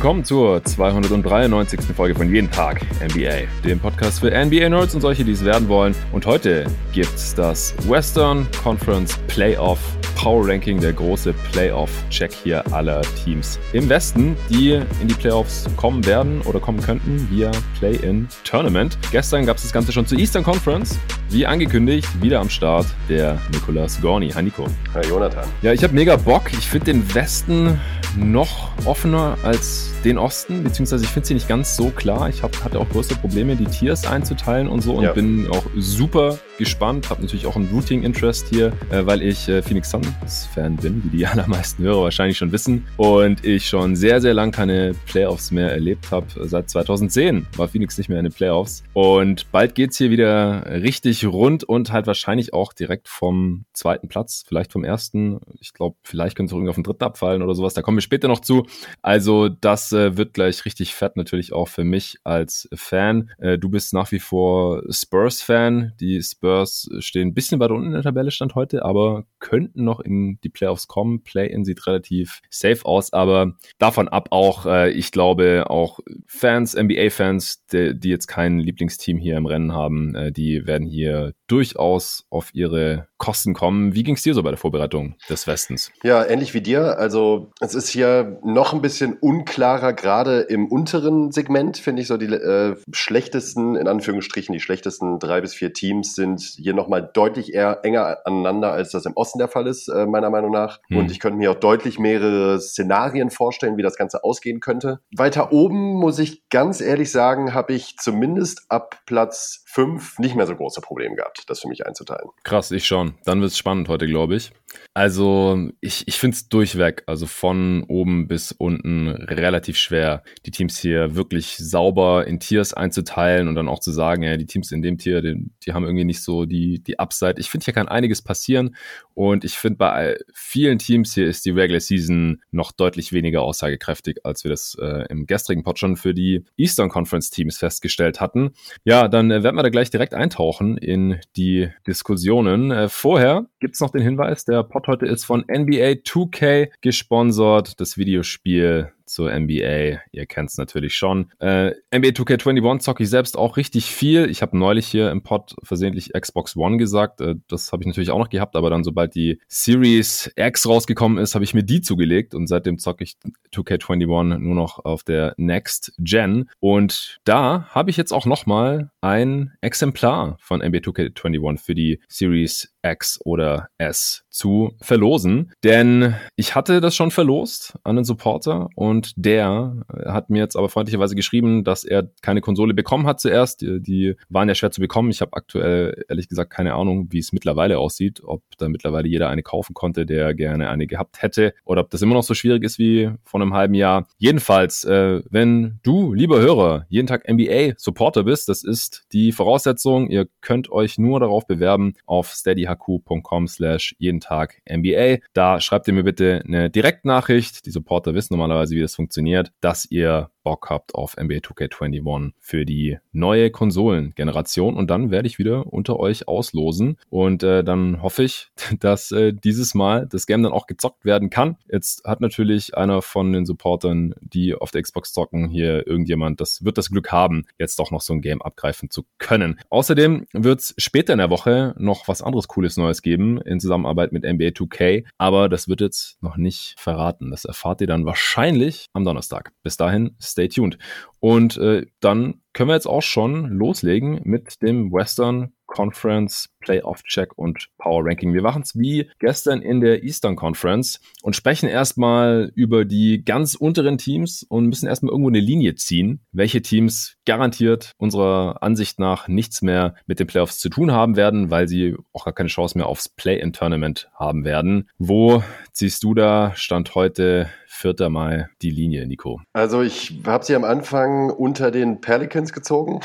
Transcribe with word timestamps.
willkommen 0.00 0.24
zur 0.24 0.64
293. 0.64 1.78
Folge 1.94 2.14
von 2.14 2.32
Jeden 2.32 2.50
Tag 2.50 2.80
NBA, 3.02 3.46
dem 3.62 3.78
Podcast 3.78 4.20
für 4.20 4.30
NBA-Nerds 4.30 4.94
und 4.94 5.02
solche, 5.02 5.26
die 5.26 5.32
es 5.32 5.44
werden 5.44 5.68
wollen. 5.68 5.94
Und 6.10 6.24
heute 6.24 6.64
gibt's 6.94 7.34
das 7.34 7.74
Western 7.86 8.48
Conference 8.62 9.18
Playoff 9.28 9.78
Power 10.16 10.48
Ranking, 10.48 10.80
der 10.80 10.94
große 10.94 11.34
Playoff-Check 11.52 12.32
hier 12.32 12.72
aller 12.72 13.02
Teams 13.22 13.58
im 13.74 13.90
Westen, 13.90 14.38
die 14.48 14.80
in 15.02 15.08
die 15.08 15.14
Playoffs 15.14 15.68
kommen 15.76 16.06
werden 16.06 16.40
oder 16.46 16.60
kommen 16.60 16.80
könnten 16.80 17.28
via 17.30 17.50
Play-in-Tournament. 17.78 18.96
Gestern 19.12 19.44
gab 19.44 19.58
es 19.58 19.64
das 19.64 19.72
Ganze 19.74 19.92
schon 19.92 20.06
zur 20.06 20.18
Eastern 20.18 20.44
Conference. 20.44 20.98
Wie 21.30 21.46
angekündigt, 21.46 22.08
wieder 22.20 22.40
am 22.40 22.50
Start 22.50 22.86
der 23.08 23.40
Nicolas 23.52 24.00
Gorni. 24.00 24.30
Hi 24.30 24.42
Nico. 24.42 24.66
Hi 24.94 25.06
Jonathan. 25.06 25.44
Ja, 25.62 25.72
ich 25.72 25.84
habe 25.84 25.94
mega 25.94 26.16
Bock. 26.16 26.52
Ich 26.52 26.66
finde 26.68 26.86
den 26.86 27.14
Westen 27.14 27.78
noch 28.16 28.72
offener 28.84 29.38
als 29.44 29.92
den 30.04 30.18
Osten, 30.18 30.64
beziehungsweise 30.64 31.04
ich 31.04 31.10
finde 31.10 31.28
sie 31.28 31.34
nicht 31.34 31.48
ganz 31.48 31.76
so 31.76 31.90
klar. 31.90 32.28
Ich 32.28 32.42
hab, 32.42 32.64
hatte 32.64 32.80
auch 32.80 32.88
größere 32.88 33.18
Probleme, 33.18 33.54
die 33.54 33.66
Tiers 33.66 34.06
einzuteilen 34.06 34.66
und 34.66 34.80
so 34.80 34.94
und 34.94 35.04
ja. 35.04 35.12
bin 35.12 35.46
auch 35.50 35.64
super 35.76 36.38
gespannt. 36.58 37.10
Habe 37.10 37.22
natürlich 37.22 37.46
auch 37.46 37.56
ein 37.56 37.68
Routing-Interest 37.72 38.48
hier, 38.50 38.72
äh, 38.90 39.04
weil 39.06 39.22
ich 39.22 39.48
äh, 39.48 39.62
Phoenix 39.62 39.90
Suns-Fan 39.90 40.76
bin, 40.76 41.02
wie 41.04 41.18
die 41.18 41.26
allermeisten 41.28 41.82
Hörer 41.82 42.02
wahrscheinlich 42.02 42.38
schon 42.38 42.52
wissen. 42.52 42.86
Und 42.96 43.44
ich 43.44 43.68
schon 43.68 43.96
sehr, 43.96 44.20
sehr 44.20 44.34
lang 44.34 44.52
keine 44.52 44.94
Playoffs 45.06 45.50
mehr 45.50 45.70
erlebt 45.70 46.10
habe. 46.10 46.26
Seit 46.46 46.70
2010 46.70 47.46
war 47.56 47.68
Phoenix 47.68 47.98
nicht 47.98 48.08
mehr 48.08 48.18
in 48.18 48.24
den 48.24 48.32
Playoffs. 48.32 48.82
Und 48.92 49.50
bald 49.52 49.74
geht's 49.74 49.98
hier 49.98 50.10
wieder 50.10 50.66
richtig 50.66 51.19
rund 51.26 51.64
und 51.64 51.92
halt 51.92 52.06
wahrscheinlich 52.06 52.52
auch 52.52 52.72
direkt 52.72 53.08
vom 53.08 53.64
zweiten 53.72 54.08
Platz, 54.08 54.44
vielleicht 54.46 54.72
vom 54.72 54.84
ersten. 54.84 55.40
Ich 55.60 55.72
glaube, 55.72 55.96
vielleicht 56.02 56.36
könnte 56.36 56.50
es 56.50 56.52
auch 56.52 56.58
irgendwie 56.58 56.70
auf 56.70 56.76
den 56.76 56.84
dritten 56.84 57.04
abfallen 57.04 57.42
oder 57.42 57.54
sowas. 57.54 57.74
Da 57.74 57.82
kommen 57.82 57.98
wir 57.98 58.02
später 58.02 58.28
noch 58.28 58.40
zu. 58.40 58.66
Also 59.02 59.48
das 59.48 59.92
äh, 59.92 60.16
wird 60.16 60.34
gleich 60.34 60.64
richtig 60.64 60.94
fett 60.94 61.16
natürlich 61.16 61.52
auch 61.52 61.68
für 61.68 61.84
mich 61.84 62.18
als 62.24 62.68
Fan. 62.74 63.30
Äh, 63.38 63.58
du 63.58 63.68
bist 63.68 63.92
nach 63.92 64.12
wie 64.12 64.18
vor 64.18 64.82
Spurs-Fan. 64.90 65.94
Die 66.00 66.22
Spurs 66.22 66.88
stehen 66.98 67.28
ein 67.28 67.34
bisschen 67.34 67.60
weiter 67.60 67.74
unten 67.74 67.88
in 67.88 67.92
der 67.92 68.02
Tabelle 68.02 68.30
stand 68.30 68.54
heute, 68.54 68.84
aber 68.84 69.24
könnten 69.38 69.84
noch 69.84 70.00
in 70.00 70.38
die 70.42 70.48
Playoffs 70.48 70.88
kommen. 70.88 71.22
Play-in 71.22 71.64
sieht 71.64 71.86
relativ 71.86 72.40
safe 72.50 72.84
aus, 72.84 73.12
aber 73.12 73.54
davon 73.78 74.08
ab 74.08 74.28
auch, 74.30 74.66
äh, 74.66 74.90
ich 74.90 75.12
glaube, 75.12 75.64
auch 75.68 76.00
Fans, 76.26 76.74
NBA-Fans, 76.74 77.66
die, 77.66 77.98
die, 77.98 78.08
jetzt 78.08 78.26
kein 78.26 78.58
Lieblingsteam 78.58 79.18
hier 79.18 79.36
im 79.36 79.46
Rennen 79.46 79.72
haben, 79.72 80.14
äh, 80.14 80.32
die 80.32 80.66
werden 80.66 80.86
hier 80.86 81.09
durchaus 81.46 82.26
auf 82.30 82.54
ihre 82.54 83.08
Kosten 83.18 83.54
kommen. 83.54 83.94
Wie 83.94 84.02
ging 84.02 84.14
es 84.14 84.22
dir 84.22 84.34
so 84.34 84.42
bei 84.42 84.50
der 84.50 84.58
Vorbereitung 84.58 85.16
des 85.28 85.46
Westens? 85.46 85.92
Ja, 86.02 86.24
ähnlich 86.24 86.54
wie 86.54 86.62
dir. 86.62 86.98
Also 86.98 87.52
es 87.60 87.74
ist 87.74 87.88
hier 87.88 88.40
noch 88.42 88.72
ein 88.72 88.80
bisschen 88.80 89.14
unklarer, 89.20 89.92
gerade 89.92 90.40
im 90.40 90.68
unteren 90.68 91.30
Segment, 91.30 91.76
finde 91.76 92.02
ich 92.02 92.08
so 92.08 92.16
die 92.16 92.26
äh, 92.26 92.76
schlechtesten, 92.92 93.76
in 93.76 93.88
Anführungsstrichen, 93.88 94.52
die 94.52 94.60
schlechtesten 94.60 95.18
drei 95.18 95.40
bis 95.40 95.54
vier 95.54 95.72
Teams 95.72 96.14
sind 96.14 96.40
hier 96.40 96.72
nochmal 96.72 97.08
deutlich 97.12 97.52
eher 97.52 97.80
enger 97.82 98.18
aneinander, 98.24 98.72
als 98.72 98.90
das 98.90 99.04
im 99.04 99.12
Osten 99.14 99.38
der 99.38 99.48
Fall 99.48 99.66
ist, 99.66 99.88
äh, 99.88 100.06
meiner 100.06 100.30
Meinung 100.30 100.50
nach. 100.50 100.80
Hm. 100.88 100.98
Und 100.98 101.10
ich 101.10 101.20
könnte 101.20 101.38
mir 101.38 101.50
auch 101.50 101.60
deutlich 101.60 101.98
mehrere 101.98 102.58
Szenarien 102.60 103.30
vorstellen, 103.30 103.76
wie 103.76 103.82
das 103.82 103.96
Ganze 103.96 104.24
ausgehen 104.24 104.60
könnte. 104.60 105.00
Weiter 105.14 105.52
oben, 105.52 105.94
muss 105.94 106.18
ich 106.18 106.48
ganz 106.48 106.80
ehrlich 106.80 107.10
sagen, 107.10 107.52
habe 107.52 107.74
ich 107.74 107.96
zumindest 107.98 108.62
ab 108.68 109.00
Platz 109.04 109.62
fünf 109.72 110.18
nicht 110.18 110.34
mehr 110.34 110.46
so 110.46 110.56
große 110.56 110.80
Probleme 110.80 111.14
gehabt, 111.14 111.44
das 111.48 111.60
für 111.60 111.68
mich 111.68 111.86
einzuteilen. 111.86 112.30
Krass, 112.42 112.72
ich 112.72 112.86
schon. 112.86 113.14
Dann 113.24 113.40
wird 113.40 113.52
es 113.52 113.58
spannend 113.58 113.88
heute, 113.88 114.08
glaube 114.08 114.34
ich. 114.34 114.50
Also 114.94 115.68
ich, 115.80 116.06
ich 116.08 116.18
finde 116.18 116.34
es 116.34 116.48
durchweg, 116.48 117.04
also 117.06 117.26
von 117.26 117.84
oben 117.84 118.26
bis 118.26 118.52
unten 118.52 119.08
relativ 119.08 119.76
schwer, 119.78 120.22
die 120.44 120.50
Teams 120.50 120.78
hier 120.78 121.14
wirklich 121.14 121.56
sauber 121.56 122.26
in 122.26 122.40
Tiers 122.40 122.74
einzuteilen 122.74 123.46
und 123.46 123.54
dann 123.54 123.68
auch 123.68 123.78
zu 123.78 123.92
sagen, 123.92 124.22
ja, 124.22 124.36
die 124.36 124.46
Teams 124.46 124.72
in 124.72 124.82
dem 124.82 124.98
Tier, 124.98 125.22
die, 125.22 125.50
die 125.64 125.72
haben 125.72 125.84
irgendwie 125.84 126.04
nicht 126.04 126.22
so 126.22 126.46
die, 126.46 126.82
die 126.82 126.98
Upside. 126.98 127.34
Ich 127.38 127.50
finde, 127.50 127.64
hier 127.64 127.74
kann 127.74 127.88
einiges 127.88 128.22
passieren 128.22 128.74
und 129.20 129.44
ich 129.44 129.58
finde, 129.58 129.76
bei 129.76 130.18
vielen 130.32 130.78
Teams 130.78 131.12
hier 131.12 131.26
ist 131.26 131.44
die 131.44 131.50
Regular 131.50 131.80
Season 131.80 132.40
noch 132.52 132.72
deutlich 132.72 133.12
weniger 133.12 133.42
aussagekräftig, 133.42 134.24
als 134.24 134.44
wir 134.44 134.50
das 134.50 134.78
äh, 134.80 135.04
im 135.10 135.26
gestrigen 135.26 135.62
Pod 135.62 135.78
schon 135.78 135.96
für 135.96 136.14
die 136.14 136.46
Eastern 136.56 136.88
Conference 136.88 137.28
Teams 137.28 137.58
festgestellt 137.58 138.18
hatten. 138.18 138.54
Ja, 138.82 139.08
dann 139.08 139.30
äh, 139.30 139.42
werden 139.42 139.56
wir 139.56 139.62
da 139.62 139.68
gleich 139.68 139.90
direkt 139.90 140.14
eintauchen 140.14 140.78
in 140.78 141.20
die 141.36 141.68
Diskussionen. 141.86 142.70
Äh, 142.70 142.88
vorher 142.88 143.44
gibt's 143.58 143.80
noch 143.80 143.90
den 143.90 144.00
Hinweis, 144.00 144.46
der 144.46 144.62
Pod 144.62 144.86
heute 144.86 145.04
ist 145.04 145.26
von 145.26 145.40
NBA 145.40 146.00
2K 146.00 146.70
gesponsert. 146.80 147.78
Das 147.78 147.98
Videospiel 147.98 148.90
zur 149.10 149.32
NBA. 149.32 150.00
Ihr 150.12 150.26
kennt 150.26 150.50
es 150.50 150.56
natürlich 150.56 150.94
schon. 150.94 151.30
Äh, 151.40 151.72
NBA 151.94 152.10
2K21 152.10 152.78
zocke 152.78 153.02
ich 153.02 153.10
selbst 153.10 153.36
auch 153.36 153.56
richtig 153.56 153.86
viel. 153.86 154.30
Ich 154.30 154.42
habe 154.42 154.56
neulich 154.56 154.86
hier 154.86 155.10
im 155.10 155.22
Pod 155.22 155.54
versehentlich 155.62 156.12
Xbox 156.12 156.56
One 156.56 156.76
gesagt. 156.76 157.20
Äh, 157.20 157.34
das 157.48 157.72
habe 157.72 157.82
ich 157.82 157.86
natürlich 157.88 158.10
auch 158.10 158.18
noch 158.18 158.30
gehabt, 158.30 158.56
aber 158.56 158.70
dann 158.70 158.84
sobald 158.84 159.14
die 159.14 159.40
Series 159.48 160.30
X 160.36 160.68
rausgekommen 160.68 161.18
ist, 161.18 161.34
habe 161.34 161.44
ich 161.44 161.54
mir 161.54 161.64
die 161.64 161.80
zugelegt 161.80 162.34
und 162.34 162.46
seitdem 162.46 162.78
zocke 162.78 163.04
ich 163.04 163.16
2K21 163.52 164.38
nur 164.38 164.54
noch 164.54 164.84
auf 164.84 165.02
der 165.02 165.34
Next 165.36 165.92
Gen. 165.98 166.48
Und 166.60 167.18
da 167.24 167.66
habe 167.70 167.90
ich 167.90 167.96
jetzt 167.96 168.12
auch 168.12 168.26
nochmal 168.26 168.90
ein 169.00 169.52
Exemplar 169.60 170.36
von 170.40 170.60
NBA 170.60 170.78
2K21 170.78 171.58
für 171.58 171.74
die 171.74 172.00
Series 172.08 172.72
X 172.82 173.20
oder 173.24 173.68
S 173.78 174.24
zu 174.30 174.72
verlosen. 174.80 175.52
Denn 175.64 176.14
ich 176.36 176.54
hatte 176.54 176.80
das 176.80 176.94
schon 176.94 177.10
verlost 177.10 177.78
an 177.84 177.96
den 177.96 178.04
Supporter 178.04 178.68
und 178.74 179.12
der 179.16 179.84
hat 180.06 180.30
mir 180.30 180.38
jetzt 180.38 180.56
aber 180.56 180.68
freundlicherweise 180.68 181.14
geschrieben, 181.14 181.64
dass 181.64 181.84
er 181.84 182.08
keine 182.22 182.40
Konsole 182.40 182.72
bekommen 182.72 183.06
hat 183.06 183.20
zuerst. 183.20 183.60
Die, 183.60 183.80
die 183.80 184.14
waren 184.28 184.48
ja 184.48 184.54
schwer 184.54 184.70
zu 184.70 184.80
bekommen. 184.80 185.10
Ich 185.10 185.20
habe 185.20 185.32
aktuell 185.34 186.04
ehrlich 186.08 186.28
gesagt 186.28 186.50
keine 186.50 186.74
Ahnung, 186.74 187.08
wie 187.10 187.18
es 187.18 187.32
mittlerweile 187.32 187.78
aussieht, 187.78 188.22
ob 188.24 188.42
da 188.58 188.68
mittlerweile 188.68 189.08
jeder 189.08 189.28
eine 189.28 189.42
kaufen 189.42 189.74
konnte, 189.74 190.06
der 190.06 190.34
gerne 190.34 190.70
eine 190.70 190.86
gehabt 190.86 191.22
hätte 191.22 191.52
oder 191.64 191.82
ob 191.82 191.90
das 191.90 192.02
immer 192.02 192.14
noch 192.14 192.22
so 192.22 192.34
schwierig 192.34 192.62
ist 192.62 192.78
wie 192.78 193.10
vor 193.24 193.40
einem 193.40 193.54
halben 193.54 193.74
Jahr. 193.74 194.06
Jedenfalls, 194.18 194.84
äh, 194.84 195.22
wenn 195.30 195.80
du, 195.82 196.14
lieber 196.14 196.40
Hörer, 196.40 196.86
jeden 196.88 197.06
Tag 197.06 197.28
NBA 197.28 197.74
Supporter 197.76 198.24
bist, 198.24 198.48
das 198.48 198.62
ist 198.62 199.04
die 199.12 199.32
Voraussetzung. 199.32 200.08
Ihr 200.08 200.28
könnt 200.40 200.70
euch 200.70 200.98
nur 200.98 201.20
darauf 201.20 201.46
bewerben 201.46 201.94
auf 202.06 202.30
steadyhq.com 202.32 203.48
slash 203.48 203.96
jeden 203.98 204.19
Tag 204.20 204.60
NBA. 204.68 205.18
Da 205.32 205.60
schreibt 205.60 205.88
ihr 205.88 205.94
mir 205.94 206.04
bitte 206.04 206.42
eine 206.46 206.70
Direktnachricht. 206.70 207.66
Die 207.66 207.70
Supporter 207.70 208.14
wissen 208.14 208.34
normalerweise, 208.34 208.74
wie 208.74 208.80
das 208.80 208.94
funktioniert, 208.94 209.52
dass 209.60 209.90
ihr 209.90 210.30
Bock 210.42 210.70
habt 210.70 210.94
auf 210.94 211.16
NBA 211.16 211.38
2K21 211.38 212.32
für 212.38 212.64
die 212.64 212.98
neue 213.12 213.50
Konsolengeneration. 213.50 214.76
Und 214.76 214.90
dann 214.90 215.10
werde 215.10 215.28
ich 215.28 215.38
wieder 215.38 215.72
unter 215.72 215.98
euch 215.98 216.28
auslosen. 216.28 216.96
Und 217.08 217.42
äh, 217.42 217.64
dann 217.64 218.02
hoffe 218.02 218.24
ich, 218.24 218.48
dass 218.80 219.12
äh, 219.12 219.32
dieses 219.32 219.74
Mal 219.74 220.06
das 220.06 220.26
Game 220.26 220.42
dann 220.42 220.52
auch 220.52 220.66
gezockt 220.66 221.04
werden 221.04 221.30
kann. 221.30 221.56
Jetzt 221.70 222.04
hat 222.04 222.20
natürlich 222.20 222.76
einer 222.76 223.02
von 223.02 223.32
den 223.32 223.46
Supportern, 223.46 224.14
die 224.20 224.54
auf 224.54 224.70
der 224.70 224.82
Xbox 224.82 225.12
zocken, 225.12 225.48
hier 225.48 225.86
irgendjemand, 225.86 226.40
das 226.40 226.64
wird 226.64 226.78
das 226.78 226.90
Glück 226.90 227.12
haben, 227.12 227.44
jetzt 227.58 227.78
doch 227.78 227.90
noch 227.90 228.00
so 228.00 228.12
ein 228.12 228.20
Game 228.20 228.42
abgreifen 228.42 228.90
zu 228.90 229.04
können. 229.18 229.58
Außerdem 229.70 230.26
wird 230.32 230.60
es 230.60 230.74
später 230.78 231.12
in 231.12 231.18
der 231.18 231.30
Woche 231.30 231.74
noch 231.78 232.08
was 232.08 232.22
anderes 232.22 232.48
Cooles 232.48 232.76
Neues 232.76 233.02
geben 233.02 233.40
in 233.40 233.60
Zusammenarbeit 233.60 234.12
mit 234.12 234.24
NBA 234.24 234.48
2K. 234.48 235.04
Aber 235.18 235.48
das 235.48 235.68
wird 235.68 235.80
jetzt 235.80 236.22
noch 236.22 236.36
nicht 236.36 236.74
verraten. 236.78 237.30
Das 237.30 237.44
erfahrt 237.44 237.80
ihr 237.80 237.86
dann 237.86 238.06
wahrscheinlich 238.06 238.86
am 238.92 239.04
Donnerstag. 239.04 239.52
Bis 239.62 239.76
dahin, 239.76 240.14
stay 240.30 240.48
tuned. 240.48 240.78
Und 241.20 241.56
äh, 241.58 241.86
dann 242.00 242.40
können 242.52 242.68
wir 242.68 242.74
jetzt 242.74 242.86
auch 242.86 243.02
schon 243.02 243.48
loslegen 243.48 244.20
mit 244.24 244.62
dem 244.62 244.92
Western 244.92 245.52
Conference 245.70 246.48
Playoff 246.60 247.02
Check 247.04 247.38
und 247.38 247.68
Power 247.78 248.04
Ranking. 248.04 248.34
Wir 248.34 248.42
machen 248.42 248.62
es 248.62 248.76
wie 248.76 249.08
gestern 249.18 249.62
in 249.62 249.80
der 249.80 250.02
Eastern 250.02 250.36
Conference 250.36 251.00
und 251.22 251.36
sprechen 251.36 251.68
erstmal 251.68 252.50
über 252.54 252.84
die 252.84 253.24
ganz 253.24 253.54
unteren 253.54 253.96
Teams 253.96 254.42
und 254.42 254.66
müssen 254.66 254.88
erstmal 254.88 255.12
irgendwo 255.12 255.30
eine 255.30 255.40
Linie 255.40 255.76
ziehen, 255.76 256.20
welche 256.32 256.60
Teams 256.60 257.16
garantiert 257.24 257.92
unserer 257.98 258.62
Ansicht 258.62 258.98
nach 258.98 259.28
nichts 259.28 259.62
mehr 259.62 259.94
mit 260.06 260.18
den 260.18 260.26
Playoffs 260.26 260.58
zu 260.58 260.68
tun 260.68 260.90
haben 260.90 261.16
werden, 261.16 261.50
weil 261.50 261.68
sie 261.68 261.96
auch 262.12 262.24
gar 262.24 262.34
keine 262.34 262.48
Chance 262.48 262.76
mehr 262.76 262.88
aufs 262.88 263.08
Play-in-Tournament 263.08 264.10
haben 264.14 264.44
werden. 264.44 264.88
Wo 264.98 265.42
ziehst 265.72 266.02
du 266.02 266.14
da 266.14 266.52
Stand 266.56 266.94
heute 266.94 267.48
4. 267.68 268.10
Mai 268.10 268.48
die 268.62 268.70
Linie, 268.70 269.06
Nico? 269.06 269.40
Also 269.52 269.82
ich 269.82 270.20
habe 270.26 270.44
sie 270.44 270.56
am 270.56 270.64
Anfang 270.64 271.30
unter 271.30 271.70
den 271.70 272.00
Pelicans 272.00 272.39
gezogen. 272.48 273.00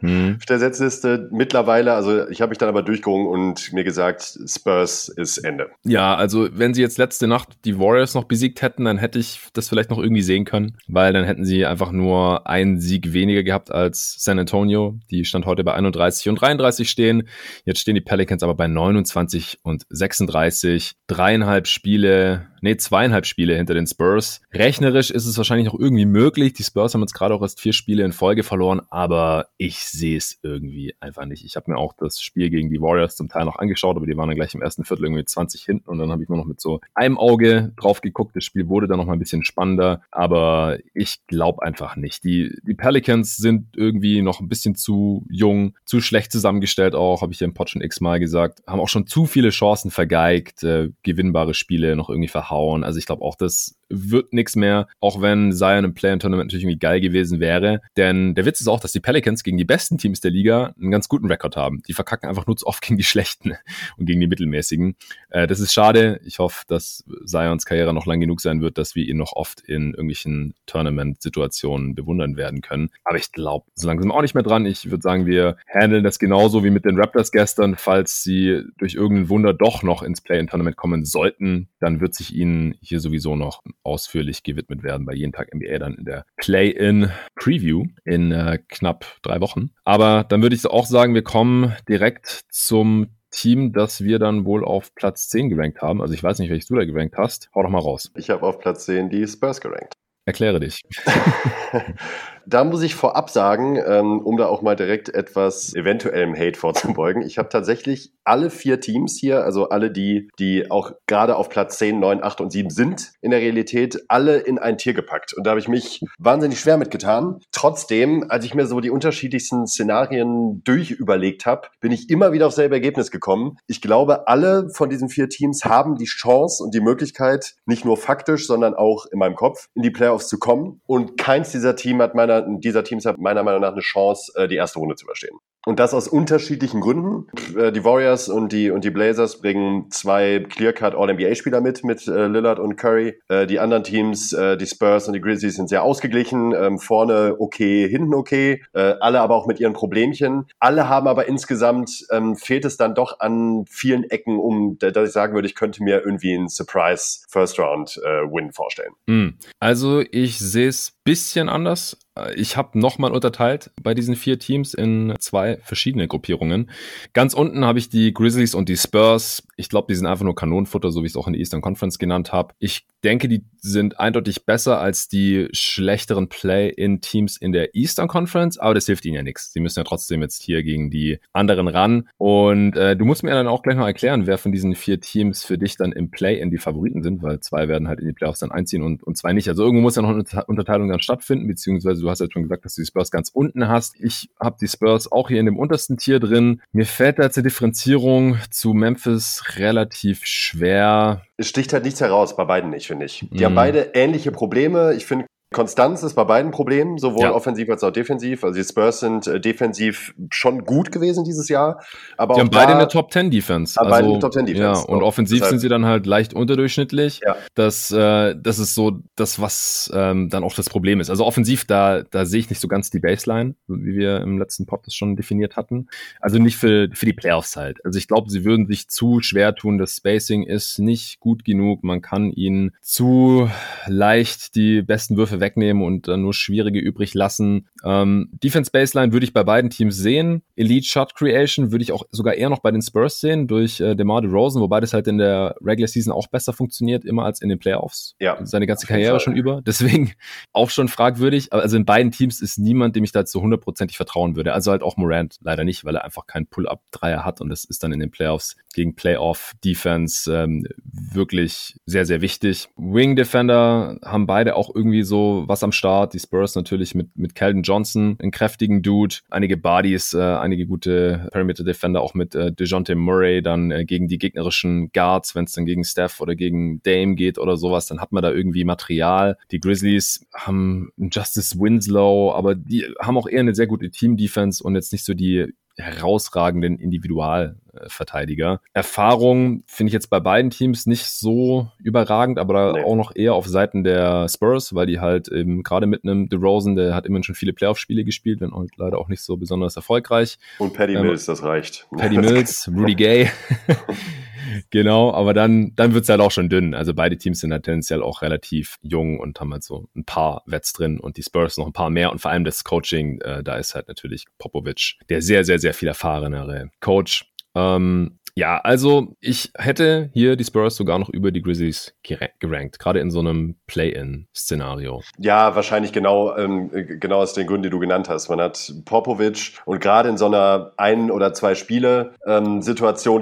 Hm. 0.00 0.36
auf 0.38 0.46
der 0.46 0.58
Setzliste. 0.58 1.28
Mittlerweile, 1.30 1.94
also 1.94 2.28
ich 2.28 2.40
habe 2.40 2.50
mich 2.50 2.58
dann 2.58 2.68
aber 2.68 2.82
durchgerungen 2.82 3.26
und 3.26 3.72
mir 3.72 3.84
gesagt, 3.84 4.38
Spurs 4.46 5.08
ist 5.08 5.38
Ende. 5.38 5.70
Ja, 5.84 6.14
also 6.14 6.48
wenn 6.52 6.74
sie 6.74 6.82
jetzt 6.82 6.98
letzte 6.98 7.26
Nacht 7.26 7.48
die 7.64 7.78
Warriors 7.78 8.14
noch 8.14 8.24
besiegt 8.24 8.62
hätten, 8.62 8.84
dann 8.84 8.98
hätte 8.98 9.18
ich 9.18 9.40
das 9.52 9.68
vielleicht 9.68 9.90
noch 9.90 9.98
irgendwie 9.98 10.22
sehen 10.22 10.44
können, 10.44 10.76
weil 10.88 11.12
dann 11.12 11.24
hätten 11.24 11.44
sie 11.44 11.66
einfach 11.66 11.92
nur 11.92 12.46
einen 12.46 12.80
Sieg 12.80 13.12
weniger 13.12 13.42
gehabt 13.42 13.70
als 13.70 14.16
San 14.18 14.38
Antonio. 14.38 14.98
Die 15.10 15.24
stand 15.24 15.46
heute 15.46 15.64
bei 15.64 15.74
31 15.74 16.28
und 16.28 16.40
33 16.40 16.88
stehen. 16.88 17.28
Jetzt 17.64 17.80
stehen 17.80 17.94
die 17.94 18.00
Pelicans 18.00 18.42
aber 18.42 18.54
bei 18.54 18.66
29 18.66 19.60
und 19.62 19.84
36. 19.88 20.92
Dreieinhalb 21.06 21.66
Spiele 21.66 22.50
nee, 22.60 22.76
zweieinhalb 22.76 23.26
Spiele 23.26 23.56
hinter 23.56 23.74
den 23.74 23.86
Spurs. 23.86 24.40
Rechnerisch 24.52 25.10
ist 25.10 25.26
es 25.26 25.36
wahrscheinlich 25.36 25.66
noch 25.66 25.78
irgendwie 25.78 26.06
möglich. 26.06 26.52
Die 26.52 26.62
Spurs 26.62 26.94
haben 26.94 27.00
jetzt 27.00 27.14
gerade 27.14 27.34
auch 27.34 27.42
erst 27.42 27.60
vier 27.60 27.72
Spiele 27.72 28.04
in 28.04 28.12
Folge 28.12 28.42
verloren, 28.42 28.82
aber 28.90 29.48
ich 29.56 29.69
sehe 29.78 30.16
es 30.16 30.38
irgendwie 30.42 30.94
einfach 31.00 31.26
nicht. 31.26 31.44
Ich 31.44 31.56
habe 31.56 31.70
mir 31.70 31.78
auch 31.78 31.92
das 31.96 32.20
Spiel 32.20 32.50
gegen 32.50 32.70
die 32.70 32.80
Warriors 32.80 33.16
zum 33.16 33.28
Teil 33.28 33.44
noch 33.44 33.56
angeschaut, 33.56 33.96
aber 33.96 34.06
die 34.06 34.16
waren 34.16 34.28
dann 34.28 34.36
gleich 34.36 34.54
im 34.54 34.62
ersten 34.62 34.84
Viertel 34.84 35.04
irgendwie 35.04 35.24
20 35.24 35.64
hinten 35.64 35.88
und 35.88 35.98
dann 35.98 36.10
habe 36.10 36.22
ich 36.22 36.28
nur 36.28 36.38
noch 36.38 36.46
mit 36.46 36.60
so 36.60 36.80
einem 36.94 37.18
Auge 37.18 37.72
drauf 37.76 38.00
geguckt. 38.00 38.36
Das 38.36 38.44
Spiel 38.44 38.68
wurde 38.68 38.86
dann 38.86 38.98
noch 38.98 39.06
mal 39.06 39.14
ein 39.14 39.18
bisschen 39.18 39.44
spannender, 39.44 40.02
aber 40.10 40.78
ich 40.94 41.26
glaube 41.26 41.62
einfach 41.62 41.96
nicht. 41.96 42.24
Die, 42.24 42.56
die 42.62 42.74
Pelicans 42.74 43.36
sind 43.36 43.76
irgendwie 43.76 44.22
noch 44.22 44.40
ein 44.40 44.48
bisschen 44.48 44.74
zu 44.74 45.26
jung, 45.28 45.76
zu 45.84 46.00
schlecht 46.00 46.32
zusammengestellt 46.32 46.94
auch, 46.94 47.22
habe 47.22 47.32
ich 47.32 47.40
ja 47.40 47.46
im 47.46 47.54
Pod 47.54 47.70
schon 47.70 47.82
x-mal 47.82 48.20
gesagt, 48.20 48.62
haben 48.66 48.80
auch 48.80 48.88
schon 48.88 49.06
zu 49.06 49.26
viele 49.26 49.50
Chancen 49.50 49.90
vergeigt, 49.90 50.62
äh, 50.62 50.90
gewinnbare 51.02 51.54
Spiele 51.54 51.96
noch 51.96 52.08
irgendwie 52.08 52.28
verhauen 52.28 52.60
hauen. 52.60 52.84
Also 52.84 52.98
ich 52.98 53.06
glaube 53.06 53.22
auch, 53.22 53.36
das 53.36 53.76
wird 53.90 54.32
nichts 54.32 54.56
mehr, 54.56 54.88
auch 55.00 55.20
wenn 55.20 55.52
Zion 55.52 55.84
im 55.84 55.94
Play-In-Tournament 55.94 56.48
natürlich 56.48 56.64
irgendwie 56.64 56.78
geil 56.78 57.00
gewesen 57.00 57.40
wäre. 57.40 57.80
Denn 57.96 58.34
der 58.34 58.46
Witz 58.46 58.60
ist 58.60 58.68
auch, 58.68 58.80
dass 58.80 58.92
die 58.92 59.00
Pelicans 59.00 59.42
gegen 59.42 59.58
die 59.58 59.64
besten 59.64 59.98
Teams 59.98 60.20
der 60.20 60.30
Liga 60.30 60.72
einen 60.80 60.90
ganz 60.90 61.08
guten 61.08 61.26
Rekord 61.26 61.56
haben. 61.56 61.82
Die 61.88 61.92
verkacken 61.92 62.28
einfach 62.28 62.46
nur 62.46 62.56
zu 62.56 62.66
oft 62.66 62.82
gegen 62.82 62.96
die 62.96 63.04
schlechten 63.04 63.54
und 63.96 64.06
gegen 64.06 64.20
die 64.20 64.28
mittelmäßigen. 64.28 64.96
Äh, 65.30 65.46
das 65.46 65.60
ist 65.60 65.72
schade. 65.72 66.20
Ich 66.24 66.38
hoffe, 66.38 66.64
dass 66.68 67.04
Zions 67.24 67.66
Karriere 67.66 67.92
noch 67.92 68.06
lang 68.06 68.20
genug 68.20 68.40
sein 68.40 68.60
wird, 68.60 68.78
dass 68.78 68.94
wir 68.94 69.06
ihn 69.06 69.16
noch 69.16 69.32
oft 69.32 69.60
in 69.60 69.90
irgendwelchen 69.90 70.54
Tournament-Situationen 70.66 71.94
bewundern 71.94 72.36
werden 72.36 72.60
können. 72.60 72.90
Aber 73.04 73.16
ich 73.16 73.32
glaube, 73.32 73.66
so 73.74 73.86
langsam 73.88 74.04
sind 74.04 74.12
wir 74.12 74.16
auch 74.16 74.22
nicht 74.22 74.34
mehr 74.34 74.42
dran. 74.42 74.66
Ich 74.66 74.90
würde 74.90 75.02
sagen, 75.02 75.26
wir 75.26 75.56
handeln 75.72 76.04
das 76.04 76.18
genauso 76.18 76.64
wie 76.64 76.70
mit 76.70 76.84
den 76.84 76.98
Raptors 76.98 77.32
gestern. 77.32 77.76
Falls 77.76 78.22
sie 78.22 78.62
durch 78.78 78.94
irgendein 78.94 79.28
Wunder 79.28 79.52
doch 79.52 79.82
noch 79.82 80.02
ins 80.02 80.20
Play-In-Tournament 80.20 80.76
kommen 80.76 81.04
sollten, 81.04 81.68
dann 81.80 82.00
wird 82.00 82.14
sich 82.14 82.34
ihnen 82.34 82.74
hier 82.80 83.00
sowieso 83.00 83.36
noch 83.36 83.62
ausführlich 83.82 84.42
gewidmet 84.42 84.82
werden 84.82 85.06
bei 85.06 85.14
jeden 85.14 85.32
Tag 85.32 85.54
NBA 85.54 85.78
dann 85.78 85.94
in 85.94 86.04
der 86.04 86.24
Play-in 86.36 87.10
Preview 87.34 87.84
in 88.04 88.32
äh, 88.32 88.58
knapp 88.68 89.06
drei 89.22 89.40
Wochen. 89.40 89.70
Aber 89.84 90.24
dann 90.28 90.42
würde 90.42 90.56
ich 90.56 90.66
auch 90.66 90.86
sagen, 90.86 91.14
wir 91.14 91.24
kommen 91.24 91.74
direkt 91.88 92.44
zum 92.50 93.08
Team, 93.30 93.72
das 93.72 94.02
wir 94.02 94.18
dann 94.18 94.44
wohl 94.44 94.64
auf 94.64 94.94
Platz 94.94 95.28
10 95.28 95.50
gerankt 95.50 95.82
haben. 95.82 96.02
Also 96.02 96.14
ich 96.14 96.22
weiß 96.22 96.38
nicht, 96.40 96.50
welches 96.50 96.66
du 96.66 96.74
da 96.74 96.84
gerankt 96.84 97.16
hast. 97.16 97.48
Hau 97.54 97.62
doch 97.62 97.70
mal 97.70 97.78
raus. 97.78 98.10
Ich 98.16 98.30
habe 98.30 98.46
auf 98.46 98.58
Platz 98.58 98.86
10 98.86 99.10
die 99.10 99.26
Spurs 99.26 99.60
gerankt. 99.60 99.94
Erkläre 100.26 100.60
dich. 100.60 100.82
da 102.46 102.64
muss 102.64 102.82
ich 102.82 102.94
vorab 102.94 103.30
sagen, 103.30 103.76
ähm, 103.76 104.20
um 104.20 104.36
da 104.36 104.46
auch 104.46 104.62
mal 104.62 104.76
direkt 104.76 105.08
etwas 105.08 105.74
eventuellem 105.74 106.34
Hate 106.34 106.58
vorzubeugen. 106.58 107.22
Ich 107.22 107.38
habe 107.38 107.48
tatsächlich 107.48 108.12
alle 108.24 108.50
vier 108.50 108.80
Teams 108.80 109.18
hier, 109.18 109.44
also 109.44 109.70
alle 109.70 109.90
die, 109.90 110.28
die 110.38 110.70
auch 110.70 110.92
gerade 111.06 111.36
auf 111.36 111.48
Platz 111.48 111.78
10, 111.78 111.98
9, 111.98 112.22
8 112.22 112.40
und 112.40 112.50
7 112.52 112.70
sind 112.70 113.12
in 113.20 113.30
der 113.30 113.40
Realität, 113.40 114.04
alle 114.08 114.38
in 114.38 114.58
ein 114.58 114.78
Tier 114.78 114.94
gepackt. 114.94 115.34
Und 115.34 115.44
da 115.44 115.50
habe 115.50 115.60
ich 115.60 115.68
mich 115.68 116.00
wahnsinnig 116.18 116.60
schwer 116.60 116.76
mitgetan. 116.76 117.40
Trotzdem, 117.52 118.26
als 118.28 118.44
ich 118.44 118.54
mir 118.54 118.66
so 118.66 118.80
die 118.80 118.90
unterschiedlichsten 118.90 119.66
Szenarien 119.66 120.62
durchüberlegt 120.64 121.46
habe, 121.46 121.68
bin 121.80 121.92
ich 121.92 122.08
immer 122.08 122.32
wieder 122.32 122.46
auf 122.46 122.52
selbe 122.52 122.76
Ergebnis 122.76 123.10
gekommen. 123.10 123.58
Ich 123.66 123.80
glaube, 123.80 124.28
alle 124.28 124.68
von 124.70 124.90
diesen 124.90 125.08
vier 125.08 125.28
Teams 125.28 125.64
haben 125.64 125.96
die 125.96 126.04
Chance 126.04 126.62
und 126.62 126.74
die 126.74 126.80
Möglichkeit, 126.80 127.54
nicht 127.66 127.84
nur 127.84 127.96
faktisch, 127.96 128.46
sondern 128.46 128.74
auch 128.74 129.06
in 129.06 129.18
meinem 129.18 129.34
Kopf, 129.34 129.68
in 129.74 129.82
die 129.82 129.90
Playoffs 129.90 130.28
zu 130.28 130.38
kommen. 130.38 130.80
Und 130.86 131.16
keins 131.18 131.50
dieser, 131.50 131.70
Team 131.80 132.02
hat 132.02 132.14
meiner, 132.30 132.58
dieser 132.58 132.84
Teams 132.84 133.04
hat 133.04 133.18
meiner 133.18 133.42
Meinung 133.42 133.60
nach 133.60 133.72
eine 133.72 133.80
Chance, 133.80 134.32
äh, 134.36 134.48
die 134.48 134.56
erste 134.56 134.78
Runde 134.78 134.94
zu 134.94 135.04
überstehen. 135.04 135.36
Und 135.66 135.78
das 135.78 135.92
aus 135.92 136.08
unterschiedlichen 136.08 136.80
Gründen. 136.80 137.26
Äh, 137.54 137.70
die 137.70 137.84
Warriors 137.84 138.30
und 138.30 138.50
die, 138.50 138.70
und 138.70 138.82
die 138.82 138.90
Blazers 138.90 139.42
bringen 139.42 139.90
zwei 139.90 140.40
Clear-Cut 140.48 140.94
All-NBA-Spieler 140.94 141.60
mit, 141.60 141.84
mit 141.84 142.06
äh, 142.08 142.28
Lillard 142.28 142.58
und 142.58 142.76
Curry. 142.76 143.20
Die 143.48 143.58
anderen 143.58 143.84
Teams, 143.84 144.30
die 144.30 144.66
Spurs 144.66 145.06
und 145.06 145.14
die 145.14 145.20
Grizzlies 145.20 145.56
sind 145.56 145.68
sehr 145.68 145.82
ausgeglichen. 145.82 146.52
Ähm, 146.52 146.78
vorne 146.78 147.36
okay, 147.38 147.88
hinten 147.88 148.14
okay. 148.14 148.62
Alle 148.72 149.20
aber 149.20 149.34
auch 149.34 149.46
mit 149.46 149.60
ihren 149.60 149.72
Problemchen. 149.72 150.46
Alle 150.58 150.88
haben 150.88 151.06
aber 151.06 151.26
insgesamt, 151.26 152.06
ähm, 152.10 152.36
fehlt 152.36 152.64
es 152.64 152.76
dann 152.76 152.94
doch 152.94 153.20
an 153.20 153.64
vielen 153.68 154.04
Ecken, 154.04 154.38
um, 154.38 154.78
dass 154.78 155.08
ich 155.08 155.12
sagen 155.12 155.34
würde, 155.34 155.46
ich 155.46 155.54
könnte 155.54 155.82
mir 155.82 156.02
irgendwie 156.04 156.34
einen 156.34 156.48
Surprise 156.48 157.20
First-Round-Win 157.28 158.52
vorstellen. 158.52 158.92
Mm. 159.06 159.28
Also 159.60 160.02
ich 160.10 160.38
sehe 160.38 160.68
es 160.68 160.92
bisschen 161.04 161.48
anders. 161.48 161.96
Ich 162.34 162.56
habe 162.56 162.78
nochmal 162.78 163.12
unterteilt 163.12 163.70
bei 163.82 163.94
diesen 163.94 164.16
vier 164.16 164.38
Teams 164.38 164.74
in 164.74 165.14
zwei 165.20 165.58
verschiedene 165.58 166.08
Gruppierungen. 166.08 166.70
Ganz 167.12 167.34
unten 167.34 167.64
habe 167.64 167.78
ich 167.78 167.88
die 167.88 168.12
Grizzlies 168.12 168.54
und 168.54 168.68
die 168.68 168.76
Spurs. 168.76 169.42
Ich 169.60 169.68
glaube, 169.68 169.86
die 169.90 169.94
sind 169.94 170.06
einfach 170.06 170.24
nur 170.24 170.34
Kanonenfutter, 170.34 170.90
so 170.90 171.02
wie 171.02 171.06
ich 171.06 171.12
es 171.12 171.16
auch 171.16 171.26
in 171.26 171.34
der 171.34 171.40
Eastern 171.40 171.60
Conference 171.60 171.98
genannt 171.98 172.32
habe. 172.32 172.54
Ich 172.58 172.86
denke, 173.04 173.28
die 173.28 173.44
sind 173.58 174.00
eindeutig 174.00 174.46
besser 174.46 174.80
als 174.80 175.08
die 175.08 175.48
schlechteren 175.52 176.28
Play-in-Teams 176.28 177.36
in 177.36 177.52
der 177.52 177.74
Eastern 177.74 178.08
Conference, 178.08 178.58
aber 178.58 178.74
das 178.74 178.86
hilft 178.86 179.04
ihnen 179.04 179.16
ja 179.16 179.22
nichts. 179.22 179.52
Sie 179.52 179.60
müssen 179.60 179.78
ja 179.78 179.84
trotzdem 179.84 180.22
jetzt 180.22 180.42
hier 180.42 180.62
gegen 180.62 180.90
die 180.90 181.18
anderen 181.32 181.68
ran. 181.68 182.08
Und 182.16 182.76
äh, 182.76 182.96
du 182.96 183.04
musst 183.04 183.22
mir 183.22 183.30
dann 183.32 183.48
auch 183.48 183.62
gleich 183.62 183.76
noch 183.76 183.86
erklären, 183.86 184.26
wer 184.26 184.38
von 184.38 184.52
diesen 184.52 184.74
vier 184.74 185.00
Teams 185.00 185.44
für 185.44 185.58
dich 185.58 185.76
dann 185.76 185.92
im 185.92 186.10
Play-in 186.10 186.50
die 186.50 186.58
Favoriten 186.58 187.02
sind, 187.02 187.22
weil 187.22 187.40
zwei 187.40 187.68
werden 187.68 187.86
halt 187.88 188.00
in 188.00 188.06
die 188.06 188.12
Playoffs 188.12 188.40
dann 188.40 188.50
einziehen 188.50 188.82
und, 188.82 189.02
und 189.02 189.16
zwei 189.16 189.32
nicht. 189.32 189.48
Also 189.48 189.62
irgendwo 189.62 189.82
muss 189.82 189.96
ja 189.96 190.02
noch 190.02 190.10
eine 190.10 190.44
Unterteilung 190.46 190.88
dann 190.88 191.00
stattfinden, 191.00 191.46
beziehungsweise 191.46 192.00
du 192.00 192.08
hast 192.08 192.20
ja 192.20 192.26
schon 192.30 192.42
gesagt, 192.42 192.64
dass 192.64 192.74
du 192.74 192.82
die 192.82 192.86
Spurs 192.86 193.10
ganz 193.10 193.30
unten 193.30 193.68
hast. 193.68 193.94
Ich 194.00 194.30
habe 194.40 194.56
die 194.60 194.68
Spurs 194.68 195.12
auch 195.12 195.28
hier 195.28 195.40
in 195.40 195.46
dem 195.46 195.58
untersten 195.58 195.98
Tier 195.98 196.18
drin. 196.18 196.62
Mir 196.72 196.86
fällt 196.86 197.18
da 197.18 197.24
jetzt 197.24 197.36
die 197.36 197.42
Differenzierung 197.42 198.38
zu 198.50 198.72
Memphis 198.72 199.42
relativ 199.58 200.24
schwer. 200.24 201.22
Es 201.36 201.48
sticht 201.48 201.72
halt 201.72 201.84
nichts 201.84 202.00
heraus, 202.00 202.36
bei 202.36 202.44
beiden 202.44 202.70
nicht, 202.70 202.86
finde 202.86 203.06
ich. 203.06 203.26
Die 203.30 203.42
mm. 203.42 203.44
haben 203.44 203.54
beide 203.54 203.90
ähnliche 203.94 204.32
Probleme. 204.32 204.94
Ich 204.94 205.06
finde, 205.06 205.26
Konstanz 205.52 206.04
ist 206.04 206.14
bei 206.14 206.22
beiden 206.22 206.52
Problemen, 206.52 206.96
sowohl 206.98 207.22
ja. 207.24 207.32
offensiv 207.32 207.68
als 207.70 207.82
auch 207.82 207.90
defensiv. 207.90 208.44
Also 208.44 208.56
die 208.56 208.64
Spurs 208.64 209.00
sind 209.00 209.26
äh, 209.26 209.40
defensiv 209.40 210.14
schon 210.30 210.64
gut 210.64 210.92
gewesen 210.92 211.24
dieses 211.24 211.48
Jahr. 211.48 211.82
Aber 212.16 212.34
die 212.34 212.40
haben 212.40 212.50
beide 212.50 212.72
eine 212.72 212.86
Top 212.86 213.12
10 213.12 213.32
Defense. 213.32 213.78
Also, 213.80 213.90
beide 213.90 214.08
eine 214.08 214.20
Top 214.20 214.32
10 214.32 214.46
Defense. 214.46 214.82
Ja, 214.82 214.86
und 214.86 215.02
offensiv 215.02 215.44
sind 215.44 215.58
sie 215.58 215.68
dann 215.68 215.86
halt 215.86 216.06
leicht 216.06 216.34
unterdurchschnittlich. 216.34 217.20
Ja. 217.26 217.34
Das, 217.56 217.90
äh, 217.90 218.36
das 218.40 218.60
ist 218.60 218.76
so 218.76 219.00
das, 219.16 219.40
was 219.40 219.90
ähm, 219.92 220.30
dann 220.30 220.44
auch 220.44 220.54
das 220.54 220.70
Problem 220.70 221.00
ist. 221.00 221.10
Also 221.10 221.26
offensiv, 221.26 221.64
da, 221.64 222.02
da 222.02 222.26
sehe 222.26 222.38
ich 222.38 222.48
nicht 222.48 222.60
so 222.60 222.68
ganz 222.68 222.90
die 222.90 223.00
Baseline, 223.00 223.56
wie 223.66 223.96
wir 223.96 224.20
im 224.20 224.38
letzten 224.38 224.66
Pod 224.66 224.86
das 224.86 224.94
schon 224.94 225.16
definiert 225.16 225.56
hatten. 225.56 225.88
Also 226.20 226.38
nicht 226.38 226.58
für, 226.58 226.90
für 226.92 227.06
die 227.06 227.12
Playoffs 227.12 227.56
halt. 227.56 227.84
Also 227.84 227.98
ich 227.98 228.06
glaube, 228.06 228.30
sie 228.30 228.44
würden 228.44 228.68
sich 228.68 228.88
zu 228.88 229.20
schwer 229.20 229.56
tun. 229.56 229.78
Das 229.78 229.96
Spacing 229.96 230.44
ist 230.44 230.78
nicht 230.78 231.18
gut 231.18 231.44
genug. 231.44 231.82
Man 231.82 232.02
kann 232.02 232.30
ihnen 232.30 232.70
zu 232.82 233.50
leicht 233.86 234.54
die 234.54 234.82
besten 234.82 235.16
Würfe 235.16 235.39
wegnehmen 235.40 235.82
und 235.82 236.08
dann 236.08 236.22
nur 236.22 236.34
schwierige 236.34 236.78
übrig 236.78 237.14
lassen. 237.14 237.68
Ähm, 237.84 238.30
Defense 238.42 238.70
Baseline 238.70 239.12
würde 239.12 239.24
ich 239.24 239.32
bei 239.32 239.42
beiden 239.42 239.70
Teams 239.70 239.96
sehen. 239.96 240.42
Elite 240.56 240.86
Shot 240.86 241.14
Creation 241.14 241.72
würde 241.72 241.82
ich 241.82 241.92
auch 241.92 242.04
sogar 242.10 242.34
eher 242.34 242.50
noch 242.50 242.60
bei 242.60 242.70
den 242.70 242.82
Spurs 242.82 243.20
sehen 243.20 243.48
durch 243.48 243.80
äh, 243.80 243.94
DeMar 243.94 244.22
DeRozan, 244.22 244.62
wobei 244.62 244.80
das 244.80 244.92
halt 244.92 245.06
in 245.08 245.18
der 245.18 245.56
Regular 245.60 245.88
Season 245.88 246.12
auch 246.12 246.28
besser 246.28 246.52
funktioniert, 246.52 247.04
immer 247.04 247.24
als 247.24 247.40
in 247.40 247.48
den 247.48 247.58
Playoffs. 247.58 248.14
Ja. 248.20 248.38
Seine 248.44 248.66
ganze 248.66 248.86
Karriere 248.86 249.20
schon 249.20 249.36
über. 249.36 249.62
Deswegen 249.66 250.12
auch 250.52 250.70
schon 250.70 250.88
fragwürdig. 250.88 251.52
Also 251.52 251.76
in 251.76 251.84
beiden 251.84 252.12
Teams 252.12 252.40
ist 252.40 252.58
niemand, 252.58 252.96
dem 252.96 253.04
ich 253.04 253.12
da 253.12 253.24
zu 253.24 253.40
hundertprozentig 253.40 253.96
vertrauen 253.96 254.36
würde. 254.36 254.52
Also 254.52 254.70
halt 254.70 254.82
auch 254.82 254.96
Morant 254.96 255.36
leider 255.40 255.64
nicht, 255.64 255.84
weil 255.84 255.96
er 255.96 256.04
einfach 256.04 256.26
keinen 256.26 256.46
Pull-Up-Dreier 256.46 257.24
hat 257.24 257.40
und 257.40 257.48
das 257.48 257.64
ist 257.64 257.82
dann 257.82 257.92
in 257.92 258.00
den 258.00 258.10
Playoffs 258.10 258.56
gegen 258.74 258.94
Playoff-Defense 258.94 260.32
ähm, 260.32 260.66
wirklich 260.82 261.76
sehr, 261.86 262.06
sehr 262.06 262.20
wichtig. 262.20 262.68
Wing 262.76 263.16
Defender 263.16 263.98
haben 264.04 264.26
beide 264.26 264.56
auch 264.56 264.74
irgendwie 264.74 265.02
so 265.02 265.29
was 265.46 265.62
am 265.62 265.72
Start. 265.72 266.14
Die 266.14 266.18
Spurs 266.18 266.54
natürlich 266.54 266.94
mit, 266.94 267.16
mit 267.16 267.34
Keldon 267.34 267.62
Johnson, 267.62 268.16
einen 268.20 268.30
kräftigen 268.30 268.82
Dude, 268.82 269.16
einige 269.30 269.56
Bodies, 269.56 270.14
äh, 270.14 270.20
einige 270.20 270.66
gute 270.66 271.28
Perimeter 271.32 271.64
Defender, 271.64 272.00
auch 272.00 272.14
mit 272.14 272.34
äh, 272.34 272.52
DeJounte 272.52 272.94
Murray 272.94 273.42
dann 273.42 273.70
äh, 273.70 273.84
gegen 273.84 274.08
die 274.08 274.18
gegnerischen 274.18 274.90
Guards, 274.92 275.34
wenn 275.34 275.44
es 275.44 275.52
dann 275.52 275.66
gegen 275.66 275.84
Steph 275.84 276.20
oder 276.20 276.34
gegen 276.34 276.82
Dame 276.82 277.14
geht 277.14 277.38
oder 277.38 277.56
sowas, 277.56 277.86
dann 277.86 278.00
hat 278.00 278.12
man 278.12 278.22
da 278.22 278.30
irgendwie 278.30 278.64
Material. 278.64 279.36
Die 279.50 279.60
Grizzlies 279.60 280.26
haben 280.34 280.92
Justice 280.96 281.58
Winslow, 281.58 282.32
aber 282.32 282.54
die 282.54 282.86
haben 283.00 283.18
auch 283.18 283.28
eher 283.28 283.40
eine 283.40 283.54
sehr 283.54 283.66
gute 283.66 283.90
Team-Defense 283.90 284.62
und 284.62 284.74
jetzt 284.74 284.92
nicht 284.92 285.04
so 285.04 285.14
die 285.14 285.52
herausragenden 285.76 286.78
Individual 286.78 287.56
Verteidiger. 287.88 288.60
Erfahrung 288.72 289.62
finde 289.66 289.88
ich 289.88 289.94
jetzt 289.94 290.10
bei 290.10 290.20
beiden 290.20 290.50
Teams 290.50 290.86
nicht 290.86 291.06
so 291.06 291.68
überragend, 291.78 292.38
aber 292.38 292.72
nee. 292.72 292.84
auch 292.84 292.96
noch 292.96 293.14
eher 293.14 293.34
auf 293.34 293.46
Seiten 293.46 293.84
der 293.84 294.28
Spurs, 294.28 294.74
weil 294.74 294.86
die 294.86 295.00
halt 295.00 295.28
eben 295.28 295.62
gerade 295.62 295.86
mit 295.86 296.04
einem 296.04 296.28
DeRozan, 296.28 296.76
der 296.76 296.94
hat 296.94 297.06
immerhin 297.06 297.24
schon 297.24 297.34
viele 297.34 297.52
Playoff-Spiele 297.52 298.04
gespielt, 298.04 298.40
wenn 298.40 298.52
auch 298.52 298.64
leider 298.76 298.98
auch 298.98 299.08
nicht 299.08 299.22
so 299.22 299.36
besonders 299.36 299.76
erfolgreich. 299.76 300.38
Und 300.58 300.74
Paddy 300.74 300.94
ähm, 300.94 301.02
Mills, 301.02 301.26
das 301.26 301.42
reicht. 301.42 301.86
Paddy 301.96 302.18
Mills, 302.18 302.70
Rudy 302.74 302.94
Gay. 302.94 303.30
genau, 304.70 305.12
aber 305.12 305.34
dann, 305.34 305.72
dann 305.76 305.94
wird's 305.94 306.08
halt 306.08 306.20
auch 306.20 306.30
schon 306.30 306.48
dünn. 306.48 306.74
Also 306.74 306.94
beide 306.94 307.16
Teams 307.16 307.40
sind 307.40 307.52
halt 307.52 307.64
tendenziell 307.64 308.02
auch 308.02 308.22
relativ 308.22 308.78
jung 308.82 309.18
und 309.18 309.40
haben 309.40 309.52
halt 309.52 309.62
so 309.62 309.88
ein 309.94 310.04
paar 310.04 310.42
Wets 310.46 310.72
drin 310.72 311.00
und 311.00 311.16
die 311.16 311.22
Spurs 311.22 311.58
noch 311.58 311.66
ein 311.66 311.72
paar 311.72 311.90
mehr 311.90 312.12
und 312.12 312.20
vor 312.20 312.30
allem 312.30 312.44
das 312.44 312.64
Coaching, 312.64 313.20
äh, 313.20 313.42
da 313.42 313.56
ist 313.56 313.74
halt 313.74 313.88
natürlich 313.88 314.26
Popovic 314.38 314.98
der 315.08 315.22
sehr, 315.22 315.44
sehr, 315.44 315.58
sehr 315.58 315.74
viel 315.74 315.88
erfahrenere 315.88 316.70
Coach. 316.80 317.29
Ähm, 317.54 318.19
ja, 318.34 318.58
also 318.58 319.14
ich 319.20 319.52
hätte 319.56 320.10
hier 320.12 320.36
die 320.36 320.44
Spurs 320.44 320.76
sogar 320.76 320.98
noch 320.98 321.08
über 321.08 321.30
die 321.30 321.42
Grizzlies 321.42 321.94
gerankt, 322.02 322.78
gerade 322.78 323.00
in 323.00 323.10
so 323.10 323.20
einem 323.20 323.56
Play-in-Szenario. 323.66 325.02
Ja, 325.18 325.54
wahrscheinlich 325.54 325.92
genau, 325.92 326.36
ähm, 326.36 326.70
genau 326.72 327.18
aus 327.18 327.34
den 327.34 327.46
Gründen, 327.46 327.64
die 327.64 327.70
du 327.70 327.78
genannt 327.78 328.08
hast. 328.08 328.28
Man 328.28 328.40
hat 328.40 328.72
Popovic 328.84 329.60
und 329.64 329.80
gerade 329.80 330.08
in 330.08 330.16
so 330.16 330.26
einer 330.26 330.72
ein 330.76 331.10
oder 331.10 331.32
zwei 331.34 331.54
Spiele 331.54 332.14
ähm, 332.26 332.60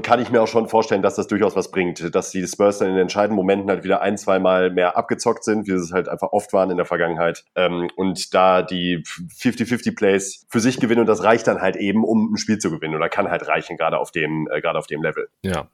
kann 0.02 0.20
ich 0.20 0.30
mir 0.30 0.42
auch 0.42 0.48
schon 0.48 0.68
vorstellen, 0.68 1.02
dass 1.02 1.16
das 1.16 1.26
durchaus 1.26 1.56
was 1.56 1.70
bringt, 1.70 2.14
dass 2.14 2.30
die 2.30 2.46
Spurs 2.46 2.78
dann 2.78 2.88
in 2.88 2.94
den 2.94 3.02
entscheidenden 3.02 3.36
Momenten 3.36 3.68
halt 3.70 3.84
wieder 3.84 4.00
ein, 4.00 4.16
zwei 4.16 4.38
Mal 4.38 4.70
mehr 4.70 4.96
abgezockt 4.96 5.44
sind, 5.44 5.66
wie 5.66 5.72
es 5.72 5.92
halt 5.92 6.08
einfach 6.08 6.32
oft 6.32 6.52
waren 6.52 6.70
in 6.70 6.76
der 6.76 6.86
Vergangenheit 6.86 7.44
ähm, 7.54 7.88
und 7.96 8.34
da 8.34 8.62
die 8.62 9.02
50-50 9.04 9.96
Plays 9.96 10.46
für 10.48 10.60
sich 10.60 10.80
gewinnen 10.80 11.00
und 11.00 11.06
das 11.06 11.22
reicht 11.22 11.46
dann 11.46 11.60
halt 11.60 11.76
eben, 11.76 12.04
um 12.04 12.32
ein 12.32 12.36
Spiel 12.36 12.58
zu 12.58 12.70
gewinnen 12.70 12.94
oder 12.94 13.08
kann 13.08 13.28
halt 13.28 13.46
reichen, 13.48 13.76
gerade 13.76 13.98
auf 13.98 14.10
dem, 14.10 14.48
äh, 14.50 14.60
gerade 14.60 14.78
auf 14.78 14.86
dem 14.86 14.97
Level. 15.02 15.28
Ja. 15.42 15.70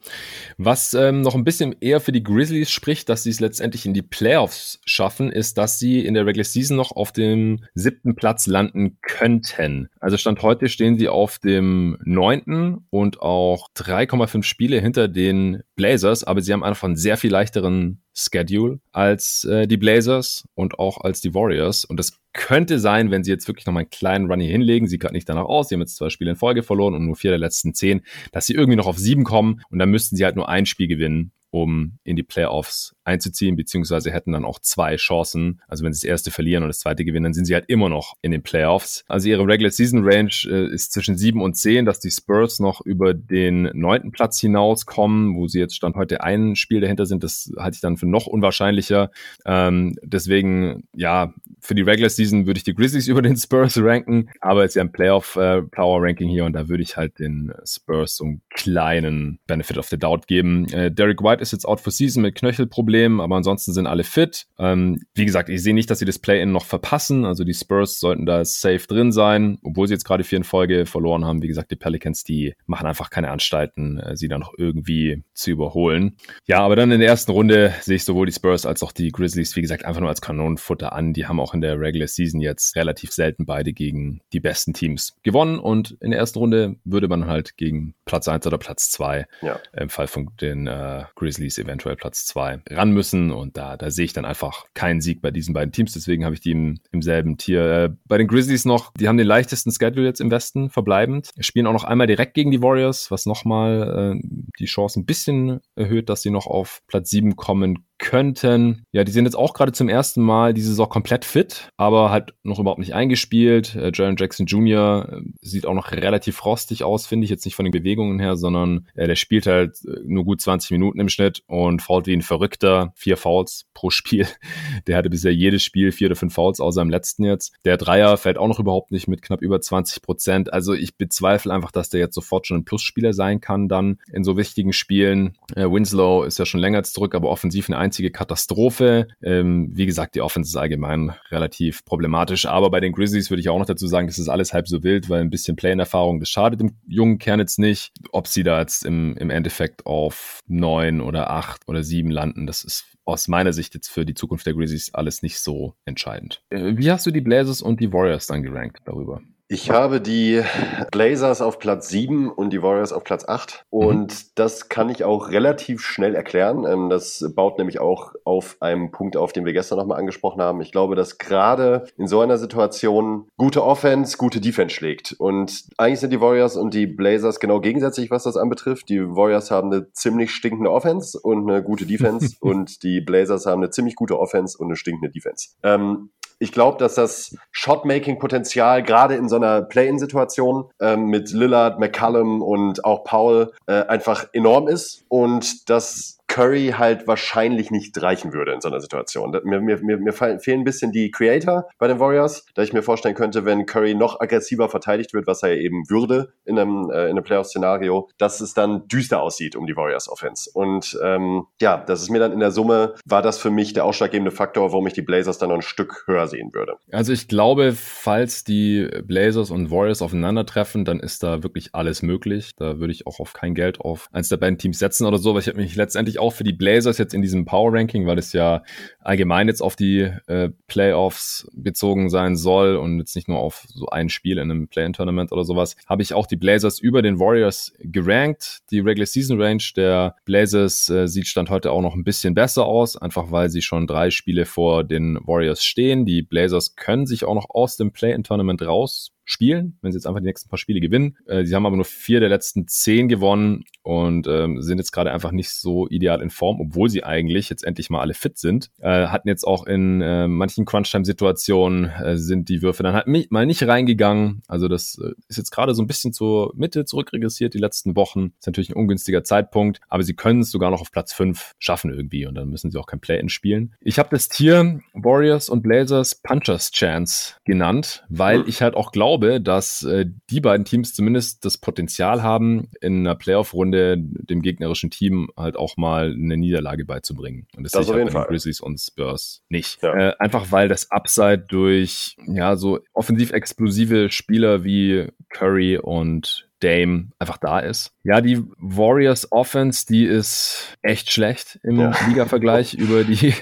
Was 0.59 0.95
ähm, 0.95 1.21
noch 1.23 1.35
ein 1.35 1.45
bisschen 1.45 1.75
eher 1.81 2.01
für 2.01 2.13
die 2.13 2.23
Grizzlies 2.23 2.71
spricht, 2.71 3.09
dass 3.09 3.23
sie 3.23 3.31
es 3.31 3.41
letztendlich 3.41 3.87
in 3.87 3.95
die 3.95 4.03
Playoffs 4.03 4.81
schaffen, 4.85 5.31
ist, 5.31 5.59
dass 5.59 5.79
sie 5.79 6.05
in 6.05 6.15
der 6.15 6.27
Regular 6.27 6.45
Season 6.45 6.77
noch 6.77 6.93
auf 6.93 7.13
dem 7.13 7.65
siebten 7.75 8.15
Platz 8.15 8.47
landen 8.47 8.99
könnten. 9.03 9.89
Also 10.01 10.17
Stand 10.17 10.43
heute 10.43 10.69
stehen 10.69 10.99
sie 10.99 11.09
auf 11.09 11.39
dem 11.39 11.99
neunten 12.05 12.87
und 12.91 13.21
auch 13.21 13.69
3,5 13.77 14.43
Spiele 14.43 14.81
hinter 14.81 15.09
den 15.09 15.63
Blazers, 15.77 16.25
aber 16.25 16.41
sie 16.41 16.53
haben 16.53 16.65
einfach 16.65 16.85
einen 16.85 16.97
sehr 16.97 17.17
viel 17.17 17.31
leichteren 17.31 18.04
Schedule 18.15 18.81
als 18.93 19.45
äh, 19.45 19.67
die 19.67 19.77
Blazers 19.77 20.45
und 20.55 20.79
auch 20.79 21.01
als 21.01 21.21
die 21.21 21.35
Warriors. 21.35 21.85
Und 21.85 21.99
das 21.99 22.19
könnte 22.33 22.79
sein, 22.79 23.11
wenn 23.11 23.25
sie 23.25 23.31
jetzt 23.31 23.49
wirklich 23.49 23.67
nochmal 23.67 23.83
einen 23.83 23.91
kleinen 23.91 24.31
Run 24.31 24.41
hier 24.41 24.51
hinlegen, 24.51 24.87
sieht 24.87 25.01
gerade 25.01 25.15
nicht 25.15 25.29
danach 25.29 25.45
aus, 25.45 25.69
sie 25.69 25.75
haben 25.75 25.81
jetzt 25.81 25.97
zwei 25.97 26.11
Spiele 26.11 26.31
in 26.31 26.37
Folge 26.37 26.63
verloren 26.63 26.95
und 26.95 27.05
nur 27.05 27.17
vier 27.17 27.31
der 27.31 27.39
letzten 27.39 27.75
zehn, 27.75 28.03
dass 28.33 28.47
sie 28.47 28.55
irgendwie 28.55 28.77
noch 28.77 28.87
auf 28.87 28.99
sieben 28.99 29.25
kommen. 29.25 29.63
Und 29.71 29.79
dann 29.79 29.91
müssten 29.91 30.17
sie 30.17 30.25
halt 30.25 30.37
nur 30.37 30.49
ein 30.49 30.67
Spiel 30.67 30.89
gewinnen, 30.89 31.33
um 31.51 31.99
in 32.05 32.17
die 32.17 32.23
Playoffs 32.23 32.95
einzuziehen, 33.05 33.57
beziehungsweise 33.57 34.11
hätten 34.11 34.33
dann 34.33 34.45
auch 34.45 34.59
zwei 34.59 34.97
Chancen. 34.97 35.61
Also 35.69 35.85
wenn 35.85 35.93
sie 35.93 36.01
das 36.07 36.09
erste 36.09 36.31
verlieren 36.31 36.63
und 36.63 36.69
das 36.69 36.81
zweite 36.81 37.05
gewinnen, 37.05 37.25
dann 37.25 37.35
sind 37.35 37.45
sie 37.45 37.55
halt 37.55 37.67
immer 37.69 37.89
noch 37.89 38.15
in 38.23 38.33
den 38.33 38.43
Playoffs. 38.43 39.05
Also 39.09 39.29
ihre 39.29 39.47
Regular 39.47 39.71
Season 39.71 40.03
Range 40.05 40.33
äh, 40.47 40.73
ist 40.73 40.93
zwischen 40.93 41.17
sieben 41.17 41.43
und 41.43 41.55
zehn, 41.55 41.85
dass 41.85 42.01
die 42.01 42.11
Spurs 42.11 42.61
noch 42.61 42.81
über 42.81 43.15
den 43.15 43.71
neunten 43.75 44.13
Platz 44.13 44.41
hinauskommen, 44.41 45.37
wo 45.37 45.47
sie 45.47 45.59
jetzt 45.59 45.75
stand 45.75 45.97
heute 45.97 46.23
ein 46.23 46.57
Spiel 46.57 46.81
dahinter 46.81 47.07
sind. 47.07 47.25
Das 47.25 47.53
halte 47.59 47.77
ich 47.77 47.81
dann 47.81 47.97
für 47.97 48.07
noch 48.07 48.27
unwahrscheinlicher. 48.27 49.11
Ähm, 49.45 49.97
deswegen, 50.03 50.89
ja, 50.95 51.35
für 51.61 51.75
die 51.75 51.83
Regular 51.83 52.11
Season 52.11 52.47
würde 52.47 52.59
ich 52.59 52.65
die 52.65 52.75
Grizzlies 52.75 53.09
über 53.09 53.23
den 53.23 53.37
Spurs 53.37 53.79
ranken, 53.79 54.31
aber 54.41 54.63
jetzt 54.63 54.77
ja 54.77 54.83
ein 54.83 54.93
Playoff 54.93 55.37
äh, 55.37 55.63
Power 55.63 56.03
Ranking 56.03 56.29
hier 56.29 56.45
und 56.45 56.53
da 56.53 56.69
würde 56.69 56.83
ich 56.83 56.97
halt 56.97 57.19
den 57.19 57.53
Spurs 57.65 58.17
so 58.17 58.25
einen 58.25 58.43
kleinen 58.51 59.39
Benefit 59.47 59.79
of 59.79 59.89
the 59.89 59.99
Doubt 59.99 60.27
geben. 60.27 60.67
Äh, 60.73 60.91
Derek 60.91 61.23
White 61.23 61.43
ist 61.43 61.53
jetzt 61.53 61.67
out 61.67 61.81
for 61.81 61.93
season 61.93 62.23
mit 62.23 62.35
Knöchelproblemen, 62.35 62.94
aber 63.03 63.37
ansonsten 63.37 63.73
sind 63.73 63.87
alle 63.87 64.05
fit. 64.05 64.47
Ähm, 64.59 65.01
wie 65.15 65.25
gesagt, 65.25 65.49
ich 65.49 65.63
sehe 65.63 65.75
nicht, 65.75 65.91
dass 65.91 65.99
sie 65.99 66.05
das 66.05 66.19
Play-In 66.19 66.53
noch 66.53 66.65
verpassen. 66.65 67.25
Also 67.25 67.45
die 67.45 67.55
Spurs 67.55 67.99
sollten 67.99 68.27
da 68.27 68.45
safe 68.45 68.87
drin 68.87 69.13
sein, 69.13 69.59
obwohl 69.63 69.87
sie 69.87 69.95
jetzt 69.95 70.05
gerade 70.05 70.25
vier 70.25 70.39
in 70.39 70.45
Folge 70.45 70.87
verloren 70.87 71.25
haben. 71.25 71.43
Wie 71.43 71.49
gesagt, 71.49 71.71
die 71.71 71.77
Pelicans, 71.77 72.25
die 72.25 72.55
machen 72.67 72.87
einfach 72.87 73.11
keine 73.11 73.31
Anstalten, 73.31 73.99
äh, 73.99 74.17
sie 74.17 74.29
dann 74.29 74.41
noch 74.41 74.55
irgendwie 74.57 75.23
zu 75.35 75.51
überholen. 75.51 76.17
Ja, 76.47 76.61
aber 76.61 76.77
dann 76.77 76.93
in 76.93 77.01
der 77.01 77.09
ersten 77.09 77.33
Runde 77.33 77.75
sehe 77.81 77.97
ich 77.97 78.05
sowohl 78.05 78.27
die 78.27 78.33
Spurs 78.33 78.67
als 78.67 78.83
auch 78.83 78.93
die 78.93 79.11
Grizzlies, 79.11 79.57
wie 79.57 79.63
gesagt, 79.63 79.85
einfach 79.85 80.01
nur 80.01 80.11
als 80.11 80.21
Kanonenfutter 80.21 80.93
an. 80.93 81.13
Die 81.13 81.27
haben 81.27 81.41
auch 81.41 81.55
in 81.55 81.61
der 81.61 81.81
Regular 81.81 82.09
Season 82.09 82.41
jetzt 82.41 82.77
relativ 82.77 83.13
selten 83.13 83.47
beide 83.47 83.73
gegen 83.73 84.21
die 84.33 84.41
besten 84.41 84.73
Teams 84.73 85.17
gewonnen 85.23 85.59
und 85.59 85.97
in 86.01 86.11
der 86.11 86.21
ersten 86.21 86.39
Runde 86.39 86.77
würde 86.85 87.09
man 87.09 87.27
halt 87.27 87.57
gegen 87.57 87.95
Platz 88.05 88.29
1 88.29 88.47
oder 88.47 88.59
Platz 88.59 88.91
2 88.91 89.27
ja. 89.43 89.59
im 89.73 89.89
Fall 89.89 90.07
von 90.07 90.31
den 90.41 90.67
äh, 90.67 91.05
Grizzlies 91.15 91.59
eventuell 91.59 91.97
Platz 91.97 92.27
2 92.27 92.61
ran 92.71 92.84
müssen 92.93 93.31
und 93.31 93.57
da, 93.57 93.77
da 93.77 93.91
sehe 93.91 94.05
ich 94.05 94.13
dann 94.13 94.25
einfach 94.25 94.67
keinen 94.75 95.01
Sieg 95.01 95.23
bei 95.23 95.31
diesen 95.31 95.55
beiden 95.55 95.73
Teams, 95.73 95.93
deswegen 95.93 96.25
habe 96.25 96.35
ich 96.35 96.41
die 96.41 96.53
im, 96.53 96.81
im 96.93 97.03
selben 97.03 97.37
Tier. 97.39 97.65
Äh, 97.65 97.91
bei 98.07 98.19
den 98.19 98.29
Grizzlies 98.29 98.65
noch, 98.65 98.93
die 98.99 99.09
haben 99.09 99.17
den 99.17 99.27
leichtesten 99.27 99.73
Schedule 99.73 100.07
jetzt 100.07 100.21
im 100.21 100.31
Westen 100.31 100.71
verbleibend, 100.71 101.31
spielen 101.41 101.67
auch 101.67 101.73
noch 101.73 101.85
einmal 101.85 102.07
direkt 102.07 102.35
gegen 102.35 102.51
die 102.51 102.63
Warriors, 102.63 103.11
was 103.11 103.27
nochmal 103.27 104.17
äh, 104.17 104.29
die 104.59 104.67
Chance 104.67 105.01
ein 105.01 105.07
bisschen 105.07 105.61
erhöht, 105.77 106.09
dass 106.09 106.23
sie 106.23 106.31
noch 106.31 106.47
auf 106.47 106.83
Platz 106.87 107.11
7 107.11 107.37
kommen 107.37 107.85
könnten. 107.99 108.85
Ja, 108.93 109.05
die 109.05 109.13
sind 109.13 109.25
jetzt 109.25 109.37
auch 109.37 109.55
gerade 109.55 109.73
zum 109.73 109.89
ersten 109.89 110.23
Mal 110.23 110.55
diese 110.55 110.69
Saison 110.69 110.89
komplett 110.89 111.25
fit, 111.25 111.69
aber 111.77 112.11
halt 112.11 112.35
noch 112.43 112.59
überhaupt 112.59 112.81
nicht 112.81 112.95
eingespielt. 112.95 113.75
Äh, 113.75 113.93
Jaron 113.95 114.17
Jackson 114.17 114.47
Jr. 114.47 115.09
Äh, 115.11 115.21
sieht 115.41 115.67
auch 115.67 115.75
noch 115.75 115.93
relativ 115.93 116.45
rostig 116.45 116.85
aus, 116.85 117.07
finde 117.07 117.25
ich, 117.25 117.31
jetzt 117.31 117.45
nicht 117.45 117.55
von 117.55 117.65
den 117.65 117.73
Bewegungen 117.73 118.19
her, 118.19 118.37
sondern 118.37 118.89
äh, 118.95 119.07
der 119.07 119.17
spielt 119.17 119.47
halt 119.47 119.77
äh, 119.85 120.01
nur 120.05 120.25
gut 120.25 120.41
20 120.41 120.71
Minuten 120.73 121.01
im 121.01 121.09
Schnitt 121.09 121.43
und 121.47 121.83
fault 121.83 122.07
wie 122.07 122.15
ein 122.15 122.23
Verrückter. 122.23 122.93
Vier 122.97 123.17
Fouls 123.17 123.67
pro 123.75 123.91
Spiel. 123.91 124.27
Der 124.87 124.97
hatte 124.97 125.11
bisher 125.11 125.33
jedes 125.33 125.63
Spiel 125.63 125.93
vier 125.93 126.09
oder 126.09 126.17
fünf 126.17 126.35
Fouls, 126.35 126.61
außer 126.61 126.83
im 126.83 126.91
letzten 126.91 127.25
jetzt. 127.25 127.55
Der 127.65 127.77
Dreier 127.77 128.17
fällt 128.17 128.39
auch 128.39 128.49
noch 128.49 128.59
überhaupt 128.59 128.91
nicht 128.91 129.09
mit 129.09 129.23
knapp 129.23 129.41
über 129.41 129.61
20 129.61 130.03
Prozent. 130.03 130.53
Also 130.53 130.75
ich 130.75 130.97
bezweifle 130.97 131.53
einfach, 131.53 131.71
dass 131.71 131.89
der 131.91 132.01
jetzt 132.01 132.15
sofort 132.15 132.47
schon 132.47 132.59
ein 132.59 132.65
Plusspieler 132.65 133.13
sein 133.13 133.41
kann 133.41 133.69
dann 133.69 133.99
in 134.13 134.25
so 134.25 134.37
wichtigen 134.37 134.73
Spielen. 134.73 135.37
Äh, 135.55 135.71
Winslow 135.71 136.25
ist 136.25 136.39
ja 136.39 136.47
schon 136.47 136.61
länger 136.61 136.83
zurück, 136.83 137.15
aber 137.15 137.29
offensiv 137.29 137.69
eine 137.69 137.79
einzige 137.85 138.11
Katastrophe. 138.11 139.09
Ähm, 139.23 139.71
wie 139.73 139.87
gesagt, 139.87 140.15
die 140.15 140.21
Offense 140.21 140.51
ist 140.51 140.57
allgemein 140.57 141.15
relativ 141.31 141.85
problematisch. 141.85 142.47
Aber 142.47 142.71
bei 142.71 142.81
den 142.81 142.93
Grizzlies 142.93 143.31
würde 143.31 143.41
ich 143.41 143.49
auch 143.49 143.59
noch 143.59 143.67
dazu 143.67 143.87
sagen, 143.87 144.07
das 144.07 144.19
ist 144.19 144.29
alles 144.29 144.53
halb 144.53 144.67
so 144.67 144.83
wild, 144.83 145.09
weil 145.09 145.21
ein 145.21 145.31
bisschen 145.31 145.57
Play-in-Erfahrung, 145.57 146.21
das 146.21 146.29
schadet 146.31 146.61
dem 146.61 146.77
jungen 146.87 147.19
Kern 147.19 147.41
jetzt 147.41 147.59
nicht. 147.59 147.93
Ob 148.11 148.27
sie 148.27 148.43
da 148.43 148.61
jetzt 148.61 148.85
im, 148.85 149.17
im 149.17 149.31
Endeffekt 149.31 149.87
auf 149.87 150.41
neun 150.47 151.01
oder 151.01 151.31
acht 151.31 151.69
oder 151.69 151.83
sieben 151.83 152.11
landen, 152.11 152.47
das 152.47 152.65
ist 152.65 152.87
aus 153.05 153.29
meiner 153.29 153.53
Sicht 153.53 153.75
jetzt 153.75 153.89
für 153.89 154.05
die 154.07 154.15
Zukunft 154.15 154.47
der 154.47 154.55
Grizzlies 154.55 154.95
alles 154.95 155.23
nicht 155.23 155.39
so 155.39 155.75
entscheidend. 155.85 156.43
Äh, 156.51 156.77
wie 156.77 156.91
hast 156.91 157.07
du 157.07 157.11
die 157.11 157.21
Blazers 157.21 157.63
und 157.63 157.81
die 157.81 157.93
Warriors 157.93 158.27
dann 158.27 158.43
gerankt 158.43 158.83
darüber? 158.87 159.21
Ich 159.55 159.71
habe 159.71 160.01
die 160.01 160.43
Blazers 160.91 161.41
auf 161.41 161.61
Platz 161.61 161.89
7 161.89 162.29
und 162.29 162.53
die 162.53 162.61
Warriors 162.61 162.93
auf 162.93 163.05
Platz 163.05 163.25
8. 163.25 163.65
Und 163.71 164.13
mhm. 164.13 164.27
das 164.35 164.69
kann 164.69 164.89
ich 164.89 165.05
auch 165.05 165.31
relativ 165.31 165.81
schnell 165.81 166.17
erklären. 166.17 166.65
Ähm, 166.67 166.91
das 166.91 167.25
baut 167.37 167.59
nämlich 167.59 167.79
auch 167.79 168.15
auf 168.25 168.57
einem 168.59 168.91
Punkt 168.91 169.17
auf, 169.17 169.33
den 169.33 169.45
wir 169.45 169.53
gestern 169.53 169.79
nochmal 169.79 170.01
angesprochen 170.01 170.43
haben. 170.43 170.61
Ich 170.61 170.73
glaube, 170.73 170.97
dass 170.97 171.19
gerade 171.19 171.87
in 171.97 172.09
so 172.09 172.21
einer 172.21 172.37
Situation 172.37 173.29
gute 173.37 173.63
Offense, 173.63 174.17
gute 174.17 174.41
Defense 174.41 174.75
schlägt. 174.75 175.13
Und 175.13 175.67
eigentlich 175.79 176.01
sind 176.01 176.13
die 176.13 176.21
Warriors 176.21 176.57
und 176.57 176.75
die 176.75 176.89
Blazers 176.89 177.39
genau 177.39 177.61
gegensätzlich, 177.61 178.11
was 178.11 178.25
das 178.25 178.37
anbetrifft. 178.37 178.89
Die 178.89 179.07
Warriors 179.07 179.53
haben 179.53 179.73
eine 179.73 179.93
ziemlich 179.93 180.33
stinkende 180.33 180.73
Offense 180.73 181.17
und 181.17 181.49
eine 181.49 181.63
gute 181.63 181.87
Defense. 181.87 182.35
und 182.41 182.83
die 182.83 183.01
Blazers 183.01 183.47
haben 183.47 183.63
eine 183.63 183.71
ziemlich 183.71 183.95
gute 183.95 184.19
Offense 184.19 184.59
und 184.59 184.67
eine 184.67 184.75
stinkende 184.75 185.13
Defense. 185.13 185.51
Ähm, 185.63 186.11
ich 186.39 186.53
glaube, 186.53 186.79
dass 186.79 186.95
das 186.95 187.37
Shotmaking-Potenzial 187.53 188.83
gerade 188.83 189.15
in 189.15 189.29
so 189.29 189.37
einer 189.37 189.63
Play-in-Situation 189.63 190.71
ähm, 190.81 191.07
mit 191.07 191.31
Lillard, 191.31 191.79
McCallum 191.79 192.43
und 192.43 192.85
auch 192.85 193.05
Paul 193.05 193.53
äh, 193.67 193.85
einfach 193.87 194.27
enorm 194.33 194.69
ist 194.69 195.05
und 195.09 195.69
dass 195.71 196.19
Curry 196.35 196.75
halt 196.77 197.07
wahrscheinlich 197.07 197.71
nicht 197.71 198.03
reichen 198.03 198.33
würde 198.33 198.53
in 198.53 198.61
so 198.61 198.67
einer 198.67 198.81
Situation. 198.81 199.31
Mir, 199.45 199.61
mir, 199.61 199.81
mir, 199.81 199.99
mir 199.99 200.13
fehlen 200.13 200.41
ein 200.49 200.65
bisschen 200.65 200.91
die 200.91 201.13
Creator 201.13 201.69
bei 201.79 201.87
den 201.87 202.01
Warriors, 202.01 202.45
da 202.57 202.63
ich 202.63 202.73
mir 202.73 202.83
vorstellen 202.83 203.15
könnte, 203.15 203.45
wenn 203.45 203.67
Curry 203.67 203.95
noch 203.95 204.19
aggressiver 204.19 204.69
verteidigt 204.69 205.15
wird, 205.15 205.29
was 205.29 205.45
er 205.45 205.57
eben 205.57 205.89
würde 205.89 206.33
in 206.45 206.59
einem, 206.59 206.91
äh, 206.91 207.05
in 207.05 207.11
einem 207.11 207.23
Playoff-Szenario, 207.23 208.09
dass 208.19 208.41
es 208.41 208.53
dann 208.53 208.89
düster 208.89 209.23
aussieht 209.23 209.55
um 209.55 209.69
die 209.69 209.77
Warriors-Offense. 209.77 210.51
Und 210.53 210.99
ähm, 211.05 211.45
ja, 211.61 211.77
das 211.77 212.03
ist 212.03 212.11
mir 212.11 212.19
dann 212.19 212.33
in 212.33 212.41
der 212.41 212.51
Summe, 212.51 212.97
war 213.05 213.23
das 213.23 213.39
für 213.39 213.51
mich 213.51 213.73
der 213.73 213.85
ausschlaggebende 213.85 214.33
Faktor, 214.33 214.73
warum 214.73 214.89
ich 214.89 214.93
die 214.93 215.03
Blazers 215.03 215.39
dann 215.39 215.51
noch 215.51 215.57
ein 215.57 215.63
Stück 215.63 216.03
höher 216.09 216.27
sehen 216.27 216.53
würde. 216.53 216.75
Also 216.91 217.13
ich 217.13 217.29
glaube, 217.29 217.75
falls 217.77 218.43
die 218.43 218.89
Blazers 219.05 219.53
und 219.53 219.71
Warriors 219.71 220.03
aufeinandertreffen, 220.03 220.85
dann 220.85 220.99
ist 220.99 221.23
da 221.23 221.45
wirklich 221.45 221.77
alles 221.77 222.03
möglich. 222.03 222.51
Da 222.57 222.81
würde 222.81 222.93
ich 222.93 223.07
auch 223.07 223.21
auf 223.21 223.35
kein 223.35 223.55
Geld 223.55 223.81
auf 223.81 224.09
eins 224.11 224.31
der 224.31 224.39
beiden 224.39 224.59
Teams 224.59 224.81
setzen 224.81 225.07
oder 225.07 225.19
so, 225.19 225.35
weil 225.35 225.41
ich 225.41 225.47
habe 225.47 225.59
mich 225.59 225.77
letztendlich 225.77 226.19
auch 226.19 226.24
auch 226.25 226.33
für 226.33 226.45
die 226.45 226.53
Blazers 226.53 226.99
jetzt 226.99 227.15
in 227.15 227.23
diesem 227.23 227.45
Power 227.45 227.73
Ranking, 227.73 228.07
weil 228.07 228.19
es 228.19 228.33
ja 228.33 228.63
allgemein 229.01 229.47
jetzt 229.47 229.61
auf 229.61 229.77
die 229.77 230.11
äh, 230.27 230.51
Playoffs 230.67 231.49
bezogen 231.53 232.09
sein 232.09 232.37
soll 232.37 232.77
und 232.77 232.99
jetzt 232.99 233.15
nicht 233.15 233.29
nur 233.29 233.39
auf 233.39 233.65
so 233.69 233.87
ein 233.89 234.09
Spiel 234.09 234.39
in 234.39 234.51
einem 234.51 234.69
Play-in-Tournament 234.69 235.33
oder 235.33 235.45
sowas, 235.45 235.77
habe 235.87 236.03
ich 236.03 236.15
auch 236.15 236.27
die 236.27 236.37
Blazers 236.37 236.79
über 236.79 237.03
den 237.03 237.21
Warriors 237.21 237.73
gerankt. 237.81 238.61
Die 238.71 238.81
Regular 238.81 239.07
Season 239.07 239.41
Range 239.41 239.63
der 239.77 240.17
Blazers 240.25 240.89
äh, 240.89 241.07
sieht 241.07 241.27
Stand 241.27 241.51
heute 241.51 241.71
auch 241.71 241.83
noch 241.83 241.95
ein 241.95 242.05
bisschen 242.05 242.35
besser 242.35 242.65
aus, 242.65 242.97
einfach 242.97 243.31
weil 243.31 243.51
sie 243.51 243.63
schon 243.63 243.87
drei 243.87 244.11
Spiele 244.11 244.47
vor 244.47 244.85
den 244.85 245.19
Warriors 245.27 245.63
stehen. 245.63 246.07
Die 246.07 246.23
Blazers 246.23 246.75
können 246.77 247.07
sich 247.07 247.25
auch 247.25 247.35
noch 247.35 247.51
aus 247.51 247.77
dem 247.77 247.93
Play-in-Tournament 247.93 248.63
raus 248.63 249.14
spielen, 249.25 249.79
wenn 249.83 249.93
sie 249.93 249.99
jetzt 249.99 250.07
einfach 250.07 250.21
die 250.21 250.27
nächsten 250.27 250.49
paar 250.49 250.59
Spiele 250.59 250.81
gewinnen. 250.81 251.17
Äh, 251.27 251.45
sie 251.45 251.55
haben 251.55 251.67
aber 251.67 251.77
nur 251.77 251.85
vier 251.85 252.21
der 252.21 252.29
letzten 252.29 252.69
zehn 252.69 253.09
gewonnen 253.09 253.65
und 253.83 254.27
ähm, 254.27 254.63
sind 254.63 254.79
jetzt 254.79 254.93
gerade 254.93 255.13
einfach 255.13 255.33
nicht 255.33 255.51
so 255.51 255.89
ideal 255.89 256.23
in 256.23 256.31
Form, 256.31 256.61
obwohl 256.61 256.89
sie 256.89 257.05
eigentlich 257.05 257.51
jetzt 257.51 257.65
endlich 257.65 257.91
mal 257.91 258.01
alle 258.01 258.15
fit 258.15 258.39
sind. 258.39 258.71
Äh, 258.81 259.09
hatten 259.09 259.29
jetzt 259.29 259.45
auch 259.45 259.67
in 259.67 260.01
äh, 260.01 260.29
manchen 260.29 260.65
Crunch-Time-Situationen 260.65 261.91
äh, 261.91 262.17
sind 262.17 262.49
die 262.49 262.63
Würfe 262.63 262.83
dann 262.83 262.95
halt 262.95 263.07
mal 263.31 263.47
nicht 263.47 263.67
reingegangen. 263.67 264.43
Also 264.49 264.69
das 264.69 264.99
äh, 265.03 265.13
ist 265.29 265.39
jetzt 265.39 265.51
gerade 265.51 265.75
so 265.75 265.83
ein 265.83 265.87
bisschen 265.87 266.13
zur 266.13 266.53
Mitte 266.57 266.85
zurückregressiert 266.85 267.55
die 267.55 267.59
letzten 267.59 267.97
Wochen. 267.97 268.33
Ist 268.39 268.47
natürlich 268.47 268.71
ein 268.71 268.77
ungünstiger 268.77 269.25
Zeitpunkt, 269.25 269.81
aber 269.89 270.03
sie 270.03 270.15
können 270.15 270.41
es 270.41 270.51
sogar 270.51 270.71
noch 270.71 270.81
auf 270.81 270.91
Platz 270.91 271.13
fünf 271.13 271.53
schaffen 271.59 271.93
irgendwie 271.93 272.27
und 272.27 272.35
dann 272.35 272.49
müssen 272.49 272.71
sie 272.71 272.79
auch 272.79 272.87
kein 272.87 273.01
Play-In 273.01 273.29
spielen. 273.29 273.75
Ich 273.81 273.99
habe 273.99 274.09
das 274.11 274.29
Tier 274.29 274.81
Warriors 274.95 275.49
und 275.49 275.63
Blazers 275.63 276.15
Punchers 276.15 276.71
Chance 276.71 277.35
genannt, 277.45 278.05
weil 278.09 278.41
mhm. 278.41 278.49
ich 278.49 278.63
halt 278.63 278.75
auch 278.75 278.93
glaube, 278.93 279.14
glaube, 279.19 279.41
dass 279.41 279.83
äh, 279.85 280.07
die 280.31 280.41
beiden 280.41 280.65
Teams 280.65 280.95
zumindest 280.95 281.45
das 281.45 281.59
Potenzial 281.59 282.23
haben, 282.23 282.71
in 282.81 283.01
einer 283.01 283.15
Playoff-Runde 283.15 283.97
dem 283.99 284.43
gegnerischen 284.43 284.91
Team 284.91 285.29
halt 285.37 285.57
auch 285.57 285.77
mal 285.77 286.13
eine 286.13 286.37
Niederlage 286.37 286.85
beizubringen. 286.85 287.47
Und 287.57 287.65
das, 287.65 287.73
das 287.73 287.87
sehe 287.87 287.97
ich 287.97 288.03
halt 288.03 288.13
bei 288.13 288.21
den 288.21 288.29
Grizzlies 288.29 288.61
und 288.61 288.81
Spurs 288.81 289.43
nicht. 289.49 289.83
Ja. 289.83 289.95
Äh, 289.95 290.15
einfach 290.19 290.51
weil 290.51 290.69
das 290.69 290.91
Upside 290.91 291.45
durch 291.49 292.17
ja 292.27 292.57
so 292.57 292.81
offensiv 292.93 293.33
explosive 293.33 294.11
Spieler 294.11 294.65
wie 294.65 295.07
Curry 295.31 295.79
und 295.79 296.49
Dame 296.65 297.11
einfach 297.19 297.37
da 297.37 297.59
ist. 297.59 297.93
Ja, 298.05 298.21
die 298.21 298.43
Warriors 298.59 299.31
Offense, 299.31 299.87
die 299.87 300.05
ist 300.05 300.77
echt 300.83 301.13
schlecht 301.13 301.59
im 301.63 301.79
ja. 301.79 301.93
Liga-Vergleich 302.09 302.75
über 302.79 303.05
die, 303.05 303.35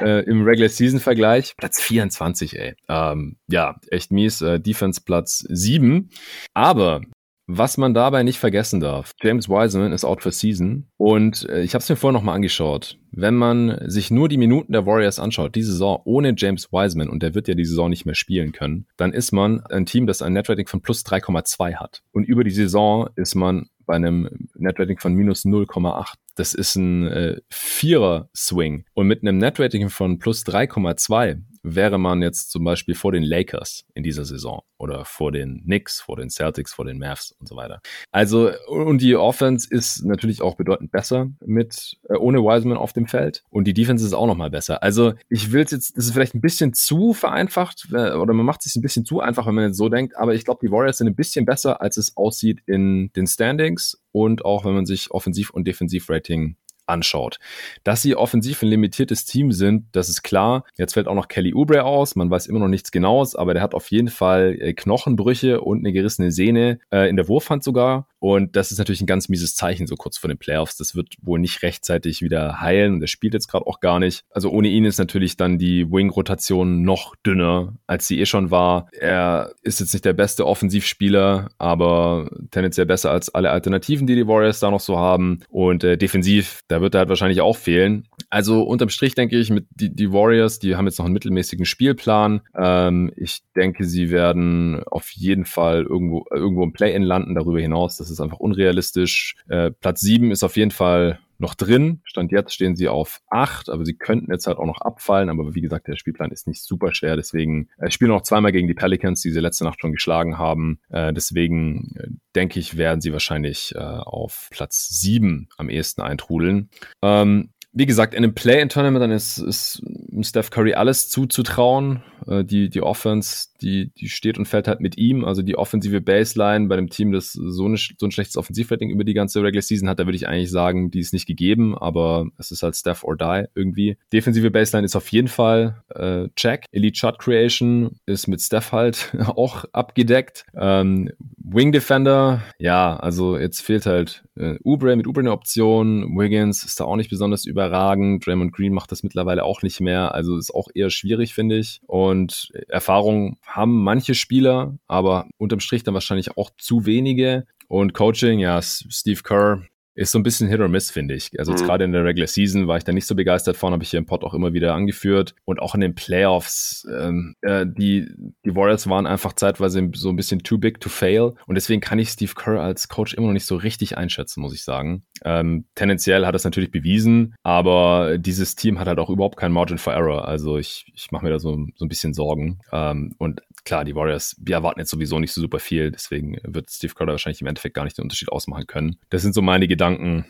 äh, 0.00 0.24
im 0.24 0.44
Regular 0.44 0.68
Season 0.68 1.00
Vergleich. 1.00 1.54
Platz 1.56 1.80
24, 1.80 2.58
ey. 2.58 2.74
Ähm, 2.88 3.36
ja, 3.48 3.76
echt 3.90 4.12
mies. 4.12 4.40
Äh, 4.42 4.60
Defense 4.60 5.00
Platz 5.04 5.44
7. 5.48 6.10
Aber 6.54 7.00
was 7.50 7.78
man 7.78 7.94
dabei 7.94 8.22
nicht 8.22 8.38
vergessen 8.38 8.78
darf, 8.78 9.14
James 9.22 9.48
Wiseman 9.48 9.92
ist 9.92 10.04
out 10.04 10.22
for 10.22 10.32
season 10.32 10.86
und 10.98 11.48
äh, 11.48 11.62
ich 11.62 11.72
habe 11.72 11.82
es 11.82 11.88
mir 11.88 11.96
vorher 11.96 12.12
nochmal 12.12 12.34
angeschaut. 12.34 12.98
Wenn 13.10 13.34
man 13.34 13.78
sich 13.88 14.10
nur 14.10 14.28
die 14.28 14.36
Minuten 14.36 14.72
der 14.72 14.84
Warriors 14.84 15.18
anschaut, 15.18 15.54
die 15.54 15.62
Saison 15.62 16.02
ohne 16.04 16.34
James 16.36 16.70
Wiseman 16.70 17.08
und 17.08 17.22
der 17.22 17.34
wird 17.34 17.48
ja 17.48 17.54
die 17.54 17.64
Saison 17.64 17.88
nicht 17.88 18.04
mehr 18.04 18.14
spielen 18.14 18.52
können, 18.52 18.86
dann 18.98 19.14
ist 19.14 19.32
man 19.32 19.62
ein 19.70 19.86
Team, 19.86 20.06
das 20.06 20.20
ein 20.20 20.34
Netrating 20.34 20.66
von 20.66 20.82
plus 20.82 21.06
3,2 21.06 21.76
hat. 21.76 22.02
Und 22.12 22.24
über 22.24 22.44
die 22.44 22.50
Saison 22.50 23.08
ist 23.16 23.34
man 23.34 23.70
bei 23.86 23.96
einem 23.96 24.28
Netrating 24.54 24.98
von 24.98 25.14
minus 25.14 25.46
0,8. 25.46 26.12
Das 26.36 26.52
ist 26.52 26.76
ein 26.76 27.06
äh, 27.08 27.40
Vierer-Swing. 27.48 28.84
Und 28.92 29.06
mit 29.06 29.22
einem 29.22 29.38
Netrating 29.38 29.88
von 29.88 30.18
plus 30.18 30.44
3,2 30.44 31.40
wäre 31.62 31.98
man 31.98 32.22
jetzt 32.22 32.50
zum 32.50 32.64
Beispiel 32.64 32.94
vor 32.94 33.12
den 33.12 33.22
Lakers 33.22 33.84
in 33.94 34.02
dieser 34.02 34.24
Saison 34.24 34.62
oder 34.78 35.04
vor 35.04 35.32
den 35.32 35.62
Knicks, 35.64 36.00
vor 36.00 36.16
den 36.16 36.30
Celtics, 36.30 36.72
vor 36.72 36.84
den 36.84 36.98
Mavs 36.98 37.32
und 37.38 37.48
so 37.48 37.56
weiter. 37.56 37.80
Also, 38.12 38.50
und 38.68 39.02
die 39.02 39.16
Offense 39.16 39.66
ist 39.70 40.04
natürlich 40.04 40.40
auch 40.42 40.56
bedeutend 40.56 40.92
besser 40.92 41.30
mit, 41.44 41.96
äh, 42.08 42.14
ohne 42.14 42.38
Wiseman 42.38 42.78
auf 42.78 42.92
dem 42.92 43.06
Feld 43.06 43.44
und 43.50 43.64
die 43.64 43.74
Defense 43.74 44.04
ist 44.04 44.12
auch 44.12 44.26
nochmal 44.26 44.50
besser. 44.50 44.82
Also, 44.82 45.14
ich 45.28 45.52
will 45.52 45.60
jetzt, 45.60 45.96
das 45.96 46.06
ist 46.06 46.12
vielleicht 46.12 46.34
ein 46.34 46.40
bisschen 46.40 46.72
zu 46.74 47.12
vereinfacht 47.12 47.88
äh, 47.92 48.12
oder 48.12 48.32
man 48.32 48.46
macht 48.46 48.60
es 48.60 48.72
sich 48.72 48.76
ein 48.76 48.82
bisschen 48.82 49.04
zu 49.04 49.20
einfach, 49.20 49.46
wenn 49.46 49.54
man 49.54 49.64
jetzt 49.64 49.76
so 49.76 49.88
denkt, 49.88 50.16
aber 50.16 50.34
ich 50.34 50.44
glaube, 50.44 50.60
die 50.64 50.70
Warriors 50.70 50.98
sind 50.98 51.08
ein 51.08 51.16
bisschen 51.16 51.44
besser, 51.44 51.80
als 51.80 51.96
es 51.96 52.16
aussieht 52.16 52.60
in 52.66 53.10
den 53.14 53.26
Standings 53.26 54.00
und 54.12 54.44
auch 54.44 54.64
wenn 54.64 54.74
man 54.74 54.86
sich 54.86 55.10
Offensiv- 55.10 55.50
und 55.50 55.66
Defensiv-Rating 55.66 56.56
anschaut. 56.88 57.38
Dass 57.84 58.02
sie 58.02 58.16
offensiv 58.16 58.62
ein 58.62 58.68
limitiertes 58.68 59.24
Team 59.24 59.52
sind, 59.52 59.86
das 59.92 60.08
ist 60.08 60.22
klar. 60.22 60.64
Jetzt 60.76 60.94
fällt 60.94 61.08
auch 61.08 61.14
noch 61.14 61.28
Kelly 61.28 61.54
Oubre 61.54 61.84
aus. 61.84 62.16
Man 62.16 62.30
weiß 62.30 62.46
immer 62.46 62.58
noch 62.58 62.68
nichts 62.68 62.90
Genaues, 62.90 63.36
aber 63.36 63.54
der 63.54 63.62
hat 63.62 63.74
auf 63.74 63.90
jeden 63.90 64.08
Fall 64.08 64.56
äh, 64.58 64.72
Knochenbrüche 64.72 65.60
und 65.60 65.78
eine 65.78 65.92
gerissene 65.92 66.30
Sehne 66.30 66.78
äh, 66.90 67.08
in 67.08 67.16
der 67.16 67.28
Wurfhand 67.28 67.62
sogar. 67.64 68.08
Und 68.20 68.56
das 68.56 68.72
ist 68.72 68.78
natürlich 68.78 69.00
ein 69.00 69.06
ganz 69.06 69.28
mieses 69.28 69.54
Zeichen, 69.54 69.86
so 69.86 69.96
kurz 69.96 70.18
vor 70.18 70.28
den 70.28 70.38
Playoffs. 70.38 70.76
Das 70.76 70.94
wird 70.94 71.14
wohl 71.22 71.38
nicht 71.38 71.62
rechtzeitig 71.62 72.22
wieder 72.22 72.60
heilen 72.60 72.94
und 72.94 73.02
er 73.02 73.08
spielt 73.08 73.34
jetzt 73.34 73.48
gerade 73.48 73.66
auch 73.66 73.80
gar 73.80 73.98
nicht. 73.98 74.24
Also 74.30 74.50
ohne 74.50 74.68
ihn 74.68 74.84
ist 74.84 74.98
natürlich 74.98 75.36
dann 75.36 75.58
die 75.58 75.90
Wing-Rotation 75.90 76.82
noch 76.82 77.14
dünner, 77.24 77.74
als 77.86 78.06
sie 78.06 78.20
eh 78.20 78.26
schon 78.26 78.50
war. 78.50 78.88
Er 78.92 79.52
ist 79.62 79.80
jetzt 79.80 79.92
nicht 79.92 80.04
der 80.04 80.12
beste 80.12 80.46
Offensivspieler, 80.46 81.50
aber 81.58 82.30
tendenziell 82.50 82.86
besser 82.86 83.10
als 83.10 83.34
alle 83.34 83.50
Alternativen, 83.50 84.06
die 84.06 84.14
die 84.14 84.26
Warriors 84.26 84.60
da 84.60 84.70
noch 84.70 84.80
so 84.80 84.98
haben. 84.98 85.40
Und 85.48 85.84
äh, 85.84 85.96
defensiv, 85.96 86.62
da 86.68 86.80
wird 86.80 86.94
er 86.94 87.00
halt 87.00 87.08
wahrscheinlich 87.08 87.40
auch 87.40 87.56
fehlen. 87.56 88.08
Also 88.30 88.62
unterm 88.62 88.88
Strich 88.88 89.14
denke 89.14 89.38
ich, 89.38 89.50
mit 89.50 89.66
die, 89.70 89.94
die 89.94 90.12
Warriors, 90.12 90.58
die 90.58 90.76
haben 90.76 90.86
jetzt 90.86 90.98
noch 90.98 91.06
einen 91.06 91.14
mittelmäßigen 91.14 91.64
Spielplan. 91.64 92.42
Ähm, 92.56 93.12
ich 93.16 93.42
denke, 93.56 93.84
sie 93.84 94.10
werden 94.10 94.82
auf 94.84 95.10
jeden 95.10 95.44
Fall 95.44 95.82
irgendwo, 95.84 96.26
irgendwo 96.30 96.64
im 96.64 96.72
Play-In 96.72 97.02
landen, 97.02 97.34
darüber 97.34 97.60
hinaus. 97.60 97.96
Das 97.96 98.10
ist 98.10 98.20
einfach 98.20 98.38
unrealistisch. 98.38 99.36
Äh, 99.48 99.70
Platz 99.70 100.00
sieben 100.00 100.30
ist 100.30 100.44
auf 100.44 100.56
jeden 100.56 100.70
Fall 100.70 101.18
noch 101.38 101.54
drin. 101.54 102.00
Stand 102.04 102.32
jetzt 102.32 102.52
stehen 102.52 102.76
sie 102.76 102.88
auf 102.88 103.20
acht, 103.28 103.70
aber 103.70 103.84
sie 103.84 103.94
könnten 103.94 104.30
jetzt 104.30 104.46
halt 104.46 104.58
auch 104.58 104.66
noch 104.66 104.80
abfallen. 104.80 105.30
Aber 105.30 105.54
wie 105.54 105.60
gesagt, 105.60 105.86
der 105.86 105.96
Spielplan 105.96 106.32
ist 106.32 106.46
nicht 106.46 106.62
super 106.62 106.92
schwer. 106.92 107.16
Deswegen 107.16 107.68
äh, 107.78 107.90
spielen 107.90 108.10
noch 108.10 108.22
zweimal 108.22 108.52
gegen 108.52 108.68
die 108.68 108.74
Pelicans, 108.74 109.22
die 109.22 109.30
sie 109.30 109.40
letzte 109.40 109.64
Nacht 109.64 109.80
schon 109.80 109.92
geschlagen 109.92 110.36
haben. 110.38 110.80
Äh, 110.90 111.12
deswegen 111.12 111.94
äh, 111.96 112.08
denke 112.34 112.58
ich, 112.58 112.76
werden 112.76 113.00
sie 113.00 113.12
wahrscheinlich 113.12 113.74
äh, 113.74 113.78
auf 113.78 114.48
Platz 114.50 114.88
sieben 114.88 115.48
am 115.56 115.70
ehesten 115.70 116.02
eintrudeln. 116.02 116.70
Ähm, 117.02 117.50
wie 117.78 117.86
gesagt, 117.86 118.12
in 118.12 118.24
einem 118.24 118.34
Play-in-Tournament 118.34 119.00
dann 119.00 119.12
ist, 119.12 119.38
ist 119.38 119.80
Steph 120.22 120.50
Curry 120.50 120.74
alles 120.74 121.10
zuzutrauen. 121.10 122.02
Äh, 122.26 122.44
die, 122.44 122.68
die 122.70 122.82
Offense, 122.82 123.48
die, 123.62 123.92
die 123.94 124.08
steht 124.08 124.36
und 124.36 124.46
fällt 124.46 124.66
halt 124.66 124.80
mit 124.80 124.98
ihm. 124.98 125.24
Also 125.24 125.42
die 125.42 125.56
offensive 125.56 126.00
Baseline 126.00 126.66
bei 126.66 126.76
einem 126.76 126.90
Team, 126.90 127.12
das 127.12 127.32
so, 127.32 127.66
eine, 127.66 127.76
so 127.76 128.04
ein 128.06 128.10
schlechtes 128.10 128.36
Offensivrating 128.36 128.90
über 128.90 129.04
die 129.04 129.14
ganze 129.14 129.44
Regular 129.44 129.62
Season 129.62 129.88
hat, 129.88 130.00
da 130.00 130.06
würde 130.06 130.16
ich 130.16 130.26
eigentlich 130.26 130.50
sagen, 130.50 130.90
die 130.90 130.98
ist 130.98 131.12
nicht 131.12 131.26
gegeben, 131.26 131.78
aber 131.78 132.26
es 132.36 132.50
ist 132.50 132.64
halt 132.64 132.74
Steph 132.74 133.04
or 133.04 133.16
die 133.16 133.44
irgendwie. 133.54 133.96
Defensive 134.12 134.50
Baseline 134.50 134.84
ist 134.84 134.96
auf 134.96 135.08
jeden 135.12 135.28
Fall 135.28 135.84
äh, 135.94 136.26
check. 136.34 136.64
Elite 136.72 136.98
Shot 136.98 137.20
Creation 137.20 138.00
ist 138.06 138.26
mit 138.26 138.40
Steph 138.40 138.72
halt 138.72 139.14
auch 139.26 139.66
abgedeckt. 139.72 140.44
Ähm, 140.56 141.10
Wing 141.36 141.70
Defender, 141.70 142.42
ja, 142.58 142.96
also 142.96 143.38
jetzt 143.38 143.62
fehlt 143.62 143.86
halt 143.86 144.24
äh, 144.38 144.58
Ubre 144.64 144.96
mit 144.96 145.06
Ubre 145.06 145.20
eine 145.20 145.32
Option. 145.32 146.16
Wiggins 146.16 146.64
ist 146.64 146.80
da 146.80 146.84
auch 146.84 146.96
nicht 146.96 147.10
besonders 147.10 147.44
überragend. 147.44 148.26
Draymond 148.26 148.52
Green 148.52 148.72
macht 148.72 148.92
das 148.92 149.02
mittlerweile 149.02 149.44
auch 149.44 149.62
nicht 149.62 149.80
mehr. 149.80 150.14
Also 150.14 150.36
ist 150.36 150.54
auch 150.54 150.68
eher 150.74 150.90
schwierig, 150.90 151.34
finde 151.34 151.58
ich. 151.58 151.80
Und 151.86 152.50
Erfahrung 152.68 153.38
haben 153.44 153.82
manche 153.82 154.14
Spieler, 154.14 154.78
aber 154.86 155.26
unterm 155.38 155.60
Strich 155.60 155.82
dann 155.82 155.94
wahrscheinlich 155.94 156.36
auch 156.36 156.50
zu 156.56 156.86
wenige. 156.86 157.46
Und 157.66 157.92
Coaching, 157.92 158.38
ja, 158.38 158.62
Steve 158.62 159.22
Kerr 159.22 159.62
ist 159.98 160.12
so 160.12 160.18
ein 160.18 160.22
bisschen 160.22 160.48
Hit 160.48 160.60
or 160.60 160.68
Miss, 160.68 160.90
finde 160.92 161.14
ich. 161.14 161.38
Also 161.38 161.52
mhm. 161.52 161.56
gerade 161.56 161.84
in 161.84 161.92
der 161.92 162.04
Regular 162.04 162.28
Season 162.28 162.68
war 162.68 162.76
ich 162.76 162.84
da 162.84 162.92
nicht 162.92 163.06
so 163.06 163.16
begeistert 163.16 163.56
von, 163.56 163.72
habe 163.72 163.82
ich 163.82 163.90
hier 163.90 163.98
im 163.98 164.06
Pod 164.06 164.22
auch 164.22 164.32
immer 164.32 164.52
wieder 164.52 164.74
angeführt. 164.74 165.34
Und 165.44 165.60
auch 165.60 165.74
in 165.74 165.80
den 165.80 165.96
Playoffs, 165.96 166.86
ähm, 166.96 167.34
äh, 167.42 167.66
die, 167.66 168.08
die 168.44 168.54
Warriors 168.54 168.88
waren 168.88 169.08
einfach 169.08 169.32
zeitweise 169.32 169.90
so 169.94 170.08
ein 170.08 170.16
bisschen 170.16 170.44
too 170.44 170.58
big 170.58 170.80
to 170.80 170.88
fail. 170.88 171.34
Und 171.46 171.56
deswegen 171.56 171.80
kann 171.80 171.98
ich 171.98 172.10
Steve 172.10 172.32
Kerr 172.36 172.60
als 172.60 172.86
Coach 172.86 173.14
immer 173.14 173.26
noch 173.26 173.32
nicht 173.32 173.46
so 173.46 173.56
richtig 173.56 173.98
einschätzen, 173.98 174.40
muss 174.40 174.54
ich 174.54 174.62
sagen. 174.62 175.02
Ähm, 175.24 175.64
tendenziell 175.74 176.26
hat 176.26 176.34
es 176.36 176.44
natürlich 176.44 176.70
bewiesen, 176.70 177.34
aber 177.42 178.18
dieses 178.18 178.54
Team 178.54 178.78
hat 178.78 178.86
halt 178.86 179.00
auch 179.00 179.10
überhaupt 179.10 179.36
keinen 179.36 179.52
Margin 179.52 179.78
for 179.78 179.92
Error. 179.92 180.28
Also 180.28 180.58
ich, 180.58 180.92
ich 180.94 181.10
mache 181.10 181.24
mir 181.24 181.30
da 181.30 181.40
so, 181.40 181.66
so 181.74 181.84
ein 181.84 181.88
bisschen 181.88 182.14
Sorgen. 182.14 182.60
Ähm, 182.72 183.14
und 183.18 183.42
klar, 183.64 183.84
die 183.84 183.94
Warriors, 183.94 184.36
wir 184.38 184.54
erwarten 184.54 184.80
jetzt 184.80 184.90
sowieso 184.90 185.18
nicht 185.18 185.32
so 185.32 185.40
super 185.40 185.58
viel, 185.58 185.90
deswegen 185.90 186.38
wird 186.44 186.70
Steve 186.70 186.94
Kerr 186.94 187.08
wahrscheinlich 187.08 187.40
im 187.40 187.48
Endeffekt 187.48 187.74
gar 187.74 187.84
nicht 187.84 187.98
den 187.98 188.04
Unterschied 188.04 188.30
ausmachen 188.30 188.66
können. 188.66 188.96
Das 189.10 189.22
sind 189.22 189.34
so 189.34 189.42
meine 189.42 189.66
Gedanken 189.66 189.87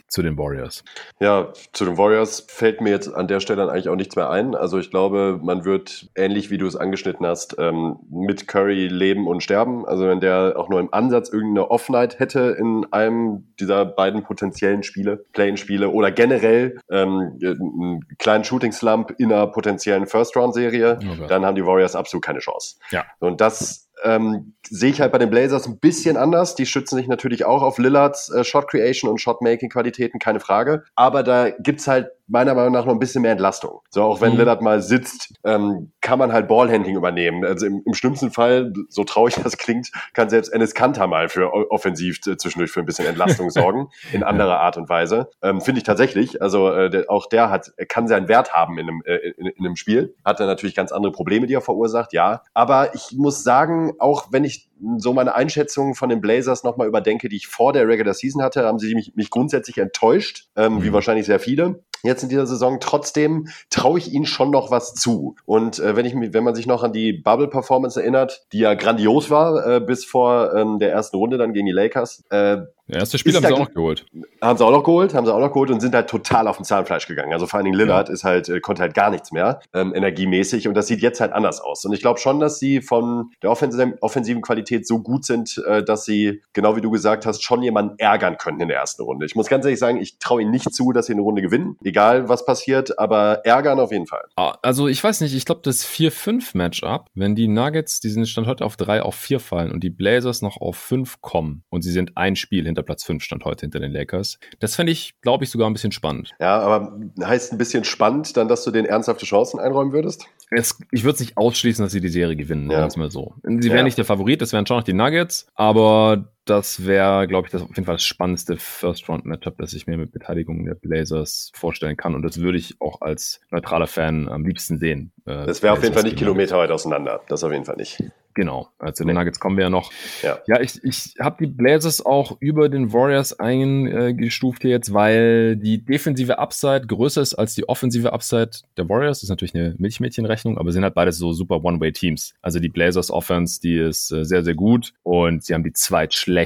zu 0.09 0.23
den 0.23 0.39
Warriors. 0.39 0.85
Ja, 1.21 1.53
zu 1.73 1.85
den 1.85 1.99
Warriors 1.99 2.45
fällt 2.49 2.81
mir 2.81 2.91
jetzt 2.91 3.13
an 3.13 3.29
der 3.29 3.41
Stelle 3.41 3.63
dann 3.63 3.71
eigentlich 3.71 3.89
auch 3.89 3.97
nichts 3.97 4.17
mehr 4.17 4.31
ein. 4.31 4.55
Also 4.55 4.79
ich 4.79 4.91
glaube, 4.91 5.41
man 5.43 5.65
wird 5.65 6.09
ähnlich 6.15 6.51
wie 6.51 6.59
du 6.59 6.67
es 6.67 6.77
angeschnitten 6.77 7.27
hast, 7.27 7.57
ähm, 7.59 7.97
mit 8.11 8.49
Curry 8.49 8.89
leben 8.89 9.27
und 9.27 9.43
sterben. 9.43 9.87
Also 9.87 10.07
wenn 10.07 10.21
der 10.21 10.55
auch 10.57 10.69
nur 10.69 10.81
im 10.81 10.93
Ansatz 10.93 11.29
irgendeine 11.31 11.71
Off-Night 11.71 12.19
hätte 12.19 12.57
in 12.59 12.87
einem 12.91 13.49
dieser 13.59 13.85
beiden 13.85 14.23
potenziellen 14.23 14.83
Spiele, 14.83 15.25
Play-in-Spiele 15.33 15.91
oder 15.91 16.11
generell 16.11 16.79
ähm, 16.91 17.39
einen 17.43 18.07
kleinen 18.19 18.45
Shooting-Slump 18.45 19.15
in 19.19 19.33
einer 19.33 19.47
potenziellen 19.49 20.07
First-Round-Serie, 20.07 20.99
okay. 20.99 21.27
dann 21.29 21.45
haben 21.45 21.55
die 21.55 21.65
Warriors 21.65 21.97
absolut 21.97 22.25
keine 22.25 22.41
Chance. 22.41 22.77
Ja. 22.91 23.05
Und 23.19 23.41
das 23.41 23.88
ähm, 24.05 24.55
sehe 24.69 24.91
ich 24.91 25.01
halt 25.01 25.13
bei 25.13 25.19
den 25.19 25.31
Blazers 25.31 25.67
ein 25.67 25.79
bisschen 25.79 26.17
anders. 26.17 26.55
Die 26.55 26.67
schützen 26.67 26.97
sich 26.97 27.09
natürlich 27.09 27.45
auch 27.45 27.63
auf 27.63 27.79
Lillards 27.79 28.31
äh, 28.31 28.45
Shot 28.45 28.69
Creation 28.69 29.11
und 29.11 29.21
Shot 29.21 29.43
Making 29.43 29.71
Qualitäten, 29.71 30.19
keine 30.19 30.41
Frage. 30.41 30.85
Aber 30.95 31.23
da 31.23 31.51
gibt's 31.51 31.87
halt 31.89 32.11
meiner 32.29 32.55
Meinung 32.55 32.73
nach 32.73 32.85
noch 32.85 32.93
ein 32.93 32.99
bisschen 32.99 33.23
mehr 33.23 33.33
Entlastung. 33.33 33.81
So, 33.91 34.03
auch 34.03 34.21
wenn 34.21 34.33
mhm. 34.33 34.39
Lillard 34.39 34.63
mal 34.63 34.83
sitzt, 34.83 35.35
ähm, 35.45 35.93
kann 36.01 36.19
man 36.19 36.33
halt 36.33 36.47
Ballhandling 36.47 36.97
übernehmen. 36.97 37.45
Also 37.45 37.67
im, 37.67 37.83
im 37.85 37.95
schlimmsten 37.95 38.31
Fall, 38.31 38.73
so 38.89 39.05
traurig 39.05 39.37
das 39.43 39.57
klingt, 39.57 39.91
kann 40.13 40.29
selbst 40.29 40.53
Enes 40.53 40.75
Kanter 40.75 41.07
mal 41.07 41.29
für 41.29 41.53
offensiv 41.71 42.21
zwischendurch 42.21 42.71
für 42.71 42.81
ein 42.81 42.87
bisschen 42.87 43.07
Entlastung 43.07 43.51
sorgen, 43.51 43.89
in 44.13 44.23
anderer 44.23 44.61
Art 44.61 44.77
und 44.77 44.89
Weise. 44.89 45.31
Ähm, 45.43 45.61
Finde 45.61 45.79
ich 45.79 45.85
tatsächlich. 45.85 46.43
Also 46.43 46.71
äh, 46.71 46.91
der, 46.91 47.11
auch 47.11 47.27
der 47.27 47.51
hat, 47.51 47.73
kann 47.89 48.07
seinen 48.07 48.29
Wert 48.29 48.53
haben 48.53 48.79
in 48.79 48.89
einem, 48.89 49.03
äh, 49.07 49.17
in, 49.37 49.47
in 49.47 49.65
einem 49.65 49.77
Spiel. 49.77 50.15
Hat 50.25 50.39
er 50.41 50.47
natürlich 50.47 50.75
ganz 50.75 50.93
andere 50.93 51.13
Probleme, 51.13 51.47
die 51.47 51.55
er 51.55 51.63
verursacht, 51.63 52.13
ja. 52.13 52.43
Aber 52.53 52.95
ich 52.95 53.17
muss 53.17 53.43
sagen, 53.43 53.95
auch 53.99 54.27
wenn 54.31 54.45
ich 54.45 54.69
so 54.99 55.13
meine 55.13 55.35
Einschätzung 55.35 55.95
von 55.95 56.09
den 56.09 56.21
Blazers 56.21 56.63
nochmal 56.63 56.87
überdenke, 56.87 57.29
die 57.29 57.37
ich 57.37 57.47
vor 57.47 57.73
der 57.73 57.89
Regular 57.89 58.15
Season 58.15 58.43
hatte, 58.43 58.65
haben 58.65 58.79
sie 58.79 58.95
mich, 58.95 59.15
mich 59.17 59.31
grundsätzlich 59.31 59.79
enttäuscht, 59.79 60.49
ähm, 60.57 60.77
mhm. 60.77 60.83
wie 60.83 60.93
wahrscheinlich 60.93 61.27
sehr 61.27 61.41
viele 61.41 61.83
jetzt 62.03 62.23
in 62.23 62.29
dieser 62.29 62.47
Saison. 62.47 62.79
Trotzdem 62.81 63.49
traue 63.71 63.99
ich 63.99 64.13
ihnen 64.13 64.27
schon 64.27 64.51
noch 64.51 64.71
was 64.71 64.95
zu. 64.95 65.37
Und 65.47 65.79
äh, 65.79 65.97
wenn 65.97 66.07
ich 66.07 66.15
wenn 66.15 66.45
man 66.45 66.55
sich 66.55 66.67
noch 66.67 66.83
an 66.83 66.93
die 66.93 67.13
Bubble 67.13 67.49
Performance 67.49 68.01
erinnert, 68.01 68.47
die 68.53 68.61
ja 68.61 68.75
grandios 68.75 69.31
war 69.31 69.67
äh, 69.67 69.81
bis 69.81 70.05
vor 70.05 70.55
ähm, 70.55 70.79
der 70.79 70.93
ersten 70.93 71.17
Runde 71.17 71.39
dann 71.39 71.53
gegen 71.53 71.67
die 71.67 71.73
Lakers, 71.73 72.25
äh, 72.31 72.59
erste 72.97 73.19
Spiel 73.19 73.35
haben 73.35 73.45
sie 73.45 73.53
auch 73.53 73.59
noch 73.59 73.75
geholt. 73.75 74.07
Haben 74.41 74.57
sie 74.57 74.65
auch 74.65 74.71
noch 74.71 74.85
geholt, 74.85 75.15
haben 75.15 75.27
sie 75.27 75.35
auch 75.35 75.41
noch 75.41 75.53
geholt 75.53 75.71
und 75.71 75.81
sind 75.81 75.95
halt 75.95 76.09
total 76.09 76.49
auf 76.49 76.57
den 76.57 76.65
Zahnfleisch 76.65 77.07
gegangen. 77.07 77.33
Also 77.33 77.47
vor 77.47 77.59
allen 77.59 77.65
Dingen 77.65 77.77
Lillard 77.77 78.09
ja. 78.09 78.15
ist 78.15 78.25
halt, 78.25 78.49
äh, 78.49 78.61
konnte 78.61 78.83
halt 78.83 78.95
gar 78.95 79.11
nichts 79.11 79.33
mehr, 79.33 79.61
ähm, 79.75 79.95
energiemäßig 79.95 80.69
und 80.69 80.75
das 80.75 80.87
sieht 80.87 81.01
jetzt 81.01 81.21
halt 81.21 81.33
anders 81.33 81.61
aus. 81.61 81.85
Und 81.85 81.93
ich 81.93 82.01
glaube 82.01 82.19
schon, 82.21 82.41
dass 82.41 82.59
sie 82.59 82.81
von 82.81 83.31
der 83.43 83.51
offensiven, 83.51 83.95
offensiven 84.01 84.43
Qualität 84.43 84.87
so 84.87 85.01
gut 85.01 85.25
sind, 85.25 85.63
äh, 85.67 85.83
dass 85.83 86.05
sie, 86.05 86.43
genau 86.53 86.77
wie 86.77 86.81
du 86.81 86.91
gesagt 86.91 87.27
hast, 87.27 87.43
schon 87.43 87.63
jemanden 87.63 87.99
ärgern 87.99 88.39
können 88.39 88.61
in 88.61 88.69
der 88.69 88.79
ersten 88.79 89.03
Runde. 89.03 89.27
Ich 89.27 89.35
muss 89.35 89.49
ganz 89.49 89.65
ehrlich 89.65 89.79
sagen, 89.79 90.01
ich 90.01 90.19
traue 90.19 90.43
ihnen 90.43 90.51
nicht 90.51 90.73
zu, 90.73 90.93
dass 90.93 91.07
sie 91.07 91.13
eine 91.13 91.23
Runde 91.23 91.43
gewinnen, 91.43 91.77
egal 91.85 92.29
was 92.29 92.45
passiert, 92.45 92.99
aber 92.99 93.45
ärgern 93.45 93.81
auf 93.81 93.93
jeden 93.93 94.07
Fall. 94.07 94.25
Ah, 94.37 94.57
also 94.63 94.89
ich 94.89 95.03
weiß 95.03 95.21
nicht, 95.21 95.35
ich 95.35 95.45
glaube 95.45 95.61
das 95.65 95.87
4-5-Matchup, 95.87 97.07
wenn 97.15 97.35
die 97.35 97.49
Nuggets, 97.49 98.01
die 98.01 98.11
sind 98.11 98.29
Stand 98.29 98.47
heute 98.47 98.65
auf 98.65 98.77
3 98.77 99.03
auf 99.03 99.15
4 99.15 99.41
fallen 99.41 99.73
und 99.73 99.81
die 99.85 99.91
Blazers 99.91 100.43
noch 100.43 100.61
auf 100.61 100.77
5 100.77 101.21
kommen 101.21 101.65
und 101.71 101.83
sie 101.83 101.93
sind 101.93 102.17
ein 102.17 102.37
Spiel 102.37 102.65
hinter 102.65 102.78
hinter 102.79 102.87
Platz 102.87 103.05
5 103.05 103.23
stand 103.23 103.45
heute 103.45 103.63
hinter 103.63 103.81
den 103.81 103.93
Lakers. 103.93 104.39
Das 104.61 104.75
fände 104.77 104.93
ich, 104.93 105.21
glaube 105.21 105.45
ich, 105.45 105.51
sogar 105.51 105.69
ein 105.69 105.73
bisschen 105.73 105.93
spannend. 105.93 106.33
Ja, 106.41 106.59
aber 106.59 106.99
heißt 107.23 107.53
ein 107.53 107.59
bisschen 107.59 107.85
spannend 107.85 108.37
dann, 108.37 108.49
dass 108.49 108.65
du 108.65 108.71
denen 108.71 108.87
ernsthafte 108.87 109.27
Chancen 109.27 109.59
einräumen 109.59 109.93
würdest? 109.93 110.27
Es, 110.51 110.79
ich 110.93 111.05
würde 111.05 111.15
es 111.15 111.21
nicht 111.21 111.37
ausschließen, 111.37 111.85
dass 111.85 111.93
sie 111.93 112.01
die 112.01 112.09
Serie 112.09 112.37
gewinnen, 112.37 112.71
ja. 112.71 112.89
mal 112.97 113.11
so. 113.11 113.35
Sie 113.43 113.69
wären 113.69 113.79
ja. 113.79 113.83
nicht 113.83 113.99
der 113.99 114.05
Favorit, 114.05 114.41
das 114.41 114.53
wären 114.53 114.67
schon 114.67 114.79
noch 114.79 114.85
die 114.85 114.95
Nuggets, 114.95 115.47
aber 115.55 116.33
das 116.49 116.87
wäre, 116.87 117.27
glaube 117.27 117.47
ich, 117.47 117.53
das 117.53 117.63
auf 117.63 117.69
jeden 117.69 117.85
Fall 117.85 117.97
das 117.97 118.05
spannendste 118.05 118.57
First-Round-Matchup, 118.57 119.59
das 119.59 119.73
ich 119.73 119.87
mir 119.87 119.97
mit 119.97 120.13
Beteiligung 120.13 120.65
der 120.65 120.75
Blazers 120.75 121.51
vorstellen 121.55 121.97
kann. 121.97 122.15
Und 122.15 122.23
das 122.23 122.41
würde 122.41 122.59
ich 122.59 122.81
auch 122.81 123.01
als 123.01 123.41
neutraler 123.51 123.87
Fan 123.87 124.29
am 124.29 124.45
liebsten 124.45 124.79
sehen. 124.79 125.13
Äh, 125.27 125.47
das 125.47 125.63
wäre 125.63 125.73
auf 125.73 125.83
jeden 125.83 125.95
Fall 125.95 126.05
nicht 126.05 126.17
Kilometer 126.17 126.59
weit 126.59 126.71
auseinander. 126.71 127.21
Das 127.29 127.45
auf 127.45 127.53
jeden 127.53 127.65
Fall 127.65 127.77
nicht. 127.77 128.03
Genau, 128.39 128.69
also 128.79 129.03
den 129.03 129.17
Nuggets 129.17 129.41
kommen 129.41 129.57
wir 129.57 129.65
ja 129.65 129.71
noch. 129.71 129.91
Ja, 130.23 130.39
ja 130.47 130.61
ich, 130.61 130.79
ich 130.85 131.15
habe 131.19 131.39
die 131.41 131.51
Blazers 131.51 132.07
auch 132.07 132.37
über 132.39 132.69
den 132.69 132.93
Warriors 132.93 133.37
eingestuft 133.41 134.63
hier 134.63 134.71
jetzt, 134.71 134.95
weil 134.95 135.57
die 135.57 135.85
defensive 135.85 136.39
Upside 136.39 136.87
größer 136.87 137.21
ist 137.21 137.35
als 137.35 137.57
die 137.57 137.69
offensive 137.69 138.13
Upside 138.13 138.51
der 138.77 138.89
Warriors. 138.89 139.19
Das 139.19 139.25
ist 139.25 139.31
natürlich 139.31 139.57
eine 139.57 139.75
Milchmädchenrechnung, 139.79 140.57
aber 140.57 140.71
sind 140.71 140.85
halt 140.85 140.95
beides 140.95 141.19
so 141.19 141.33
super 141.33 141.65
One-Way-Teams. 141.65 142.35
Also 142.41 142.61
die 142.61 142.69
Blazers 142.69 143.11
Offense, 143.11 143.61
die 143.61 143.77
ist 143.77 144.13
äh, 144.13 144.25
sehr, 144.25 144.45
sehr 144.45 144.55
gut 144.55 144.93
und 145.03 145.43
sie 145.43 145.55
haben 145.55 145.65
die 145.65 145.73
zweitschlechteste 145.73 146.38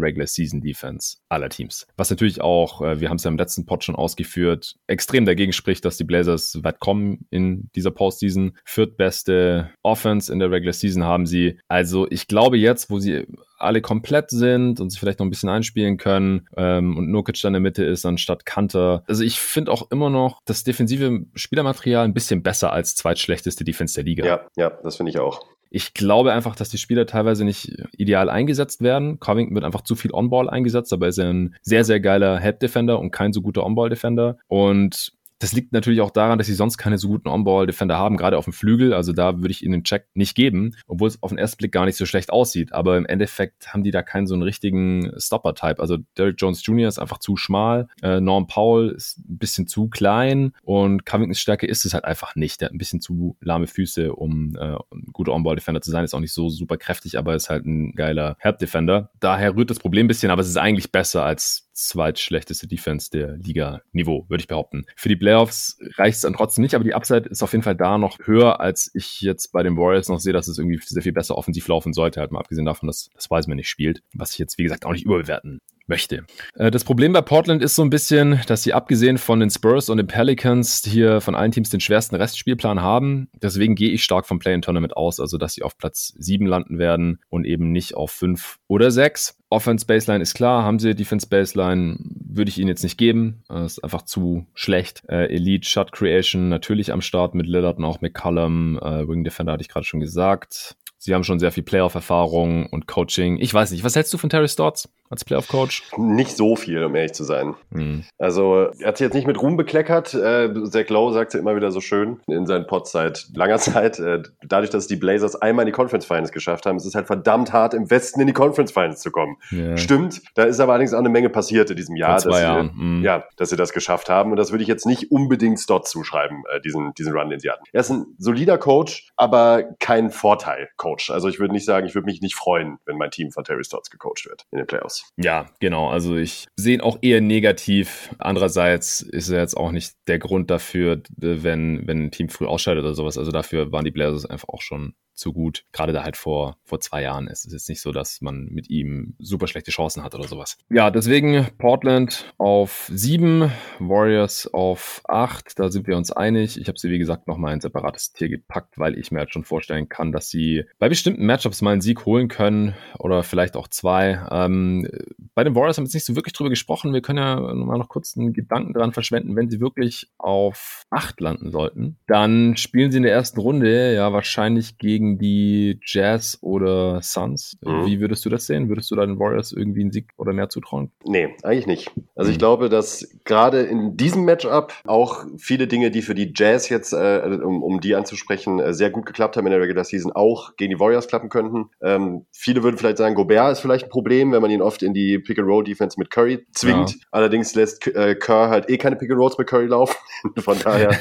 Regular 0.00 0.26
Season 0.26 0.60
Defense 0.60 1.16
aller 1.28 1.48
Teams. 1.48 1.86
Was 1.96 2.10
natürlich 2.10 2.40
auch, 2.40 2.82
äh, 2.82 3.00
wir 3.00 3.08
haben 3.08 3.16
es 3.16 3.24
ja 3.24 3.30
im 3.30 3.38
letzten 3.38 3.66
Pod 3.66 3.84
schon 3.84 3.96
ausgeführt, 3.96 4.76
extrem 4.86 5.24
dagegen 5.24 5.52
spricht, 5.52 5.84
dass 5.84 5.96
die 5.96 6.04
Blazers 6.04 6.60
weit 6.62 6.78
kommen 6.78 7.26
in 7.30 7.68
dieser 7.74 7.90
Postseason. 7.90 8.56
Viertbeste 8.64 9.70
Offense 9.82 10.32
in 10.32 10.38
der 10.38 10.50
Regular 10.50 10.72
Season 10.72 11.04
haben 11.04 11.26
sie 11.26 11.32
sie. 11.32 11.58
Also 11.66 12.06
ich 12.10 12.28
glaube 12.28 12.56
jetzt, 12.56 12.90
wo 12.90 13.00
sie 13.00 13.26
alle 13.58 13.80
komplett 13.80 14.30
sind 14.30 14.80
und 14.80 14.90
sich 14.90 15.00
vielleicht 15.00 15.18
noch 15.18 15.26
ein 15.26 15.30
bisschen 15.30 15.48
einspielen 15.48 15.96
können 15.96 16.48
ähm, 16.56 16.96
und 16.96 17.10
Nurkic 17.10 17.40
dann 17.42 17.50
in 17.50 17.54
der 17.54 17.60
Mitte 17.60 17.84
ist 17.84 18.04
anstatt 18.04 18.44
Kanter. 18.44 19.02
Also 19.06 19.24
ich 19.24 19.40
finde 19.40 19.72
auch 19.72 19.90
immer 19.90 20.10
noch 20.10 20.40
das 20.44 20.64
defensive 20.64 21.24
Spielermaterial 21.34 22.04
ein 22.04 22.14
bisschen 22.14 22.42
besser 22.42 22.72
als 22.72 22.94
zweitschlechteste 22.94 23.64
Defense 23.64 23.94
der 23.94 24.04
Liga. 24.04 24.24
Ja, 24.24 24.46
ja, 24.56 24.70
das 24.82 24.96
finde 24.96 25.10
ich 25.10 25.18
auch. 25.18 25.46
Ich 25.74 25.94
glaube 25.94 26.34
einfach, 26.34 26.54
dass 26.54 26.68
die 26.68 26.76
Spieler 26.76 27.06
teilweise 27.06 27.46
nicht 27.46 27.72
ideal 27.96 28.28
eingesetzt 28.28 28.82
werden. 28.82 29.18
Covington 29.20 29.54
wird 29.54 29.64
einfach 29.64 29.80
zu 29.80 29.94
viel 29.94 30.12
On-Ball 30.12 30.50
eingesetzt, 30.50 30.92
er 30.92 31.08
ist 31.08 31.18
ein 31.18 31.54
sehr, 31.62 31.84
sehr 31.84 31.98
geiler 31.98 32.38
Help-Defender 32.38 33.00
und 33.00 33.10
kein 33.10 33.32
so 33.32 33.40
guter 33.40 33.64
On-Ball-Defender. 33.64 34.36
Und 34.48 35.14
das 35.42 35.52
liegt 35.52 35.72
natürlich 35.72 36.00
auch 36.00 36.12
daran, 36.12 36.38
dass 36.38 36.46
sie 36.46 36.54
sonst 36.54 36.78
keine 36.78 36.98
so 36.98 37.08
guten 37.08 37.26
On-Ball-Defender 37.26 37.98
haben, 37.98 38.16
gerade 38.16 38.38
auf 38.38 38.44
dem 38.44 38.52
Flügel. 38.52 38.94
Also 38.94 39.12
da 39.12 39.38
würde 39.38 39.50
ich 39.50 39.64
ihnen 39.64 39.72
den 39.72 39.84
Check 39.84 40.06
nicht 40.14 40.36
geben, 40.36 40.76
obwohl 40.86 41.08
es 41.08 41.20
auf 41.20 41.30
den 41.30 41.38
ersten 41.38 41.58
Blick 41.58 41.72
gar 41.72 41.84
nicht 41.84 41.96
so 41.96 42.06
schlecht 42.06 42.30
aussieht. 42.30 42.72
Aber 42.72 42.96
im 42.96 43.06
Endeffekt 43.06 43.72
haben 43.72 43.82
die 43.82 43.90
da 43.90 44.02
keinen 44.02 44.28
so 44.28 44.34
einen 44.34 44.44
richtigen 44.44 45.10
Stopper-Type. 45.18 45.80
Also 45.80 45.98
Derrick 46.16 46.36
Jones 46.38 46.64
Jr. 46.64 46.86
ist 46.86 47.00
einfach 47.00 47.18
zu 47.18 47.36
schmal, 47.36 47.88
äh, 48.02 48.20
Norm 48.20 48.46
Powell 48.46 48.90
ist 48.90 49.18
ein 49.18 49.38
bisschen 49.38 49.66
zu 49.66 49.88
klein 49.88 50.52
und 50.62 51.04
Covingtons 51.04 51.40
Stärke 51.40 51.66
ist 51.66 51.84
es 51.84 51.92
halt 51.92 52.04
einfach 52.04 52.36
nicht. 52.36 52.60
Der 52.60 52.66
hat 52.66 52.74
ein 52.74 52.78
bisschen 52.78 53.00
zu 53.00 53.36
lahme 53.40 53.66
Füße, 53.66 54.14
um 54.14 54.54
äh, 54.56 54.76
ein 54.92 55.06
guter 55.12 55.32
On-Ball-Defender 55.32 55.80
zu 55.80 55.90
sein. 55.90 56.04
Ist 56.04 56.14
auch 56.14 56.20
nicht 56.20 56.34
so 56.34 56.50
super 56.50 56.76
kräftig, 56.76 57.18
aber 57.18 57.34
ist 57.34 57.50
halt 57.50 57.66
ein 57.66 57.96
geiler 57.96 58.36
Help-Defender. 58.38 59.10
Daher 59.18 59.56
rührt 59.56 59.70
das 59.70 59.80
Problem 59.80 60.04
ein 60.04 60.08
bisschen, 60.08 60.30
aber 60.30 60.42
es 60.42 60.48
ist 60.48 60.56
eigentlich 60.56 60.92
besser 60.92 61.24
als 61.24 61.68
zweitschlechteste 61.72 62.66
Defense 62.66 63.10
der 63.10 63.36
Liga-Niveau, 63.36 64.26
würde 64.28 64.42
ich 64.42 64.48
behaupten. 64.48 64.84
Für 64.96 65.08
die 65.08 65.16
Playoffs 65.16 65.78
reicht 65.96 66.16
es 66.16 66.22
dann 66.22 66.34
trotzdem 66.34 66.62
nicht, 66.62 66.74
aber 66.74 66.84
die 66.84 66.94
Upside 66.94 67.28
ist 67.28 67.42
auf 67.42 67.52
jeden 67.52 67.62
Fall 67.62 67.76
da 67.76 67.98
noch 67.98 68.18
höher, 68.24 68.60
als 68.60 68.90
ich 68.94 69.20
jetzt 69.20 69.52
bei 69.52 69.62
den 69.62 69.76
Warriors 69.76 70.08
noch 70.08 70.20
sehe, 70.20 70.32
dass 70.32 70.48
es 70.48 70.58
irgendwie 70.58 70.80
sehr 70.84 71.02
viel 71.02 71.12
besser 71.12 71.36
offensiv 71.36 71.66
laufen 71.68 71.92
sollte, 71.92 72.20
halt 72.20 72.32
mal 72.32 72.40
abgesehen 72.40 72.66
davon, 72.66 72.86
dass 72.86 73.10
das 73.14 73.30
Wiseman 73.30 73.56
nicht 73.56 73.68
spielt, 73.68 74.02
was 74.14 74.32
ich 74.32 74.38
jetzt, 74.38 74.58
wie 74.58 74.64
gesagt, 74.64 74.84
auch 74.84 74.92
nicht 74.92 75.04
überbewerten 75.04 75.60
möchte. 75.92 76.24
Äh, 76.54 76.70
das 76.70 76.84
Problem 76.84 77.12
bei 77.12 77.20
Portland 77.20 77.62
ist 77.62 77.76
so 77.76 77.82
ein 77.82 77.90
bisschen, 77.90 78.40
dass 78.46 78.62
sie 78.62 78.72
abgesehen 78.72 79.18
von 79.18 79.40
den 79.40 79.50
Spurs 79.50 79.90
und 79.90 79.98
den 79.98 80.06
Pelicans 80.06 80.82
hier 80.86 81.20
von 81.20 81.34
allen 81.34 81.52
Teams 81.52 81.68
den 81.68 81.80
schwersten 81.80 82.16
Restspielplan 82.16 82.80
haben. 82.80 83.28
Deswegen 83.42 83.74
gehe 83.74 83.90
ich 83.90 84.02
stark 84.02 84.26
vom 84.26 84.38
Play-in-Tournament 84.38 84.96
aus, 84.96 85.20
also 85.20 85.36
dass 85.36 85.52
sie 85.52 85.62
auf 85.62 85.76
Platz 85.76 86.14
7 86.16 86.46
landen 86.46 86.78
werden 86.78 87.20
und 87.28 87.44
eben 87.44 87.72
nicht 87.72 87.94
auf 87.94 88.10
5 88.10 88.56
oder 88.68 88.90
6. 88.90 89.36
Offense 89.50 89.84
Baseline 89.84 90.22
ist 90.22 90.32
klar, 90.32 90.64
haben 90.64 90.78
sie 90.78 90.94
Defense 90.94 91.26
Baseline, 91.28 91.98
würde 92.00 92.48
ich 92.48 92.56
ihnen 92.56 92.68
jetzt 92.68 92.82
nicht 92.82 92.96
geben. 92.96 93.42
Das 93.48 93.72
ist 93.72 93.84
einfach 93.84 94.02
zu 94.02 94.46
schlecht. 94.54 95.02
Äh, 95.10 95.26
Elite 95.26 95.68
Shot 95.68 95.92
Creation 95.92 96.48
natürlich 96.48 96.90
am 96.90 97.02
Start 97.02 97.34
mit 97.34 97.46
Lillard 97.46 97.76
und 97.76 97.84
auch 97.84 98.00
McCullum. 98.00 98.78
Äh, 98.78 99.06
Wing 99.06 99.24
Defender 99.24 99.52
hatte 99.52 99.60
ich 99.60 99.68
gerade 99.68 99.84
schon 99.84 100.00
gesagt. 100.00 100.76
Sie 101.04 101.14
haben 101.14 101.24
schon 101.24 101.40
sehr 101.40 101.50
viel 101.50 101.64
Playoff-Erfahrung 101.64 102.66
und 102.66 102.86
Coaching. 102.86 103.36
Ich 103.40 103.52
weiß 103.52 103.72
nicht, 103.72 103.82
was 103.82 103.96
hältst 103.96 104.14
du 104.14 104.18
von 104.18 104.30
Terry 104.30 104.46
Stotts? 104.46 104.88
Als 105.12 105.24
Playoff-Coach? 105.24 105.84
Nicht 105.98 106.36
so 106.36 106.56
viel, 106.56 106.82
um 106.82 106.94
ehrlich 106.94 107.12
zu 107.12 107.22
sein. 107.24 107.54
Mhm. 107.70 108.04
Also, 108.18 108.70
er 108.80 108.88
hat 108.88 108.96
sich 108.96 109.04
jetzt 109.04 109.14
nicht 109.14 109.26
mit 109.26 109.40
Ruhm 109.40 109.56
bekleckert. 109.56 110.14
Äh, 110.14 110.52
Zach 110.64 110.88
Lowe 110.88 111.12
sagt 111.12 111.34
ja 111.34 111.40
immer 111.40 111.54
wieder 111.54 111.70
so 111.70 111.80
schön 111.80 112.20
in 112.26 112.46
seinen 112.46 112.66
Pods 112.66 112.92
seit 112.92 113.26
langer 113.34 113.58
Zeit. 113.58 113.98
Äh, 113.98 114.22
dadurch, 114.42 114.70
dass 114.70 114.86
die 114.86 114.96
Blazers 114.96 115.36
einmal 115.36 115.64
in 115.64 115.66
die 115.66 115.72
Conference 115.72 116.06
Finals 116.06 116.32
geschafft 116.32 116.66
haben, 116.66 116.76
ist 116.78 116.86
es 116.86 116.94
halt 116.94 117.06
verdammt 117.06 117.52
hart, 117.52 117.74
im 117.74 117.90
Westen 117.90 118.20
in 118.20 118.26
die 118.26 118.32
Conference 118.32 118.72
Finals 118.72 119.00
zu 119.00 119.10
kommen. 119.10 119.36
Yeah. 119.52 119.76
Stimmt. 119.76 120.22
Da 120.34 120.44
ist 120.44 120.60
aber 120.60 120.72
allerdings 120.72 120.94
auch 120.94 120.98
eine 120.98 121.10
Menge 121.10 121.28
passiert 121.28 121.70
in 121.70 121.76
diesem 121.76 121.96
Jahr, 121.96 122.18
dass 122.20 122.38
sie, 122.38 122.70
mhm. 122.74 123.02
ja, 123.04 123.24
dass 123.36 123.50
sie 123.50 123.56
das 123.56 123.72
geschafft 123.72 124.08
haben. 124.08 124.30
Und 124.30 124.38
das 124.38 124.50
würde 124.50 124.62
ich 124.62 124.68
jetzt 124.68 124.86
nicht 124.86 125.12
unbedingt 125.12 125.60
Stott 125.60 125.86
zuschreiben, 125.86 126.42
äh, 126.54 126.60
diesen, 126.60 126.94
diesen 126.94 127.12
Run, 127.12 127.28
den 127.28 127.38
sie 127.38 127.50
hatten. 127.50 127.64
Er 127.72 127.80
ist 127.80 127.90
ein 127.90 128.06
solider 128.18 128.56
Coach, 128.56 129.10
aber 129.16 129.64
kein 129.78 130.10
Vorteil-Coach. 130.10 131.10
Also, 131.10 131.28
ich 131.28 131.38
würde 131.38 131.52
nicht 131.52 131.66
sagen, 131.66 131.86
ich 131.86 131.94
würde 131.94 132.06
mich 132.06 132.22
nicht 132.22 132.34
freuen, 132.34 132.78
wenn 132.86 132.96
mein 132.96 133.10
Team 133.10 133.30
von 133.30 133.44
Terry 133.44 133.64
Stotts 133.64 133.90
gecoacht 133.90 134.24
wird 134.26 134.46
in 134.50 134.58
den 134.58 134.66
Playoffs. 134.66 135.01
Ja, 135.16 135.50
genau. 135.60 135.88
Also 135.88 136.16
ich 136.16 136.46
sehe 136.56 136.74
ihn 136.74 136.80
auch 136.80 136.98
eher 137.02 137.20
negativ. 137.20 138.14
Andererseits 138.18 139.02
ist 139.02 139.28
er 139.28 139.40
jetzt 139.40 139.56
auch 139.56 139.70
nicht 139.70 139.94
der 140.06 140.18
Grund 140.18 140.50
dafür, 140.50 141.02
wenn, 141.16 141.86
wenn 141.86 142.04
ein 142.06 142.10
Team 142.10 142.28
früh 142.28 142.46
ausscheidet 142.46 142.82
oder 142.82 142.94
sowas. 142.94 143.18
Also 143.18 143.30
dafür 143.30 143.72
waren 143.72 143.84
die 143.84 143.90
Blazers 143.90 144.26
einfach 144.26 144.48
auch 144.48 144.62
schon 144.62 144.94
zu 145.14 145.32
gut. 145.32 145.64
Gerade 145.72 145.92
da 145.92 146.02
halt 146.02 146.16
vor, 146.16 146.56
vor 146.64 146.80
zwei 146.80 147.02
Jahren 147.02 147.26
ist 147.26 147.46
es 147.46 147.52
jetzt 147.52 147.68
nicht 147.68 147.80
so, 147.80 147.92
dass 147.92 148.20
man 148.20 148.46
mit 148.46 148.70
ihm 148.70 149.14
super 149.18 149.46
schlechte 149.46 149.70
Chancen 149.70 150.02
hat 150.02 150.14
oder 150.14 150.28
sowas. 150.28 150.58
Ja, 150.70 150.90
deswegen 150.90 151.48
Portland 151.58 152.32
auf 152.38 152.90
sieben, 152.92 153.50
Warriors 153.78 154.52
auf 154.52 155.02
acht. 155.08 155.58
Da 155.58 155.70
sind 155.70 155.86
wir 155.86 155.96
uns 155.96 156.12
einig. 156.12 156.60
Ich 156.60 156.68
habe 156.68 156.78
sie, 156.78 156.90
wie 156.90 156.98
gesagt, 156.98 157.28
nochmal 157.28 157.52
ein 157.52 157.60
separates 157.60 158.12
Tier 158.12 158.28
gepackt, 158.28 158.78
weil 158.78 158.98
ich 158.98 159.10
mir 159.10 159.20
halt 159.20 159.32
schon 159.32 159.44
vorstellen 159.44 159.88
kann, 159.88 160.12
dass 160.12 160.28
sie 160.28 160.64
bei 160.78 160.88
bestimmten 160.88 161.26
Matchups 161.26 161.62
mal 161.62 161.72
einen 161.72 161.80
Sieg 161.80 162.06
holen 162.06 162.28
können 162.28 162.74
oder 162.98 163.22
vielleicht 163.22 163.56
auch 163.56 163.68
zwei. 163.68 164.20
Ähm, 164.30 164.88
bei 165.34 165.44
den 165.44 165.54
Warriors 165.54 165.78
haben 165.78 165.84
wir 165.84 165.88
jetzt 165.88 165.94
nicht 165.94 166.04
so 166.04 166.16
wirklich 166.16 166.34
drüber 166.34 166.50
gesprochen. 166.50 166.92
Wir 166.92 167.02
können 167.02 167.18
ja 167.18 167.40
mal 167.40 167.78
noch 167.78 167.88
kurz 167.88 168.16
einen 168.16 168.32
Gedanken 168.32 168.72
dran 168.72 168.92
verschwenden, 168.92 169.36
wenn 169.36 169.50
sie 169.50 169.60
wirklich 169.60 170.10
auf 170.18 170.84
acht 170.90 171.20
landen 171.20 171.50
sollten. 171.50 171.96
Dann 172.06 172.56
spielen 172.56 172.90
sie 172.90 172.98
in 172.98 173.02
der 173.02 173.12
ersten 173.12 173.40
Runde 173.40 173.94
ja 173.94 174.12
wahrscheinlich 174.12 174.78
gegen 174.78 175.01
gegen 175.02 175.18
die 175.18 175.80
Jazz 175.84 176.38
oder 176.40 177.00
Suns. 177.02 177.56
Mhm. 177.62 177.86
Wie 177.86 178.00
würdest 178.00 178.24
du 178.24 178.30
das 178.30 178.46
sehen? 178.46 178.68
Würdest 178.68 178.90
du 178.90 178.94
da 178.94 179.04
den 179.04 179.18
Warriors 179.18 179.52
irgendwie 179.52 179.80
einen 179.80 179.92
Sieg 179.92 180.08
oder 180.16 180.32
mehr 180.32 180.48
zutrauen? 180.48 180.92
Nee, 181.04 181.34
eigentlich 181.42 181.66
nicht. 181.66 181.90
Also 182.14 182.28
mhm. 182.28 182.32
ich 182.32 182.38
glaube, 182.38 182.68
dass 182.68 183.08
gerade 183.24 183.62
in 183.62 183.96
diesem 183.96 184.24
Matchup 184.24 184.72
auch 184.84 185.24
viele 185.38 185.66
Dinge, 185.66 185.90
die 185.90 186.02
für 186.02 186.14
die 186.14 186.32
Jazz 186.34 186.68
jetzt, 186.68 186.92
äh, 186.92 187.38
um, 187.42 187.62
um 187.62 187.80
die 187.80 187.94
anzusprechen, 187.94 188.60
äh, 188.60 188.72
sehr 188.72 188.90
gut 188.90 189.06
geklappt 189.06 189.36
haben 189.36 189.46
in 189.46 189.52
der 189.52 189.60
Regular 189.60 189.84
Season, 189.84 190.12
auch 190.12 190.56
gegen 190.56 190.74
die 190.74 190.80
Warriors 190.80 191.08
klappen 191.08 191.28
könnten. 191.28 191.70
Ähm, 191.82 192.26
viele 192.32 192.62
würden 192.62 192.78
vielleicht 192.78 192.98
sagen, 192.98 193.14
Gobert 193.14 193.52
ist 193.52 193.60
vielleicht 193.60 193.86
ein 193.86 193.90
Problem, 193.90 194.32
wenn 194.32 194.42
man 194.42 194.50
ihn 194.50 194.62
oft 194.62 194.82
in 194.82 194.94
die 194.94 195.18
Pick-and-Roll-Defense 195.18 195.98
mit 195.98 196.10
Curry 196.10 196.46
zwingt. 196.52 196.92
Ja. 196.92 196.96
Allerdings 197.10 197.54
lässt 197.54 197.86
äh, 197.88 198.14
Kerr 198.14 198.50
halt 198.50 198.70
eh 198.70 198.78
keine 198.78 198.96
Pick-and-Rolls 198.96 199.36
mit 199.38 199.48
Curry 199.48 199.66
laufen. 199.66 199.96
von 200.38 200.58
daher, 200.58 200.92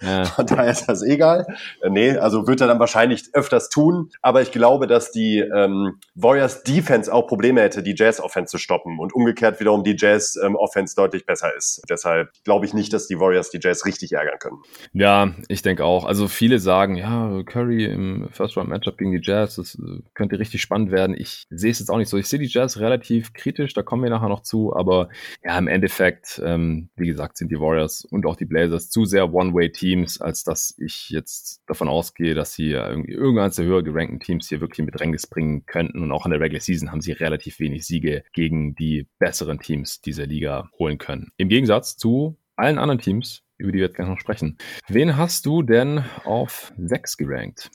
ja. 0.00 0.24
von 0.36 0.46
daher 0.46 0.70
ist 0.70 0.86
das 0.86 1.02
egal. 1.02 1.46
Äh, 1.82 1.90
nee, 1.90 2.16
also 2.16 2.46
wird 2.46 2.60
er 2.60 2.66
dann 2.66 2.78
wahrscheinlich 2.78 3.25
öfters 3.34 3.68
tun. 3.68 4.10
Aber 4.22 4.42
ich 4.42 4.52
glaube, 4.52 4.86
dass 4.86 5.10
die 5.10 5.38
ähm, 5.38 5.98
Warriors 6.14 6.62
Defense 6.62 7.12
auch 7.12 7.26
Probleme 7.26 7.60
hätte, 7.60 7.82
die 7.82 7.94
Jazz 7.96 8.20
Offense 8.20 8.50
zu 8.50 8.58
stoppen 8.58 8.98
und 8.98 9.14
umgekehrt 9.14 9.60
wiederum 9.60 9.84
die 9.84 9.96
Jazz 9.96 10.38
ähm, 10.42 10.56
Offense 10.56 10.94
deutlich 10.96 11.26
besser 11.26 11.54
ist. 11.56 11.82
Deshalb 11.88 12.30
glaube 12.44 12.66
ich 12.66 12.74
nicht, 12.74 12.92
dass 12.92 13.06
die 13.06 13.18
Warriors 13.18 13.50
die 13.50 13.58
Jazz 13.60 13.84
richtig 13.84 14.12
ärgern 14.12 14.38
können. 14.38 14.58
Ja, 14.92 15.34
ich 15.48 15.62
denke 15.62 15.84
auch. 15.84 16.04
Also 16.04 16.28
viele 16.28 16.58
sagen, 16.58 16.96
ja, 16.96 17.42
Curry 17.44 17.84
im 17.84 18.28
First 18.30 18.56
Round 18.56 18.68
Matchup 18.68 18.98
gegen 18.98 19.12
die 19.12 19.20
Jazz, 19.22 19.56
das 19.56 19.76
äh, 19.76 20.02
könnte 20.14 20.38
richtig 20.38 20.62
spannend 20.62 20.90
werden. 20.90 21.16
Ich 21.18 21.46
sehe 21.50 21.70
es 21.70 21.78
jetzt 21.78 21.90
auch 21.90 21.98
nicht 21.98 22.08
so. 22.08 22.16
Ich 22.16 22.28
sehe 22.28 22.38
die 22.38 22.46
Jazz 22.46 22.78
relativ 22.78 23.32
kritisch, 23.32 23.74
da 23.74 23.82
kommen 23.82 24.02
wir 24.02 24.10
nachher 24.10 24.28
noch 24.28 24.42
zu, 24.42 24.74
aber 24.74 25.08
ja, 25.44 25.58
im 25.58 25.68
Endeffekt, 25.68 26.40
ähm, 26.44 26.88
wie 26.96 27.06
gesagt, 27.06 27.36
sind 27.36 27.50
die 27.50 27.60
Warriors 27.60 28.04
und 28.04 28.26
auch 28.26 28.36
die 28.36 28.44
Blazers 28.44 28.90
zu 28.90 29.04
sehr 29.04 29.32
One-Way-Teams, 29.32 30.20
als 30.20 30.44
dass 30.44 30.74
ich 30.78 31.10
jetzt 31.10 31.62
davon 31.66 31.88
ausgehe, 31.88 32.34
dass 32.34 32.52
sie 32.52 32.70
irgendwie 32.70 33.12
irgendeines 33.16 33.56
der 33.56 33.64
höher 33.64 33.82
gerankten 33.82 34.20
Teams 34.20 34.48
hier 34.48 34.60
wirklich 34.60 34.78
in 34.78 34.86
Bedrängnis 34.86 35.26
bringen 35.26 35.66
könnten. 35.66 36.02
Und 36.02 36.12
auch 36.12 36.26
in 36.26 36.30
der 36.30 36.40
Regular 36.40 36.60
Season 36.60 36.92
haben 36.92 37.00
sie 37.00 37.12
relativ 37.12 37.58
wenig 37.58 37.86
Siege 37.86 38.22
gegen 38.32 38.74
die 38.74 39.08
besseren 39.18 39.58
Teams 39.58 40.00
dieser 40.00 40.26
Liga 40.26 40.70
holen 40.78 40.98
können. 40.98 41.32
Im 41.36 41.48
Gegensatz 41.48 41.96
zu 41.96 42.38
allen 42.56 42.78
anderen 42.78 43.00
Teams, 43.00 43.42
über 43.58 43.72
die 43.72 43.78
wir 43.78 43.86
jetzt 43.86 43.96
gleich 43.96 44.08
noch 44.08 44.20
sprechen. 44.20 44.58
Wen 44.88 45.16
hast 45.16 45.46
du 45.46 45.62
denn 45.62 46.04
auf 46.24 46.72
6 46.78 47.16
gerankt? 47.16 47.70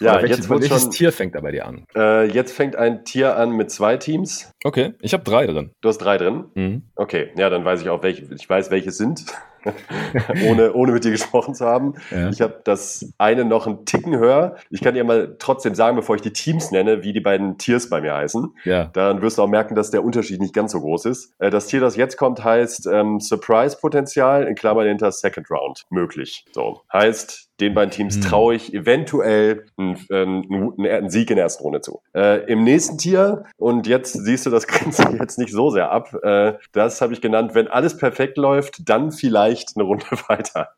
ja, 0.00 0.20
welches, 0.20 0.38
jetzt 0.38 0.50
welches 0.50 0.82
schon, 0.82 0.90
Tier 0.90 1.12
fängt 1.12 1.34
da 1.34 1.40
bei 1.40 1.52
dir 1.52 1.66
an? 1.66 1.86
Äh, 1.94 2.30
jetzt 2.30 2.52
fängt 2.52 2.76
ein 2.76 3.04
Tier 3.04 3.36
an 3.36 3.52
mit 3.52 3.70
zwei 3.70 3.96
Teams. 3.96 4.50
Okay, 4.64 4.94
ich 5.00 5.12
habe 5.12 5.24
drei 5.24 5.46
drin. 5.46 5.70
Du 5.80 5.88
hast 5.88 5.98
drei 5.98 6.18
drin? 6.18 6.46
Mhm. 6.54 6.82
Okay, 6.96 7.30
ja, 7.36 7.48
dann 7.50 7.64
weiß 7.64 7.82
ich 7.82 7.88
auch, 7.88 8.02
welche, 8.02 8.26
ich 8.34 8.48
weiß, 8.48 8.70
welche 8.70 8.90
sind. 8.90 9.26
ohne, 10.48 10.72
ohne 10.74 10.92
mit 10.92 11.04
dir 11.04 11.10
gesprochen 11.10 11.54
zu 11.54 11.64
haben. 11.66 11.94
Ja. 12.10 12.28
Ich 12.28 12.40
habe 12.40 12.60
das 12.64 13.12
eine 13.18 13.44
noch 13.44 13.66
einen 13.66 13.84
Ticken 13.84 14.16
höher. 14.16 14.56
Ich 14.70 14.80
kann 14.80 14.94
dir 14.94 15.04
mal 15.04 15.36
trotzdem 15.38 15.74
sagen, 15.74 15.96
bevor 15.96 16.16
ich 16.16 16.22
die 16.22 16.32
Teams 16.32 16.70
nenne, 16.70 17.02
wie 17.02 17.12
die 17.12 17.20
beiden 17.20 17.58
Tiers 17.58 17.88
bei 17.88 18.00
mir 18.00 18.14
heißen. 18.14 18.54
Ja. 18.64 18.84
Dann 18.92 19.22
wirst 19.22 19.38
du 19.38 19.42
auch 19.42 19.48
merken, 19.48 19.74
dass 19.74 19.90
der 19.90 20.04
Unterschied 20.04 20.40
nicht 20.40 20.54
ganz 20.54 20.72
so 20.72 20.80
groß 20.80 21.06
ist. 21.06 21.32
Äh, 21.38 21.50
das 21.50 21.66
Tier, 21.66 21.80
das 21.80 21.96
jetzt 21.96 22.16
kommt, 22.16 22.42
heißt 22.42 22.86
ähm, 22.86 23.20
Surprise-Potenzial 23.20 24.44
in 24.46 24.54
Klammern 24.54 24.86
hinter 24.86 25.12
Second 25.12 25.50
Round 25.50 25.86
möglich. 25.90 26.44
So 26.52 26.82
heißt, 26.92 27.50
den 27.60 27.74
beiden 27.74 27.90
Teams 27.90 28.16
hm. 28.16 28.22
traue 28.22 28.54
ich 28.56 28.74
eventuell 28.74 29.66
einen, 29.76 29.96
einen, 30.10 30.76
einen, 30.80 31.10
Sieg 31.10 31.30
in 31.30 31.36
der 31.36 31.44
ersten 31.44 31.62
Runde 31.62 31.80
zu. 31.80 32.00
Äh, 32.12 32.44
Im 32.50 32.64
nächsten 32.64 32.98
Tier, 32.98 33.44
und 33.56 33.86
jetzt 33.86 34.12
siehst 34.12 34.44
du 34.46 34.50
das 34.50 34.66
grenzt 34.66 35.04
jetzt 35.18 35.38
nicht 35.38 35.52
so 35.52 35.70
sehr 35.70 35.92
ab, 35.92 36.12
äh, 36.22 36.54
das 36.72 37.00
habe 37.00 37.12
ich 37.12 37.20
genannt, 37.20 37.54
wenn 37.54 37.68
alles 37.68 37.96
perfekt 37.96 38.38
läuft, 38.38 38.88
dann 38.88 39.12
vielleicht 39.12 39.53
eine 39.76 39.84
Runde 39.84 40.06
weiter 40.28 40.70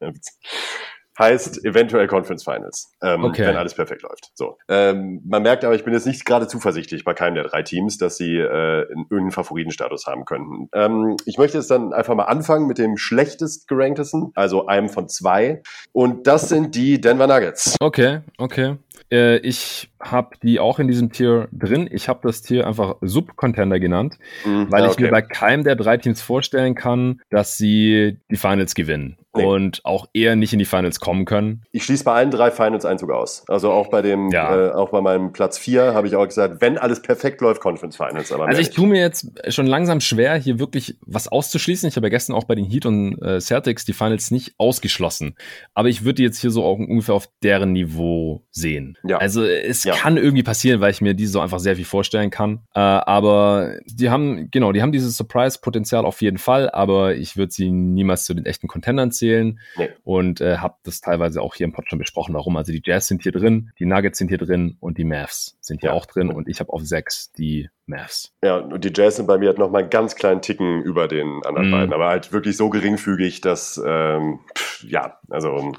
heißt 1.19 1.65
eventuell 1.65 2.07
Conference 2.07 2.45
Finals, 2.45 2.93
ähm, 3.03 3.25
okay. 3.25 3.47
wenn 3.47 3.57
alles 3.57 3.75
perfekt 3.75 4.03
läuft. 4.03 4.31
So, 4.35 4.59
ähm, 4.69 5.23
man 5.25 5.43
merkt 5.43 5.65
aber, 5.65 5.75
ich 5.75 5.85
bin 5.85 5.95
jetzt 5.95 6.07
nicht 6.07 6.25
gerade 6.25 6.47
zuversichtlich 6.47 7.05
bei 7.05 7.15
keinem 7.15 7.35
der 7.35 7.45
drei 7.45 7.62
Teams, 7.62 7.99
dass 7.99 8.17
sie 8.17 8.37
äh, 8.37 8.83
irgendeinen 8.83 9.31
Favoritenstatus 9.31 10.07
haben 10.07 10.25
könnten. 10.25 10.69
Ähm, 10.75 11.17
ich 11.25 11.39
möchte 11.39 11.59
jetzt 11.59 11.71
dann 11.71 11.93
einfach 11.93 12.15
mal 12.15 12.25
anfangen 12.25 12.67
mit 12.67 12.79
dem 12.79 12.97
schlechtest 12.97 13.69
geranktesten, 13.69 14.33
also 14.35 14.67
einem 14.67 14.89
von 14.89 15.09
zwei, 15.09 15.62
und 15.93 16.27
das 16.27 16.49
sind 16.49 16.75
die 16.75 17.01
Denver 17.01 17.27
Nuggets. 17.27 17.77
Okay, 17.81 18.21
okay. 18.39 18.77
Äh, 19.11 19.39
ich 19.39 19.91
habe 20.01 20.37
die 20.43 20.61
auch 20.61 20.79
in 20.79 20.89
diesem 20.89 21.13
Tier 21.13 21.49
drin. 21.53 21.89
Ich 21.91 22.09
habe 22.09 22.21
das 22.23 22.43
Tier 22.43 22.67
einfach 22.67 22.97
Sub-Contender 23.01 23.81
genannt, 23.81 24.19
mhm, 24.45 24.71
weil 24.71 24.83
okay. 24.83 24.93
ich 24.93 24.99
mir 25.01 25.11
bei 25.11 25.23
keinem 25.23 25.65
der 25.65 25.77
drei 25.77 25.97
Teams 25.97 26.23
vorstellen 26.23 26.75
kann, 26.75 27.21
dass 27.31 27.57
sie 27.57 28.19
die 28.31 28.37
Finals 28.37 28.75
gewinnen 28.75 29.17
nee. 29.37 29.45
und 29.45 29.81
auch 29.85 30.07
eher 30.13 30.37
nicht 30.37 30.53
in 30.53 30.59
die 30.59 30.65
Finals 30.65 31.01
kommen 31.01 31.25
können. 31.25 31.63
Ich 31.73 31.85
schließe 31.85 32.05
bei 32.05 32.13
allen 32.13 32.31
drei 32.31 32.51
Finals 32.51 32.85
Einzug 32.85 33.11
aus. 33.11 33.45
Also 33.49 33.71
auch 33.71 33.89
bei 33.89 34.03
dem, 34.03 34.31
ja. 34.31 34.69
äh, 34.69 34.73
auch 34.73 34.91
bei 34.91 35.01
meinem 35.01 35.33
Platz 35.33 35.59
4 35.59 35.95
habe 35.95 36.07
ich 36.07 36.17
auch 36.17 36.27
gesagt, 36.27 36.61
wenn 36.61 36.79
alles 36.79 37.03
perfekt 37.03 37.41
läuft, 37.41 37.61
Conference 37.61 37.97
Finals. 37.97 38.33
Aber 38.33 38.47
also 38.47 38.61
ich 38.61 38.71
tue 38.71 38.87
mir 38.87 39.01
jetzt 39.01 39.31
schon 39.53 39.67
langsam 39.67 40.01
schwer, 40.01 40.37
hier 40.37 40.59
wirklich 40.59 40.97
was 41.07 41.29
auszuschließen. 41.29 41.89
Ich 41.89 41.97
habe 41.97 42.07
ja 42.07 42.11
gestern 42.11 42.35
auch 42.35 42.45
bei 42.45 42.55
den 42.55 42.65
Heat 42.65 42.87
und 42.87 43.21
äh, 43.23 43.41
Celtics 43.41 43.85
die 43.85 43.93
Finals 43.93 44.31
nicht 44.31 44.55
ausgeschlossen. 44.59 45.37
Aber 45.75 45.89
ich 45.89 46.05
würde 46.05 46.23
jetzt 46.23 46.41
hier 46.41 46.51
so 46.51 46.65
auch 46.65 46.79
ungefähr 46.79 47.15
auf 47.15 47.29
deren 47.43 47.73
Niveau 47.73 48.43
sehen. 48.51 48.97
Ja. 49.05 49.19
Also 49.19 49.45
es 49.45 49.85
ja. 49.87 49.94
kann 49.94 50.16
irgendwie 50.16 50.42
passieren, 50.42 50.81
weil 50.81 50.90
ich 50.90 51.01
mir 51.01 51.14
diese 51.14 51.33
so 51.33 51.40
einfach 51.40 51.59
sehr 51.59 51.77
viel 51.77 51.85
vorstellen 51.85 52.31
kann. 52.31 52.61
Äh, 52.75 52.81
aber 52.81 53.77
die 53.87 54.11
haben, 54.11 54.51
genau, 54.51 54.72
die 54.72 54.83
haben 54.83 54.92
dieses 54.92 55.16
Surprise-Potenzial 55.16 56.05
auf 56.05 56.20
jeden 56.22 56.38
Fall, 56.38 56.70
aber 56.70 57.16
ich 57.16 57.37
würde 57.37 57.53
sie 57.53 57.70
niemals 57.70 58.25
zu 58.25 58.35
den 58.35 58.46
echten 58.46 58.68
Contendern 58.68 59.12
zählen. 59.12 59.59
Nee. 59.77 59.88
Und 60.05 60.40
äh, 60.40 60.59
habe 60.59 60.77
das 60.83 61.01
teilweise 61.01 61.40
auch 61.40 61.55
hier 61.55 61.64
im 61.64 61.72
Podcast 61.72 61.90
schon 61.90 61.99
besprochen, 61.99 62.35
warum. 62.35 62.57
Also 62.57 62.72
die 62.72 62.83
Jazz 62.85 63.07
sind 63.07 63.22
hier 63.22 63.33
drin, 63.33 63.70
die 63.79 63.87
Nuggets 63.87 64.18
sind 64.18 64.29
hier 64.29 64.38
drin 64.38 64.77
und 64.81 64.99
die 64.99 65.05
Mavs 65.05 65.57
sind 65.61 65.81
hier 65.81 65.90
ja. 65.90 65.96
auch 65.96 66.07
drin. 66.07 66.31
Und 66.31 66.49
ich 66.49 66.61
habe 66.61 66.72
auf 66.72 66.83
sechs 66.83 67.33
die 67.33 67.68
Mavs. 67.87 68.33
Ja, 68.42 68.57
und 68.57 68.85
die 68.85 68.92
Jazz 68.94 69.16
sind 69.16 69.27
bei 69.27 69.38
mir 69.38 69.49
halt 69.49 69.59
noch 69.59 69.70
mal 69.70 69.81
einen 69.81 69.90
ganz 69.90 70.16
kleinen 70.16 70.42
Ticken 70.42 70.83
über 70.83 71.07
den 71.07 71.40
anderen 71.44 71.70
mm. 71.70 71.72
beiden, 71.72 71.92
aber 71.92 72.09
halt 72.09 72.33
wirklich 72.33 72.57
so 72.57 72.68
geringfügig, 72.68 73.40
dass, 73.40 73.81
ähm, 73.85 74.40
pff, 74.57 74.85
ja, 74.85 75.18
also 75.31 75.72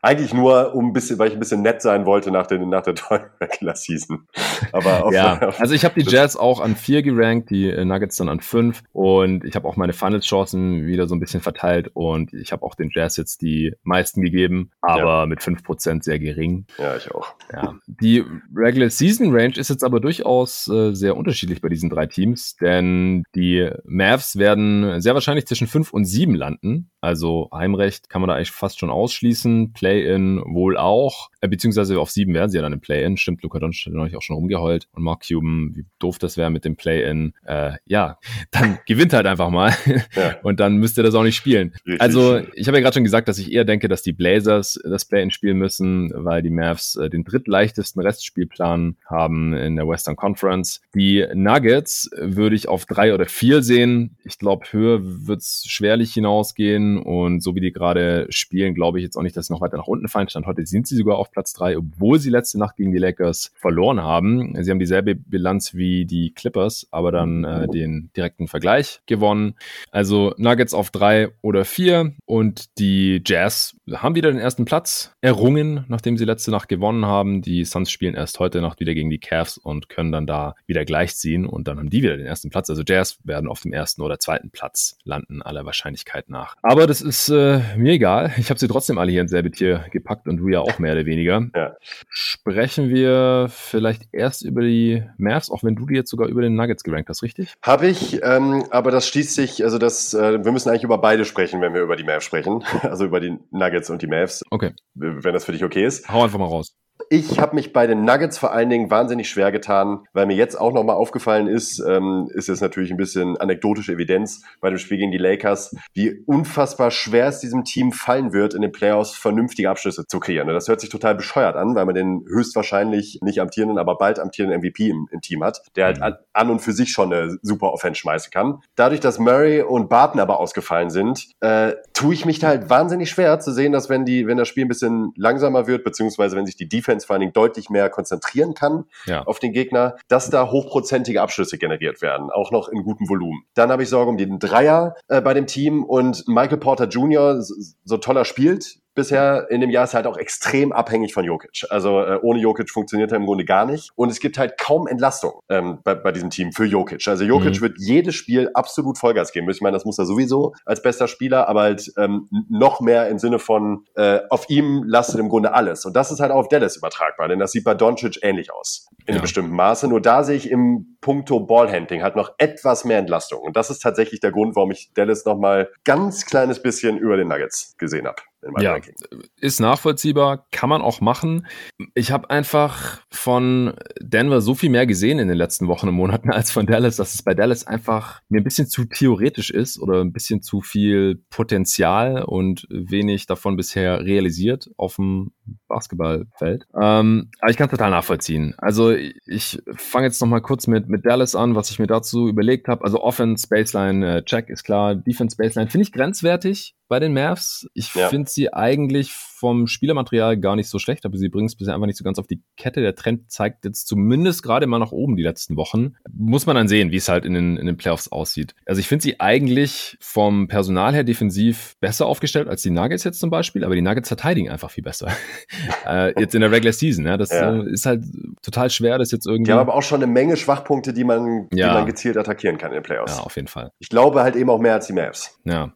eigentlich 0.00 0.32
nur, 0.32 0.74
um 0.74 0.88
ein 0.88 0.92
bisschen, 0.92 1.18
weil 1.18 1.28
ich 1.28 1.34
ein 1.34 1.38
bisschen 1.38 1.62
nett 1.62 1.82
sein 1.82 2.06
wollte 2.06 2.30
nach, 2.30 2.46
den, 2.46 2.68
nach 2.70 2.82
der 2.82 2.94
tollen 2.94 3.26
Regular 3.40 3.76
Season. 3.76 4.26
Aber 4.72 5.04
auf, 5.04 5.12
ja, 5.12 5.40
auf, 5.40 5.60
also 5.60 5.74
ich 5.74 5.84
habe 5.84 6.00
die 6.00 6.08
Jazz 6.08 6.36
auch 6.36 6.60
an 6.60 6.74
vier 6.74 7.02
gerankt, 7.02 7.50
die 7.50 7.68
äh, 7.68 7.84
Nuggets 7.84 8.16
dann 8.16 8.28
an 8.30 8.40
fünf 8.40 8.82
und 8.92 9.44
ich 9.44 9.54
habe 9.54 9.68
auch 9.68 9.76
meine 9.76 9.92
Finals-Chancen 9.92 10.86
wieder 10.86 11.06
so 11.06 11.14
ein 11.14 11.20
bisschen 11.20 11.42
verteilt 11.42 11.90
und 11.92 12.32
ich 12.32 12.52
habe 12.52 12.62
auch 12.64 12.74
den 12.74 12.90
Jazz 12.92 13.16
jetzt 13.18 13.42
die 13.42 13.74
meisten 13.82 14.22
gegeben, 14.22 14.70
aber 14.80 15.20
ja. 15.20 15.26
mit 15.26 15.42
fünf 15.42 15.62
Prozent 15.62 16.04
sehr 16.04 16.18
gering. 16.18 16.66
Ja, 16.78 16.96
ich 16.96 17.10
auch. 17.14 17.34
Ja. 17.52 17.74
Die 17.86 18.24
Regular 18.54 18.88
Season 18.88 19.34
Range 19.34 19.54
ist 19.56 19.68
jetzt 19.68 19.84
aber 19.84 20.00
durchaus 20.00 20.68
äh, 20.68 20.94
sehr 20.94 21.16
unterschiedlich 21.16 21.41
unterschiedlich 21.42 21.60
bei 21.60 21.68
diesen 21.68 21.90
drei 21.90 22.06
Teams, 22.06 22.56
denn 22.56 23.24
die 23.34 23.68
Mavs 23.84 24.36
werden 24.36 25.00
sehr 25.00 25.14
wahrscheinlich 25.14 25.46
zwischen 25.46 25.66
fünf 25.66 25.92
und 25.92 26.04
sieben 26.04 26.34
landen. 26.34 26.91
Also 27.02 27.50
Heimrecht 27.52 28.08
kann 28.08 28.22
man 28.22 28.28
da 28.28 28.36
eigentlich 28.36 28.52
fast 28.52 28.78
schon 28.78 28.88
ausschließen. 28.88 29.72
Play-in 29.72 30.40
wohl 30.46 30.76
auch. 30.76 31.30
Äh, 31.40 31.48
beziehungsweise 31.48 31.98
auf 31.98 32.10
sieben 32.10 32.32
werden 32.32 32.48
sie 32.48 32.58
ja 32.58 32.62
dann 32.62 32.72
im 32.72 32.80
Play-in. 32.80 33.16
Stimmt, 33.16 33.42
Luca 33.42 33.58
Doncic 33.58 33.86
hat 33.86 33.92
neulich 33.92 34.16
auch 34.16 34.22
schon 34.22 34.36
rumgeheult. 34.36 34.86
Und 34.92 35.02
Mark 35.02 35.24
Cuban, 35.26 35.72
wie 35.74 35.84
doof 35.98 36.20
das 36.20 36.36
wäre 36.36 36.50
mit 36.50 36.64
dem 36.64 36.76
Play-in. 36.76 37.34
Äh, 37.44 37.72
ja, 37.86 38.18
dann 38.52 38.78
gewinnt 38.86 39.12
halt 39.12 39.26
einfach 39.26 39.50
mal. 39.50 39.72
Ja. 40.14 40.36
Und 40.44 40.60
dann 40.60 40.76
müsst 40.76 40.96
ihr 40.96 41.02
das 41.02 41.16
auch 41.16 41.24
nicht 41.24 41.34
spielen. 41.34 41.74
Richtig. 41.84 42.00
Also 42.00 42.40
ich 42.54 42.68
habe 42.68 42.78
ja 42.78 42.82
gerade 42.82 42.94
schon 42.94 43.04
gesagt, 43.04 43.26
dass 43.26 43.38
ich 43.38 43.50
eher 43.50 43.64
denke, 43.64 43.88
dass 43.88 44.02
die 44.02 44.12
Blazers 44.12 44.78
das 44.84 45.04
Play-in 45.04 45.30
spielen 45.30 45.58
müssen, 45.58 46.12
weil 46.14 46.40
die 46.42 46.50
Mavs 46.50 46.94
äh, 46.94 47.10
den 47.10 47.24
drittleichtesten 47.24 48.00
Restspielplan 48.00 48.96
haben 49.06 49.54
in 49.54 49.74
der 49.74 49.88
Western 49.88 50.14
Conference. 50.14 50.80
Die 50.94 51.26
Nuggets 51.34 52.08
würde 52.16 52.54
ich 52.54 52.68
auf 52.68 52.86
drei 52.86 53.12
oder 53.12 53.26
vier 53.26 53.64
sehen. 53.64 54.16
Ich 54.22 54.38
glaube, 54.38 54.66
höher 54.70 55.00
wird 55.02 55.40
es 55.40 55.64
schwerlich 55.66 56.14
hinausgehen. 56.14 56.91
Und 56.98 57.42
so 57.42 57.54
wie 57.54 57.60
die 57.60 57.72
gerade 57.72 58.26
spielen, 58.30 58.74
glaube 58.74 58.98
ich 58.98 59.04
jetzt 59.04 59.16
auch 59.16 59.22
nicht, 59.22 59.36
dass 59.36 59.46
sie 59.46 59.52
noch 59.52 59.60
weiter 59.60 59.76
nach 59.76 59.86
unten 59.86 60.08
fallen. 60.08 60.28
Stand 60.28 60.46
heute 60.46 60.64
sind 60.66 60.86
sie 60.86 60.96
sogar 60.96 61.16
auf 61.16 61.30
Platz 61.30 61.52
drei, 61.52 61.76
obwohl 61.76 62.18
sie 62.18 62.30
letzte 62.30 62.58
Nacht 62.58 62.76
gegen 62.76 62.92
die 62.92 62.98
Lakers 62.98 63.52
verloren 63.54 64.02
haben. 64.02 64.54
Sie 64.62 64.70
haben 64.70 64.78
dieselbe 64.78 65.14
Bilanz 65.14 65.74
wie 65.74 66.04
die 66.04 66.32
Clippers, 66.32 66.86
aber 66.90 67.12
dann 67.12 67.44
äh, 67.44 67.68
den 67.68 68.10
direkten 68.16 68.48
Vergleich 68.48 69.00
gewonnen. 69.06 69.54
Also 69.90 70.34
Nuggets 70.36 70.74
auf 70.74 70.90
drei 70.90 71.30
oder 71.42 71.64
vier 71.64 72.12
und 72.26 72.78
die 72.78 73.22
Jazz 73.24 73.76
haben 73.90 74.14
wieder 74.14 74.30
den 74.30 74.40
ersten 74.40 74.64
Platz 74.64 75.12
errungen, 75.20 75.84
nachdem 75.88 76.16
sie 76.16 76.24
letzte 76.24 76.50
Nacht 76.50 76.68
gewonnen 76.68 77.04
haben. 77.06 77.42
Die 77.42 77.64
Suns 77.64 77.90
spielen 77.90 78.14
erst 78.14 78.38
heute 78.38 78.60
Nacht 78.60 78.80
wieder 78.80 78.94
gegen 78.94 79.10
die 79.10 79.18
Cavs 79.18 79.58
und 79.58 79.88
können 79.88 80.12
dann 80.12 80.26
da 80.26 80.54
wieder 80.66 80.84
gleichziehen 80.84 81.46
und 81.46 81.66
dann 81.66 81.78
haben 81.78 81.90
die 81.90 82.02
wieder 82.02 82.16
den 82.16 82.26
ersten 82.26 82.50
Platz. 82.50 82.70
Also 82.70 82.82
Jazz 82.86 83.18
werden 83.24 83.48
auf 83.48 83.60
dem 83.60 83.72
ersten 83.72 84.02
oder 84.02 84.18
zweiten 84.18 84.50
Platz 84.50 84.96
landen, 85.04 85.42
aller 85.42 85.66
Wahrscheinlichkeit 85.66 86.28
nach. 86.28 86.54
Aber 86.62 86.86
das 86.86 87.00
ist 87.00 87.28
äh, 87.28 87.60
mir 87.76 87.92
egal. 87.92 88.32
Ich 88.36 88.50
habe 88.50 88.60
sie 88.60 88.68
trotzdem 88.68 88.98
alle 88.98 89.10
hier 89.10 89.20
ins 89.20 89.30
selbe 89.30 89.50
Tier 89.50 89.84
gepackt 89.90 90.28
und 90.28 90.36
du 90.36 90.48
ja 90.48 90.60
auch 90.60 90.78
mehr 90.78 90.92
oder 90.92 91.06
weniger. 91.06 91.48
Ja. 91.54 91.76
Sprechen 92.08 92.88
wir 92.88 93.48
vielleicht 93.50 94.08
erst 94.12 94.42
über 94.42 94.62
die 94.62 95.02
Mavs, 95.18 95.50
auch 95.50 95.64
wenn 95.64 95.74
du 95.74 95.86
die 95.86 95.94
jetzt 95.94 96.10
sogar 96.10 96.28
über 96.28 96.42
den 96.42 96.54
Nuggets 96.54 96.84
gerankt 96.84 97.08
hast, 97.08 97.22
richtig? 97.22 97.54
Habe 97.62 97.88
ich, 97.88 98.20
ähm, 98.22 98.64
aber 98.70 98.90
das 98.90 99.08
schließt 99.08 99.34
sich, 99.34 99.64
also 99.64 99.78
das, 99.78 100.14
äh, 100.14 100.44
wir 100.44 100.52
müssen 100.52 100.68
eigentlich 100.68 100.84
über 100.84 100.98
beide 100.98 101.24
sprechen, 101.24 101.60
wenn 101.60 101.74
wir 101.74 101.82
über 101.82 101.96
die 101.96 102.04
Mavs 102.04 102.24
sprechen. 102.24 102.64
Also 102.82 103.06
über 103.06 103.20
die 103.20 103.38
Nuggets 103.50 103.71
und 103.90 104.02
die 104.02 104.06
Mavs. 104.06 104.42
Okay. 104.50 104.72
Wenn 104.94 105.32
das 105.32 105.44
für 105.44 105.52
dich 105.52 105.64
okay 105.64 105.84
ist. 105.84 106.08
Hau 106.08 106.22
einfach 106.22 106.38
mal 106.38 106.46
raus. 106.46 106.76
Ich 107.14 107.38
habe 107.38 107.56
mich 107.56 107.74
bei 107.74 107.86
den 107.86 108.06
Nuggets 108.06 108.38
vor 108.38 108.52
allen 108.52 108.70
Dingen 108.70 108.90
wahnsinnig 108.90 109.28
schwer 109.28 109.52
getan, 109.52 110.06
weil 110.14 110.24
mir 110.24 110.34
jetzt 110.34 110.58
auch 110.58 110.72
nochmal 110.72 110.96
aufgefallen 110.96 111.46
ist, 111.46 111.78
ähm, 111.78 112.30
ist 112.32 112.48
es 112.48 112.62
natürlich 112.62 112.90
ein 112.90 112.96
bisschen 112.96 113.36
anekdotische 113.36 113.92
Evidenz 113.92 114.40
bei 114.62 114.70
dem 114.70 114.78
Spiel 114.78 114.96
gegen 114.96 115.12
die 115.12 115.18
Lakers, 115.18 115.76
wie 115.92 116.22
unfassbar 116.24 116.90
schwer 116.90 117.26
es 117.26 117.38
diesem 117.38 117.64
Team 117.64 117.92
fallen 117.92 118.32
wird, 118.32 118.54
in 118.54 118.62
den 118.62 118.72
Playoffs 118.72 119.14
vernünftige 119.14 119.68
Abschlüsse 119.68 120.06
zu 120.06 120.20
kreieren. 120.20 120.48
Das 120.48 120.68
hört 120.68 120.80
sich 120.80 120.88
total 120.88 121.14
bescheuert 121.14 121.54
an, 121.54 121.74
weil 121.74 121.84
man 121.84 121.94
den 121.94 122.24
höchstwahrscheinlich 122.26 123.18
nicht 123.20 123.42
amtierenden, 123.42 123.76
aber 123.76 123.98
bald 123.98 124.18
amtierenden 124.18 124.60
MVP 124.60 124.88
im, 124.88 125.06
im 125.10 125.20
Team 125.20 125.44
hat, 125.44 125.60
der 125.76 125.84
halt 125.84 126.00
an, 126.00 126.14
an, 126.32 126.48
und 126.48 126.60
für 126.60 126.72
sich 126.72 126.92
schon 126.92 127.12
eine 127.12 127.36
super 127.42 127.74
Offense 127.74 128.00
schmeißen 128.00 128.30
kann. 128.30 128.62
Dadurch, 128.74 129.00
dass 129.00 129.18
Murray 129.18 129.60
und 129.60 129.90
Barton 129.90 130.18
aber 130.18 130.40
ausgefallen 130.40 130.88
sind, 130.88 131.28
äh, 131.40 131.74
tue 131.92 132.14
ich 132.14 132.24
mich 132.24 132.38
da 132.38 132.48
halt 132.48 132.70
wahnsinnig 132.70 133.10
schwer 133.10 133.38
zu 133.38 133.52
sehen, 133.52 133.72
dass 133.72 133.90
wenn 133.90 134.06
die, 134.06 134.26
wenn 134.26 134.38
das 134.38 134.48
Spiel 134.48 134.64
ein 134.64 134.68
bisschen 134.68 135.12
langsamer 135.14 135.66
wird, 135.66 135.84
beziehungsweise 135.84 136.36
wenn 136.36 136.46
sich 136.46 136.56
die 136.56 136.70
Defense 136.70 137.01
vor 137.04 137.14
allen 137.14 137.20
Dingen 137.20 137.32
deutlich 137.32 137.70
mehr 137.70 137.90
konzentrieren 137.90 138.54
kann 138.54 138.84
ja. 139.06 139.22
auf 139.22 139.38
den 139.38 139.52
Gegner, 139.52 139.96
dass 140.08 140.30
da 140.30 140.50
hochprozentige 140.50 141.20
Abschlüsse 141.20 141.58
generiert 141.58 142.02
werden, 142.02 142.30
auch 142.30 142.50
noch 142.50 142.68
in 142.68 142.82
gutem 142.82 143.08
Volumen. 143.08 143.44
Dann 143.54 143.70
habe 143.70 143.82
ich 143.82 143.88
Sorge 143.88 144.10
um 144.10 144.16
den 144.16 144.38
Dreier 144.38 144.94
äh, 145.08 145.20
bei 145.20 145.34
dem 145.34 145.46
Team 145.46 145.84
und 145.84 146.26
Michael 146.28 146.58
Porter 146.58 146.86
Jr., 146.86 147.42
so, 147.42 147.54
so 147.84 147.96
toller 147.96 148.24
spielt, 148.24 148.78
bisher 148.94 149.50
in 149.50 149.60
dem 149.60 149.70
Jahr 149.70 149.84
ist 149.84 149.94
halt 149.94 150.06
auch 150.06 150.16
extrem 150.16 150.72
abhängig 150.72 151.14
von 151.14 151.24
Jokic. 151.24 151.64
Also 151.70 152.00
äh, 152.00 152.18
ohne 152.22 152.40
Jokic 152.40 152.70
funktioniert 152.70 153.12
er 153.12 153.16
im 153.16 153.26
Grunde 153.26 153.44
gar 153.44 153.66
nicht. 153.66 153.90
Und 153.94 154.10
es 154.10 154.20
gibt 154.20 154.38
halt 154.38 154.58
kaum 154.58 154.86
Entlastung 154.86 155.40
ähm, 155.48 155.78
bei, 155.84 155.94
bei 155.94 156.12
diesem 156.12 156.30
Team 156.30 156.52
für 156.52 156.64
Jokic. 156.64 157.06
Also 157.08 157.24
Jokic 157.24 157.56
mhm. 157.56 157.60
wird 157.60 157.78
jedes 157.78 158.14
Spiel 158.14 158.50
absolut 158.54 158.98
Vollgas 158.98 159.32
geben. 159.32 159.48
Ich 159.50 159.60
meine, 159.60 159.74
das 159.74 159.84
muss 159.84 159.98
er 159.98 160.06
sowieso 160.06 160.54
als 160.64 160.82
bester 160.82 161.08
Spieler, 161.08 161.48
aber 161.48 161.62
halt 161.62 161.92
ähm, 161.96 162.28
noch 162.48 162.80
mehr 162.80 163.08
im 163.08 163.18
Sinne 163.18 163.38
von 163.38 163.84
äh, 163.94 164.20
auf 164.30 164.48
ihm 164.48 164.84
lastet 164.86 165.20
im 165.20 165.28
Grunde 165.28 165.54
alles. 165.54 165.84
Und 165.84 165.96
das 165.96 166.10
ist 166.10 166.20
halt 166.20 166.32
auch 166.32 166.40
auf 166.40 166.48
Dallas 166.48 166.76
übertragbar, 166.76 167.28
denn 167.28 167.38
das 167.38 167.52
sieht 167.52 167.64
bei 167.64 167.74
Doncic 167.74 168.18
ähnlich 168.22 168.52
aus. 168.52 168.88
In 169.06 169.08
ja. 169.08 169.14
einem 169.14 169.22
bestimmten 169.22 169.54
Maße. 169.54 169.88
Nur 169.88 170.00
da 170.00 170.24
sehe 170.24 170.36
ich 170.36 170.50
im 170.50 170.96
Punkto 171.00 171.40
Ballhandling 171.40 172.02
halt 172.02 172.16
noch 172.16 172.32
etwas 172.38 172.84
mehr 172.84 172.98
Entlastung. 172.98 173.40
Und 173.40 173.56
das 173.56 173.70
ist 173.70 173.80
tatsächlich 173.80 174.20
der 174.20 174.32
Grund, 174.32 174.56
warum 174.56 174.70
ich 174.70 174.92
Dallas 174.94 175.24
nochmal 175.24 175.70
ganz 175.84 176.26
kleines 176.26 176.62
bisschen 176.62 176.98
über 176.98 177.16
den 177.16 177.28
Nuggets 177.28 177.76
gesehen 177.78 178.06
habe 178.06 178.22
ja, 178.60 178.72
Ranking. 178.72 178.94
Ist 179.40 179.60
nachvollziehbar, 179.60 180.46
kann 180.50 180.68
man 180.68 180.82
auch 180.82 181.00
machen. 181.00 181.46
Ich 181.94 182.10
habe 182.10 182.30
einfach 182.30 183.02
von 183.10 183.74
Denver 184.00 184.40
so 184.40 184.54
viel 184.54 184.70
mehr 184.70 184.86
gesehen 184.86 185.18
in 185.18 185.28
den 185.28 185.36
letzten 185.36 185.68
Wochen 185.68 185.88
und 185.88 185.94
Monaten 185.94 186.30
als 186.30 186.50
von 186.50 186.66
Dallas, 186.66 186.96
dass 186.96 187.14
es 187.14 187.22
bei 187.22 187.34
Dallas 187.34 187.66
einfach 187.66 188.20
mir 188.28 188.40
ein 188.40 188.44
bisschen 188.44 188.66
zu 188.66 188.84
theoretisch 188.84 189.50
ist 189.50 189.78
oder 189.80 190.00
ein 190.00 190.12
bisschen 190.12 190.42
zu 190.42 190.60
viel 190.60 191.22
Potenzial 191.30 192.24
und 192.24 192.66
wenig 192.68 193.26
davon 193.26 193.56
bisher 193.56 194.00
realisiert 194.00 194.70
auf 194.76 194.96
dem 194.96 195.32
Basketballfeld. 195.68 196.64
Ähm, 196.80 197.30
aber 197.40 197.50
ich 197.50 197.56
kann 197.56 197.68
total 197.68 197.90
nachvollziehen. 197.90 198.54
Also 198.58 198.90
ich 198.92 199.62
fange 199.74 200.06
jetzt 200.06 200.20
noch 200.20 200.28
mal 200.28 200.40
kurz 200.40 200.66
mit, 200.66 200.88
mit 200.88 201.06
Dallas 201.06 201.34
an, 201.34 201.54
was 201.54 201.70
ich 201.70 201.78
mir 201.78 201.86
dazu 201.86 202.28
überlegt 202.28 202.68
habe. 202.68 202.84
Also 202.84 203.02
Offense, 203.02 203.48
Baseline, 203.48 204.18
äh, 204.18 204.24
Check 204.24 204.48
ist 204.48 204.64
klar. 204.64 204.94
Defense, 204.94 205.36
Baseline 205.36 205.70
finde 205.70 205.82
ich 205.82 205.92
grenzwertig 205.92 206.74
bei 206.92 207.00
den 207.00 207.14
Mavs. 207.14 207.66
Ich 207.72 207.94
ja. 207.94 208.10
finde 208.10 208.30
sie 208.30 208.52
eigentlich 208.52 209.12
vom 209.42 209.66
Spielermaterial 209.66 210.36
gar 210.36 210.56
nicht 210.56 210.68
so 210.68 210.78
schlecht, 210.78 211.06
aber 211.06 211.16
sie 211.16 211.30
bringen 211.30 211.46
es 211.46 211.56
bisher 211.56 211.72
einfach 211.74 211.86
nicht 211.86 211.96
so 211.96 212.04
ganz 212.04 212.18
auf 212.18 212.26
die 212.26 212.42
Kette. 212.58 212.82
Der 212.82 212.94
Trend 212.94 213.32
zeigt 213.32 213.64
jetzt 213.64 213.88
zumindest 213.88 214.42
gerade 214.42 214.66
mal 214.66 214.78
nach 214.78 214.92
oben 214.92 215.16
die 215.16 215.22
letzten 215.22 215.56
Wochen. 215.56 215.94
Muss 216.12 216.44
man 216.44 216.54
dann 216.54 216.68
sehen, 216.68 216.92
wie 216.92 216.96
es 216.96 217.08
halt 217.08 217.24
in 217.24 217.32
den, 217.32 217.56
in 217.56 217.66
den 217.66 217.78
Playoffs 217.78 218.08
aussieht. 218.08 218.54
Also 218.66 218.78
ich 218.78 218.88
finde 218.88 219.04
sie 219.04 219.20
eigentlich 219.20 219.96
vom 220.00 220.48
Personal 220.48 220.92
her 220.92 221.02
defensiv 221.02 221.76
besser 221.80 222.04
aufgestellt 222.04 222.46
als 222.46 222.60
die 222.60 222.70
Nuggets 222.70 223.04
jetzt 223.04 223.20
zum 223.20 223.30
Beispiel, 223.30 223.64
aber 223.64 223.74
die 223.74 223.80
Nuggets 223.80 224.08
verteidigen 224.08 224.50
einfach 224.50 224.70
viel 224.70 224.84
besser. 224.84 225.08
äh, 225.86 226.20
jetzt 226.20 226.34
in 226.34 226.42
der 226.42 226.52
Regular 226.52 226.74
Season. 226.74 227.06
Ja, 227.06 227.16
das 227.16 227.30
ja. 227.30 227.54
Äh, 227.54 227.70
ist 227.70 227.86
halt 227.86 228.04
total 228.42 228.68
schwer, 228.68 228.98
das 228.98 229.12
jetzt 229.12 229.26
irgendwie. 229.26 229.48
Die 229.48 229.52
haben 229.52 229.60
aber 229.60 229.74
auch 229.74 229.82
schon 229.82 230.02
eine 230.02 230.12
Menge 230.12 230.36
Schwachpunkte, 230.36 230.92
die 230.92 231.04
man, 231.04 231.48
ja. 231.54 231.68
die 231.68 231.74
man 231.74 231.86
gezielt 231.86 232.18
attackieren 232.18 232.58
kann 232.58 232.70
in 232.72 232.74
den 232.74 232.82
Playoffs. 232.84 233.16
Ja, 233.16 233.22
auf 233.22 233.34
jeden 233.34 233.48
Fall. 233.48 233.72
Ich 233.78 233.88
glaube 233.88 234.22
halt 234.22 234.36
eben 234.36 234.50
auch 234.50 234.60
mehr 234.60 234.74
als 234.74 234.88
die 234.88 234.92
Mavs. 234.92 235.40
Ja. 235.44 235.72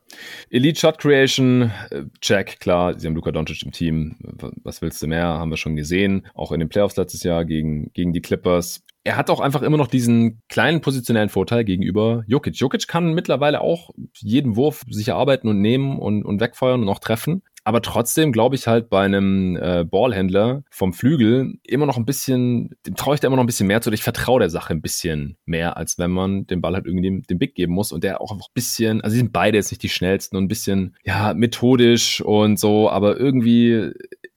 Elite 0.50 0.79
Shot 0.79 0.98
Creation, 1.07 1.71
äh, 1.90 2.03
check, 2.21 2.59
klar, 2.59 2.99
sie 2.99 3.07
haben 3.07 3.14
Luka 3.14 3.31
Doncic 3.31 3.62
im 3.62 3.71
Team. 3.71 4.16
Was 4.64 4.83
willst 4.83 5.01
du 5.01 5.07
mehr? 5.07 5.25
Haben 5.25 5.51
wir 5.51 5.57
schon 5.57 5.77
gesehen. 5.77 6.27
Auch 6.35 6.51
in 6.51 6.59
den 6.59 6.69
Playoffs 6.69 6.97
letztes 6.97 7.23
Jahr 7.23 7.45
gegen, 7.45 7.92
gegen 7.92 8.12
die 8.12 8.21
Clippers. 8.21 8.83
Er 9.05 9.16
hat 9.16 9.31
auch 9.31 9.38
einfach 9.38 9.62
immer 9.62 9.77
noch 9.77 9.87
diesen 9.87 10.42
kleinen 10.49 10.81
positionellen 10.81 11.29
Vorteil 11.29 11.62
gegenüber 11.62 12.25
Jokic. 12.27 12.57
Jokic 12.57 12.88
kann 12.88 13.14
mittlerweile 13.14 13.61
auch 13.61 13.90
jeden 14.14 14.57
Wurf 14.57 14.83
sich 14.90 15.07
erarbeiten 15.07 15.47
und 15.47 15.61
nehmen 15.61 15.97
und, 15.97 16.25
und 16.25 16.40
wegfeuern 16.40 16.83
und 16.83 16.88
auch 16.88 16.99
treffen. 16.99 17.42
Aber 17.66 17.83
trotzdem 17.83 18.31
glaube 18.31 18.55
ich 18.55 18.68
halt 18.68 18.88
bei 18.90 19.05
einem 19.05 19.57
äh, 19.57 19.85
Ballhändler 19.85 20.62
vom 20.70 20.92
Flügel 20.92 21.55
immer 21.64 21.85
noch 21.85 21.96
ein 21.96 22.05
bisschen, 22.05 22.70
dem 22.87 22.94
traue 22.94 23.16
ich 23.16 23.20
da 23.20 23.26
immer 23.26 23.35
noch 23.35 23.42
ein 23.42 23.48
bisschen 23.48 23.66
mehr 23.66 23.81
zu. 23.81 23.90
Ich 23.90 24.05
vertraue 24.05 24.38
der 24.38 24.50
Sache 24.50 24.72
ein 24.72 24.81
bisschen 24.81 25.37
mehr, 25.46 25.76
als 25.76 25.98
wenn 25.98 26.12
man 26.12 26.46
den 26.46 26.61
Ball 26.61 26.74
halt 26.74 26.87
irgendwie 26.87 27.09
dem, 27.09 27.22
dem 27.24 27.40
Big 27.40 27.57
geben 27.57 27.72
muss 27.72 27.90
und 27.90 28.05
der 28.05 28.20
auch 28.20 28.31
einfach 28.31 28.46
ein 28.46 28.55
bisschen, 28.55 29.00
also 29.00 29.14
sie 29.14 29.18
sind 29.18 29.33
beide 29.33 29.57
jetzt 29.57 29.72
nicht 29.72 29.83
die 29.83 29.88
schnellsten 29.88 30.37
und 30.37 30.44
ein 30.44 30.48
bisschen, 30.48 30.94
ja, 31.02 31.35
methodisch 31.35 32.20
und 32.20 32.61
so, 32.61 32.88
aber 32.88 33.18
irgendwie 33.18 33.90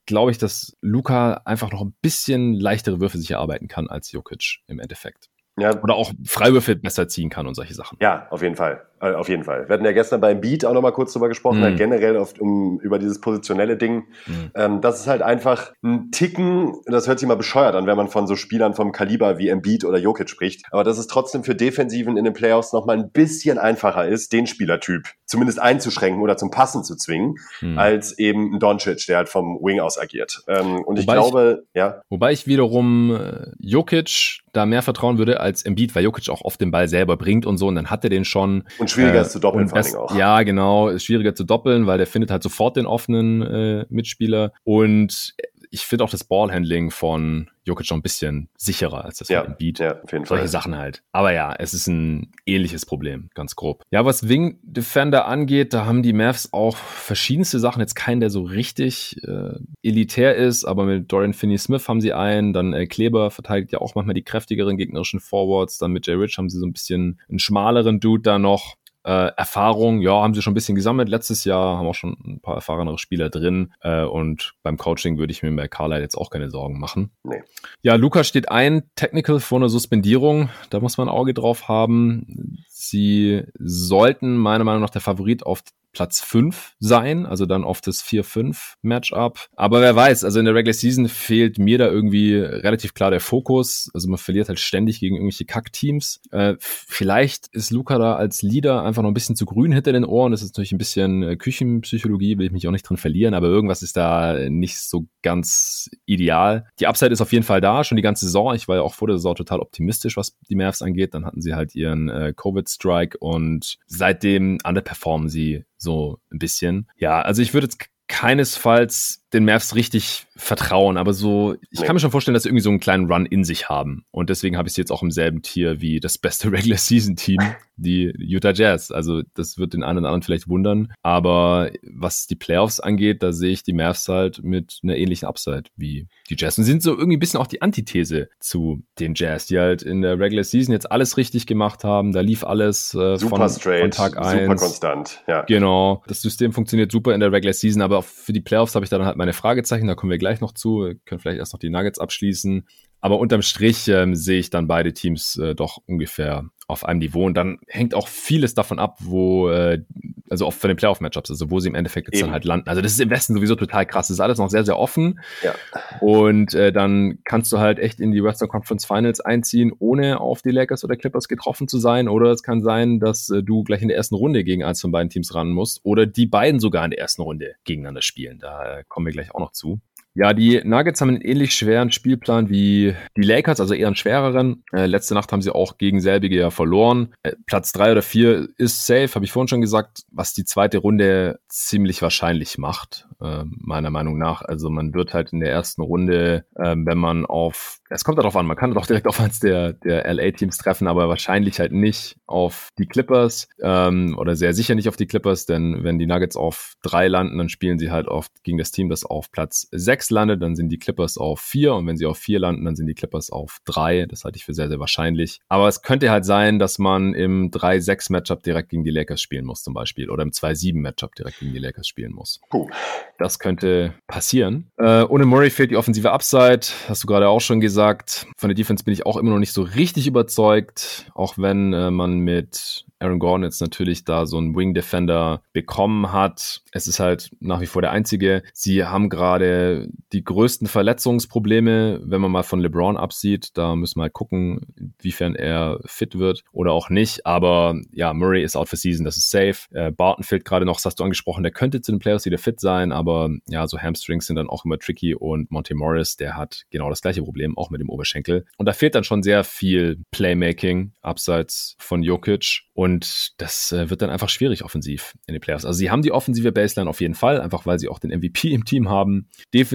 glaube 0.08 0.32
ich, 0.32 0.40
dass 0.40 0.76
Luca 0.82 1.42
einfach 1.46 1.72
noch 1.72 1.82
ein 1.82 1.94
bisschen 2.02 2.56
leichtere 2.56 3.00
Würfe 3.00 3.20
sich 3.20 3.30
erarbeiten 3.30 3.68
kann 3.68 3.90
als 3.90 4.12
Jokic 4.12 4.62
im 4.66 4.80
Endeffekt. 4.80 5.30
Ja. 5.60 5.80
Oder 5.84 5.94
auch 5.94 6.14
Freiwürfe 6.26 6.76
besser 6.78 7.08
ziehen 7.08 7.30
kann 7.30 7.46
und 7.46 7.54
solche 7.54 7.76
Sachen. 7.76 8.00
Ja, 8.02 8.28
auf 8.32 8.42
jeden 8.42 8.56
Fall. 8.56 8.89
Äh, 9.02 9.14
auf 9.14 9.30
jeden 9.30 9.44
Fall. 9.44 9.68
Wir 9.68 9.74
hatten 9.74 9.86
ja 9.86 9.94
gestern 9.94 10.20
beim 10.20 10.42
Beat 10.42 10.66
auch 10.66 10.74
nochmal 10.74 10.92
kurz 10.92 11.14
drüber 11.14 11.30
gesprochen, 11.30 11.62
mm. 11.62 11.64
halt 11.64 11.78
generell 11.78 12.18
oft 12.18 12.40
um, 12.40 12.80
über 12.82 13.00
dieses 13.00 13.22
positionelle 13.22 13.78
Ding. 13.78 14.08
Mm. 14.28 14.32
Ähm, 14.56 14.82
das 14.82 15.02
ist 15.02 15.08
halt 15.08 15.22
einfach 15.22 15.72
ein 15.84 16.12
Ticken, 16.12 16.74
das 16.86 17.08
hört 17.08 17.20
sich 17.20 17.28
mal 17.28 17.36
bescheuert 17.36 17.76
an, 17.76 17.88
wenn 17.88 17.96
man 17.96 18.10
von 18.10 18.28
so 18.28 18.36
Spielern 18.36 18.74
vom 18.74 18.92
Kaliber 18.92 19.38
wie 19.38 19.50
Embiid 19.50 19.86
oder 19.86 19.98
Jokic 19.98 20.30
spricht. 20.30 20.66
Aber 20.72 20.84
dass 20.84 20.98
es 20.98 21.08
trotzdem 21.08 21.44
für 21.44 21.56
Defensiven 21.56 22.18
in 22.18 22.26
den 22.26 22.34
Playoffs 22.34 22.74
nochmal 22.74 22.98
ein 22.98 23.10
bisschen 23.12 23.58
einfacher 23.58 24.08
ist, 24.08 24.34
den 24.34 24.48
Spielertyp 24.48 25.08
zumindest 25.26 25.62
einzuschränken 25.62 26.22
oder 26.22 26.36
zum 26.36 26.52
Passen 26.52 26.84
zu 26.84 26.98
zwingen, 26.98 27.36
mm. 27.62 27.78
als 27.78 28.18
eben 28.18 28.56
ein 28.56 28.60
Doncic, 28.60 29.06
der 29.08 29.18
halt 29.18 29.30
vom 29.30 29.60
Wing 29.62 29.80
aus 29.80 29.98
agiert. 29.98 30.44
Ähm, 30.48 30.80
und 30.84 31.00
wobei 31.00 31.00
ich 31.00 31.08
glaube, 31.08 31.64
ich, 31.74 31.80
ja. 31.80 32.02
Wobei 32.10 32.34
ich 32.34 32.48
wiederum 32.48 33.16
äh, 33.16 33.52
Jokic 33.60 34.42
da 34.52 34.66
mehr 34.66 34.82
vertrauen 34.82 35.18
würde 35.18 35.40
als 35.40 35.64
Embiid, 35.64 35.96
weil 35.96 36.04
Jokic 36.04 36.30
auch 36.30 36.42
oft 36.42 36.60
den 36.60 36.72
Ball 36.72 36.88
selber 36.88 37.18
bringt 37.18 37.46
und 37.46 37.58
so 37.58 37.68
und 37.68 37.76
dann 37.76 37.90
hat 37.90 38.04
er 38.04 38.10
den 38.10 38.26
schon. 38.26 38.64
Und 38.80 38.89
schwieriger 38.92 39.20
äh, 39.20 39.22
ist 39.22 39.32
zu 39.32 39.40
doppeln 39.40 39.70
vor 39.70 39.78
allem 39.78 39.96
auch. 39.96 40.16
Ja, 40.16 40.44
genau, 40.44 40.90
ist 40.90 41.04
schwieriger 41.04 41.36
zu 41.36 41.44
doppeln, 41.44 41.88
weil 41.88 41.98
der 41.98 42.08
findet 42.08 42.32
halt 42.32 42.44
sofort 42.44 42.78
den 42.78 42.86
offenen 42.86 43.42
äh, 43.42 43.86
Mitspieler 43.90 44.54
und 44.64 45.36
ich 45.72 45.86
finde 45.86 46.04
auch 46.04 46.10
das 46.10 46.24
Ballhandling 46.24 46.90
von 46.92 47.50
Jokic 47.70 47.86
schon 47.86 48.00
ein 48.00 48.02
bisschen 48.02 48.50
sicherer 48.58 49.06
als 49.06 49.20
das 49.20 49.30
ja, 49.30 49.42
von 49.42 49.52
Embiid. 49.52 49.80
Ja, 49.80 50.02
auf 50.02 50.12
jeden 50.12 50.26
Solche 50.26 50.42
Fall. 50.42 50.48
Sachen 50.48 50.78
halt. 50.78 51.04
Aber 51.12 51.32
ja, 51.32 51.54
es 51.58 51.74
ist 51.74 51.88
ein 51.88 52.32
ähnliches 52.46 52.86
Problem, 52.86 53.30
ganz 53.36 53.56
grob. 53.56 53.84
Ja, 53.92 54.04
was 54.06 54.28
Wing 54.28 54.60
Defender 54.64 55.28
angeht, 55.28 55.74
da 55.74 55.86
haben 55.86 56.02
die 56.02 56.14
Mavs 56.14 56.50
auch 56.52 56.76
verschiedenste 56.76 57.60
Sachen. 57.60 57.80
Jetzt 57.80 57.96
keinen, 57.96 58.20
der 58.20 58.30
so 58.30 58.44
richtig 58.44 59.18
äh, 59.24 59.60
elitär 59.84 60.36
ist, 60.36 60.66
aber 60.66 60.86
mit 60.86 61.12
Dorian 61.12 61.34
Finney-Smith 61.34 61.88
haben 61.88 62.02
sie 62.02 62.14
einen. 62.14 62.54
Dann 62.54 62.74
äh, 62.74 62.88
Kleber 62.88 63.30
verteidigt 63.30 63.72
ja 63.72 63.80
auch 63.80 63.96
manchmal 63.96 64.16
die 64.16 64.24
kräftigeren 64.24 64.78
gegnerischen 64.78 65.20
Forwards. 65.20 65.78
Dann 65.78 65.92
mit 65.92 66.08
Jay 66.08 66.16
Rich 66.16 66.38
haben 66.38 66.50
sie 66.50 66.58
so 66.58 66.66
ein 66.66 66.74
bisschen 66.74 67.20
einen 67.30 67.40
schmaleren 67.40 68.00
Dude 68.00 68.24
da 68.24 68.40
noch. 68.40 68.76
Äh, 69.10 69.32
Erfahrung, 69.38 70.02
ja, 70.02 70.22
haben 70.22 70.36
sie 70.36 70.44
schon 70.44 70.52
ein 70.52 70.54
bisschen 70.54 70.76
gesammelt. 70.76 71.10
Letztes 71.10 71.44
Jahr 71.44 71.80
haben 71.80 71.88
auch 71.88 71.96
schon 71.96 72.16
ein 72.24 72.42
paar 72.42 72.54
erfahrenere 72.54 73.00
Spieler 73.00 73.32
drin. 73.32 73.74
Äh, 73.82 74.04
und 74.04 74.54
beim 74.62 74.78
Coaching 74.78 75.18
würde 75.18 75.32
ich 75.32 75.42
mir 75.42 75.52
bei 75.52 75.68
Carlisle 75.68 76.04
jetzt 76.04 76.16
auch 76.16 76.30
keine 76.30 76.52
Sorgen 76.52 76.80
machen. 76.80 77.10
Nee. 77.24 77.42
Ja, 77.82 77.96
Lukas 77.96 78.28
steht 78.28 78.52
ein, 78.52 78.84
Technical 78.94 79.40
vor 79.40 79.58
einer 79.58 79.70
Suspendierung. 79.70 80.50
Da 80.70 80.80
muss 80.80 81.00
man 81.00 81.08
ein 81.08 81.16
Auge 81.16 81.34
drauf 81.34 81.68
haben. 81.68 82.64
Sie 82.82 83.44
sollten 83.60 84.38
meiner 84.38 84.64
Meinung 84.64 84.82
nach 84.82 84.90
der 84.90 85.02
Favorit 85.02 85.46
auf 85.46 85.62
Platz 85.92 86.22
5 86.22 86.76
sein, 86.80 87.26
also 87.26 87.46
dann 87.46 87.64
auf 87.64 87.82
das 87.82 88.04
4-5-Matchup. 88.04 89.48
Aber 89.56 89.82
wer 89.82 89.96
weiß, 89.96 90.24
also 90.24 90.40
in 90.40 90.46
der 90.46 90.54
Regular 90.54 90.74
Season 90.74 91.08
fehlt 91.08 91.58
mir 91.58 91.78
da 91.78 91.88
irgendwie 91.88 92.36
relativ 92.36 92.94
klar 92.94 93.12
der 93.12 93.20
Fokus. 93.20 93.90
Also 93.94 94.08
man 94.08 94.18
verliert 94.18 94.50
halt 94.50 94.60
ständig 94.60 95.00
gegen 95.00 95.16
irgendwelche 95.16 95.46
Kackteams. 95.46 96.22
Äh, 96.32 96.56
vielleicht 96.60 97.48
ist 97.54 97.72
Luca 97.72 97.98
da 97.98 98.16
als 98.16 98.42
Leader 98.42 98.84
einfach 98.84 99.02
noch 99.02 99.10
ein 99.10 99.16
bisschen 99.16 99.36
zu 99.36 99.46
grün 99.46 99.72
hinter 99.72 99.92
den 99.92 100.06
Ohren. 100.06 100.32
Das 100.32 100.42
ist 100.42 100.54
natürlich 100.54 100.72
ein 100.72 100.78
bisschen 100.78 101.24
äh, 101.24 101.36
Küchenpsychologie, 101.36 102.38
will 102.38 102.46
ich 102.46 102.52
mich 102.52 102.68
auch 102.68 102.72
nicht 102.72 102.88
drin 102.88 102.98
verlieren, 102.98 103.34
aber 103.34 103.48
irgendwas 103.48 103.82
ist 103.82 103.98
da 103.98 104.50
nicht 104.50 104.80
so 104.80 105.08
ganz 105.22 105.90
ideal. 106.06 106.68
Die 106.80 106.88
Upside 106.88 107.12
ist 107.12 107.22
auf 107.22 107.34
jeden 107.34 107.44
Fall 107.44 107.62
da, 107.62 107.84
schon 107.84 107.96
die 107.96 108.04
ganze 108.04 108.26
Saison. 108.26 108.54
Ich 108.54 108.68
war 108.68 108.78
ja 108.78 108.82
auch 108.84 108.94
vor 108.94 109.08
der 109.08 109.18
Saison 109.18 109.36
total 109.36 109.60
optimistisch, 109.60 110.18
was 110.18 110.38
die 110.50 110.56
Mavs 110.56 110.82
angeht. 110.82 111.14
Dann 111.14 111.26
hatten 111.26 111.42
sie 111.42 111.56
halt 111.56 111.76
ihren 111.76 112.10
äh, 112.10 112.34
Covid-Strike 112.70 113.18
und 113.20 113.78
seitdem 113.88 114.58
underperformen 114.64 115.30
sie 115.30 115.66
so 115.78 116.20
ein 116.32 116.40
bisschen. 116.40 116.88
Ja, 116.98 117.22
also 117.22 117.42
ich 117.42 117.54
würde 117.54 117.66
jetzt 117.66 117.90
keinesfalls 118.08 119.24
den 119.34 119.46
Mavs 119.46 119.76
richtig 119.76 120.26
vertrauen, 120.36 120.98
aber 120.98 121.14
so, 121.14 121.56
ich 121.70 121.80
nee. 121.80 121.86
kann 121.86 121.96
mir 121.96 122.00
schon 122.00 122.12
vorstellen, 122.12 122.34
dass 122.34 122.44
sie 122.44 122.50
irgendwie 122.50 122.64
so 122.64 122.70
einen 122.70 122.80
kleinen 122.80 123.12
Run 123.12 123.26
in 123.26 123.44
sich 123.44 123.70
haben. 123.70 124.06
Und 124.12 124.30
deswegen 124.30 124.58
habe 124.58 124.68
ich 124.68 124.74
sie 124.74 124.82
jetzt 124.82 124.92
auch 124.92 125.04
im 125.04 125.12
selben 125.12 125.42
Tier 125.42 125.82
wie 125.82 126.00
das 126.00 126.18
beste 126.18 126.52
Regular 126.52 126.78
Season 126.78 127.16
Team, 127.16 127.40
die 127.76 128.14
Utah 128.18 128.54
Jazz. 128.54 128.92
Also 128.92 129.22
das 129.36 129.58
wird 129.58 129.74
den 129.74 129.84
einen 129.84 130.00
oder 130.00 130.08
anderen 130.08 130.24
vielleicht 130.24 130.48
wundern. 130.48 130.94
Aber 131.04 131.72
was 131.84 132.26
die 132.26 132.36
Playoffs 132.36 132.80
angeht, 132.80 133.22
da 133.22 133.32
sehe 133.32 133.52
ich 133.52 133.64
die 133.64 133.74
Mavs 133.74 134.08
halt 134.08 134.44
mit 134.44 134.80
einer 134.84 134.96
ähnlichen 134.96 135.28
Upside 135.28 135.64
wie 135.76 136.08
die 136.30 136.36
Jazz. 136.38 136.58
Und 136.58 136.64
sind 136.64 136.82
so 136.82 136.92
irgendwie 136.92 137.18
ein 137.18 137.20
bisschen 137.20 137.40
auch 137.40 137.48
die 137.48 137.62
Antithese 137.62 138.30
zu 138.40 138.84
den 139.00 139.14
Jazz, 139.16 139.48
die 139.48 139.60
halt 139.60 139.84
in 139.84 140.02
der 140.02 140.20
Regular 140.20 140.44
Season 140.44 140.74
jetzt 140.74 140.92
alles 140.92 141.18
richtig 141.18 141.46
gemacht 141.48 141.84
haben. 141.84 142.14
Da 142.14 142.22
lief 142.22 142.44
alles 142.44 142.94
äh, 142.94 143.18
super 143.18 143.38
von, 143.38 143.50
straight, 143.50 143.82
von 143.82 143.92
Tag 143.92 144.18
1. 144.18 144.42
Super 144.42 144.56
konstant, 144.56 145.24
ja. 145.28 145.42
Genau. 145.44 146.04
Das 146.08 146.22
System 146.22 146.54
funktioniert 146.54 146.92
super 146.92 147.14
in 147.14 147.20
der 147.20 147.32
Regular 147.32 147.54
Season, 147.54 147.82
aber 147.82 148.02
für 148.02 148.34
die 148.34 148.42
Playoffs 148.42 148.76
habe 148.76 148.86
ich 148.86 148.90
da 148.90 148.98
dann 148.98 149.08
halt 149.08 149.19
meine 149.20 149.34
Fragezeichen. 149.34 149.86
Da 149.86 149.96
kommen 149.96 150.10
wir 150.10 150.18
gleich 150.18 150.40
noch 150.40 150.54
zu. 150.54 150.86
Wir 150.86 150.96
können 150.96 151.20
vielleicht 151.20 151.40
erst 151.40 151.54
noch 151.54 151.60
die 151.60 151.70
Nuggets 151.70 152.00
abschließen. 152.00 152.68
Aber 153.02 153.20
unterm 153.20 153.42
Strich 153.42 153.88
ähm, 153.88 154.16
sehe 154.16 154.40
ich 154.40 154.50
dann 154.50 154.68
beide 154.68 154.94
Teams 154.94 155.38
äh, 155.38 155.56
doch 155.56 155.78
ungefähr 155.86 156.50
auf 156.70 156.86
einem 156.86 157.00
Niveau. 157.00 157.26
Und 157.26 157.36
dann 157.36 157.58
hängt 157.68 157.96
auch 157.96 158.08
vieles 158.08 158.54
davon 158.54 158.78
ab, 158.78 158.98
wo, 159.00 159.50
äh, 159.50 159.82
also 160.30 160.46
auch 160.46 160.54
von 160.54 160.68
den 160.68 160.78
Playoff-Matchups, 160.78 161.32
also 161.32 161.50
wo 161.50 161.60
sie 161.60 161.68
im 161.68 161.76
Endeffekt 161.76 162.08
jetzt 162.08 162.20
Eben. 162.20 162.28
dann 162.28 162.34
halt 162.34 162.46
landen. 162.46 162.70
Also 162.70 162.82
das 162.82 162.92
ist 162.92 163.00
im 163.00 163.10
Westen 163.10 163.34
sowieso 163.34 163.56
total 163.56 163.86
krass. 163.86 164.08
Das 164.08 164.16
ist 164.16 164.20
alles 164.20 164.38
noch 164.38 164.50
sehr, 164.50 164.64
sehr 164.64 164.78
offen. 164.78 165.20
Ja. 165.44 165.56
Und 166.00 166.54
äh, 166.54 166.72
dann 166.72 167.20
kannst 167.24 167.52
du 167.52 167.58
halt 167.58 167.80
echt 167.80 168.00
in 168.00 168.12
die 168.12 168.24
Western 168.24 168.50
Conference 168.50 168.86
Finals 168.86 169.20
einziehen, 169.20 169.74
ohne 169.80 170.20
auf 170.20 170.44
die 170.44 170.52
Lakers 170.52 170.84
oder 170.84 170.96
Clippers 170.96 171.28
getroffen 171.28 171.68
zu 171.68 171.80
sein. 171.80 172.08
Oder 172.08 172.32
es 172.32 172.44
kann 172.44 172.62
sein, 172.62 173.00
dass 173.00 173.30
äh, 173.30 173.42
du 173.42 173.64
gleich 173.64 173.82
in 173.82 173.88
der 173.88 173.98
ersten 173.98 174.16
Runde 174.16 174.44
gegen 174.44 174.64
eins 174.64 174.82
von 174.82 174.92
beiden 174.92 175.10
Teams 175.10 175.34
ran 175.34 175.50
musst. 175.50 175.80
Oder 175.84 176.06
die 176.06 176.28
beiden 176.28 176.60
sogar 176.60 176.86
in 176.86 176.92
der 176.92 177.00
ersten 177.00 177.24
Runde 177.24 177.56
gegeneinander 177.64 178.04
spielen. 178.04 178.38
Da 178.40 178.80
äh, 178.80 178.84
kommen 178.88 179.08
wir 179.08 179.14
gleich 179.14 179.34
auch 179.34 179.40
noch 179.40 179.54
zu. 179.54 179.80
Ja, 180.20 180.34
die 180.34 180.60
Nuggets 180.66 181.00
haben 181.00 181.08
einen 181.08 181.22
ähnlich 181.22 181.56
schweren 181.56 181.94
Spielplan 181.94 182.50
wie 182.50 182.94
die 183.16 183.22
Lakers, 183.22 183.62
also 183.62 183.74
eher 183.74 183.88
einen 183.88 183.96
schwereren. 183.96 184.66
Äh, 184.74 184.86
letzte 184.86 185.14
Nacht 185.14 185.32
haben 185.32 185.42
sie 185.42 185.56
auch 185.56 185.78
gegen 185.78 186.02
selbige 186.02 186.36
ja 186.36 186.52
verloren. 186.52 187.16
Äh, 187.24 187.36
Platz 187.46 187.72
drei 187.72 187.94
oder 187.94 188.02
vier 188.02 188.50
ist 188.58 188.86
safe, 188.86 189.16
habe 189.16 189.24
ich 189.24 189.32
vorhin 189.32 189.48
schon 189.48 189.62
gesagt, 189.62 190.02
was 190.12 190.34
die 190.34 190.44
zweite 190.44 190.80
Runde 190.80 191.40
ziemlich 191.48 192.02
wahrscheinlich 192.02 192.58
macht, 192.58 193.08
äh, 193.22 193.46
meiner 193.46 193.92
Meinung 193.92 194.18
nach. 194.18 194.42
Also 194.42 194.70
man 194.70 194.94
wird 194.94 195.14
halt 195.14 195.32
in 195.32 195.40
der 195.40 195.54
ersten 195.54 195.84
Runde, 195.84 196.44
äh, 196.56 196.76
wenn 196.78 196.98
man 196.98 197.26
auf 197.26 197.80
es 197.90 198.04
kommt 198.04 198.20
darauf 198.20 198.36
an, 198.36 198.46
man 198.46 198.58
kann 198.58 198.74
doch 198.74 198.86
direkt 198.86 199.08
auf 199.08 199.20
eins 199.20 199.40
der, 199.40 199.74
der 199.74 200.12
LA-Teams 200.14 200.58
treffen, 200.58 200.88
aber 200.88 201.10
wahrscheinlich 201.10 201.60
halt 201.60 201.72
nicht 201.72 202.18
auf 202.28 202.70
die 202.78 202.86
Clippers 202.86 203.48
ähm, 203.62 204.16
oder 204.18 204.36
sehr 204.36 204.54
sicher 204.54 204.76
nicht 204.76 204.88
auf 204.90 204.96
die 204.96 205.08
Clippers, 205.08 205.46
denn 205.46 205.84
wenn 205.84 206.00
die 206.00 206.08
Nuggets 206.08 206.36
auf 206.36 206.74
drei 206.82 207.08
landen, 207.08 207.38
dann 207.38 207.50
spielen 207.50 207.80
sie 207.80 207.92
halt 207.92 208.08
oft 208.08 208.32
gegen 208.44 208.58
das 208.58 208.72
Team, 208.72 208.90
das 208.90 209.04
auf 209.04 209.32
Platz 209.32 209.68
sechs 209.72 210.09
landet, 210.12 210.42
dann 210.42 210.56
sind 210.56 210.70
die 210.70 210.78
Clippers 210.78 211.18
auf 211.18 211.40
vier 211.40 211.74
und 211.76 211.88
wenn 211.88 211.98
sie 211.98 212.06
auf 212.06 212.18
vier 212.18 212.40
landen, 212.40 212.66
dann 212.66 212.76
sind 212.76 212.88
die 212.88 212.94
Clippers 212.94 213.32
auf 213.32 213.60
drei. 213.66 214.06
Das 214.06 214.24
halte 214.24 214.38
ich 214.38 214.46
für 214.46 214.54
sehr, 214.54 214.70
sehr 214.70 214.80
wahrscheinlich. 214.80 215.40
Aber 215.50 215.68
es 215.68 215.82
könnte 215.82 216.12
halt 216.12 216.26
sein, 216.26 216.60
dass 216.60 216.80
man 216.80 217.14
im 217.14 217.52
3-6-Matchup 217.52 218.44
direkt 218.44 218.70
gegen 218.70 218.84
die 218.84 218.92
Lakers 218.92 219.22
spielen 219.22 219.46
muss 219.46 219.64
zum 219.64 219.74
Beispiel 219.74 220.10
oder 220.10 220.24
im 220.24 220.32
2-7-Matchup 220.32 221.16
direkt 221.16 221.40
gegen 221.40 221.54
die 221.54 221.60
Lakers 221.60 221.88
spielen 221.88 222.12
muss. 222.12 222.42
Puh. 222.50 222.70
Das 223.18 223.40
könnte 223.40 223.94
passieren. 224.08 224.72
Äh, 224.78 225.04
ohne 225.04 225.26
Murray 225.26 225.50
fehlt 225.50 225.72
die 225.72 225.78
offensive 225.78 226.12
Upside, 226.12 226.62
hast 226.88 227.04
du 227.04 227.08
gerade 227.08 227.28
auch 227.28 227.42
schon 227.42 227.60
gesagt 227.60 227.70
gesagt, 227.70 228.28
von 228.36 228.50
der 228.50 228.56
Defense 228.56 228.84
bin 228.84 228.94
ich 228.94 229.06
auch 229.06 229.16
immer 229.16 229.32
noch 229.32 229.40
nicht 229.40 229.54
so 229.54 229.62
richtig 229.62 230.08
überzeugt, 230.08 231.06
auch 231.16 231.38
wenn 231.38 231.72
äh, 231.72 231.92
man 231.92 232.20
mit 232.20 232.86
Aaron 233.00 233.20
Gordon 233.20 233.44
jetzt 233.44 233.62
natürlich 233.62 234.04
da 234.04 234.26
so 234.26 234.38
einen 234.38 234.56
Wing 234.56 234.74
Defender 234.74 235.42
bekommen 235.54 236.12
hat. 236.12 236.62
Es 236.72 236.88
ist 236.88 237.00
halt 237.00 237.32
nach 237.40 237.62
wie 237.62 237.66
vor 237.66 237.82
der 237.82 237.92
einzige. 237.92 238.44
Sie 238.54 238.84
haben 238.84 239.10
gerade 239.10 239.90
die 240.12 240.24
größten 240.24 240.68
Verletzungsprobleme, 240.68 242.02
wenn 242.04 242.22
man 242.22 242.32
mal 242.32 242.44
von 242.44 242.60
LeBron 242.60 242.98
absieht. 242.98 243.58
Da 243.58 243.76
müssen 243.76 244.00
wir 244.00 244.04
halt 244.04 244.14
gucken, 244.14 244.62
inwiefern 244.78 245.36
er 245.36 245.80
fit 245.86 246.18
wird 246.18 246.44
oder 246.52 246.74
auch 246.74 246.90
nicht. 246.90 247.26
Aber 247.26 247.80
ja, 247.92 248.14
Murray 248.14 248.44
ist 248.44 248.56
out 248.56 248.70
for 248.70 248.78
season, 248.78 249.06
das 249.06 249.18
ist 249.18 249.30
safe. 249.30 249.68
Äh, 249.72 249.92
Barton 249.92 250.24
fehlt 250.24 250.46
gerade 250.46 250.66
noch, 250.66 250.78
das 250.78 250.86
hast 250.86 251.00
du 251.00 251.04
angesprochen, 251.04 251.44
der 251.44 251.52
könnte 251.52 251.82
zu 251.82 251.92
den 251.92 252.00
Playoffs 252.00 252.26
wieder 252.26 252.38
fit 252.38 252.60
sein, 252.60 252.92
aber 252.92 253.30
ja, 253.48 253.68
so 253.68 253.78
Hamstrings 253.78 254.28
sind 254.28 254.36
dann 254.36 254.50
auch 254.50 254.66
immer 254.66 254.78
tricky 254.78 255.16
und 255.16 255.52
Monte 255.52 255.76
Morris, 255.76 256.18
der 256.18 256.36
hat 256.36 256.64
genau 256.70 256.90
das 256.90 257.02
gleiche 257.02 257.24
Problem, 257.24 257.58
auch 257.58 257.70
mit 257.70 257.82
dem 257.82 257.90
Oberschenkel. 257.90 258.46
Und 258.58 258.66
da 258.66 258.74
fehlt 258.74 258.96
dann 258.96 259.04
schon 259.04 259.24
sehr 259.24 259.44
viel 259.44 260.00
Playmaking 260.12 260.94
abseits 261.02 261.76
von 261.80 262.04
Jokic. 262.04 262.64
Und 262.74 263.34
das 263.42 263.72
äh, 263.72 263.90
wird 263.90 264.02
dann 264.02 264.10
einfach 264.10 264.30
schwierig 264.30 264.64
offensiv 264.64 265.14
in 265.28 265.34
den 265.34 265.42
Playoffs. 265.42 265.66
Also 265.66 265.78
sie 265.78 265.92
haben 265.92 266.02
die 266.02 266.12
offensive 266.12 266.52
Baseline 266.52 266.90
auf 266.90 267.02
jeden 267.02 267.14
Fall, 267.14 267.42
einfach 267.42 267.66
weil 267.66 267.78
sie 267.78 267.90
auch 267.90 268.00
den 268.00 268.12
MVP 268.12 268.50
im 268.54 268.66
Team 268.66 268.90
haben. 268.90 269.28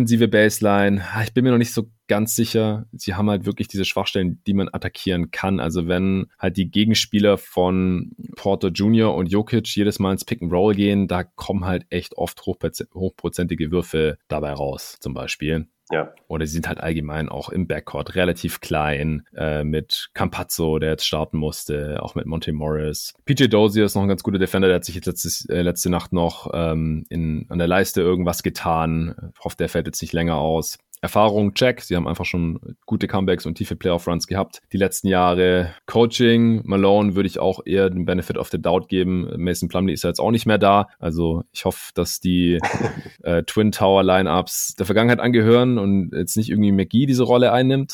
Defensive 0.05 0.29
Baseline, 0.29 1.03
ah, 1.15 1.23
ich 1.23 1.33
bin 1.33 1.45
mir 1.45 1.51
noch 1.51 1.59
nicht 1.59 1.73
so 1.73 1.91
ganz 2.09 2.37
sicher. 2.37 2.87
Sie 2.93 3.15
haben 3.15 3.31
halt 3.31 3.47
wirklich 3.47 3.69
diese 3.69 3.87
Schwachstellen, 3.87 4.43
die 4.47 4.53
man 4.53 4.69
attackieren 4.71 5.31
kann. 5.31 5.61
Also 5.61 5.89
wenn 5.89 6.27
halt 6.39 6.59
die 6.59 6.71
Gegenspieler 6.71 7.39
von 7.39 8.13
Porter 8.37 8.69
Jr. 8.69 9.15
und 9.15 9.29
Jokic 9.29 9.75
jedes 9.75 9.99
Mal 9.99 10.13
ins 10.13 10.27
Pick 10.27 10.43
and 10.43 10.53
Roll 10.53 10.75
gehen, 10.75 11.09
da 11.09 11.25
kommen 11.25 11.65
halt 11.65 11.87
echt 11.89 12.19
oft 12.19 12.43
hochprozentige 12.45 13.71
Würfe 13.71 14.19
dabei 14.29 14.53
raus, 14.53 14.99
zum 15.01 15.15
Beispiel. 15.15 15.69
Ja. 15.91 16.13
Oder 16.29 16.47
sie 16.47 16.55
sind 16.55 16.69
halt 16.69 16.81
allgemein 16.81 17.29
auch 17.29 17.51
im 17.51 17.67
Backcourt 17.67 18.15
relativ 18.15 18.61
klein, 18.61 19.27
äh, 19.37 19.65
mit 19.65 20.11
Campazzo, 20.15 20.79
der 20.79 20.91
jetzt 20.91 21.07
starten 21.07 21.37
musste, 21.37 22.03
auch 22.03 22.15
mit 22.15 22.27
Monte 22.27 22.53
Morris. 22.53 23.13
PJ 23.27 23.49
Dozier 23.49 23.85
ist 23.85 23.95
noch 23.95 24.03
ein 24.03 24.09
ganz 24.09 24.23
guter 24.23 24.39
Defender, 24.39 24.69
der 24.69 24.77
hat 24.77 24.85
sich 24.85 24.95
jetzt 24.95 25.07
letztes, 25.07 25.47
äh, 25.49 25.63
letzte 25.63 25.91
Nacht 25.91 26.13
noch 26.13 26.51
ähm, 26.55 27.05
in, 27.11 27.47
an 27.51 27.59
der 27.59 27.69
Leiste 27.69 28.01
irgendwas 28.01 28.43
getan. 28.43 29.33
Ich 29.35 29.45
hoffe, 29.45 29.57
der 29.57 29.69
fällt 29.69 29.87
jetzt 29.87 30.01
nicht 30.01 30.13
länger 30.13 30.37
aus. 30.37 30.79
Erfahrung, 31.05 31.53
check. 31.53 31.83
Sie 31.83 31.97
haben 31.97 32.09
einfach 32.09 32.25
schon 32.25 32.59
gute 32.87 33.07
Comebacks 33.07 33.45
und 33.45 33.57
tiefe 33.57 33.77
Playoff-Runs 33.77 34.27
gehabt. 34.27 34.63
Die 34.73 34.79
letzten 34.79 35.09
Jahre 35.09 35.75
Coaching, 35.85 36.63
Malone 36.65 37.15
würde 37.15 37.27
ich 37.27 37.39
auch 37.39 37.61
eher 37.67 37.91
den 37.91 38.07
Benefit 38.07 38.39
of 38.39 38.49
the 38.49 38.61
Doubt 38.61 38.89
geben. 38.89 39.29
Mason 39.37 39.69
Plumlee 39.69 39.93
ist 39.93 40.03
ja 40.03 40.09
jetzt 40.09 40.19
auch 40.19 40.31
nicht 40.31 40.47
mehr 40.47 40.57
da. 40.57 40.89
Also 40.99 41.45
ich 41.53 41.67
hoffe, 41.67 41.93
dass 41.93 42.21
die 42.21 42.59
äh, 43.23 43.43
Twin 43.43 43.71
Tower 43.71 44.03
Lineups 44.03 44.77
der 44.77 44.87
Vergangenheit 44.87 45.21
angehören 45.21 45.77
und 45.77 46.11
jetzt 46.15 46.39
nicht 46.39 46.49
irgendwie 46.49 46.73
McGee 46.73 47.05
diese 47.05 47.25
Rolle 47.25 47.53
einnimmt. 47.53 47.93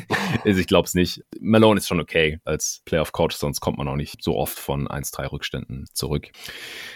also 0.44 0.60
ich 0.60 0.66
glaube 0.66 0.84
es 0.84 0.92
nicht. 0.92 1.24
Malone 1.40 1.78
ist 1.78 1.88
schon 1.88 1.98
okay 1.98 2.40
als 2.44 2.82
Playoff-Coach, 2.84 3.36
sonst 3.36 3.60
kommt 3.60 3.78
man 3.78 3.88
auch 3.88 3.96
nicht 3.96 4.22
so 4.22 4.36
oft 4.36 4.58
von 4.58 4.86
1-3 4.86 5.32
Rückständen 5.32 5.86
zurück. 5.94 6.28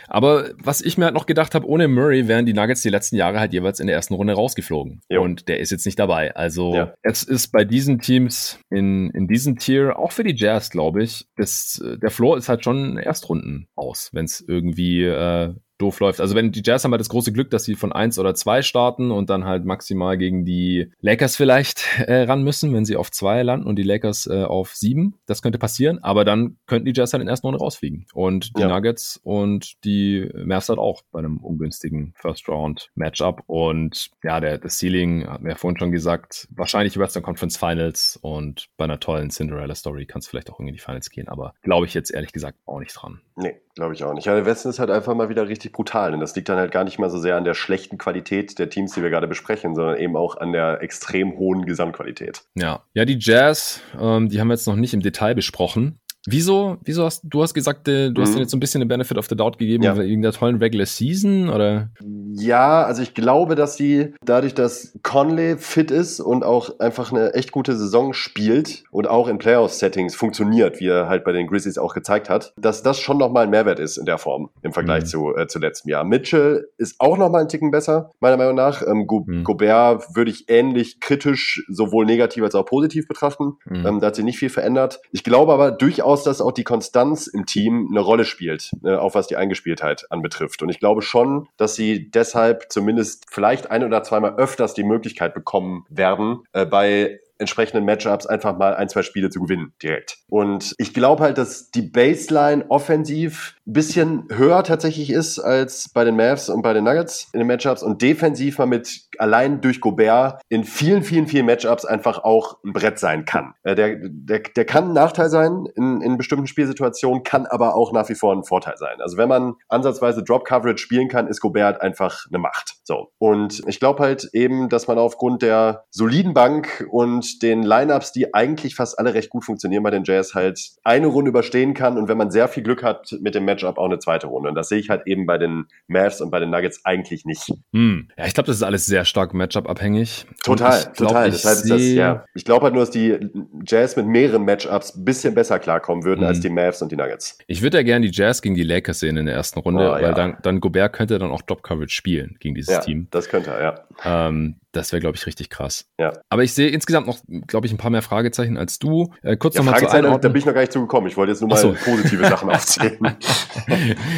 Aber 0.08 0.50
was 0.58 0.82
ich 0.82 0.98
mir 0.98 1.06
halt 1.06 1.14
noch 1.14 1.24
gedacht 1.24 1.54
habe, 1.54 1.66
ohne 1.66 1.88
Murray 1.88 2.28
wären 2.28 2.44
die 2.44 2.52
Nuggets 2.52 2.82
die 2.82 2.90
letzten 2.90 3.16
Jahre 3.16 3.40
halt 3.40 3.54
jeweils 3.54 3.80
in 3.80 3.86
der 3.86 3.96
ersten 3.96 4.12
Runde 4.12 4.34
rausgeflogen. 4.34 5.00
Jo. 5.08 5.22
Und 5.22 5.48
der 5.48 5.53
ist 5.58 5.70
jetzt 5.70 5.86
nicht 5.86 5.98
dabei. 5.98 6.34
Also 6.34 6.74
ja. 6.74 6.94
es 7.02 7.22
ist 7.22 7.48
bei 7.52 7.64
diesen 7.64 8.00
Teams 8.00 8.58
in, 8.70 9.10
in 9.10 9.26
diesem 9.26 9.56
Tier, 9.56 9.98
auch 9.98 10.12
für 10.12 10.24
die 10.24 10.36
Jazz, 10.36 10.70
glaube 10.70 11.02
ich, 11.02 11.26
das, 11.36 11.82
der 12.02 12.10
Floor 12.10 12.36
ist 12.36 12.48
halt 12.48 12.64
schon 12.64 12.96
Erstrunden 12.96 13.68
aus, 13.74 14.10
wenn 14.12 14.24
es 14.24 14.44
irgendwie 14.46 15.04
äh, 15.04 15.54
doof 15.84 16.00
läuft. 16.00 16.20
Also 16.20 16.34
wenn 16.34 16.50
die 16.50 16.62
Jazz 16.64 16.84
haben 16.84 16.92
halt 16.92 17.00
das 17.00 17.08
große 17.08 17.32
Glück, 17.32 17.50
dass 17.50 17.64
sie 17.64 17.74
von 17.74 17.92
eins 17.92 18.18
oder 18.18 18.34
zwei 18.34 18.62
starten 18.62 19.10
und 19.10 19.30
dann 19.30 19.44
halt 19.44 19.64
maximal 19.64 20.16
gegen 20.16 20.44
die 20.44 20.90
Lakers 21.00 21.36
vielleicht 21.36 21.84
äh, 22.06 22.22
ran 22.22 22.42
müssen, 22.42 22.72
wenn 22.72 22.84
sie 22.84 22.96
auf 22.96 23.10
zwei 23.10 23.42
landen 23.42 23.66
und 23.66 23.76
die 23.76 23.82
Lakers 23.82 24.26
äh, 24.26 24.44
auf 24.44 24.74
sieben. 24.74 25.14
Das 25.26 25.42
könnte 25.42 25.58
passieren, 25.58 25.98
aber 26.02 26.24
dann 26.24 26.56
könnten 26.66 26.86
die 26.86 26.92
Jazz 26.94 27.12
halt 27.12 27.20
in 27.20 27.26
der 27.26 27.32
ersten 27.32 27.46
Runde 27.46 27.60
rausfliegen. 27.60 28.06
Und 28.14 28.56
die 28.56 28.62
ja. 28.62 28.68
Nuggets 28.68 29.20
und 29.22 29.84
die 29.84 30.28
Mavs 30.34 30.68
halt 30.68 30.78
auch 30.78 31.02
bei 31.12 31.18
einem 31.18 31.38
ungünstigen 31.38 32.14
First 32.16 32.48
Round 32.48 32.90
Matchup. 32.94 33.42
Und 33.46 34.10
ja, 34.22 34.40
der, 34.40 34.58
das 34.58 34.78
Ceiling, 34.78 35.26
hat 35.26 35.42
mir 35.42 35.50
ja 35.50 35.56
vorhin 35.56 35.78
schon 35.78 35.92
gesagt, 35.92 36.48
wahrscheinlich 36.50 36.98
Western 36.98 37.22
Conference 37.22 37.56
Finals 37.56 38.18
und 38.22 38.68
bei 38.76 38.84
einer 38.84 39.00
tollen 39.00 39.30
Cinderella 39.30 39.74
Story 39.74 40.06
kann 40.06 40.20
es 40.20 40.28
vielleicht 40.28 40.50
auch 40.50 40.54
irgendwie 40.54 40.70
in 40.70 40.76
die 40.76 40.82
Finals 40.82 41.10
gehen, 41.10 41.28
aber 41.28 41.54
glaube 41.62 41.86
ich 41.86 41.94
jetzt 41.94 42.12
ehrlich 42.12 42.32
gesagt 42.32 42.58
auch 42.66 42.80
nicht 42.80 42.94
dran. 42.94 43.20
Nee, 43.36 43.60
glaube 43.74 43.94
ich 43.94 44.04
auch 44.04 44.14
nicht. 44.14 44.26
Ja, 44.26 44.34
der 44.34 44.46
Westen 44.46 44.68
ist 44.68 44.78
halt 44.78 44.90
einfach 44.90 45.14
mal 45.14 45.28
wieder 45.28 45.48
richtig 45.48 45.72
brutal. 45.74 46.14
Und 46.14 46.20
das 46.20 46.34
liegt 46.34 46.48
dann 46.48 46.56
halt 46.56 46.72
gar 46.72 46.84
nicht 46.84 46.98
mal 46.98 47.10
so 47.10 47.18
sehr 47.18 47.36
an 47.36 47.44
der 47.44 47.52
schlechten 47.52 47.98
Qualität 47.98 48.58
der 48.58 48.70
Teams, 48.70 48.92
die 48.92 49.02
wir 49.02 49.10
gerade 49.10 49.28
besprechen, 49.28 49.74
sondern 49.74 49.98
eben 49.98 50.16
auch 50.16 50.38
an 50.38 50.52
der 50.52 50.82
extrem 50.82 51.36
hohen 51.36 51.66
Gesamtqualität. 51.66 52.42
Ja, 52.54 52.82
ja 52.94 53.04
die 53.04 53.18
Jazz, 53.20 53.82
ähm, 54.00 54.30
die 54.30 54.40
haben 54.40 54.48
wir 54.48 54.54
jetzt 54.54 54.66
noch 54.66 54.76
nicht 54.76 54.94
im 54.94 55.00
Detail 55.00 55.34
besprochen. 55.34 56.00
Wieso, 56.26 56.78
wieso 56.84 57.04
hast 57.04 57.22
du 57.24 57.42
hast 57.42 57.54
gesagt, 57.54 57.86
äh, 57.88 58.10
du 58.10 58.22
hast 58.22 58.30
mhm. 58.30 58.34
dir 58.34 58.40
jetzt 58.40 58.50
so 58.50 58.56
ein 58.56 58.60
bisschen 58.60 58.80
den 58.80 58.88
Benefit 58.88 59.18
of 59.18 59.26
the 59.28 59.36
Doubt 59.36 59.58
gegeben 59.58 59.84
ja. 59.84 59.96
wegen 59.96 60.22
der 60.22 60.32
tollen 60.32 60.56
Regular 60.56 60.86
Season 60.86 61.50
oder? 61.50 61.90
Ja, 62.36 62.82
also 62.82 63.02
ich 63.02 63.14
glaube, 63.14 63.54
dass 63.54 63.76
sie 63.76 64.14
dadurch, 64.24 64.54
dass 64.54 64.98
Conley 65.02 65.56
fit 65.58 65.90
ist 65.90 66.20
und 66.20 66.44
auch 66.44 66.80
einfach 66.80 67.12
eine 67.12 67.34
echt 67.34 67.52
gute 67.52 67.76
Saison 67.76 68.12
spielt 68.12 68.84
und 68.90 69.06
auch 69.06 69.28
in 69.28 69.38
Playoff-Settings 69.38 70.14
funktioniert, 70.14 70.80
wie 70.80 70.88
er 70.88 71.08
halt 71.08 71.24
bei 71.24 71.32
den 71.32 71.46
Grizzlies 71.46 71.78
auch 71.78 71.94
gezeigt 71.94 72.30
hat, 72.30 72.52
dass 72.56 72.82
das 72.82 72.98
schon 72.98 73.18
nochmal 73.18 73.44
ein 73.44 73.50
Mehrwert 73.50 73.78
ist 73.78 73.98
in 73.98 74.06
der 74.06 74.18
Form 74.18 74.50
im 74.62 74.72
Vergleich 74.72 75.04
mhm. 75.04 75.08
zu, 75.08 75.36
äh, 75.36 75.46
zu 75.46 75.58
letztem 75.58 75.90
Jahr. 75.90 76.04
Mitchell 76.04 76.68
ist 76.78 76.96
auch 76.98 77.18
nochmal 77.18 77.42
ein 77.42 77.48
Ticken 77.48 77.70
besser, 77.70 78.10
meiner 78.20 78.36
Meinung 78.36 78.56
nach. 78.56 78.82
Ähm, 78.82 79.06
Go 79.06 79.24
mhm. 79.26 79.44
Gobert 79.44 80.04
würde 80.14 80.30
ich 80.30 80.48
ähnlich 80.48 81.00
kritisch 81.00 81.64
sowohl 81.68 82.06
negativ 82.06 82.42
als 82.42 82.54
auch 82.54 82.64
positiv 82.64 83.06
betrachten. 83.06 83.54
Mhm. 83.66 83.86
Ähm, 83.86 84.00
da 84.00 84.08
hat 84.08 84.16
sich 84.16 84.24
nicht 84.24 84.38
viel 84.38 84.50
verändert. 84.50 85.00
Ich 85.12 85.22
glaube 85.22 85.52
aber 85.52 85.70
durchaus, 85.70 86.13
aus, 86.14 86.22
dass 86.22 86.40
auch 86.40 86.52
die 86.52 86.64
Konstanz 86.64 87.26
im 87.26 87.44
Team 87.44 87.88
eine 87.90 88.00
Rolle 88.00 88.24
spielt, 88.24 88.70
äh, 88.84 88.94
auch 88.94 89.14
was 89.14 89.26
die 89.26 89.36
Eingespieltheit 89.36 90.06
anbetrifft. 90.10 90.62
Und 90.62 90.68
ich 90.68 90.78
glaube 90.78 91.02
schon, 91.02 91.48
dass 91.56 91.74
sie 91.74 92.10
deshalb 92.10 92.70
zumindest 92.70 93.26
vielleicht 93.30 93.70
ein 93.70 93.84
oder 93.84 94.02
zweimal 94.04 94.36
öfters 94.36 94.74
die 94.74 94.84
Möglichkeit 94.84 95.34
bekommen 95.34 95.84
werden, 95.88 96.44
äh, 96.52 96.64
bei 96.64 97.20
entsprechenden 97.38 97.84
Matchups 97.84 98.26
einfach 98.26 98.56
mal 98.56 98.74
ein, 98.74 98.88
zwei 98.88 99.02
Spiele 99.02 99.30
zu 99.30 99.40
gewinnen 99.40 99.72
direkt. 99.82 100.18
Und 100.28 100.74
ich 100.78 100.94
glaube 100.94 101.22
halt, 101.22 101.38
dass 101.38 101.70
die 101.70 101.82
Baseline 101.82 102.64
offensiv 102.68 103.56
ein 103.66 103.72
bisschen 103.72 104.28
höher 104.30 104.62
tatsächlich 104.62 105.10
ist 105.10 105.38
als 105.38 105.88
bei 105.88 106.04
den 106.04 106.16
Mavs 106.16 106.48
und 106.48 106.62
bei 106.62 106.72
den 106.72 106.84
Nuggets 106.84 107.28
in 107.32 107.40
den 107.40 107.46
Matchups 107.46 107.82
und 107.82 108.02
defensiv 108.02 108.58
mal 108.58 108.66
mit 108.66 109.08
allein 109.18 109.60
durch 109.60 109.80
Gobert 109.80 110.40
in 110.48 110.64
vielen, 110.64 111.02
vielen, 111.02 111.26
vielen 111.26 111.46
Matchups 111.46 111.84
einfach 111.84 112.24
auch 112.24 112.58
ein 112.64 112.72
Brett 112.72 112.98
sein 112.98 113.24
kann. 113.24 113.54
Äh, 113.62 113.74
der, 113.74 113.96
der, 114.00 114.40
der 114.40 114.64
kann 114.64 114.88
ein 114.88 114.92
Nachteil 114.92 115.28
sein 115.28 115.66
in, 115.76 116.00
in 116.02 116.16
bestimmten 116.16 116.46
Spielsituationen, 116.46 117.22
kann 117.22 117.46
aber 117.46 117.74
auch 117.74 117.92
nach 117.92 118.08
wie 118.08 118.14
vor 118.14 118.34
ein 118.34 118.44
Vorteil 118.44 118.76
sein. 118.76 119.00
Also 119.00 119.16
wenn 119.16 119.28
man 119.28 119.54
ansatzweise 119.68 120.22
Drop 120.22 120.44
Coverage 120.44 120.78
spielen 120.78 121.08
kann, 121.08 121.26
ist 121.26 121.40
Gobert 121.40 121.80
einfach 121.80 122.26
eine 122.28 122.38
Macht. 122.38 122.76
So. 122.84 123.08
Und 123.18 123.62
ich 123.66 123.80
glaube 123.80 124.02
halt 124.02 124.28
eben, 124.32 124.68
dass 124.68 124.86
man 124.86 124.98
aufgrund 124.98 125.42
der 125.42 125.84
soliden 125.90 126.34
Bank 126.34 126.86
und 126.90 127.23
den 127.38 127.62
Lineups, 127.62 128.12
die 128.12 128.34
eigentlich 128.34 128.74
fast 128.74 128.98
alle 128.98 129.14
recht 129.14 129.30
gut 129.30 129.44
funktionieren 129.44 129.82
bei 129.82 129.90
den 129.90 130.04
Jazz, 130.04 130.34
halt 130.34 130.60
eine 130.82 131.06
Runde 131.06 131.30
überstehen 131.30 131.74
kann 131.74 131.98
und 131.98 132.08
wenn 132.08 132.18
man 132.18 132.30
sehr 132.30 132.48
viel 132.48 132.62
Glück 132.62 132.82
hat 132.82 133.16
mit 133.20 133.34
dem 133.34 133.44
Matchup 133.44 133.78
auch 133.78 133.86
eine 133.86 133.98
zweite 133.98 134.26
Runde. 134.26 134.48
Und 134.48 134.54
das 134.54 134.68
sehe 134.68 134.78
ich 134.78 134.90
halt 134.90 135.06
eben 135.06 135.26
bei 135.26 135.38
den 135.38 135.66
Mavs 135.86 136.20
und 136.20 136.30
bei 136.30 136.40
den 136.40 136.50
Nuggets 136.50 136.84
eigentlich 136.84 137.24
nicht. 137.24 137.52
Hm. 137.72 138.08
Ja, 138.16 138.26
ich 138.26 138.34
glaube, 138.34 138.46
das 138.46 138.56
ist 138.56 138.62
alles 138.62 138.86
sehr 138.86 139.04
stark 139.04 139.34
Matchup-abhängig. 139.34 140.26
Total, 140.42 140.82
glaub, 140.94 141.08
total. 141.08 141.30
Deshalb 141.30 141.58
ist 141.58 141.70
das, 141.70 141.82
ja. 141.82 142.24
Ich 142.34 142.44
glaube 142.44 142.64
halt 142.64 142.74
nur, 142.74 142.82
dass 142.82 142.90
die 142.90 143.18
Jazz 143.66 143.96
mit 143.96 144.06
mehreren 144.06 144.44
Matchups 144.44 144.96
ein 144.96 145.04
bisschen 145.04 145.34
besser 145.34 145.58
klarkommen 145.58 146.04
würden 146.04 146.22
hm. 146.22 146.28
als 146.28 146.40
die 146.40 146.50
Mavs 146.50 146.82
und 146.82 146.92
die 146.92 146.96
Nuggets. 146.96 147.38
Ich 147.46 147.62
würde 147.62 147.78
ja 147.78 147.82
gerne 147.82 148.08
die 148.08 148.16
Jazz 148.16 148.42
gegen 148.42 148.54
die 148.54 148.62
Lakers 148.62 149.00
sehen 149.00 149.16
in 149.16 149.26
der 149.26 149.34
ersten 149.34 149.60
Runde, 149.60 149.88
oh, 149.88 149.92
weil 149.92 150.02
ja. 150.02 150.12
dann, 150.12 150.36
dann 150.42 150.60
Gobert 150.60 150.92
könnte 150.92 151.18
dann 151.18 151.30
auch 151.30 151.42
Drop-Coverage 151.42 151.94
spielen 151.94 152.36
gegen 152.40 152.54
dieses 152.54 152.74
ja, 152.74 152.80
Team. 152.80 153.08
Das 153.10 153.28
könnte 153.28 153.50
er, 153.50 153.62
ja. 153.62 154.28
Ähm, 154.28 154.56
das 154.74 154.92
wäre, 154.92 155.00
glaube 155.00 155.16
ich, 155.16 155.26
richtig 155.26 155.50
krass. 155.50 155.86
Ja. 155.98 156.12
Aber 156.28 156.42
ich 156.42 156.52
sehe 156.52 156.68
insgesamt 156.68 157.06
noch, 157.06 157.13
glaube 157.46 157.66
ich, 157.66 157.72
ein 157.72 157.78
paar 157.78 157.90
mehr 157.90 158.02
Fragezeichen 158.02 158.56
als 158.56 158.78
du. 158.78 159.12
Äh, 159.22 159.36
kurz 159.36 159.54
ja, 159.54 159.62
nochmal 159.62 159.80
zu 159.80 159.88
Einordnen. 159.88 160.20
Da 160.20 160.28
bin 160.28 160.38
ich 160.38 160.46
noch 160.46 160.54
gar 160.54 160.60
nicht 160.60 160.72
zugekommen. 160.72 161.08
Ich 161.08 161.16
wollte 161.16 161.32
jetzt 161.32 161.40
nur 161.40 161.50
mal 161.50 161.56
so. 161.56 161.74
positive 161.84 162.26
Sachen 162.26 162.50
aufzählen. 162.54 163.16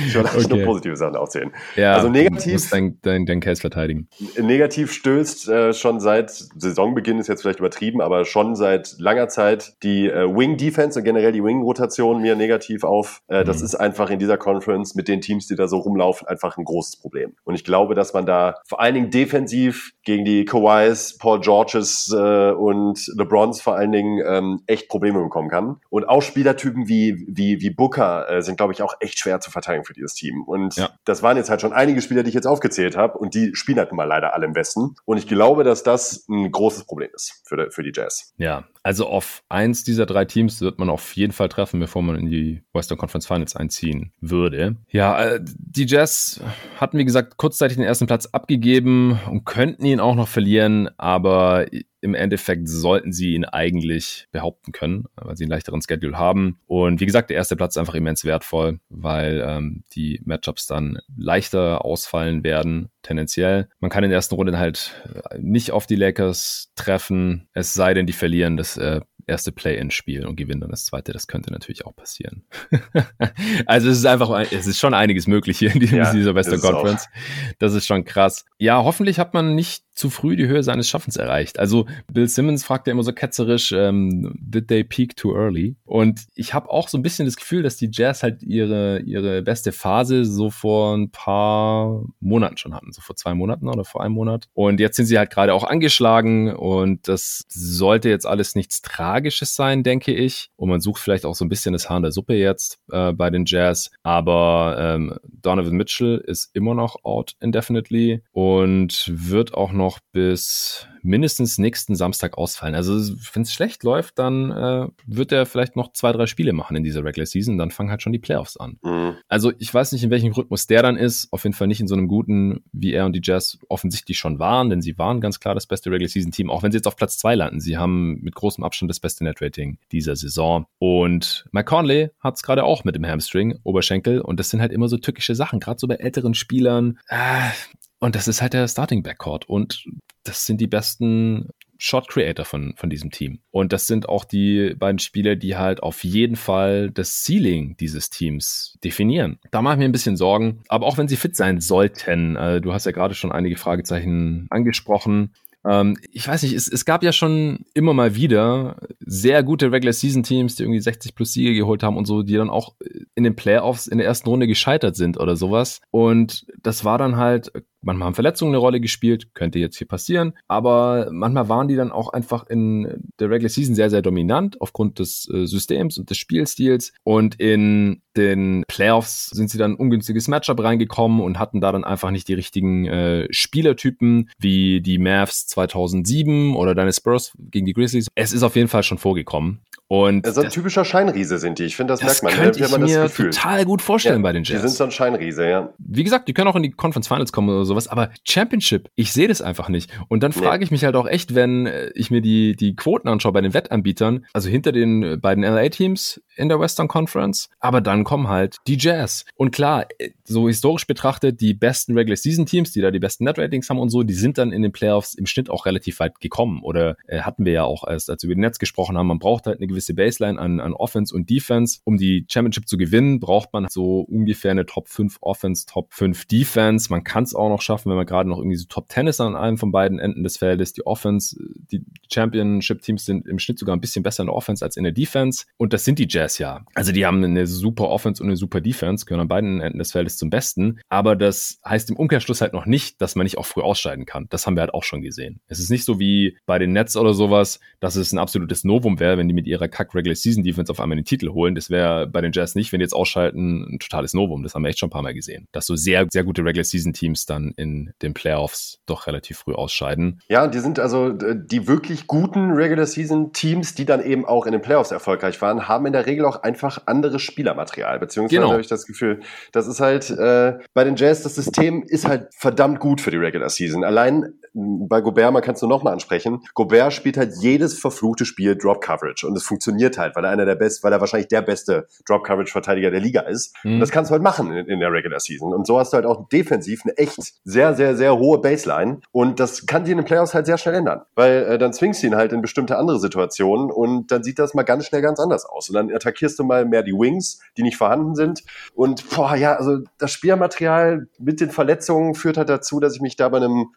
ich 0.07 0.15
wollte 0.15 0.37
okay. 0.37 0.47
nur 0.49 0.65
positive 0.65 0.97
Sachen 0.97 1.17
aufzählen. 1.17 1.53
Ja, 1.77 1.95
also 1.95 2.09
negativ. 2.09 2.45
Du 2.45 2.53
musst 2.53 2.73
dein, 2.73 2.99
dein, 3.03 3.27
dein 3.27 3.41
Case 3.41 3.61
verteidigen. 3.61 4.09
Negativ 4.41 4.93
stößt 4.93 5.49
äh, 5.49 5.73
schon 5.73 6.01
seit 6.01 6.31
Saisonbeginn, 6.31 7.19
ist 7.19 7.29
jetzt 7.29 7.43
vielleicht 7.43 7.59
übertrieben, 7.59 8.01
aber 8.01 8.25
schon 8.25 8.55
seit 8.57 8.97
langer 8.99 9.29
Zeit 9.29 9.75
die 9.83 10.09
äh, 10.09 10.27
Wing 10.27 10.57
Defense 10.57 10.99
und 10.99 11.05
generell 11.05 11.33
die 11.33 11.43
Wing 11.43 11.63
Rotation 11.63 12.21
mir 12.23 12.37
negativ 12.37 12.85
auf. 12.85 13.23
Äh, 13.29 13.41
mhm. 13.41 13.47
Das 13.47 13.63
ist 13.63 13.75
einfach 13.75 14.11
in 14.11 14.19
dieser 14.19 14.37
Conference 14.37 14.95
mit 14.95 15.09
den 15.09 15.21
Teams, 15.21 15.47
die 15.47 15.55
da 15.55 15.69
so 15.69 15.79
rumlaufen, 15.79 16.27
einfach 16.29 16.57
ein 16.57 16.65
großes 16.65 17.01
Problem. 17.01 17.35
Und 17.45 17.55
ich 17.55 17.65
glaube, 17.65 17.95
dass 17.95 18.13
man 18.13 18.27
da 18.27 18.55
vor 18.67 18.81
allen 18.81 18.95
Dingen 18.95 19.11
defensiv 19.11 19.93
gegen 20.05 20.25
die 20.25 20.45
Kawhis, 20.45 21.17
Paul 21.19 21.41
Georges 21.41 22.13
äh, 22.17 22.51
und 22.51 22.86
LeBrons 22.95 23.61
vor 23.61 23.77
allen 23.77 23.93
Dingen 23.93 24.23
ähm, 24.27 24.63
echt 24.67 24.89
Probleme 24.89 25.21
bekommen 25.23 25.49
kann. 25.49 25.81
Und 25.91 26.09
auch 26.09 26.23
Spielertypen 26.23 26.89
wie, 26.89 27.25
wie, 27.29 27.61
wie 27.61 27.71
Booker 27.71 28.31
äh, 28.31 28.43
sind, 28.43 28.57
glaube 28.57 28.73
ich, 28.73 28.83
auch 28.83 28.95
echt 29.01 29.19
schwer 29.19 29.41
zu 29.41 29.51
verteidigen 29.51 29.85
für 29.85 29.93
dieses 29.93 30.15
Team. 30.15 30.43
Und 30.45 30.77
ja. 30.77 30.91
das 31.05 31.23
waren 31.23 31.37
jetzt 31.37 31.51
halt 31.51 31.61
schon 31.61 31.73
einige 31.73 32.01
Spieler, 32.03 32.23
die 32.23 32.29
ich 32.29 32.35
jetzt 32.35 32.47
aufgezählt 32.47 32.97
habe. 32.97 33.19
Und 33.19 33.35
die 33.35 33.55
spielen 33.55 33.79
halt 33.79 33.91
nun 33.91 33.97
mal 33.97 34.05
leider 34.05 34.35
alle 34.35 34.47
im 34.47 34.55
Westen. 34.55 34.95
Und 35.05 35.19
ich 35.19 35.27
glaube, 35.27 35.65
dass 35.65 35.83
das 35.83 36.27
ein 36.29 36.51
großes 36.51 36.85
Problem 36.85 37.11
ist 37.15 37.43
für, 37.45 37.71
für 37.71 37.83
die 37.83 37.93
Jazz. 37.95 38.35
Ja, 38.37 38.65
also 38.83 39.09
auf 39.09 39.43
eins 39.49 39.83
dieser 39.83 40.07
drei 40.07 40.25
Teams 40.25 40.61
wird 40.61 40.79
man 40.79 40.91
auf 40.91 41.17
jeden 41.17 41.33
Fall 41.33 41.49
treffen, 41.49 41.81
bevor 41.81 42.03
man 42.03 42.17
in 42.17 42.31
die 42.31 42.63
Western 42.73 42.97
Conference 42.99 43.27
Finals 43.27 43.57
einziehen 43.57 44.13
würde. 44.21 44.77
Ja, 44.89 45.21
äh, 45.25 45.41
die 45.43 45.87
Jazz 45.87 46.41
hatten, 46.81 46.97
wie 46.99 47.05
gesagt, 47.05 47.37
kurzzeitig 47.37 47.77
den 47.77 47.85
ersten 47.85 48.07
Platz 48.07 48.27
abgegeben 48.27 49.19
und 49.29 49.45
könnten 49.45 49.85
ihn 49.85 49.99
auch 49.99 50.15
noch 50.15 50.29
verlieren, 50.29 50.89
aber 50.99 51.67
im 52.01 52.15
Endeffekt 52.15 52.69
sollten 52.69 53.13
sie 53.13 53.35
ihn 53.35 53.45
eigentlich 53.45 54.29
behaupten 54.33 54.73
können, 54.73 55.05
weil 55.17 55.37
sie 55.37 55.45
einen 55.45 55.51
leichteren 55.51 55.81
Schedule 55.83 56.19
haben. 56.19 56.61
Und 56.67 57.01
wie 57.01 57.07
gesagt, 57.07 57.31
der 57.31 57.37
erste 57.37 57.57
Platz 57.57 57.75
ist 57.75 57.79
einfach 57.79 57.95
immens 57.95 58.25
wertvoll, 58.25 58.81
weil 58.89 59.45
ähm, 59.47 59.85
die 59.95 60.21
Matchups 60.25 60.67
dann 60.67 60.99
leichter 61.17 61.85
ausfallen 61.85 62.45
werden, 62.45 62.91
tendenziell. 63.03 63.69
Man 63.81 63.91
kann 63.91 64.05
in 64.05 64.11
der 64.11 64.19
ersten 64.19 64.35
Runde 64.35 64.59
halt 64.59 64.93
nicht 65.39 65.71
auf 65.71 65.87
die 65.87 65.97
Lakers 65.97 66.73
treffen, 66.77 67.49
es 67.53 67.75
sei 67.75 67.95
denn, 67.95 68.07
die 68.07 68.13
verlieren 68.13 68.57
das 68.57 68.77
äh, 68.77 69.01
erste 69.27 69.53
Play-in-Spiel 69.53 70.25
und 70.27 70.37
gewinnen 70.37 70.61
dann 70.61 70.71
das 70.71 70.87
zweite. 70.87 71.13
Das 71.13 71.27
könnte 71.27 71.53
natürlich 71.53 71.85
auch 71.85 71.95
passieren. 71.95 72.45
also 73.67 73.89
es 73.89 73.99
ist 73.99 74.07
einfach, 74.07 74.31
es 74.53 74.67
ist 74.67 74.79
schon 74.79 74.95
einiges 74.95 75.27
möglich 75.27 75.59
hier 75.59 75.75
in, 75.75 75.81
diesem, 75.81 75.99
ja, 75.99 76.13
dieser 76.13 76.35
Western 76.35 76.61
Conference. 76.61 77.07
Auch. 77.07 77.57
Das 77.59 77.75
ist 77.75 77.87
schon 77.87 78.05
krass. 78.05 78.45
Ja, 78.59 78.83
hoffentlich 78.85 79.19
hat 79.19 79.35
man 79.35 79.55
nicht 79.55 79.86
zu 79.97 80.11
früh 80.11 80.37
die 80.37 80.47
Höhe 80.47 80.63
seines 80.63 80.89
Schaffens 80.89 81.17
erreicht. 81.17 81.59
Also 81.59 81.87
Bill 82.13 82.29
Simmons 82.29 82.65
fragt 82.65 82.87
ja 82.87 82.93
immer 82.93 83.03
so 83.03 83.13
ketzerisch, 83.13 83.73
ähm, 83.73 84.35
did 84.39 84.69
they 84.69 84.85
peak 84.85 85.17
too 85.17 85.35
early? 85.35 85.77
Und 85.85 86.27
ich 86.35 86.55
habe 86.55 86.71
auch 86.71 86.89
so 86.89 86.99
ein 86.99 87.03
bisschen 87.03 87.25
das 87.25 87.37
Gefühl, 87.37 87.63
dass 87.63 87.77
die 87.77 87.89
Jazz 87.91 88.23
halt 88.23 88.43
ihre, 88.43 89.01
ihre 89.01 89.43
beste 89.43 89.73
Phase 89.73 90.27
so 90.27 90.51
vor 90.51 90.95
ein 90.95 91.11
paar 91.11 92.05
Monaten 92.21 92.59
schon 92.59 92.75
hatten, 92.75 92.93
so 92.93 93.01
vor 93.01 93.17
zwei 93.17 93.35
Monaten 93.35 93.69
oder 93.69 93.85
vor 93.85 94.03
einem 94.03 94.15
Monat. 94.15 94.49
Und 94.53 94.81
jetzt 94.81 94.97
sind 94.97 95.07
sie 95.07 95.19
halt 95.19 95.31
gerade 95.31 95.55
auch 95.55 95.65
angeschlagen 95.65 96.55
und 96.55 97.09
das 97.09 97.45
sollte 97.49 98.11
jetzt 98.11 98.27
alles 98.27 98.55
nichts 98.55 98.83
Tragisches 98.83 99.55
sein, 99.55 99.83
denke 99.83 100.13
ich. 100.13 100.51
Und 100.57 100.69
man 100.69 100.81
sucht 100.81 101.01
vielleicht 101.01 101.25
auch 101.25 101.35
so 101.35 101.45
ein 101.45 101.49
bisschen 101.49 101.73
das 101.73 101.89
Haar 101.89 101.97
in 101.97 102.03
der 102.03 102.13
Suppe 102.13 102.35
jetzt 102.35 102.79
äh, 102.93 103.13
bei 103.13 103.31
den 103.31 103.47
Jazz. 103.47 103.91
Aber 104.03 104.77
ähm, 104.79 105.15
Donovan 105.25 105.73
Mitchell 105.73 106.23
ist 106.27 106.55
immer 106.55 106.75
noch 106.75 107.03
out 107.03 107.35
indefinitely 107.41 108.23
und 108.33 109.11
wird 109.11 109.55
auch 109.55 109.73
noch 109.73 109.86
noch 109.87 110.01
bis 110.11 110.89
mindestens 111.03 111.59
nächsten 111.59 111.95
Samstag 111.95 112.37
ausfallen. 112.37 112.75
Also 112.75 113.15
wenn 113.33 113.43
es 113.43 113.53
schlecht 113.53 113.85
läuft, 113.85 114.19
dann 114.19 114.51
äh, 114.51 114.89
wird 115.07 115.31
er 115.31 115.47
vielleicht 115.47 115.77
noch 115.77 115.93
zwei, 115.93 116.11
drei 116.11 116.27
Spiele 116.27 116.53
machen 116.53 116.77
in 116.77 116.83
dieser 116.83 117.05
Regular 117.05 117.27
Season. 117.27 117.57
Dann 117.57 117.71
fangen 117.71 117.91
halt 117.91 118.03
schon 118.03 118.13
die 118.13 118.19
Playoffs 118.19 118.57
an. 118.57 118.79
Mhm. 118.83 119.15
Also 119.29 119.53
ich 119.59 119.73
weiß 119.73 119.93
nicht, 119.93 120.03
in 120.03 120.11
welchem 120.11 120.33
Rhythmus 120.33 120.67
der 120.67 120.83
dann 120.83 120.97
ist. 120.97 121.33
Auf 121.33 121.45
jeden 121.45 121.55
Fall 121.55 121.69
nicht 121.69 121.81
in 121.81 121.87
so 121.87 121.95
einem 121.95 122.09
guten, 122.09 122.65
wie 122.73 122.93
er 122.93 123.07
und 123.07 123.13
die 123.13 123.21
Jazz 123.23 123.59
offensichtlich 123.69 124.19
schon 124.19 124.41
waren, 124.41 124.69
denn 124.69 124.83
sie 124.83 124.99
waren 124.99 125.21
ganz 125.21 125.39
klar 125.39 125.55
das 125.55 125.67
beste 125.67 125.93
Regular 125.93 126.09
Season 126.09 126.33
Team, 126.33 126.51
auch 126.51 126.65
wenn 126.65 126.73
sie 126.73 126.79
jetzt 126.79 126.89
auf 126.89 126.97
Platz 126.97 127.17
zwei 127.17 127.37
landen. 127.37 127.61
Sie 127.61 127.79
haben 127.79 128.19
mit 128.23 128.35
großem 128.35 128.65
Abstand 128.65 128.91
das 128.91 128.99
beste 128.99 129.23
Net 129.23 129.41
Rating 129.41 129.79
dieser 129.93 130.17
Saison. 130.17 130.67
Und 130.81 131.45
Mike 131.53 131.67
Conley 131.67 132.11
hat 132.19 132.35
es 132.35 132.43
gerade 132.43 132.65
auch 132.65 132.83
mit 132.83 132.97
dem 132.97 133.07
Hamstring, 133.07 133.61
Oberschenkel. 133.63 134.21
Und 134.21 134.41
das 134.41 134.51
sind 134.51 134.61
halt 134.61 134.73
immer 134.73 134.89
so 134.89 134.97
tückische 134.97 135.37
Sachen, 135.37 135.61
gerade 135.61 135.79
so 135.79 135.87
bei 135.87 135.95
älteren 135.95 136.35
Spielern. 136.35 136.99
Äh, 137.07 137.51
und 137.99 138.15
das 138.15 138.29
ist 138.29 138.43
halt 138.43 138.53
der 138.53 138.69
Starting 138.69 139.03
Backcourt. 139.03 139.49
Und 139.49 139.85
das 140.25 140.45
sind 140.45 140.61
die 140.61 140.67
besten 140.67 141.49
Shot 141.79 142.09
Creator 142.09 142.45
von, 142.45 142.75
von 142.77 142.91
diesem 142.91 143.11
Team. 143.11 143.41
Und 143.51 143.73
das 143.73 143.87
sind 143.87 144.09
auch 144.09 144.25
die 144.25 144.75
beiden 144.79 144.99
Spieler, 144.99 145.37
die 145.37 145.57
halt 145.57 145.83
auf 145.83 146.05
jeden 146.05 146.37
Fall 146.37 146.91
das 146.91 147.25
Ceiling 147.25 147.77
dieses 147.77 148.11
Teams 148.11 148.79
definieren. 148.83 149.39
Da 149.51 149.63
mache 149.63 149.75
ich 149.75 149.79
mir 149.79 149.85
ein 149.87 149.93
bisschen 149.93 150.17
Sorgen. 150.17 150.63
Aber 150.69 150.87
auch 150.87 150.99
wenn 150.99 151.09
sie 151.09 151.17
fit 151.17 151.37
sein 151.37 151.61
sollten, 151.61 152.37
äh, 152.37 152.61
du 152.61 152.73
hast 152.73 152.87
ja 152.87 152.93
gerade 152.93 153.15
schon 153.15 153.33
einige 153.33 153.57
Fragezeichen 153.57 154.47
angesprochen, 154.51 155.33
ähm, 155.67 155.97
ich 156.13 156.27
weiß 156.27 156.43
nicht, 156.45 156.55
es, 156.55 156.69
es 156.69 156.85
gab 156.85 157.03
ja 157.03 157.13
schon 157.13 157.65
immer 157.75 157.93
mal 157.93 158.15
wieder 158.15 158.77
sehr 159.01 159.43
gute 159.43 159.73
Regular 159.73 159.93
Season 159.93 160.23
Teams, 160.23 160.55
die 160.55 160.63
irgendwie 160.63 160.81
60 160.81 161.15
plus 161.15 161.33
Siege 161.33 161.55
geholt 161.55 161.83
haben 161.83 161.97
und 161.97 162.07
so, 162.07 162.23
die 162.23 162.35
dann 162.35 162.51
auch 162.51 162.77
in 163.15 163.25
den 163.25 163.35
Playoffs 163.35 163.87
in 163.87 163.99
der 163.99 164.07
ersten 164.07 164.29
Runde 164.29 164.47
gescheitert 164.47 164.97
sind 164.97 165.19
oder 165.19 165.37
sowas. 165.37 165.81
Und 165.91 166.47
das 166.63 166.85
war 166.85 166.99
dann 166.99 167.17
halt, 167.17 167.51
manchmal 167.87 168.07
haben 168.07 168.15
Verletzungen 168.15 168.51
eine 168.51 168.59
Rolle 168.59 168.81
gespielt, 168.81 169.35
könnte 169.35 169.59
jetzt 169.59 169.79
hier 169.79 169.87
passieren, 169.87 170.35
aber 170.49 171.09
manchmal 171.11 171.49
waren 171.49 171.69
die 171.69 171.77
dann 171.77 171.93
auch 171.93 172.13
einfach 172.13 172.47
in 172.49 173.11
der 173.19 173.31
Regular 173.31 173.49
Season 173.49 173.75
sehr, 173.75 173.89
sehr 173.89 174.03
dominant 174.03 174.61
aufgrund 174.61 174.99
des 174.99 175.29
äh, 175.33 175.47
Systems 175.47 175.97
und 175.97 176.11
des 176.11 176.19
Spielstils 176.19 176.93
und 177.05 177.37
in 177.41 178.03
den 178.17 178.65
Playoffs 178.67 179.27
sind 179.27 179.51
sie 179.51 179.59
dann 179.59 179.73
ein 179.73 179.77
ungünstiges 179.77 180.29
Matchup 180.29 180.63
reingekommen 180.63 181.21
und 181.21 181.39
hatten 181.39 181.61
da 181.61 181.73
dann 181.73 181.85
einfach 181.85 182.11
nicht 182.11 182.29
die 182.29 182.35
richtigen 182.35 182.87
äh, 182.87 183.29
Spielertypen 183.31 184.31
wie 184.39 184.81
die 184.81 184.99
Mavs 184.99 185.47
2007 185.47 186.57
oder 186.57 186.75
deine 186.75 186.93
Spurs 186.93 187.33
gegen 187.39 187.67
die 187.67 187.75
Grizzlies. 187.75 188.09
Es 188.15 188.33
ist 188.33 188.43
auf 188.43 188.57
jeden 188.57 188.69
Fall 188.69 188.83
schon 188.83 188.99
vorgekommen. 188.99 189.61
Und 189.89 190.27
so 190.27 190.41
ein 190.41 190.51
typischer 190.51 190.85
Scheinriese 190.85 191.39
sind 191.39 191.61
die. 191.61 191.65
Ich 191.65 191.77
finde, 191.77 191.93
das, 191.93 192.01
das 192.01 192.23
merkt 192.23 192.37
man. 192.39 192.47
Könnte 192.47 192.65
ich 192.65 192.79
mir 192.79 193.09
total 193.09 193.65
gut 193.65 193.83
vorstellen 193.83 194.17
ja, 194.17 194.23
bei 194.23 194.33
den 194.33 194.43
Jazz. 194.43 194.61
Die 194.61 194.69
sind 194.69 194.77
so 194.77 194.85
ein 194.85 194.91
Scheinriese, 194.91 195.49
ja. 195.49 195.73
Wie 195.79 196.03
gesagt, 196.03 196.27
die 196.27 196.35
können 196.35 196.49
auch 196.49 196.57
in 196.57 196.65
die 196.65 196.73
Conference 196.73 197.07
Finals 197.07 197.31
kommen 197.31 197.49
oder 197.51 197.65
sowas, 197.65 197.87
aber 197.87 198.11
Championship, 198.25 198.91
ich 198.97 199.13
sehe 199.13 199.29
das 199.29 199.43
einfach 199.43 199.69
nicht. 199.69 199.91
Und 200.09 200.25
dann 200.25 200.33
frage 200.33 200.59
nee. 200.59 200.65
ich 200.65 200.71
mich 200.73 200.85
halt 200.85 200.97
auch 200.97 201.07
echt, 201.07 201.37
wenn 201.37 201.67
äh, 201.67 201.91
ich 201.95 202.11
mir 202.11 202.21
die, 202.21 202.57
die 202.57 202.75
Quoten 202.75 203.09
anschaue 203.09 203.33
bei 203.33 203.41
den 203.41 203.55
Wettanbietern, 203.55 204.27
also 204.33 204.49
hinter 204.49 204.73
den 204.73 205.21
beiden 205.21 205.45
LA-Teams 205.45 206.21
in 206.35 206.49
der 206.49 206.59
Western 206.59 206.89
Conference, 206.89 207.49
aber 207.61 207.81
dann 207.81 208.03
kommen 208.03 208.29
halt 208.29 208.57
die 208.67 208.79
Jazz. 208.79 209.25
Und 209.37 209.53
klar, 209.53 209.87
äh, 209.99 210.11
so 210.25 210.49
historisch 210.49 210.89
betrachtet, 210.89 211.41
die 211.41 211.55
besten 211.55 211.97
Regular 211.97 212.17
Season 212.17 212.47
Teams, 212.47 212.73
die 212.73 212.81
da 212.81 212.91
die 212.91 212.99
besten 212.99 213.25
Net 213.25 213.39
Ratings 213.39 213.71
haben 213.71 213.79
und 213.79 213.91
so, 213.91 214.03
die 214.03 214.15
sind 214.15 214.37
dann 214.39 214.53
in 214.53 214.63
den 214.63 214.73
Playoffs 214.73 215.15
im 215.15 215.27
Schnitt 215.27 215.49
auch 215.49 215.65
relativ 215.65 216.01
weit 216.01 216.21
gekommen. 216.21 216.63
Oder 216.63 216.97
äh, 217.07 217.21
hatten 217.21 217.45
wir 217.45 217.53
ja 217.53 217.65
auch 217.65 217.87
erst, 217.87 218.11
als 218.11 218.23
wir 218.23 218.29
über 218.29 218.35
die 218.35 218.41
Netz 218.41 218.59
gesprochen 218.59 218.99
haben, 218.99 219.07
man 219.07 219.19
braucht 219.19 219.47
halt 219.47 219.59
eine 219.59 219.67
gewisse 219.77 219.95
Baseline 219.95 220.39
an, 220.39 220.59
an 220.59 220.73
Offense 220.73 221.15
und 221.15 221.29
Defense. 221.29 221.81
Um 221.85 221.99
die 221.99 222.27
Championship 222.29 222.67
zu 222.67 222.79
gewinnen, 222.79 223.21
braucht 223.21 223.53
man 223.53 223.67
so 223.69 224.01
ungefähr 224.01 224.51
eine 224.51 224.65
Top 224.65 224.89
5 224.89 225.19
Offense, 225.21 225.67
Top 225.67 225.93
5 225.93 226.25
Defense. 226.25 226.89
Man 226.91 227.05
kann 227.05 227.25
es 227.25 227.35
auch 227.35 227.51
noch 227.51 227.61
schaffen, 227.61 227.91
wenn 227.91 227.97
man 227.97 228.07
gerade 228.07 228.29
noch 228.29 228.39
irgendwie 228.39 228.57
so 228.57 228.65
Top 228.69 228.91
10 228.91 229.07
ist 229.07 229.21
an 229.21 229.37
einem 229.37 229.59
von 229.59 229.71
beiden 229.71 229.99
Enden 229.99 230.23
des 230.23 230.39
Feldes. 230.39 230.73
Die 230.73 230.87
Offense, 230.87 231.37
die 231.71 231.85
Championship-Teams 232.11 233.05
sind 233.05 233.27
im 233.27 233.39
Schnitt 233.39 233.59
sogar 233.59 233.77
ein 233.77 233.81
bisschen 233.81 234.03
besser 234.03 234.23
in 234.23 234.29
der 234.29 234.35
Offense 234.35 234.65
als 234.65 234.77
in 234.77 234.85
der 234.85 234.93
Defense. 234.93 235.45
Und 235.59 235.73
das 235.73 235.85
sind 235.85 235.99
die 235.99 236.07
Jazz 236.09 236.39
ja. 236.39 236.65
Also 236.75 236.93
die 236.93 237.05
haben 237.05 237.23
eine 237.23 237.47
super 237.47 237.89
Offense 237.89 238.23
und 238.23 238.31
eine 238.31 238.37
super 238.37 238.61
Defense, 238.61 239.05
gehören 239.05 239.21
an 239.21 239.29
beiden 239.29 239.61
Enden 239.61 239.79
des 239.79 239.93
Feldes 239.93 240.17
zum 240.17 240.31
Besten. 240.31 240.81
Aber 240.89 241.17
das 241.17 241.61
heißt 241.67 241.91
im 241.91 241.97
Umkehrschluss 241.97 242.41
halt 242.41 242.55
noch 242.55 242.67
nicht, 242.67 243.01
dass 243.03 243.15
man 243.15 243.25
nicht 243.25 243.37
auch 243.37 243.47
früh 243.47 243.61
ausscheiden 243.61 244.07
kann. 244.07 244.27
Das 244.31 244.47
haben 244.47 244.57
wir 244.57 244.63
halt 244.63 244.73
auch 244.73 244.85
schon 244.85 245.03
gesehen. 245.03 245.41
Es 245.49 245.59
ist 245.59 245.71
nicht 245.71 245.85
so 245.85 245.99
wie 245.99 246.39
bei 246.47 246.59
den 246.59 246.73
Nets 246.73 246.97
oder 246.97 247.13
sowas, 247.13 247.61
dass 247.81 247.97
es 247.97 248.13
ein 248.13 248.19
absolutes 248.19 248.65
Novum 248.65 249.01
wäre, 249.01 249.19
wenn 249.19 249.29
die 249.29 249.35
mit 249.35 249.47
ihrer 249.47 249.66
Kack 249.69 249.95
Regular 249.95 250.15
Season 250.15 250.43
Defense 250.43 250.71
auf 250.71 250.81
einmal 250.81 250.97
den 250.97 251.05
Titel 251.05 251.31
holen. 251.31 251.55
Das 251.55 251.71
wäre 251.71 252.07
bei 252.07 252.21
den 252.21 252.33
Jazz 252.33 252.55
nicht, 252.55 252.73
wenn 252.73 252.81
die 252.81 252.85
jetzt 252.85 252.95
ausschalten, 252.95 253.75
ein 253.75 253.79
totales 253.79 254.15
Novum. 254.15 254.43
Das 254.43 254.55
haben 254.55 254.63
wir 254.63 254.69
echt 254.69 254.79
schon 254.79 254.89
ein 254.89 254.91
paar 254.91 255.03
Mal 255.03 255.15
gesehen. 255.15 255.49
Dass 255.53 255.67
so 255.67 255.77
sehr, 255.77 256.07
sehr 256.11 256.25
gute 256.25 256.45
Regular 256.45 256.65
Season 256.65 256.93
Teams 256.93 257.27
dann 257.27 257.53
in 257.57 257.93
den 258.03 258.15
Playoffs 258.15 258.79
doch 258.87 259.07
relativ 259.07 259.39
früh 259.39 259.55
ausscheiden. 259.55 260.21
Ja, 260.29 260.47
die 260.47 260.59
sind 260.59 260.79
also 260.79 261.13
die 261.13 261.67
wirklich 261.69 262.07
guten 262.07 262.53
Regular 262.53 262.87
Season 262.87 263.33
Teams, 263.33 263.75
die 263.75 263.85
dann 263.85 264.03
eben 264.03 264.25
auch 264.25 264.47
in 264.47 264.53
den 264.53 264.63
Playoffs 264.63 264.91
erfolgreich 264.91 265.41
waren, 265.43 265.69
haben 265.69 265.87
in 265.87 265.93
der 265.93 266.07
Regel 266.07 266.25
auch 266.25 266.43
einfach 266.43 266.83
anderes 266.87 267.23
Spielermaterial. 267.23 267.99
Beziehungsweise 267.99 268.41
genau. 268.41 268.53
habe 268.53 268.61
ich 268.61 268.69
das 268.69 268.87
Gefühl, 268.87 269.21
das 269.53 269.67
ist 269.67 269.81
halt 269.81 270.11
äh, 270.11 270.59
bei 270.75 270.85
den 270.85 270.97
Jazz, 270.97 271.23
das 271.23 271.35
System 271.35 271.83
ist 271.87 272.07
halt 272.07 272.29
verdammt 272.35 272.81
gut 272.81 273.01
für 273.01 273.11
die 273.11 273.17
Regular 273.17 273.49
Season. 273.49 273.85
Allein 273.85 274.35
bei 274.57 275.01
Gobert, 275.01 275.33
man 275.33 275.43
kann 275.43 275.55
es 275.55 275.63
nur 275.63 275.69
nochmal 275.69 275.93
ansprechen, 275.93 276.43
Gobert 276.55 276.93
spielt 276.93 277.17
halt 277.17 277.35
jedes 277.41 277.79
verfluchte 277.79 278.25
Spiel 278.25 278.57
Drop 278.57 278.81
Coverage 278.81 279.27
und 279.27 279.37
es 279.37 279.43
funktioniert 279.43 279.99
halt, 279.99 280.17
weil 280.17 280.25
er 280.25 280.31
einer 280.31 280.47
der 280.47 280.55
besten, 280.55 280.85
weil 280.85 280.93
er 280.93 281.01
wahrscheinlich 281.01 281.29
der 281.29 281.43
beste 281.43 281.87
Drop 282.07 282.25
Coverage 282.25 282.53
Verteidiger 282.53 282.91
der 282.91 283.01
Liga 283.01 283.21
ist. 283.23 283.55
Mhm. 283.63 283.75
Und 283.75 283.81
das 283.81 283.91
kannst 283.91 284.11
du 284.11 284.13
halt 284.13 284.23
machen 284.23 284.51
in, 284.53 284.67
in, 284.67 284.81
der 284.81 284.91
Regular 284.91 285.21
Season. 285.21 285.53
Und 285.53 285.67
so 285.67 285.79
hast 285.79 285.93
du 285.93 285.97
halt 285.97 286.07
auch 286.07 286.29
defensiv 286.29 286.83
eine 286.85 286.97
echt 286.97 287.19
sehr, 287.45 287.75
sehr, 287.75 287.97
sehr 287.97 288.17
hohe 288.19 288.41
Baseline. 288.41 289.01
Und 289.13 289.41
das 289.41 289.67
kann 289.67 289.85
dir 289.85 289.93
in 289.93 289.99
den 289.99 290.05
Playoffs 290.05 290.35
halt 290.35 290.47
sehr 290.47 290.59
schnell 290.59 290.77
ändern, 290.77 291.03
weil 291.15 291.43
äh, 291.45 291.59
dann 291.59 291.73
zwingst 291.73 292.03
du 292.03 292.07
ihn 292.07 292.17
halt 292.17 292.33
in 292.33 292.41
bestimmte 292.41 292.79
andere 292.79 292.99
Situationen 292.99 293.71
und 293.71 294.11
dann 294.11 294.23
sieht 294.23 294.39
das 294.39 294.55
mal 294.55 294.63
ganz 294.63 294.87
schnell 294.87 295.03
ganz 295.03 295.21
anders 295.21 295.45
aus. 295.45 295.69
Und 295.69 295.75
dann 295.75 295.95
attackierst 295.95 296.39
du 296.39 296.45
mal 296.45 296.65
mehr 296.65 296.83
die 296.83 296.93
Wings, 296.93 297.41
die 297.57 297.63
nicht 297.63 297.77
vorhanden 297.77 298.15
sind. 298.15 298.43
Und 298.75 299.09
boah, 299.11 299.37
ja, 299.37 299.57
also 299.57 299.81
das 299.99 300.13
Spielmaterial 300.13 301.09
mit 301.19 301.41
den 301.41 301.51
Verletzungen 301.51 302.15
führt 302.15 302.39
halt 302.39 302.49
dazu, 302.49 302.81
dass 302.81 302.95
ich 302.95 303.01
mich 303.01 303.17
da 303.17 303.29
bei 303.29 303.39
einem 303.39 303.73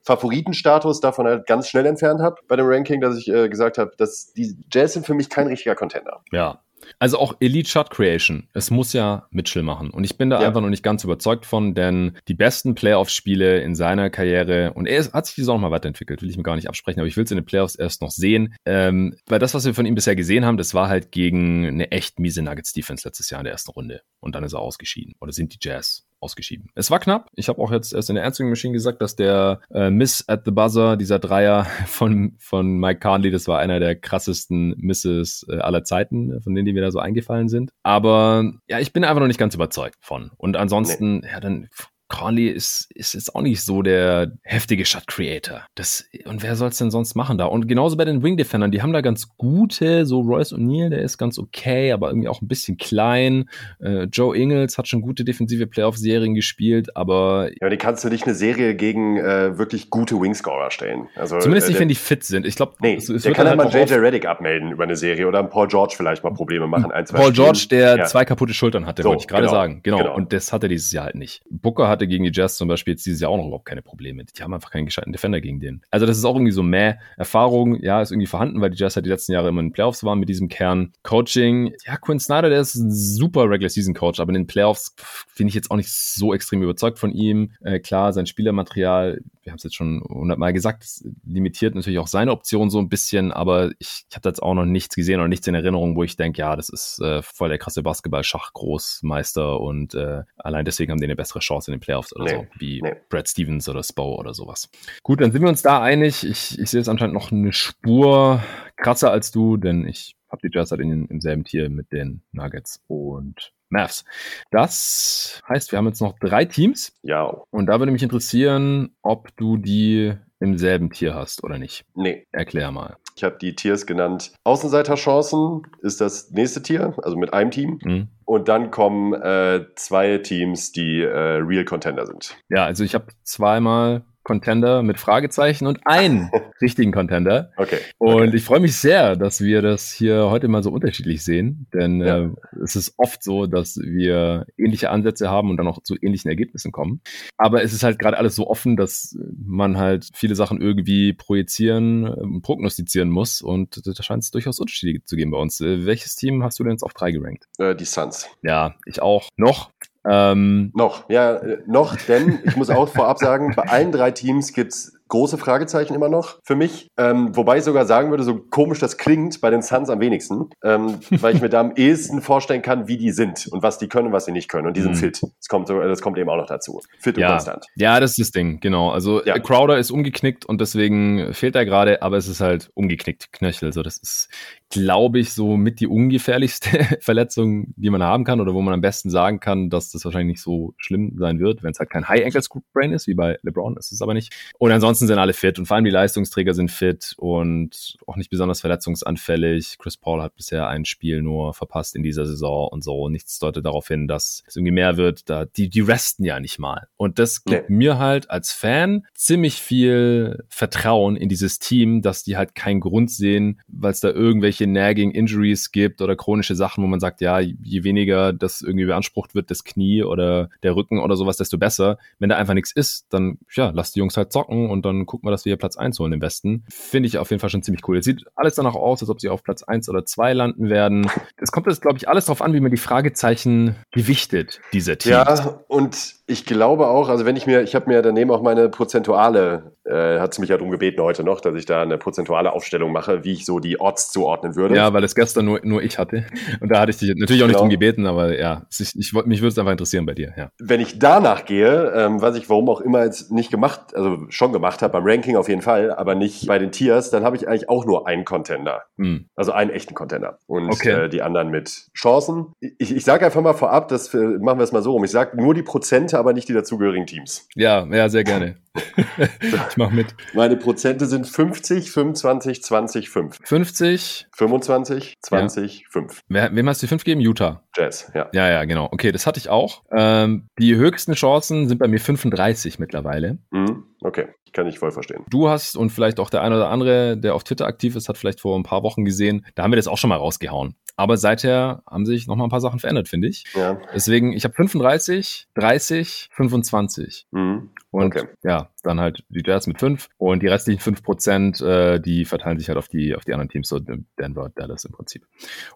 Favoritenstatus 0.70 1.00
davon 1.00 1.28
halt 1.28 1.48
ganz 1.48 1.68
schnell 1.68 1.86
entfernt 1.86 2.22
habe 2.22 2.38
bei 2.48 2.56
dem 2.56 2.66
Ranking, 2.68 3.02
dass 3.02 3.18
ich 3.18 3.28
äh, 3.30 3.50
gesagt 3.50 3.78
habe, 3.78 3.92
dass 3.98 4.34
die 4.34 4.56
Jazz 4.72 4.94
sind 4.94 5.06
für 5.06 5.14
mich 5.14 5.30
kein 5.30 5.48
richtiger 5.48 5.76
Contender. 5.76 6.22
Ja, 6.32 6.62
also 6.98 7.20
auch 7.20 7.36
Elite 7.40 7.70
Shot 7.70 7.92
Creation. 7.92 8.48
Es 8.54 8.72
muss 8.72 8.94
ja 8.94 9.28
Mitchell 9.32 9.64
machen. 9.64 9.92
Und 9.92 10.04
ich 10.06 10.18
bin 10.18 10.30
da 10.30 10.42
ja. 10.42 10.48
einfach 10.48 10.62
noch 10.62 10.70
nicht 10.70 10.84
ganz 10.84 11.04
überzeugt 11.04 11.46
von, 11.46 11.76
denn 11.76 12.18
die 12.28 12.34
besten 12.34 12.74
Playoff-Spiele 12.74 13.60
in 13.62 13.76
seiner 13.76 14.10
Karriere, 14.10 14.74
und 14.74 14.88
er 14.88 14.98
ist, 14.98 15.14
hat 15.14 15.26
sich 15.26 15.36
die 15.36 15.42
Saison 15.42 15.58
noch 15.58 15.70
mal 15.70 15.76
weiterentwickelt, 15.76 16.22
will 16.22 16.30
ich 16.30 16.38
mir 16.38 16.44
gar 16.44 16.56
nicht 16.56 16.70
absprechen, 16.70 17.00
aber 17.00 17.08
ich 17.08 17.18
will 17.18 17.26
es 17.26 17.32
in 17.32 17.38
den 17.38 17.46
Playoffs 17.46 17.76
erst 17.76 18.02
noch 18.02 18.12
sehen. 18.12 18.56
Ähm, 18.66 19.16
weil 19.28 19.40
das, 19.40 19.54
was 19.54 19.66
wir 19.66 19.74
von 19.74 19.86
ihm 19.86 19.96
bisher 19.96 20.16
gesehen 20.16 20.46
haben, 20.46 20.58
das 20.58 20.74
war 20.74 20.88
halt 20.88 21.12
gegen 21.12 21.68
eine 21.68 21.92
echt 21.92 22.20
miese 22.20 22.42
Nuggets-Defense 22.42 23.08
letztes 23.08 23.30
Jahr 23.30 23.42
in 23.42 23.46
der 23.46 23.54
ersten 23.54 23.72
Runde. 23.72 24.02
Und 24.20 24.36
dann 24.36 24.44
ist 24.44 24.54
er 24.54 24.60
ausgeschieden. 24.60 25.16
Oder 25.20 25.32
sind 25.32 25.54
die 25.54 25.60
Jazz 25.62 26.09
ausgeschieden. 26.22 26.70
Es 26.76 26.92
war 26.92 27.00
knapp. 27.00 27.30
Ich 27.36 27.50
habe 27.50 27.62
auch 27.62 27.72
jetzt 27.72 27.94
erst 27.94 28.10
in 28.10 28.16
der 28.16 28.26
Answering 28.26 28.50
Machine 28.50 28.74
gesagt, 28.74 29.02
dass 29.02 29.16
der 29.16 29.62
äh, 29.72 29.90
Miss 29.90 30.28
at 30.28 30.44
the 30.46 30.52
Buzzer, 30.52 30.98
dieser 30.98 31.20
Dreier 31.20 31.66
von, 31.88 32.36
von 32.40 32.78
Mike 32.80 33.00
Conley, 33.00 33.32
das 33.32 33.48
war 33.48 33.60
einer 33.60 33.80
der 33.80 33.96
krassesten 33.96 34.76
Misses 34.78 35.46
äh, 35.50 35.58
aller 35.58 35.84
Zeiten, 35.84 36.42
von 36.42 36.54
denen 36.54 36.66
die 36.66 36.74
mir 36.74 36.82
da 36.82 36.92
so 36.92 37.00
eingefallen 37.00 37.50
sind. 37.50 37.72
Aber 37.84 38.52
ja, 38.68 38.80
ich 38.80 38.94
bin 38.94 39.04
einfach 39.04 39.22
noch 39.22 39.28
nicht 39.28 39.40
ganz 39.40 39.56
überzeugt 39.56 39.98
von. 40.02 40.32
Und 40.38 40.58
ansonsten, 40.58 41.20
nee. 41.20 41.28
ja, 41.32 41.40
dann 41.40 41.70
Conley 42.10 42.48
ist, 42.48 42.92
ist 42.96 43.14
jetzt 43.14 43.36
auch 43.36 43.42
nicht 43.42 43.64
so 43.64 43.82
der 43.82 44.32
heftige 44.44 44.84
Shot 44.84 45.08
Creator. 45.08 45.62
Das, 45.76 46.06
und 46.26 46.44
wer 46.44 46.56
soll 46.56 46.70
es 46.70 46.78
denn 46.78 46.92
sonst 46.92 47.16
machen 47.16 47.38
da? 47.38 47.46
Und 47.46 47.68
genauso 47.68 47.96
bei 47.98 48.06
den 48.06 48.24
Wing 48.24 48.36
Defendern, 48.36 48.72
die 48.72 48.82
haben 48.82 48.92
da 48.94 49.02
ganz 49.02 49.38
gute, 49.38 50.06
so 50.06 50.22
Royce 50.22 50.54
O'Neill, 50.54 50.90
der 50.90 51.02
ist 51.04 51.18
ganz 51.18 51.38
okay, 51.38 51.92
aber 51.92 52.10
irgendwie 52.10 52.28
auch 52.28 52.42
ein 52.42 52.48
bisschen 52.48 52.78
klein. 52.78 53.48
Äh, 53.80 54.06
Joe 54.06 54.36
Ingles 54.36 54.78
hat 54.78 54.88
schon 54.88 55.02
gute 55.02 55.24
defensive 55.24 55.68
Playoff-Serien 55.68 56.34
gespielt, 56.34 56.96
aber. 56.96 57.50
Ja, 57.62 57.70
die 57.70 57.78
kannst 57.78 58.04
du 58.04 58.10
nicht 58.10 58.26
eine 58.26 58.34
Serie 58.34 58.76
gegen 58.76 59.18
äh, 59.18 59.58
wirklich 59.58 59.90
gute 59.90 60.20
Wingscorer 60.20 60.72
stellen. 60.72 61.08
Also, 61.16 61.38
Zumindest 61.38 61.68
nicht, 61.68 61.78
äh, 61.78 61.82
wenn 61.82 61.90
die 61.90 61.96
fit 61.96 62.24
sind. 62.24 62.48
Ich 62.48 62.56
glaube, 62.56 62.74
nee, 62.82 62.96
es, 62.96 63.08
es 63.10 63.22
der 63.24 63.34
kann 63.34 63.48
halt 63.48 63.58
mal 63.58 63.70
JJ 63.70 63.94
Reddick 63.94 64.26
abmelden 64.26 64.72
über 64.72 64.84
eine 64.84 64.96
Serie 64.96 65.28
oder 65.28 65.44
Paul 65.44 65.68
George 65.68 65.94
vielleicht 65.96 66.24
mal 66.24 66.34
Probleme 66.34 66.66
machen. 66.66 66.92
Ein, 66.92 67.06
Paul 67.06 67.20
Spielen. 67.20 67.34
George, 67.34 67.68
der 67.70 67.98
ja. 67.98 68.06
zwei 68.06 68.26
kaputte 68.26 68.54
Schultern 68.54 68.88
hatte, 68.88 69.04
so, 69.04 69.10
wollte 69.10 69.22
ich 69.22 69.28
gerade 69.28 69.44
genau, 69.44 69.54
sagen. 69.54 69.80
Genau. 69.84 69.98
genau. 69.98 70.16
Und 70.16 70.34
das 70.34 70.52
hatte 70.52 70.68
dieses 70.68 70.92
Jahr 70.92 71.06
halt 71.06 71.16
nicht. 71.16 71.44
Booker 71.50 71.88
hatte 72.00 72.08
gegen 72.08 72.24
die 72.24 72.32
Jazz 72.34 72.56
zum 72.56 72.68
Beispiel 72.68 72.94
jetzt 72.94 73.06
dieses 73.06 73.20
Jahr 73.20 73.32
auch 73.32 73.38
noch 73.38 73.48
überhaupt 73.48 73.66
keine 73.66 73.82
Probleme. 73.82 74.24
Die 74.24 74.44
haben 74.44 74.54
einfach 74.54 74.72
keinen 74.72 74.86
gescheiten 74.86 75.12
Defender 75.12 75.42
gegen 75.42 75.60
den. 75.60 75.82
Also 75.92 76.06
das 76.06 76.18
ist 76.18 76.26
auch 76.26 76.36
irgendwie 76.36 76.52
so 76.52 76.64
mehr 76.64 77.00
Erfahrung, 77.18 77.82
ja, 77.82 78.02
ist 78.02 78.12
irgendwie 78.12 78.28
vorhanden, 78.28 78.62
weil 78.62 78.70
die 78.70 78.78
Jazz 78.78 78.96
halt 78.96 79.06
die 79.06 79.10
letzten 79.10 79.34
Jahre 79.34 79.50
immer 79.50 79.60
in 79.60 79.68
den 79.68 79.74
Playoffs 79.74 80.04
waren 80.04 80.20
mit 80.20 80.30
diesem 80.30 80.48
Kern. 80.48 80.94
Coaching, 81.04 81.74
ja, 81.86 81.98
Quinn 81.98 82.20
Snyder, 82.20 82.50
der 82.50 82.62
ist 82.62 82.76
ein 82.76 82.92
super 82.92 83.50
Regular 83.50 83.70
Season 83.70 83.94
Coach, 83.94 84.20
aber 84.20 84.30
in 84.30 84.36
den 84.36 84.48
Playoffs 84.48 84.96
finde 85.28 85.50
ich 85.50 85.56
jetzt 85.56 85.72
auch 85.72 85.76
nicht 85.76 85.92
so 85.92 86.34
extrem 86.34 86.62
überzeugt 86.64 87.00
von 87.00 87.12
ihm. 87.12 87.52
Äh, 87.62 87.80
klar, 87.80 88.14
sein 88.14 88.26
Spielermaterial, 88.26 89.20
wir 89.44 89.52
haben 89.52 89.58
es 89.58 89.64
jetzt 89.64 89.76
schon 89.76 90.02
hundertmal 90.08 90.54
gesagt, 90.54 90.86
limitiert 91.26 91.76
natürlich 91.76 92.00
auch 92.00 92.08
seine 92.08 92.32
Option 92.32 92.70
so 92.70 92.80
ein 92.80 92.90
bisschen, 92.90 93.32
aber 93.32 93.72
ich, 93.80 94.06
ich 94.10 94.16
habe 94.16 94.30
jetzt 94.30 94.42
auch 94.42 94.54
noch 94.54 94.66
nichts 94.66 94.96
gesehen 94.96 95.20
oder 95.20 95.28
nichts 95.28 95.48
in 95.48 95.56
Erinnerung, 95.56 95.96
wo 95.96 96.04
ich 96.04 96.16
denke, 96.16 96.40
ja, 96.40 96.56
das 96.56 96.70
ist 96.70 97.02
äh, 97.02 97.22
voll 97.22 97.50
der 97.50 97.58
krasse 97.58 97.84
Basketball-Schachgroßmeister 97.84 99.60
und 99.60 99.96
äh, 99.96 100.24
allein 100.38 100.66
deswegen 100.66 100.92
haben 100.92 101.00
die 101.00 101.06
eine 101.06 101.16
bessere 101.16 101.40
Chance 101.40 101.72
in 101.72 101.78
den 101.78 101.82
Playoffs 101.82 101.89
oder 101.98 102.24
nee. 102.24 102.30
so, 102.32 102.48
wie 102.60 102.82
nee. 102.82 102.96
Brad 103.10 103.28
Stevens 103.28 103.68
oder 103.70 103.84
Spo 103.84 104.16
oder 104.16 104.34
sowas. 104.34 104.70
Gut, 105.04 105.22
dann 105.22 105.32
sind 105.32 105.42
wir 105.42 105.50
uns 105.50 105.62
da 105.62 105.82
einig. 105.82 106.24
Ich, 106.24 106.60
ich 106.60 106.70
sehe 106.70 106.80
jetzt 106.80 106.90
anscheinend 106.90 107.14
noch 107.14 107.32
eine 107.32 107.54
Spur 107.54 108.44
krasser 108.78 109.12
als 109.12 109.32
du, 109.32 109.58
denn 109.58 109.88
ich 109.88 110.16
habe 110.30 110.48
die 110.48 110.56
Jazz 110.56 110.72
halt 110.72 110.82
in, 110.82 111.06
im 111.08 111.22
selben 111.22 111.44
Tier 111.44 111.70
mit 111.70 111.92
den 111.92 112.22
Nuggets 112.32 112.84
und 112.88 113.52
Mavs. 113.70 114.04
Das 114.52 115.42
heißt, 115.48 115.72
wir 115.72 115.78
haben 115.78 115.88
jetzt 115.88 116.02
noch 116.02 116.18
drei 116.20 116.46
Teams. 116.46 116.94
Ja. 117.04 117.24
Und 117.50 117.68
da 117.68 117.80
würde 117.80 117.92
mich 117.92 118.04
interessieren, 118.04 118.96
ob 119.02 119.36
du 119.38 119.58
die 119.58 120.14
im 120.40 120.58
selben 120.58 120.90
Tier 120.92 121.14
hast 121.14 121.44
oder 121.44 121.58
nicht. 121.58 121.86
Nee. 121.96 122.28
Erklär 122.32 122.72
mal. 122.72 122.98
Ich 123.20 123.24
habe 123.26 123.38
die 123.38 123.54
Tiers 123.54 123.86
genannt. 123.86 124.32
Außenseiterchancen 124.46 125.64
ist 125.82 126.00
das 126.00 126.32
nächste 126.32 126.64
Tier, 126.64 126.94
also 127.04 127.18
mit 127.18 127.34
einem 127.34 127.52
Team. 127.52 127.80
Mhm. 127.84 128.08
Und 128.24 128.48
dann 128.48 128.72
kommen 128.72 129.14
äh, 129.14 129.66
zwei 129.76 130.20
Teams, 130.20 130.72
die 130.72 131.02
äh, 131.02 131.42
Real 131.42 131.66
Contender 131.66 132.06
sind. 132.06 132.38
Ja, 132.48 132.64
also 132.64 132.86
ich 132.86 132.96
habe 132.96 133.08
zweimal 133.24 134.06
Contender 134.30 134.84
mit 134.84 135.00
Fragezeichen 135.00 135.66
und 135.66 135.80
einen 135.86 136.30
richtigen 136.62 136.92
Contender. 136.92 137.52
Okay. 137.58 137.80
Und 137.98 138.28
okay. 138.28 138.36
ich 138.36 138.44
freue 138.44 138.60
mich 138.60 138.76
sehr, 138.76 139.16
dass 139.16 139.42
wir 139.42 139.64
das 139.64 139.92
hier 139.92 140.30
heute 140.30 140.48
mal 140.48 140.62
so 140.62 140.70
unterschiedlich 140.70 141.24
sehen, 141.24 141.66
denn 141.74 142.02
ja. 142.02 142.26
äh, 142.26 142.30
es 142.64 142.76
ist 142.76 142.94
oft 142.98 143.24
so, 143.24 143.48
dass 143.48 143.78
wir 143.78 144.46
ähnliche 144.56 144.92
Ansätze 144.92 145.32
haben 145.32 145.50
und 145.50 145.58
dann 145.58 145.68
auch 145.68 145.82
zu 145.82 145.96
ähnlichen 146.00 146.30
Ergebnissen 146.30 146.72
kommen. 146.72 147.02
Aber 147.38 147.64
es 147.64 147.74
ist 147.74 147.82
halt 147.82 147.98
gerade 147.98 148.20
alles 148.20 148.36
so 148.36 148.48
offen, 148.48 148.78
dass 148.78 149.18
man 149.36 149.80
halt 149.80 150.08
viele 150.14 150.36
Sachen 150.36 150.62
irgendwie 150.62 151.14
projizieren 151.14 152.08
und 152.08 152.38
äh, 152.38 152.42
prognostizieren 152.42 153.10
muss 153.10 153.42
und 153.42 153.82
da 153.84 154.04
scheint 154.04 154.22
es 154.22 154.30
durchaus 154.30 154.60
Unterschiede 154.60 155.04
zu 155.06 155.16
geben 155.16 155.32
bei 155.32 155.40
uns. 155.40 155.60
Äh, 155.60 155.88
welches 155.88 156.16
Team 156.16 156.44
hast 156.44 156.60
du 156.60 156.64
denn 156.64 156.74
jetzt 156.74 156.84
auf 156.84 156.94
drei 156.94 157.12
gerankt? 157.12 157.48
Äh, 157.58 157.76
die 157.76 157.86
Suns. 157.86 158.30
Ja, 158.44 158.76
ich 158.86 159.02
auch. 159.02 159.28
Noch 159.38 159.72
ähm, 160.10 160.72
noch, 160.74 161.10
ja, 161.10 161.36
äh, 161.36 161.60
noch, 161.68 161.96
denn 161.96 162.40
ich 162.44 162.56
muss 162.56 162.70
auch 162.70 162.90
vorab 162.90 163.20
sagen, 163.20 163.54
bei 163.56 163.64
allen 163.64 163.92
drei 163.92 164.12
Teams 164.12 164.54
gibt's 164.54 164.99
große 165.10 165.38
Fragezeichen 165.38 165.94
immer 165.94 166.10
noch 166.10 166.40
für 166.44 166.56
mich. 166.56 166.88
Ähm, 166.98 167.36
wobei 167.36 167.58
ich 167.58 167.64
sogar 167.64 167.86
sagen 167.86 168.10
würde, 168.12 168.24
so 168.24 168.38
komisch 168.38 168.80
das 168.80 168.98
klingt, 168.98 169.42
bei 169.42 169.50
den 169.50 169.62
Suns 169.62 169.90
am 169.90 170.00
wenigsten, 170.00 170.50
ähm, 170.64 171.00
weil 171.10 171.36
ich 171.36 171.42
mir 171.42 171.50
da 171.50 171.60
am 171.60 171.74
ehesten 171.76 172.22
vorstellen 172.22 172.62
kann, 172.62 172.88
wie 172.88 172.98
die 172.98 173.12
sind 173.12 173.48
und 173.52 173.62
was 173.64 173.78
die 173.78 173.88
können 173.88 174.08
und 174.08 174.14
was 174.14 174.26
sie 174.26 174.32
nicht 174.32 174.50
können. 174.50 174.68
Und 174.68 174.78
die 174.78 174.82
sind 174.82 174.92
mhm. 174.92 174.98
fit. 174.98 175.22
Das 175.22 175.48
kommt, 175.48 175.70
das 175.70 176.02
kommt 176.02 176.18
eben 176.18 176.30
auch 176.30 176.38
noch 176.38 176.48
dazu. 176.48 176.82
Fit 177.00 177.18
ja. 177.18 177.28
und 177.28 177.32
konstant. 177.34 177.66
Ja, 177.76 178.00
das 178.00 178.12
ist 178.12 178.20
das 178.20 178.32
Ding, 178.32 178.60
genau. 178.60 178.92
Also 178.92 179.24
ja. 179.26 179.38
Crowder 179.40 179.78
ist 179.78 179.92
umgeknickt 179.92 180.46
und 180.46 180.62
deswegen 180.62 181.34
fehlt 181.34 181.56
er 181.56 181.66
gerade, 181.66 182.02
aber 182.02 182.18
es 182.18 182.28
ist 182.28 182.42
halt 182.42 182.72
umgeknickt, 182.74 183.34
Knöchel. 183.34 183.68
Also 183.68 183.82
das 183.82 183.98
ist, 183.98 184.30
glaube 184.70 185.20
ich, 185.20 185.34
so 185.34 185.58
mit 185.58 185.80
die 185.80 185.88
ungefährlichste 185.88 186.70
Verletzung, 187.02 187.74
die 187.76 187.90
man 187.90 188.04
haben 188.04 188.24
kann 188.24 188.40
oder 188.40 188.54
wo 188.54 188.62
man 188.62 188.74
am 188.74 188.82
besten 188.82 189.10
sagen 189.10 189.40
kann, 189.40 189.70
dass 189.70 189.92
das 189.92 190.06
wahrscheinlich 190.06 190.36
nicht 190.36 190.44
so 190.44 190.74
schlimm 190.78 191.16
sein 191.18 191.40
wird, 191.40 191.64
wenn 191.64 191.72
es 191.72 191.80
halt 191.80 191.90
kein 191.90 192.08
High 192.08 192.26
Ankle 192.26 192.42
Sprain 192.42 192.94
ist, 192.94 193.08
wie 193.08 193.16
bei 193.16 193.38
LeBron 193.42 193.78
ist 193.78 193.92
es 193.92 194.02
aber 194.02 194.14
nicht. 194.14 194.34
Und 194.58 194.72
ansonsten 194.72 194.99
ansonsten 195.00 195.08
sind 195.08 195.20
alle 195.20 195.34
fit 195.34 195.58
und 195.60 195.66
vor 195.66 195.76
allem 195.76 195.86
die 195.86 195.92
Leistungsträger 195.92 196.54
sind 196.54 196.72
fit 196.72 197.14
und 197.18 197.98
auch 198.06 198.18
nicht 198.18 198.30
besonders 198.30 198.62
verletzungsanfällig. 198.62 199.78
Chris 199.80 199.98
Paul 199.98 200.22
hat 200.22 200.36
bisher 200.36 200.68
ein 200.68 200.84
Spiel 200.86 201.22
nur 201.22 201.54
verpasst 201.54 201.96
in 201.96 202.04
dieser 202.04 202.26
Saison 202.26 202.68
und 202.68 202.84
so. 202.84 203.08
Nichts 203.08 203.40
deutet 203.40 203.66
darauf 203.66 203.88
hin, 203.88 204.08
dass 204.08 204.44
es 204.48 204.56
irgendwie 204.56 204.74
mehr 204.74 204.98
wird. 204.98 205.30
Da, 205.30 205.46
die, 205.46 205.70
die 205.70 205.82
resten 205.82 206.26
ja 206.26 206.40
nicht 206.40 206.60
mal. 206.60 206.88
Und 206.98 207.18
das 207.18 207.46
gibt 207.46 207.70
nee. 207.70 207.76
mir 207.76 207.98
halt 207.98 208.30
als 208.30 208.52
Fan 208.52 209.06
ziemlich 209.14 209.62
viel 209.62 210.44
Vertrauen 210.50 211.16
in 211.16 211.30
dieses 211.30 211.60
Team, 211.60 212.02
dass 212.02 212.24
die 212.24 212.36
halt 212.36 212.56
keinen 212.56 212.82
Grund 212.82 213.10
sehen, 213.10 213.62
weil 213.68 213.92
es 213.92 214.02
da 214.02 214.10
irgendwelche 214.10 214.68
nagging 214.68 215.12
Injuries 215.12 215.72
gibt 215.72 216.02
oder 216.02 216.16
chronische 216.16 216.56
Sachen, 216.56 216.84
wo 216.84 216.88
man 216.88 217.00
sagt, 217.00 217.22
ja, 217.22 217.40
je 217.40 217.84
weniger 217.84 218.34
das 218.34 218.62
irgendwie 218.62 218.86
beansprucht 218.86 219.34
wird, 219.34 219.50
das 219.50 219.64
Knie 219.64 220.04
oder 220.04 220.50
der 220.64 220.76
Rücken 220.76 221.00
oder 221.00 221.16
sowas, 221.16 221.38
desto 221.38 221.58
besser. 221.58 221.98
Wenn 222.20 222.30
da 222.30 222.36
einfach 222.36 222.54
nichts 222.54 222.72
ist, 222.72 223.06
dann, 223.10 223.38
ja, 223.54 223.72
lass 223.74 223.94
die 223.94 224.00
Jungs 224.00 224.18
halt 224.18 224.34
zocken 224.34 224.70
und 224.70 224.84
dann 224.90 225.06
gucken 225.06 225.28
wir, 225.28 225.32
dass 225.32 225.46
wir 225.46 225.52
hier 225.52 225.58
Platz 225.58 225.78
1 225.78 226.00
holen 226.00 226.14
im 226.14 226.22
Westen. 226.22 226.66
Finde 226.70 227.08
ich 227.08 227.18
auf 227.18 227.30
jeden 227.30 227.40
Fall 227.40 227.50
schon 227.50 227.64
ziemlich 227.64 227.88
cool. 227.88 227.98
Es 227.98 228.06
sieht 228.06 228.26
alles 228.36 228.56
danach 228.56 228.76
aus, 228.76 229.02
als 229.02 229.10
ob 229.10 229.22
sie 229.22 229.30
auf 229.30 229.44
Platz 229.44 229.64
1 229.64 229.90
oder 229.90 230.06
2 230.06 230.34
landen 230.34 230.70
werden. 230.70 231.10
Es 231.38 231.52
kommt 231.52 231.68
jetzt, 231.68 231.82
glaube 231.82 231.98
ich, 231.98 232.10
alles 232.10 232.26
darauf 232.26 232.42
an, 232.42 232.54
wie 232.54 232.60
man 232.60 232.72
die 232.72 232.78
Fragezeichen 232.78 233.76
gewichtet, 233.92 234.60
dieser 234.74 234.98
Teams. 234.98 235.40
Ja, 235.40 235.60
und 235.68 236.20
ich 236.30 236.46
glaube 236.46 236.88
auch, 236.88 237.10
also 237.10 237.26
wenn 237.26 237.36
ich 237.36 237.48
mir, 237.48 237.64
ich 237.64 237.74
habe 237.74 237.90
mir 237.90 238.04
daneben 238.04 238.30
auch 238.30 238.44
meine 238.44 238.70
prozentuale, 238.70 239.74
äh, 239.84 240.20
hat 240.20 240.34
es 240.34 240.40
mich 240.40 240.50
ja 240.50 240.58
darum 240.58 240.70
gebeten 240.70 241.02
heute 241.02 241.24
noch, 241.24 241.42
dass 241.42 241.56
ich 241.56 241.66
da 241.66 241.82
eine 241.82 241.98
prozentuale 241.98 242.54
Aufstellung 242.54 242.92
mache, 242.92 243.24
wie 243.24 243.34
ich 243.34 243.46
so 243.46 243.60
die 243.60 243.80
Orts 243.80 244.12
zuordnen 244.12 244.56
würde. 244.56 244.76
Ja, 244.76 244.94
weil 244.94 245.04
es 245.04 245.16
gestern 245.16 245.46
nur, 245.46 245.60
nur 245.64 245.82
ich 245.82 245.98
hatte. 245.98 246.26
Und 246.60 246.70
da 246.70 246.82
hatte 246.82 246.92
ich 246.92 246.98
dich 246.98 247.14
natürlich 247.16 247.42
auch 247.42 247.48
nicht 247.48 247.56
genau. 247.56 247.60
darum 247.60 247.70
gebeten, 247.70 248.06
aber 248.06 248.38
ja, 248.38 248.68
ich, 248.70 248.96
ich, 248.96 249.14
mich 249.26 249.42
würde 249.42 249.48
es 249.48 249.58
einfach 249.58 249.72
interessieren 249.72 250.06
bei 250.06 250.14
dir, 250.14 250.34
ja. 250.38 250.52
Wenn 250.60 250.82
ich 250.82 251.00
danach 251.00 251.46
gehe, 251.46 251.92
ähm, 251.96 252.22
was 252.22 252.36
ich 252.36 252.48
warum 252.48 252.70
auch 252.70 252.82
immer 252.82 253.04
jetzt 253.04 253.32
nicht 253.32 253.50
gemacht, 253.50 253.96
also 253.96 254.26
schon 254.30 254.54
gemacht 254.54 254.79
habe, 254.82 254.94
beim 254.94 255.04
Ranking 255.06 255.36
auf 255.36 255.50
jeden 255.50 255.62
Fall, 255.62 255.92
aber 255.94 256.16
nicht 256.16 256.48
bei 256.48 256.60
den 256.60 256.72
Tiers, 256.72 257.10
dann 257.10 257.24
habe 257.24 257.36
ich 257.36 257.48
eigentlich 257.48 257.70
auch 257.70 257.86
nur 257.86 258.08
einen 258.08 258.26
Contender. 258.26 258.84
Hm. 258.98 259.28
Also 259.36 259.52
einen 259.52 259.72
echten 259.72 259.94
Contender. 259.94 260.40
Und 260.48 260.70
okay. 260.70 261.06
äh, 261.06 261.10
die 261.10 261.22
anderen 261.22 261.50
mit 261.50 261.90
Chancen. 261.96 262.54
Ich, 262.60 262.96
ich 262.96 263.04
sage 263.04 263.26
einfach 263.26 263.42
mal 263.42 263.54
vorab, 263.54 263.88
das 263.88 264.14
äh, 264.14 264.18
machen 264.18 264.60
wir 264.60 264.64
es 264.64 264.72
mal 264.72 264.84
so 264.84 264.92
rum. 264.92 265.04
Ich 265.04 265.12
sage 265.12 265.42
nur 265.42 265.54
die 265.54 265.64
Prozente 265.64 266.18
aber 266.18 266.34
nicht 266.34 266.48
die 266.50 266.54
dazugehörigen 266.54 267.06
Teams. 267.06 267.48
Ja, 267.56 267.86
ja, 267.86 268.10
sehr 268.10 268.24
gerne. 268.24 268.56
ich 269.42 269.78
mache 269.78 269.94
mit. 269.94 270.08
Meine 270.34 270.56
Prozente 270.56 271.06
sind 271.06 271.28
50, 271.28 271.92
25, 271.92 272.64
20, 272.64 273.10
5. 273.10 273.38
50. 273.44 274.28
25, 274.36 275.18
20, 275.22 275.80
ja. 275.80 275.86
5. 275.90 276.22
Wer, 276.30 276.56
wem 276.56 276.70
hast 276.70 276.82
du 276.82 276.86
die 276.86 276.90
5 276.90 277.04
gegeben? 277.04 277.22
Utah. 277.22 277.64
Jazz, 277.76 278.12
ja. 278.14 278.30
Ja, 278.34 278.50
ja, 278.50 278.66
genau. 278.66 278.88
Okay, 278.92 279.12
das 279.12 279.26
hatte 279.26 279.40
ich 279.40 279.50
auch. 279.50 279.84
Ähm, 279.92 280.48
die 280.60 280.76
höchsten 280.76 281.14
Chancen 281.14 281.68
sind 281.68 281.78
bei 281.80 281.88
mir 281.88 282.00
35 282.00 282.80
mittlerweile. 282.80 283.40
Mhm. 283.52 283.86
Okay, 284.02 284.28
kann 284.54 284.68
ich 284.68 284.80
voll 284.80 284.92
verstehen. 284.92 285.24
Du 285.30 285.50
hast 285.50 285.78
und 285.78 285.90
vielleicht 285.90 286.20
auch 286.20 286.30
der 286.30 286.42
eine 286.42 286.56
oder 286.56 286.70
andere, 286.70 287.18
der 287.18 287.36
auf 287.36 287.44
Twitter 287.44 287.66
aktiv 287.66 287.96
ist, 287.96 288.10
hat 288.10 288.18
vielleicht 288.18 288.40
vor 288.40 288.58
ein 288.58 288.64
paar 288.64 288.84
Wochen 288.84 289.06
gesehen, 289.06 289.46
da 289.56 289.64
haben 289.64 289.72
wir 289.72 289.78
das 289.78 289.88
auch 289.88 289.98
schon 289.98 290.10
mal 290.10 290.18
rausgehauen. 290.18 290.76
Aber 291.00 291.16
seither 291.16 291.82
haben 291.90 292.06
sich 292.06 292.28
noch 292.28 292.36
mal 292.36 292.44
ein 292.44 292.50
paar 292.50 292.60
Sachen 292.60 292.80
verändert, 292.80 293.08
finde 293.08 293.30
ich. 293.30 293.46
Ja. 293.56 293.80
Deswegen, 293.94 294.34
ich 294.34 294.44
habe 294.44 294.54
35, 294.54 295.48
30, 295.54 296.30
25. 296.34 297.28
Mhm. 297.32 297.70
Und 297.92 298.16
okay. 298.16 298.28
ja, 298.44 298.70
dann 298.84 299.00
halt 299.00 299.24
die 299.30 299.42
Jazz 299.44 299.66
mit 299.66 299.80
5 299.80 300.10
und 300.18 300.44
die 300.44 300.48
restlichen 300.48 300.82
5 300.82 301.02
Prozent, 301.02 301.62
äh, 301.62 302.02
die 302.02 302.26
verteilen 302.26 302.60
sich 302.60 302.68
halt 302.68 302.78
auf 302.78 302.90
die, 302.90 303.16
auf 303.16 303.24
die 303.24 303.34
anderen 303.34 303.50
Teams, 303.50 303.70
so 303.70 303.80
Denver, 303.80 304.52
Dallas 304.54 304.84
im 304.84 304.92
Prinzip. 304.92 305.26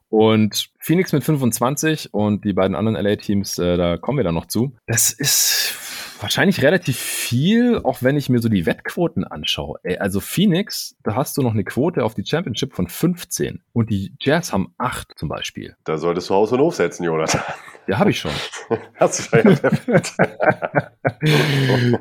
Und 0.10 0.72
Phoenix 0.78 1.14
mit 1.14 1.24
25 1.24 2.14
und 2.14 2.44
die 2.44 2.54
beiden 2.54 2.76
anderen 2.76 3.02
LA-Teams, 3.02 3.58
äh, 3.60 3.78
da 3.78 3.98
kommen 3.98 4.18
wir 4.18 4.26
dann 4.26 4.36
noch 4.36 4.48
zu. 4.48 4.76
Das 4.86 5.12
ist 5.14 5.76
wahrscheinlich 6.24 6.64
relativ 6.64 6.98
viel, 6.98 7.80
auch 7.84 8.02
wenn 8.02 8.18
ich 8.18 8.30
mir 8.30 8.40
so 8.40 8.50
die 8.50 8.66
Wettquoten 8.66 9.26
anschaue. 9.26 9.80
Ey, 9.84 9.98
also 9.98 10.20
Phoenix, 10.20 10.96
da 11.04 11.16
hast 11.16 11.38
du 11.38 11.42
noch 11.42 11.52
eine 11.52 11.64
Quote 11.64 12.04
auf 12.04 12.16
die 12.16 12.26
Championship 12.26 12.74
von 12.74 12.88
15 12.88 13.62
und 13.74 13.90
die 13.90 14.16
Jazz 14.20 14.54
haben 14.54 14.74
8 14.78 15.18
zum 15.18 15.30
Beispiel. 15.30 15.76
Da 15.84 15.98
solltest 15.98 16.30
du 16.30 16.34
Haus 16.34 16.52
und 16.52 16.60
Hof 16.60 16.76
setzen, 16.76 17.04
Jonathan. 17.04 17.42
Ja, 17.88 18.00
habe 18.00 18.12
ich 18.12 18.20
schon. 18.20 18.32
Hast 18.96 19.34
du 19.34 19.42
schon. 19.42 19.58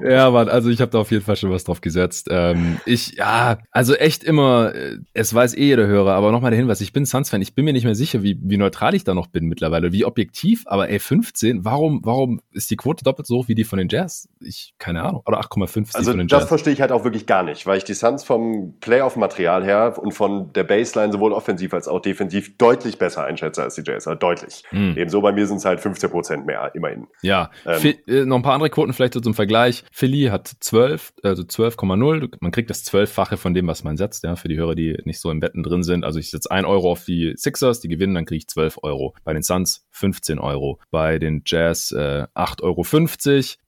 ja, 0.09 0.31
Mann, 0.31 0.49
also 0.49 0.71
ich 0.71 0.81
habe 0.81 0.93
da 0.93 0.99
auf 0.99 1.11
jeden 1.11 1.25
Fall 1.25 1.35
schon 1.35 1.51
was 1.51 1.65
drauf 1.65 1.81
gesetzt. 1.81 2.29
Ähm, 2.31 2.79
ich, 2.87 3.17
ja, 3.17 3.59
also 3.73 3.95
echt 3.95 4.23
immer, 4.23 4.75
äh, 4.75 4.99
es 5.13 5.35
weiß 5.35 5.55
eh 5.57 5.65
jeder 5.65 5.87
Hörer, 5.89 6.13
aber 6.15 6.31
nochmal 6.31 6.53
der 6.53 6.61
Hinweis, 6.61 6.81
ich 6.81 6.93
bin 6.93 7.05
Suns-Fan, 7.05 7.43
ich 7.43 7.55
bin 7.55 7.65
mir 7.65 7.73
nicht 7.73 7.85
mehr 7.85 7.97
sicher, 7.97 8.23
wie, 8.23 8.39
wie 8.43 8.59
neutral 8.59 8.95
ich 8.95 9.03
da 9.03 9.15
noch 9.15 9.27
bin 9.27 9.47
mittlerweile, 9.47 9.93
wie 9.93 10.05
objektiv, 10.05 10.63
aber 10.67 10.89
ey, 10.89 11.01
15, 11.01 11.65
warum, 11.65 12.01
warum 12.05 12.41
ist 12.53 12.71
die 12.71 12.77
Quote 12.77 13.03
doppelt 13.03 13.27
so 13.27 13.39
hoch 13.39 13.49
wie 13.49 13.57
die 13.57 13.65
von 13.65 13.79
den 13.79 13.89
Jazz? 13.89 14.12
Ich, 14.41 14.75
keine 14.79 15.03
Ahnung, 15.03 15.23
oder 15.27 15.41
8,5 15.41 15.91
Also 15.95 16.13
das 16.15 16.49
verstehe 16.49 16.73
ich 16.73 16.81
halt 16.81 16.93
auch 16.93 17.05
wirklich 17.05 17.27
gar 17.27 17.43
nicht, 17.43 17.67
weil 17.67 17.79
ich 17.79 17.85
die 17.85 17.95
Suns 17.95 18.25
vom 18.25 18.75
Playoff-Material 18.81 19.65
her 19.65 19.99
und 19.99 20.13
von 20.13 20.53
der 20.53 20.65
Baseline 20.65 21.13
sowohl 21.13 21.33
offensiv 21.33 21.75
als 21.75 21.89
auch 21.89 22.01
defensiv 22.01 22.57
deutlich 22.59 22.99
besser 22.99 23.25
einschätze 23.25 23.63
als 23.63 23.75
die 23.75 23.83
Jazz, 23.85 24.07
also 24.07 24.19
deutlich. 24.19 24.65
Mhm. 24.71 24.95
Ebenso 24.97 25.21
bei 25.21 25.33
mir 25.33 25.47
sind 25.47 25.59
es 25.59 25.65
halt 25.65 25.81
15 25.81 26.11
Prozent 26.11 26.47
mehr, 26.47 26.71
immerhin. 26.75 27.07
Ja, 27.23 27.51
ähm, 27.67 27.95
äh, 28.07 28.25
noch 28.25 28.37
ein 28.37 28.43
paar 28.43 28.55
andere 28.55 28.71
Quoten 28.71 28.93
vielleicht 28.93 29.15
so 29.15 29.21
zum 29.21 29.35
Vergleich. 29.35 29.85
Philly 29.93 30.27
hat 30.27 30.51
12, 30.61 31.13
also 31.23 31.43
12,0. 31.43 32.37
Man 32.41 32.53
kriegt 32.53 32.71
das 32.71 32.85
Zwölffache 32.85 33.37
von 33.37 33.55
dem, 33.55 33.67
was 33.67 33.85
man 33.85 33.97
setzt, 33.97 34.25
ja, 34.25 34.37
für 34.37 34.49
die 34.49 34.57
Hörer, 34.57 34.75
die 34.75 34.99
nicht 35.05 35.21
so 35.21 35.31
im 35.31 35.43
Wetten 35.43 35.63
drin 35.63 35.83
sind. 35.83 36.05
Also 36.05 36.19
ich 36.19 36.31
setze 36.31 36.51
1 36.51 36.67
Euro 36.67 36.93
auf 36.93 37.05
die 37.05 37.35
Sixers, 37.37 37.81
die 37.81 37.89
gewinnen, 37.89 38.15
dann 38.15 38.25
kriege 38.25 38.39
ich 38.39 38.49
12 38.49 38.79
Euro. 38.83 39.15
Bei 39.25 39.33
den 39.33 39.43
Suns 39.43 39.87
15 39.93 40.39
Euro. 40.39 40.81
Bei 40.91 41.19
den 41.19 41.43
Jazz 41.47 41.93
äh, 41.93 42.27
8,50 42.35 42.63
Euro. 42.63 42.83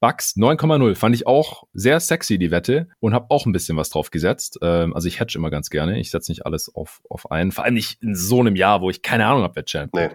Bucks 0.01 0.37
9,0. 0.37 0.95
Fand 0.95 1.15
ich 1.15 1.27
auch 1.27 1.65
sehr 1.73 2.01
sexy, 2.01 2.39
die 2.39 2.51
Wette. 2.51 2.89
Und 3.01 3.15
habe 3.15 3.27
auch 3.29 3.47
ein 3.47 3.53
bisschen 3.53 3.77
was 3.77 3.91
drauf 3.91 4.11
gesetzt. 4.11 4.59
Ähm, 4.63 4.95
also 4.95 5.07
ich 5.07 5.21
hedge 5.21 5.35
immer 5.37 5.51
ganz 5.51 5.71
gerne. 5.71 6.01
Ich 6.01 6.11
setze 6.11 6.31
nicht 6.31 6.47
alles 6.47 6.75
auf, 6.75 7.03
auf 7.09 7.31
einen. 7.31 7.53
Vor 7.53 7.65
allem 7.65 7.75
nicht 7.75 8.03
in 8.03 8.15
so 8.15 8.41
einem 8.41 8.57
Jahr, 8.57 8.81
wo 8.81 8.91
ich 8.91 9.03
keine 9.03 9.27
Ahnung 9.27 9.43
habe, 9.43 9.57
wer 9.57 9.65
Champ. 9.65 9.95
Nee. 9.95 10.09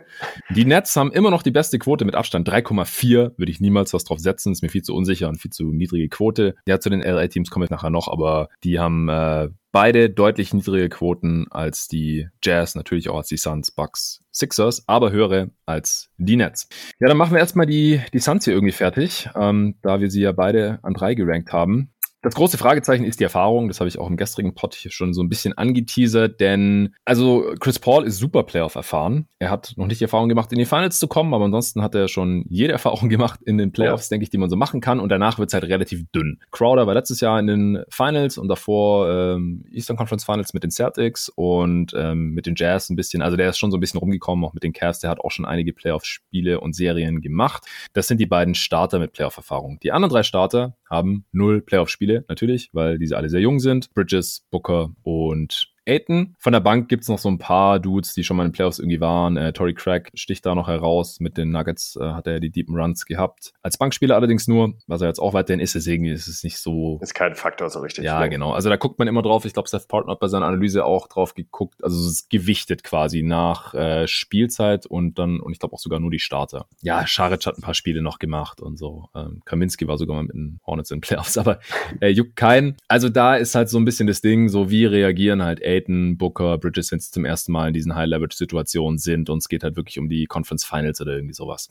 Die 0.49 0.65
Nets 0.65 0.95
haben 0.95 1.11
immer 1.11 1.31
noch 1.31 1.43
die 1.43 1.51
beste 1.51 1.79
Quote 1.79 2.05
mit 2.05 2.15
Abstand 2.15 2.49
3,4. 2.49 3.37
Würde 3.37 3.51
ich 3.51 3.59
niemals 3.59 3.93
was 3.93 4.03
drauf 4.03 4.19
setzen. 4.19 4.51
Ist 4.51 4.61
mir 4.61 4.69
viel 4.69 4.83
zu 4.83 4.95
unsicher 4.95 5.29
und 5.29 5.39
viel 5.39 5.51
zu 5.51 5.71
niedrige 5.71 6.09
Quote. 6.09 6.55
Ja, 6.67 6.79
zu 6.79 6.89
den 6.89 7.01
LA-Teams 7.01 7.49
komme 7.49 7.65
ich 7.65 7.71
nachher 7.71 7.89
noch, 7.89 8.07
aber 8.07 8.49
die 8.63 8.79
haben 8.79 9.09
äh, 9.09 9.49
beide 9.71 10.09
deutlich 10.09 10.53
niedrige 10.53 10.89
Quoten 10.89 11.47
als 11.49 11.87
die 11.87 12.27
Jazz, 12.43 12.75
natürlich 12.75 13.09
auch 13.09 13.17
als 13.17 13.27
die 13.27 13.37
Suns, 13.37 13.71
Bucks, 13.71 14.23
Sixers, 14.39 14.83
aber 14.87 15.11
höhere 15.11 15.51
als 15.65 16.09
die 16.17 16.35
Nets. 16.35 16.67
Ja, 16.99 17.07
dann 17.07 17.17
machen 17.17 17.33
wir 17.33 17.39
erstmal 17.39 17.65
die, 17.65 18.01
die 18.13 18.19
Suns 18.19 18.45
hier 18.45 18.53
irgendwie 18.53 18.71
fertig, 18.71 19.29
ähm, 19.35 19.75
da 19.81 19.99
wir 19.99 20.09
sie 20.09 20.21
ja 20.21 20.31
beide 20.31 20.79
an 20.81 20.93
drei 20.93 21.13
gerankt 21.13 21.53
haben. 21.53 21.91
Das 22.21 22.35
große 22.35 22.57
Fragezeichen 22.57 23.05
ist 23.05 23.21
die 23.21 23.23
Erfahrung. 23.23 23.69
Das 23.69 23.79
habe 23.79 23.87
ich 23.87 23.97
auch 23.97 24.09
im 24.09 24.17
gestrigen 24.17 24.53
Pod 24.53 24.75
hier 24.75 24.91
schon 24.91 25.13
so 25.13 25.21
ein 25.23 25.29
bisschen 25.29 25.57
angeteasert, 25.57 26.41
denn 26.41 26.93
also 27.05 27.53
Chris 27.61 27.79
Paul 27.79 28.05
ist 28.05 28.17
super 28.17 28.43
Playoff 28.43 28.75
erfahren. 28.75 29.27
Er 29.39 29.49
hat 29.49 29.73
noch 29.77 29.87
nicht 29.87 30.01
die 30.01 30.03
Erfahrung 30.03 30.27
gemacht, 30.27 30.51
in 30.51 30.59
die 30.59 30.65
Finals 30.65 30.99
zu 30.99 31.07
kommen, 31.07 31.33
aber 31.33 31.45
ansonsten 31.45 31.81
hat 31.81 31.95
er 31.95 32.09
schon 32.09 32.43
jede 32.49 32.73
Erfahrung 32.73 33.07
gemacht 33.09 33.39
in 33.43 33.57
den 33.57 33.71
Playoffs, 33.71 34.09
ja. 34.09 34.15
denke 34.15 34.23
ich, 34.23 34.29
die 34.29 34.37
man 34.37 34.49
so 34.49 34.57
machen 34.57 34.81
kann. 34.81 34.99
Und 34.99 35.09
danach 35.09 35.39
wird 35.39 35.49
es 35.49 35.53
halt 35.53 35.63
relativ 35.63 36.03
dünn. 36.13 36.39
Crowder 36.51 36.87
war 36.87 36.93
letztes 36.93 37.21
Jahr 37.21 37.39
in 37.39 37.47
den 37.47 37.83
Finals 37.89 38.37
und 38.37 38.49
davor 38.49 39.09
ähm, 39.09 39.63
Eastern 39.71 39.95
Conference 39.95 40.25
Finals 40.25 40.53
mit 40.53 40.63
den 40.63 40.71
Celtics 40.71 41.29
und 41.29 41.93
ähm, 41.95 42.31
mit 42.31 42.45
den 42.45 42.55
Jazz 42.57 42.89
ein 42.89 42.97
bisschen. 42.97 43.21
Also 43.21 43.37
der 43.37 43.49
ist 43.49 43.57
schon 43.57 43.71
so 43.71 43.77
ein 43.77 43.79
bisschen 43.79 43.99
rumgekommen, 43.99 44.43
auch 44.43 44.53
mit 44.53 44.63
den 44.63 44.73
Cavs. 44.73 44.99
Der 44.99 45.09
hat 45.09 45.21
auch 45.21 45.31
schon 45.31 45.45
einige 45.45 45.71
Playoff-Spiele 45.71 46.59
und 46.59 46.75
Serien 46.75 47.21
gemacht. 47.21 47.63
Das 47.93 48.07
sind 48.07 48.19
die 48.19 48.25
beiden 48.25 48.55
Starter 48.55 48.99
mit 48.99 49.13
Playoff-Erfahrung. 49.13 49.79
Die 49.81 49.93
anderen 49.93 50.11
drei 50.11 50.23
Starter 50.23 50.75
haben 50.89 51.25
null 51.31 51.61
Playoff-Spiele, 51.61 52.25
natürlich, 52.27 52.69
weil 52.73 52.97
diese 52.97 53.17
alle 53.17 53.29
sehr 53.29 53.41
jung 53.41 53.59
sind. 53.59 53.93
Bridges, 53.93 54.45
Booker 54.51 54.91
und 55.03 55.71
Aiton. 55.89 56.35
Von 56.37 56.53
der 56.53 56.59
Bank 56.59 56.87
gibt's 56.89 57.07
noch 57.07 57.19
so 57.19 57.29
ein 57.29 57.39
paar 57.39 57.79
Dudes, 57.79 58.13
die 58.13 58.23
schon 58.23 58.37
mal 58.37 58.43
in 58.45 58.49
den 58.49 58.55
Playoffs 58.55 58.79
irgendwie 58.79 59.01
waren. 59.01 59.37
Äh, 59.37 59.53
Tory 59.53 59.73
Craig 59.73 60.09
sticht 60.13 60.45
da 60.45 60.55
noch 60.55 60.67
heraus. 60.67 61.19
Mit 61.19 61.37
den 61.37 61.51
Nuggets 61.51 61.97
äh, 61.99 62.03
hat 62.03 62.27
er 62.27 62.33
ja 62.33 62.39
die 62.39 62.51
deepen 62.51 62.75
Runs 62.75 63.05
gehabt. 63.05 63.53
Als 63.61 63.77
Bankspieler 63.77 64.15
allerdings 64.15 64.47
nur, 64.47 64.73
was 64.87 65.01
er 65.01 65.07
jetzt 65.07 65.19
auch 65.19 65.33
weiterhin 65.33 65.59
ist, 65.59 65.75
deswegen 65.75 66.05
ist 66.05 66.27
es 66.27 66.43
nicht 66.43 66.59
so. 66.59 66.99
Ist 67.01 67.13
kein 67.13 67.35
Faktor 67.35 67.69
so 67.69 67.79
richtig. 67.79 68.05
Ja, 68.05 68.25
genau. 68.27 68.51
Also 68.51 68.69
da 68.69 68.75
guckt 68.75 68.99
man 68.99 69.07
immer 69.07 69.21
drauf. 69.21 69.45
Ich 69.45 69.53
glaube, 69.53 69.69
Seth 69.69 69.87
Partner 69.87 70.13
hat 70.13 70.19
bei 70.19 70.27
seiner 70.27 70.45
Analyse 70.45 70.85
auch 70.85 71.07
drauf 71.07 71.33
geguckt. 71.33 71.83
Also 71.83 71.99
es 71.99 72.11
ist 72.11 72.29
gewichtet 72.29 72.83
quasi 72.83 73.23
nach 73.23 73.73
äh, 73.73 74.07
Spielzeit 74.07 74.85
und 74.85 75.17
dann, 75.19 75.39
und 75.39 75.51
ich 75.51 75.59
glaube 75.59 75.73
auch 75.73 75.79
sogar 75.79 75.99
nur 75.99 76.11
die 76.11 76.19
Starter. 76.19 76.67
Ja, 76.81 77.07
Scharic 77.07 77.45
hat 77.45 77.57
ein 77.57 77.61
paar 77.61 77.73
Spiele 77.73 78.01
noch 78.01 78.19
gemacht 78.19 78.61
und 78.61 78.77
so. 78.77 79.09
Ähm, 79.15 79.41
Kaminski 79.45 79.87
war 79.87 79.97
sogar 79.97 80.15
mal 80.15 80.23
mit 80.23 80.33
den 80.33 80.59
Hornets 80.65 80.91
in 80.91 80.97
den 80.97 81.01
Playoffs, 81.01 81.37
aber 81.39 81.59
äh, 81.99 82.09
juckt 82.09 82.35
keinen. 82.35 82.77
Also 82.87 83.09
da 83.09 83.35
ist 83.35 83.55
halt 83.55 83.69
so 83.69 83.77
ein 83.77 83.85
bisschen 83.85 84.07
das 84.07 84.21
Ding, 84.21 84.49
so 84.49 84.69
wie 84.69 84.85
reagieren 84.85 85.43
halt 85.43 85.61
Aiton, 85.79 86.17
Booker, 86.17 86.57
Bridges, 86.57 86.91
wenn 86.91 86.99
sie 86.99 87.11
zum 87.11 87.25
ersten 87.25 87.51
Mal 87.51 87.69
in 87.69 87.73
diesen 87.73 87.95
High-Leverage-Situationen 87.95 88.97
sind 88.97 89.29
und 89.29 89.39
es 89.39 89.49
geht 89.49 89.63
halt 89.63 89.75
wirklich 89.75 89.99
um 89.99 90.09
die 90.09 90.25
Conference 90.25 90.65
Finals 90.65 91.01
oder 91.01 91.13
irgendwie 91.13 91.33
sowas. 91.33 91.69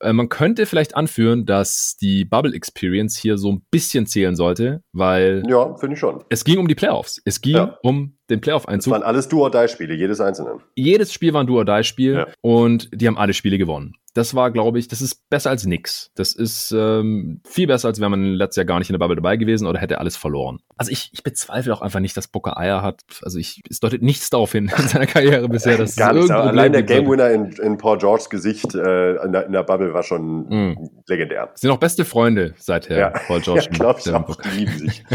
Äh, 0.00 0.12
man 0.12 0.28
könnte 0.28 0.66
vielleicht 0.66 0.96
anführen, 0.96 1.46
dass 1.46 1.96
die 1.96 2.24
Bubble 2.24 2.54
Experience 2.54 3.16
hier 3.16 3.38
so 3.38 3.52
ein 3.52 3.62
bisschen 3.70 4.06
zählen 4.06 4.36
sollte, 4.36 4.82
weil 4.92 5.42
ja, 5.48 5.74
finde 5.76 5.94
ich 5.94 6.00
schon. 6.00 6.24
Es 6.28 6.44
ging 6.44 6.58
um 6.58 6.68
die 6.68 6.74
Playoffs. 6.74 7.20
Es 7.24 7.40
ging 7.40 7.56
ja. 7.56 7.78
um 7.82 8.16
den 8.30 8.40
Playoff-Einzug. 8.40 8.92
Das 8.92 9.00
waren 9.00 9.06
alles 9.06 9.28
Do-or-Die-Spiele, 9.28 9.94
jedes 9.94 10.20
einzelne. 10.20 10.58
Jedes 10.74 11.12
Spiel 11.12 11.32
war 11.32 11.42
ein 11.42 11.46
Do-or-Die-Spiel 11.46 12.14
ja. 12.14 12.26
und 12.40 12.88
die 12.92 13.06
haben 13.06 13.18
alle 13.18 13.34
Spiele 13.34 13.58
gewonnen. 13.58 13.96
Das 14.14 14.36
war, 14.36 14.52
glaube 14.52 14.78
ich, 14.78 14.86
das 14.86 15.02
ist 15.02 15.28
besser 15.28 15.50
als 15.50 15.66
nix. 15.66 16.12
Das 16.14 16.34
ist 16.34 16.70
ähm, 16.70 17.40
viel 17.44 17.66
besser, 17.66 17.88
als 17.88 17.98
wäre 17.98 18.08
man 18.10 18.34
letztes 18.34 18.58
Jahr 18.58 18.64
gar 18.64 18.78
nicht 18.78 18.88
in 18.88 18.94
der 18.94 19.00
Bubble 19.00 19.16
dabei 19.16 19.36
gewesen 19.36 19.66
oder 19.66 19.80
hätte 19.80 19.98
alles 19.98 20.16
verloren. 20.16 20.60
Also 20.76 20.92
ich, 20.92 21.10
ich 21.12 21.24
bezweifle 21.24 21.74
auch 21.74 21.82
einfach 21.82 21.98
nicht, 21.98 22.16
dass 22.16 22.28
Booker 22.28 22.56
Eier 22.56 22.80
hat. 22.80 23.02
Also 23.22 23.40
ich, 23.40 23.60
es 23.68 23.80
deutet 23.80 24.02
nichts 24.02 24.30
darauf 24.30 24.52
hin 24.52 24.70
in 24.78 24.88
seiner 24.88 25.06
Karriere 25.06 25.48
bisher, 25.48 25.76
dass 25.76 25.96
gar 25.96 26.14
es 26.14 26.30
Allein 26.30 26.72
der 26.72 26.84
Game 26.84 27.08
Winner 27.08 27.28
in, 27.30 27.50
in 27.54 27.76
Paul 27.76 27.98
Georges 27.98 28.30
Gesicht 28.30 28.72
äh, 28.76 29.16
in, 29.16 29.32
der, 29.32 29.46
in, 29.46 29.52
der, 29.52 29.64
Bubble 29.64 29.92
war 29.92 30.04
schon 30.04 30.46
mm. 30.48 30.90
legendär. 31.08 31.50
Sind 31.56 31.70
auch 31.70 31.78
beste 31.78 32.04
Freunde 32.04 32.54
seither, 32.56 32.96
ja. 32.96 33.10
Paul 33.10 33.40
George. 33.40 33.62
Ja, 33.72 33.78
glaube 33.78 34.00
ich 34.04 34.12
auch. 34.12 34.36
Die 34.42 34.58
lieben 34.58 34.78
sich. 34.78 35.04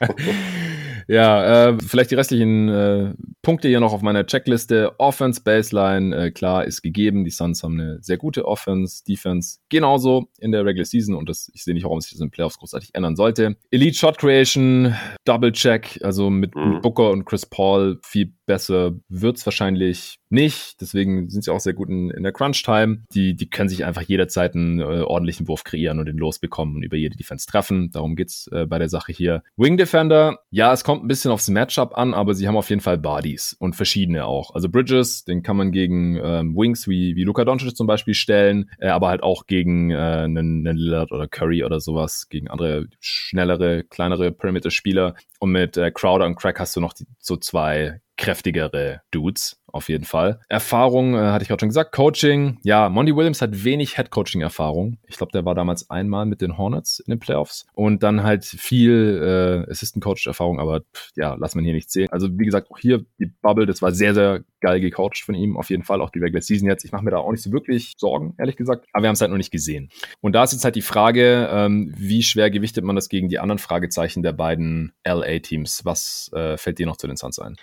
Ja, 1.08 1.68
äh, 1.68 1.78
vielleicht 1.78 2.10
die 2.10 2.14
restlichen 2.14 2.68
äh, 2.68 3.14
Punkte 3.42 3.68
hier 3.68 3.80
noch 3.80 3.92
auf 3.92 4.02
meiner 4.02 4.26
Checkliste. 4.26 4.98
Offense, 4.98 5.42
Baseline, 5.42 6.16
äh, 6.16 6.30
klar, 6.30 6.64
ist 6.64 6.82
gegeben. 6.82 7.24
Die 7.24 7.30
Suns 7.30 7.62
haben 7.62 7.80
eine 7.80 7.98
sehr 8.02 8.16
gute 8.16 8.46
Offense, 8.46 9.04
Defense 9.04 9.58
genauso 9.68 10.28
in 10.38 10.52
der 10.52 10.64
Regular 10.64 10.84
Season 10.84 11.14
und 11.14 11.28
das, 11.28 11.50
ich 11.54 11.64
sehe 11.64 11.74
nicht, 11.74 11.84
warum 11.84 12.00
sich 12.00 12.10
das 12.12 12.20
in 12.20 12.26
den 12.26 12.30
Playoffs 12.30 12.58
großartig 12.58 12.90
ändern 12.94 13.16
sollte. 13.16 13.56
Elite 13.70 13.96
Shot 13.96 14.18
Creation, 14.18 14.94
Double 15.24 15.52
Check, 15.52 15.98
also 16.02 16.30
mit, 16.30 16.54
mhm. 16.54 16.74
mit 16.74 16.82
Booker 16.82 17.10
und 17.10 17.24
Chris 17.24 17.46
Paul 17.46 17.98
viel 18.02 18.32
besser 18.46 18.92
wird's 19.08 19.46
wahrscheinlich 19.46 20.18
nicht. 20.28 20.80
Deswegen 20.80 21.30
sind 21.30 21.44
sie 21.44 21.52
auch 21.52 21.60
sehr 21.60 21.72
gut 21.72 21.88
in, 21.88 22.10
in 22.10 22.22
der 22.22 22.32
Crunch-Time. 22.32 23.04
Die, 23.14 23.34
die 23.34 23.48
können 23.48 23.68
sich 23.68 23.84
einfach 23.84 24.02
jederzeit 24.02 24.54
einen 24.54 24.80
äh, 24.80 25.00
ordentlichen 25.00 25.48
Wurf 25.48 25.64
kreieren 25.64 25.98
und 25.98 26.06
den 26.06 26.18
losbekommen 26.18 26.76
und 26.76 26.82
über 26.82 26.96
jede 26.96 27.16
Defense 27.16 27.46
treffen. 27.46 27.90
Darum 27.90 28.16
geht's 28.16 28.48
äh, 28.48 28.66
bei 28.66 28.78
der 28.78 28.88
Sache 28.88 29.12
hier. 29.12 29.42
Wing 29.56 29.76
Defender, 29.76 30.38
ja, 30.50 30.72
es 30.72 30.84
kommt 30.84 30.93
ein 31.02 31.08
bisschen 31.08 31.30
aufs 31.30 31.48
Matchup 31.48 31.96
an, 31.96 32.14
aber 32.14 32.34
sie 32.34 32.46
haben 32.46 32.56
auf 32.56 32.70
jeden 32.70 32.80
Fall 32.80 32.98
Bodies 32.98 33.56
und 33.58 33.74
verschiedene 33.74 34.26
auch. 34.26 34.54
Also 34.54 34.68
Bridges, 34.68 35.24
den 35.24 35.42
kann 35.42 35.56
man 35.56 35.72
gegen 35.72 36.16
ähm, 36.16 36.56
Wings 36.56 36.88
wie, 36.88 37.16
wie 37.16 37.24
Luka 37.24 37.44
Doncic 37.44 37.76
zum 37.76 37.86
Beispiel 37.86 38.14
stellen, 38.14 38.70
äh, 38.78 38.88
aber 38.88 39.08
halt 39.08 39.22
auch 39.22 39.46
gegen 39.46 39.90
äh, 39.90 39.96
einen, 39.96 40.66
einen 40.66 40.76
Lillard 40.76 41.12
oder 41.12 41.28
Curry 41.28 41.64
oder 41.64 41.80
sowas, 41.80 42.28
gegen 42.28 42.48
andere 42.48 42.86
schnellere, 43.00 43.84
kleinere 43.84 44.32
Perimeter-Spieler. 44.32 45.14
Und 45.44 45.52
mit 45.52 45.76
äh, 45.76 45.90
Crowder 45.90 46.24
und 46.24 46.36
Crack 46.36 46.58
hast 46.58 46.74
du 46.74 46.80
noch 46.80 46.94
die, 46.94 47.06
so 47.18 47.36
zwei 47.36 48.00
kräftigere 48.16 49.02
Dudes 49.10 49.60
auf 49.74 49.88
jeden 49.88 50.04
Fall. 50.04 50.40
Erfahrung, 50.48 51.14
äh, 51.14 51.18
hatte 51.18 51.42
ich 51.42 51.48
gerade 51.48 51.60
schon 51.60 51.68
gesagt. 51.68 51.92
Coaching, 51.92 52.58
ja, 52.62 52.88
Monty 52.88 53.14
Williams 53.14 53.42
hat 53.42 53.64
wenig 53.64 53.96
Head-Coaching-Erfahrung. 53.96 54.98
Ich 55.08 55.16
glaube, 55.16 55.32
der 55.32 55.44
war 55.44 55.56
damals 55.56 55.90
einmal 55.90 56.24
mit 56.26 56.40
den 56.40 56.56
Hornets 56.56 57.00
in 57.00 57.10
den 57.10 57.18
Playoffs 57.18 57.66
und 57.74 58.04
dann 58.04 58.22
halt 58.22 58.44
viel 58.44 59.66
äh, 59.66 59.70
Assistant-Coach-Erfahrung, 59.70 60.60
aber 60.60 60.80
pff, 60.80 61.10
ja, 61.16 61.34
lass 61.38 61.56
man 61.56 61.64
hier 61.64 61.74
nicht 61.74 61.90
sehen. 61.90 62.08
Also 62.12 62.28
wie 62.38 62.44
gesagt, 62.44 62.70
auch 62.70 62.78
hier 62.78 63.04
die 63.18 63.26
Bubble, 63.26 63.66
das 63.66 63.82
war 63.82 63.90
sehr, 63.90 64.14
sehr 64.14 64.44
geil 64.60 64.80
gecoacht 64.80 65.18
von 65.18 65.34
ihm, 65.34 65.56
auf 65.56 65.70
jeden 65.70 65.82
Fall. 65.82 66.00
Auch 66.00 66.10
die 66.10 66.20
Regular 66.20 66.40
Season 66.40 66.68
jetzt. 66.68 66.84
Ich 66.84 66.92
mache 66.92 67.04
mir 67.04 67.10
da 67.10 67.18
auch 67.18 67.32
nicht 67.32 67.42
so 67.42 67.50
wirklich 67.50 67.94
Sorgen, 67.98 68.34
ehrlich 68.38 68.56
gesagt. 68.56 68.86
Aber 68.92 69.02
wir 69.02 69.08
haben 69.08 69.14
es 69.14 69.20
halt 69.20 69.32
noch 69.32 69.38
nicht 69.38 69.50
gesehen. 69.50 69.90
Und 70.20 70.34
da 70.34 70.44
ist 70.44 70.52
jetzt 70.52 70.64
halt 70.64 70.76
die 70.76 70.82
Frage, 70.82 71.48
ähm, 71.50 71.92
wie 71.96 72.22
schwer 72.22 72.48
gewichtet 72.50 72.84
man 72.84 72.94
das 72.94 73.08
gegen 73.08 73.28
die 73.28 73.40
anderen 73.40 73.58
Fragezeichen 73.58 74.22
der 74.22 74.32
beiden 74.32 74.92
LA-Teams? 75.34 75.84
Was 75.84 76.30
äh, 76.34 76.56
fällt 76.56 76.78
dir 76.78 76.86
noch 76.86 76.96
zu 76.96 77.06
den 77.06 77.16
Suns 77.16 77.38
ein? 77.38 77.56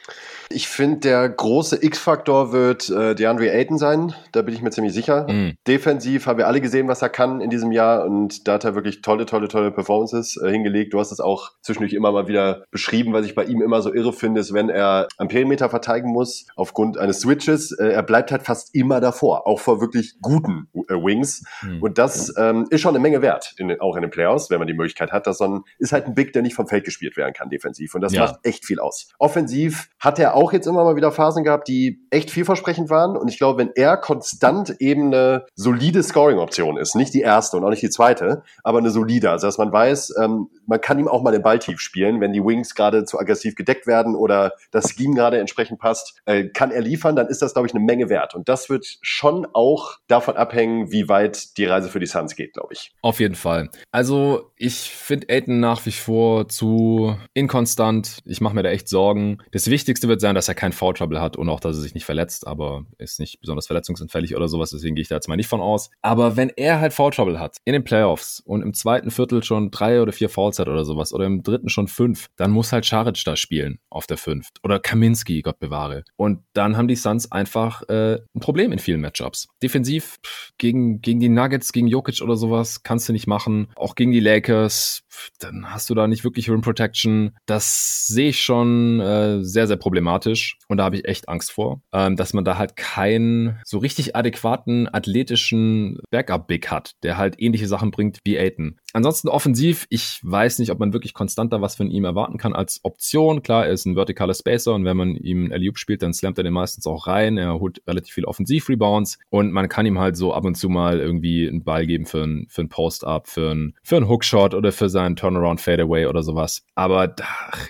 Ich 0.50 0.68
finde, 0.68 1.00
der 1.00 1.30
große 1.30 1.84
X-Faktor 1.84 2.52
wird 2.52 2.90
äh, 2.90 3.16
DeAndre 3.16 3.52
Ayton 3.52 3.78
sein, 3.78 4.14
da 4.32 4.42
bin 4.42 4.54
ich 4.54 4.62
mir 4.62 4.72
ziemlich 4.72 4.94
sicher. 4.94 5.28
Mhm. 5.30 5.56
Defensiv 5.68 6.26
haben 6.26 6.38
wir 6.38 6.48
alle 6.48 6.62
gesehen, 6.62 6.88
was 6.88 7.02
er 7.02 7.10
kann 7.10 7.42
in 7.42 7.50
diesem 7.50 7.72
Jahr 7.72 8.06
und 8.06 8.48
da 8.48 8.54
hat 8.54 8.64
er 8.64 8.76
wirklich 8.76 9.02
tolle, 9.02 9.26
tolle, 9.26 9.48
tolle 9.48 9.72
Performances 9.72 10.38
äh, 10.38 10.50
hingelegt. 10.50 10.94
Du 10.94 11.00
hast 11.00 11.12
es 11.12 11.20
auch 11.20 11.52
zwischendurch 11.62 11.94
immer 11.94 12.12
mal 12.12 12.28
wieder 12.28 12.64
beschrieben, 12.72 13.14
was 13.14 13.26
ich 13.26 13.36
bei 13.36 13.46
ihm 13.46 13.62
immer 13.62 13.82
so 13.82 13.94
irre 13.94 14.14
finde, 14.14 14.42
ist, 14.42 14.54
wenn 14.54 14.70
er 14.70 15.08
am 15.18 15.28
Perimeter 15.28 15.70
verteidigen 15.70 16.12
muss, 16.12 16.48
aufgrund 16.56 16.98
eines 16.98 17.22
Switches, 17.22 17.72
äh, 17.72 17.90
er 17.90 18.04
bleibt 18.04 18.32
halt 18.32 18.44
fast 18.44 18.76
immer 18.76 19.00
davor, 19.00 19.48
auch 19.48 19.60
vor 19.60 19.82
wirklich 19.82 20.16
guten 20.22 20.68
äh, 20.74 20.94
Wings. 20.94 21.44
Mhm. 21.62 21.82
Und 21.82 21.98
das 21.98 22.34
ähm, 22.38 22.68
ist 22.70 22.82
schon 22.82 22.96
eine 22.96 23.00
Menge 23.00 23.22
wert, 23.22 23.54
in, 23.58 23.80
auch 23.80 23.96
in 23.96 24.02
den 24.02 24.12
Playoffs, 24.12 24.50
wenn 24.50 24.60
man 24.60 24.68
die 24.68 24.74
Möglichkeit 24.74 25.12
hat, 25.12 25.28
ein, 25.42 25.64
ist 25.80 25.92
halt 25.92 26.06
ein 26.06 26.16
Big, 26.16 26.34
der 26.34 26.42
nicht 26.42 26.56
vom 26.56 26.68
Feld 26.68 26.84
gespielt 26.84 27.18
werden 27.18 27.34
kann 27.34 27.50
defensiv 27.62 27.96
und 27.96 28.02
das 28.02 28.14
ja. 28.14 28.22
macht 28.22 28.40
echt 28.44 28.66
viel 28.66 28.80
aus. 28.80 29.10
Offensiv 29.20 29.90
hat 30.00 30.20
er 30.20 30.36
auch 30.36 30.54
jetzt 30.54 30.68
immer 30.68 30.84
mal 30.84 30.96
wieder 30.96 31.12
Phasen 31.12 31.44
gehabt, 31.44 31.68
die 31.68 32.06
echt 32.10 32.32
vielversprechend 32.32 32.90
waren. 32.90 33.16
Und 33.16 33.28
ich 33.28 33.38
glaube, 33.38 33.60
wenn 33.60 33.72
er 33.76 33.98
konstant 33.98 34.76
eben 34.80 35.08
eine 35.08 35.46
solide 35.56 36.04
Scoring-Option 36.04 36.78
ist, 36.78 36.96
nicht 36.96 37.14
die 37.14 37.22
erste 37.22 37.58
und 37.58 37.64
auch 37.64 37.70
nicht 37.70 37.84
die 37.84 37.90
zweite, 37.90 38.44
aber 38.64 38.80
eine 38.80 38.90
solide, 38.90 39.30
also 39.30 39.48
dass 39.48 39.58
man 39.58 39.72
weiß, 39.72 40.16
ähm, 40.22 40.50
man 40.66 40.82
kann 40.82 41.00
ihm 41.00 41.08
auch 41.08 41.22
mal 41.22 41.32
den 41.32 41.42
Ball 41.42 41.60
tief 41.60 41.80
spielen, 41.80 42.22
wenn 42.22 42.34
die 42.34 42.44
Wings 42.44 42.76
gerade 42.76 43.06
zu 43.06 43.20
aggressiv 43.20 43.56
gedeckt 43.56 43.88
werden 43.88 44.16
oder 44.16 44.54
das 44.72 44.92
Scheme 44.92 45.16
gerade 45.16 45.40
entsprechend 45.40 45.80
passt, 45.80 46.22
äh, 46.26 46.46
kann 46.46 46.72
er 46.72 46.82
liefern, 46.82 47.16
dann 47.16 47.28
ist 47.28 47.42
das, 47.42 47.54
glaube 47.54 47.68
ich, 47.68 47.74
eine 47.74 47.84
Menge 47.84 48.10
wert. 48.10 48.36
Und 48.36 48.50
das 48.50 48.70
wird 48.70 48.98
schon 49.02 49.48
auch 49.54 49.98
davon 50.08 50.36
abhängen, 50.36 50.92
wie 50.92 51.08
weit 51.08 51.58
die 51.58 51.66
Reise 51.66 51.90
für 51.90 52.00
die 52.00 52.06
Suns 52.06 52.36
geht, 52.36 52.54
glaube 52.54 52.74
ich. 52.74 52.94
Auf 53.02 53.20
jeden 53.20 53.36
Fall. 53.36 53.70
Also 53.92 54.52
ich 54.58 54.92
finde 54.92 55.28
Aiden 55.30 55.60
nach 55.60 55.86
wie 55.86 55.92
vor 55.92 56.48
zu 56.48 57.18
inkonstant. 57.42 58.20
Ich 58.26 58.40
mache 58.40 58.56
mir 58.56 58.64
da 58.64 58.70
echt 58.70 58.88
Sorgen. 58.88 59.40
Das 59.52 59.70
Wichtigste 59.70 60.08
wird 60.08 60.22
sein, 60.22 60.36
dass 60.36 60.48
er 60.48 60.56
kein 60.56 60.72
Foul 60.72 60.94
Trouble 60.94 61.20
hat 61.20 61.36
und 61.36 61.50
auch, 61.50 61.60
dass 61.60 61.76
er 61.76 61.82
sich 61.82 61.94
nicht 61.94 62.06
verletzt, 62.06 62.48
aber 62.48 62.86
ist 62.98 63.20
nicht 63.20 63.42
besonders 63.42 63.68
verletzungsanfällig 63.68 64.36
oder 64.36 64.48
sowas, 64.48 64.70
deswegen 64.70 64.96
gehe 64.96 65.02
ich 65.02 65.08
da 65.08 65.16
jetzt 65.16 65.28
mal 65.28 65.36
nicht 65.36 65.48
von 65.48 65.62
aus. 65.62 65.90
Aber 66.02 66.38
wenn 66.38 66.50
er 66.50 66.80
halt 66.80 66.94
Foul 66.94 67.12
Trouble 67.12 67.40
hat 67.40 67.58
in 67.66 67.74
den 67.74 67.84
Playoffs 67.84 68.42
und 68.46 68.62
im 68.62 68.74
zweiten 68.74 69.12
Viertel 69.12 69.44
schon 69.44 69.72
drei 69.72 70.02
oder 70.02 70.14
vier 70.14 70.30
Fouls 70.30 70.60
hat 70.60 70.68
oder 70.68 70.86
sowas 70.86 71.14
oder 71.14 71.26
im 71.26 71.44
dritten 71.44 71.70
schon 71.70 71.88
fünf, 71.88 72.30
dann 72.38 72.52
muss 72.52 72.72
halt 72.72 72.86
Scharic 72.86 73.22
da 73.26 73.36
spielen 73.36 73.80
auf 73.90 74.08
der 74.08 74.18
fünf 74.18 74.50
oder 74.64 74.80
Kaminski, 74.80 75.42
Gott 75.42 75.60
bewahre. 75.60 76.04
Und 76.16 76.44
dann 76.54 76.78
haben 76.78 76.88
die 76.88 76.96
Suns 76.96 77.32
einfach 77.32 77.82
äh, 77.90 78.20
ein 78.36 78.40
Problem 78.40 78.72
in 78.72 78.80
vielen 78.80 79.02
Matchups. 79.02 79.48
Defensiv 79.62 80.20
pff, 80.24 80.52
gegen, 80.58 81.02
gegen 81.02 81.20
die 81.20 81.30
Nuggets, 81.30 81.72
gegen 81.72 81.88
Jokic 81.88 82.22
oder 82.22 82.36
sowas 82.36 82.84
kannst 82.84 83.10
du 83.10 83.14
nicht 83.14 83.28
machen. 83.28 83.68
Auch 83.76 83.96
gegen 83.96 84.12
die 84.12 84.20
Lakers, 84.20 85.04
pff, 85.12 85.30
dann 85.40 85.74
hast 85.74 85.90
du 85.90 85.96
da 85.96 86.08
nicht 86.08 86.24
wirklich 86.24 86.50
Rim 86.50 86.62
Protection. 86.62 87.31
Das 87.46 88.08
sehe 88.08 88.30
ich 88.30 88.42
schon 88.42 89.00
äh, 89.00 89.44
sehr, 89.44 89.68
sehr 89.68 89.78
problematisch 89.78 90.58
und 90.68 90.78
da 90.78 90.84
habe 90.84 90.98
ich 90.98 91.06
echt 91.06 91.30
Angst 91.30 91.52
vor 91.52 91.82
ähm, 91.94 92.16
dass 92.16 92.34
man 92.34 92.46
da 92.46 92.58
halt 92.58 92.76
keinen 92.76 93.60
so 93.66 93.78
richtig 93.78 94.16
adäquaten 94.16 94.94
athletischen 94.94 96.00
Backup-Big 96.10 96.70
hat, 96.70 96.94
der 97.04 97.18
halt 97.18 97.36
ähnliche 97.40 97.68
Sachen 97.68 97.92
bringt 97.92 98.20
wie 98.24 98.40
Aiton. 98.40 98.78
Ansonsten 98.94 99.30
offensiv, 99.30 99.86
ich 99.90 100.20
weiß 100.24 100.60
nicht, 100.60 100.72
ob 100.72 100.80
man 100.80 100.94
wirklich 100.94 101.14
konstant 101.14 101.54
da 101.54 101.62
was 101.62 101.76
von 101.76 101.90
ihm 101.90 102.04
erwarten 102.04 102.38
kann 102.38 102.54
als 102.54 102.80
Option. 102.84 103.42
Klar, 103.42 103.66
er 103.66 103.74
ist 103.74 103.86
ein 103.86 103.96
vertikaler 103.96 104.34
Spacer 104.34 104.74
und 104.74 104.86
wenn 104.86 104.98
man 104.98 105.16
ihm 105.16 105.46
einen 105.46 105.54
Alley 105.54 105.72
spielt, 105.76 106.02
dann 106.02 106.14
slammt 106.14 106.38
er 106.38 106.44
den 106.44 106.54
meistens 106.54 106.86
auch 106.88 107.08
rein. 107.08 107.38
Er 107.38 107.60
holt 107.60 107.82
relativ 107.88 108.14
viel 108.14 108.26
Offensiv-Rebounds 108.26 109.20
und 109.30 109.52
man 109.52 109.70
kann 109.70 109.86
ihm 109.86 110.00
halt 110.00 110.18
so 110.18 110.34
ab 110.34 110.44
und 110.44 110.56
zu 110.56 110.68
mal 110.68 111.00
irgendwie 111.00 111.48
einen 111.48 111.64
Ball 111.64 111.86
geben 111.88 112.06
für 112.06 112.24
einen, 112.24 112.48
für 112.50 112.68
Post-Up, 112.68 113.28
für 113.28 113.52
einen, 113.52 113.76
für 113.84 114.08
Hookshot 114.08 114.54
oder 114.54 114.72
für 114.72 114.90
seinen 114.90 115.16
Turnaround-Fadeaway 115.16 116.08
oder 116.08 116.24
sowas. 116.24 116.66
Aber 116.76 117.08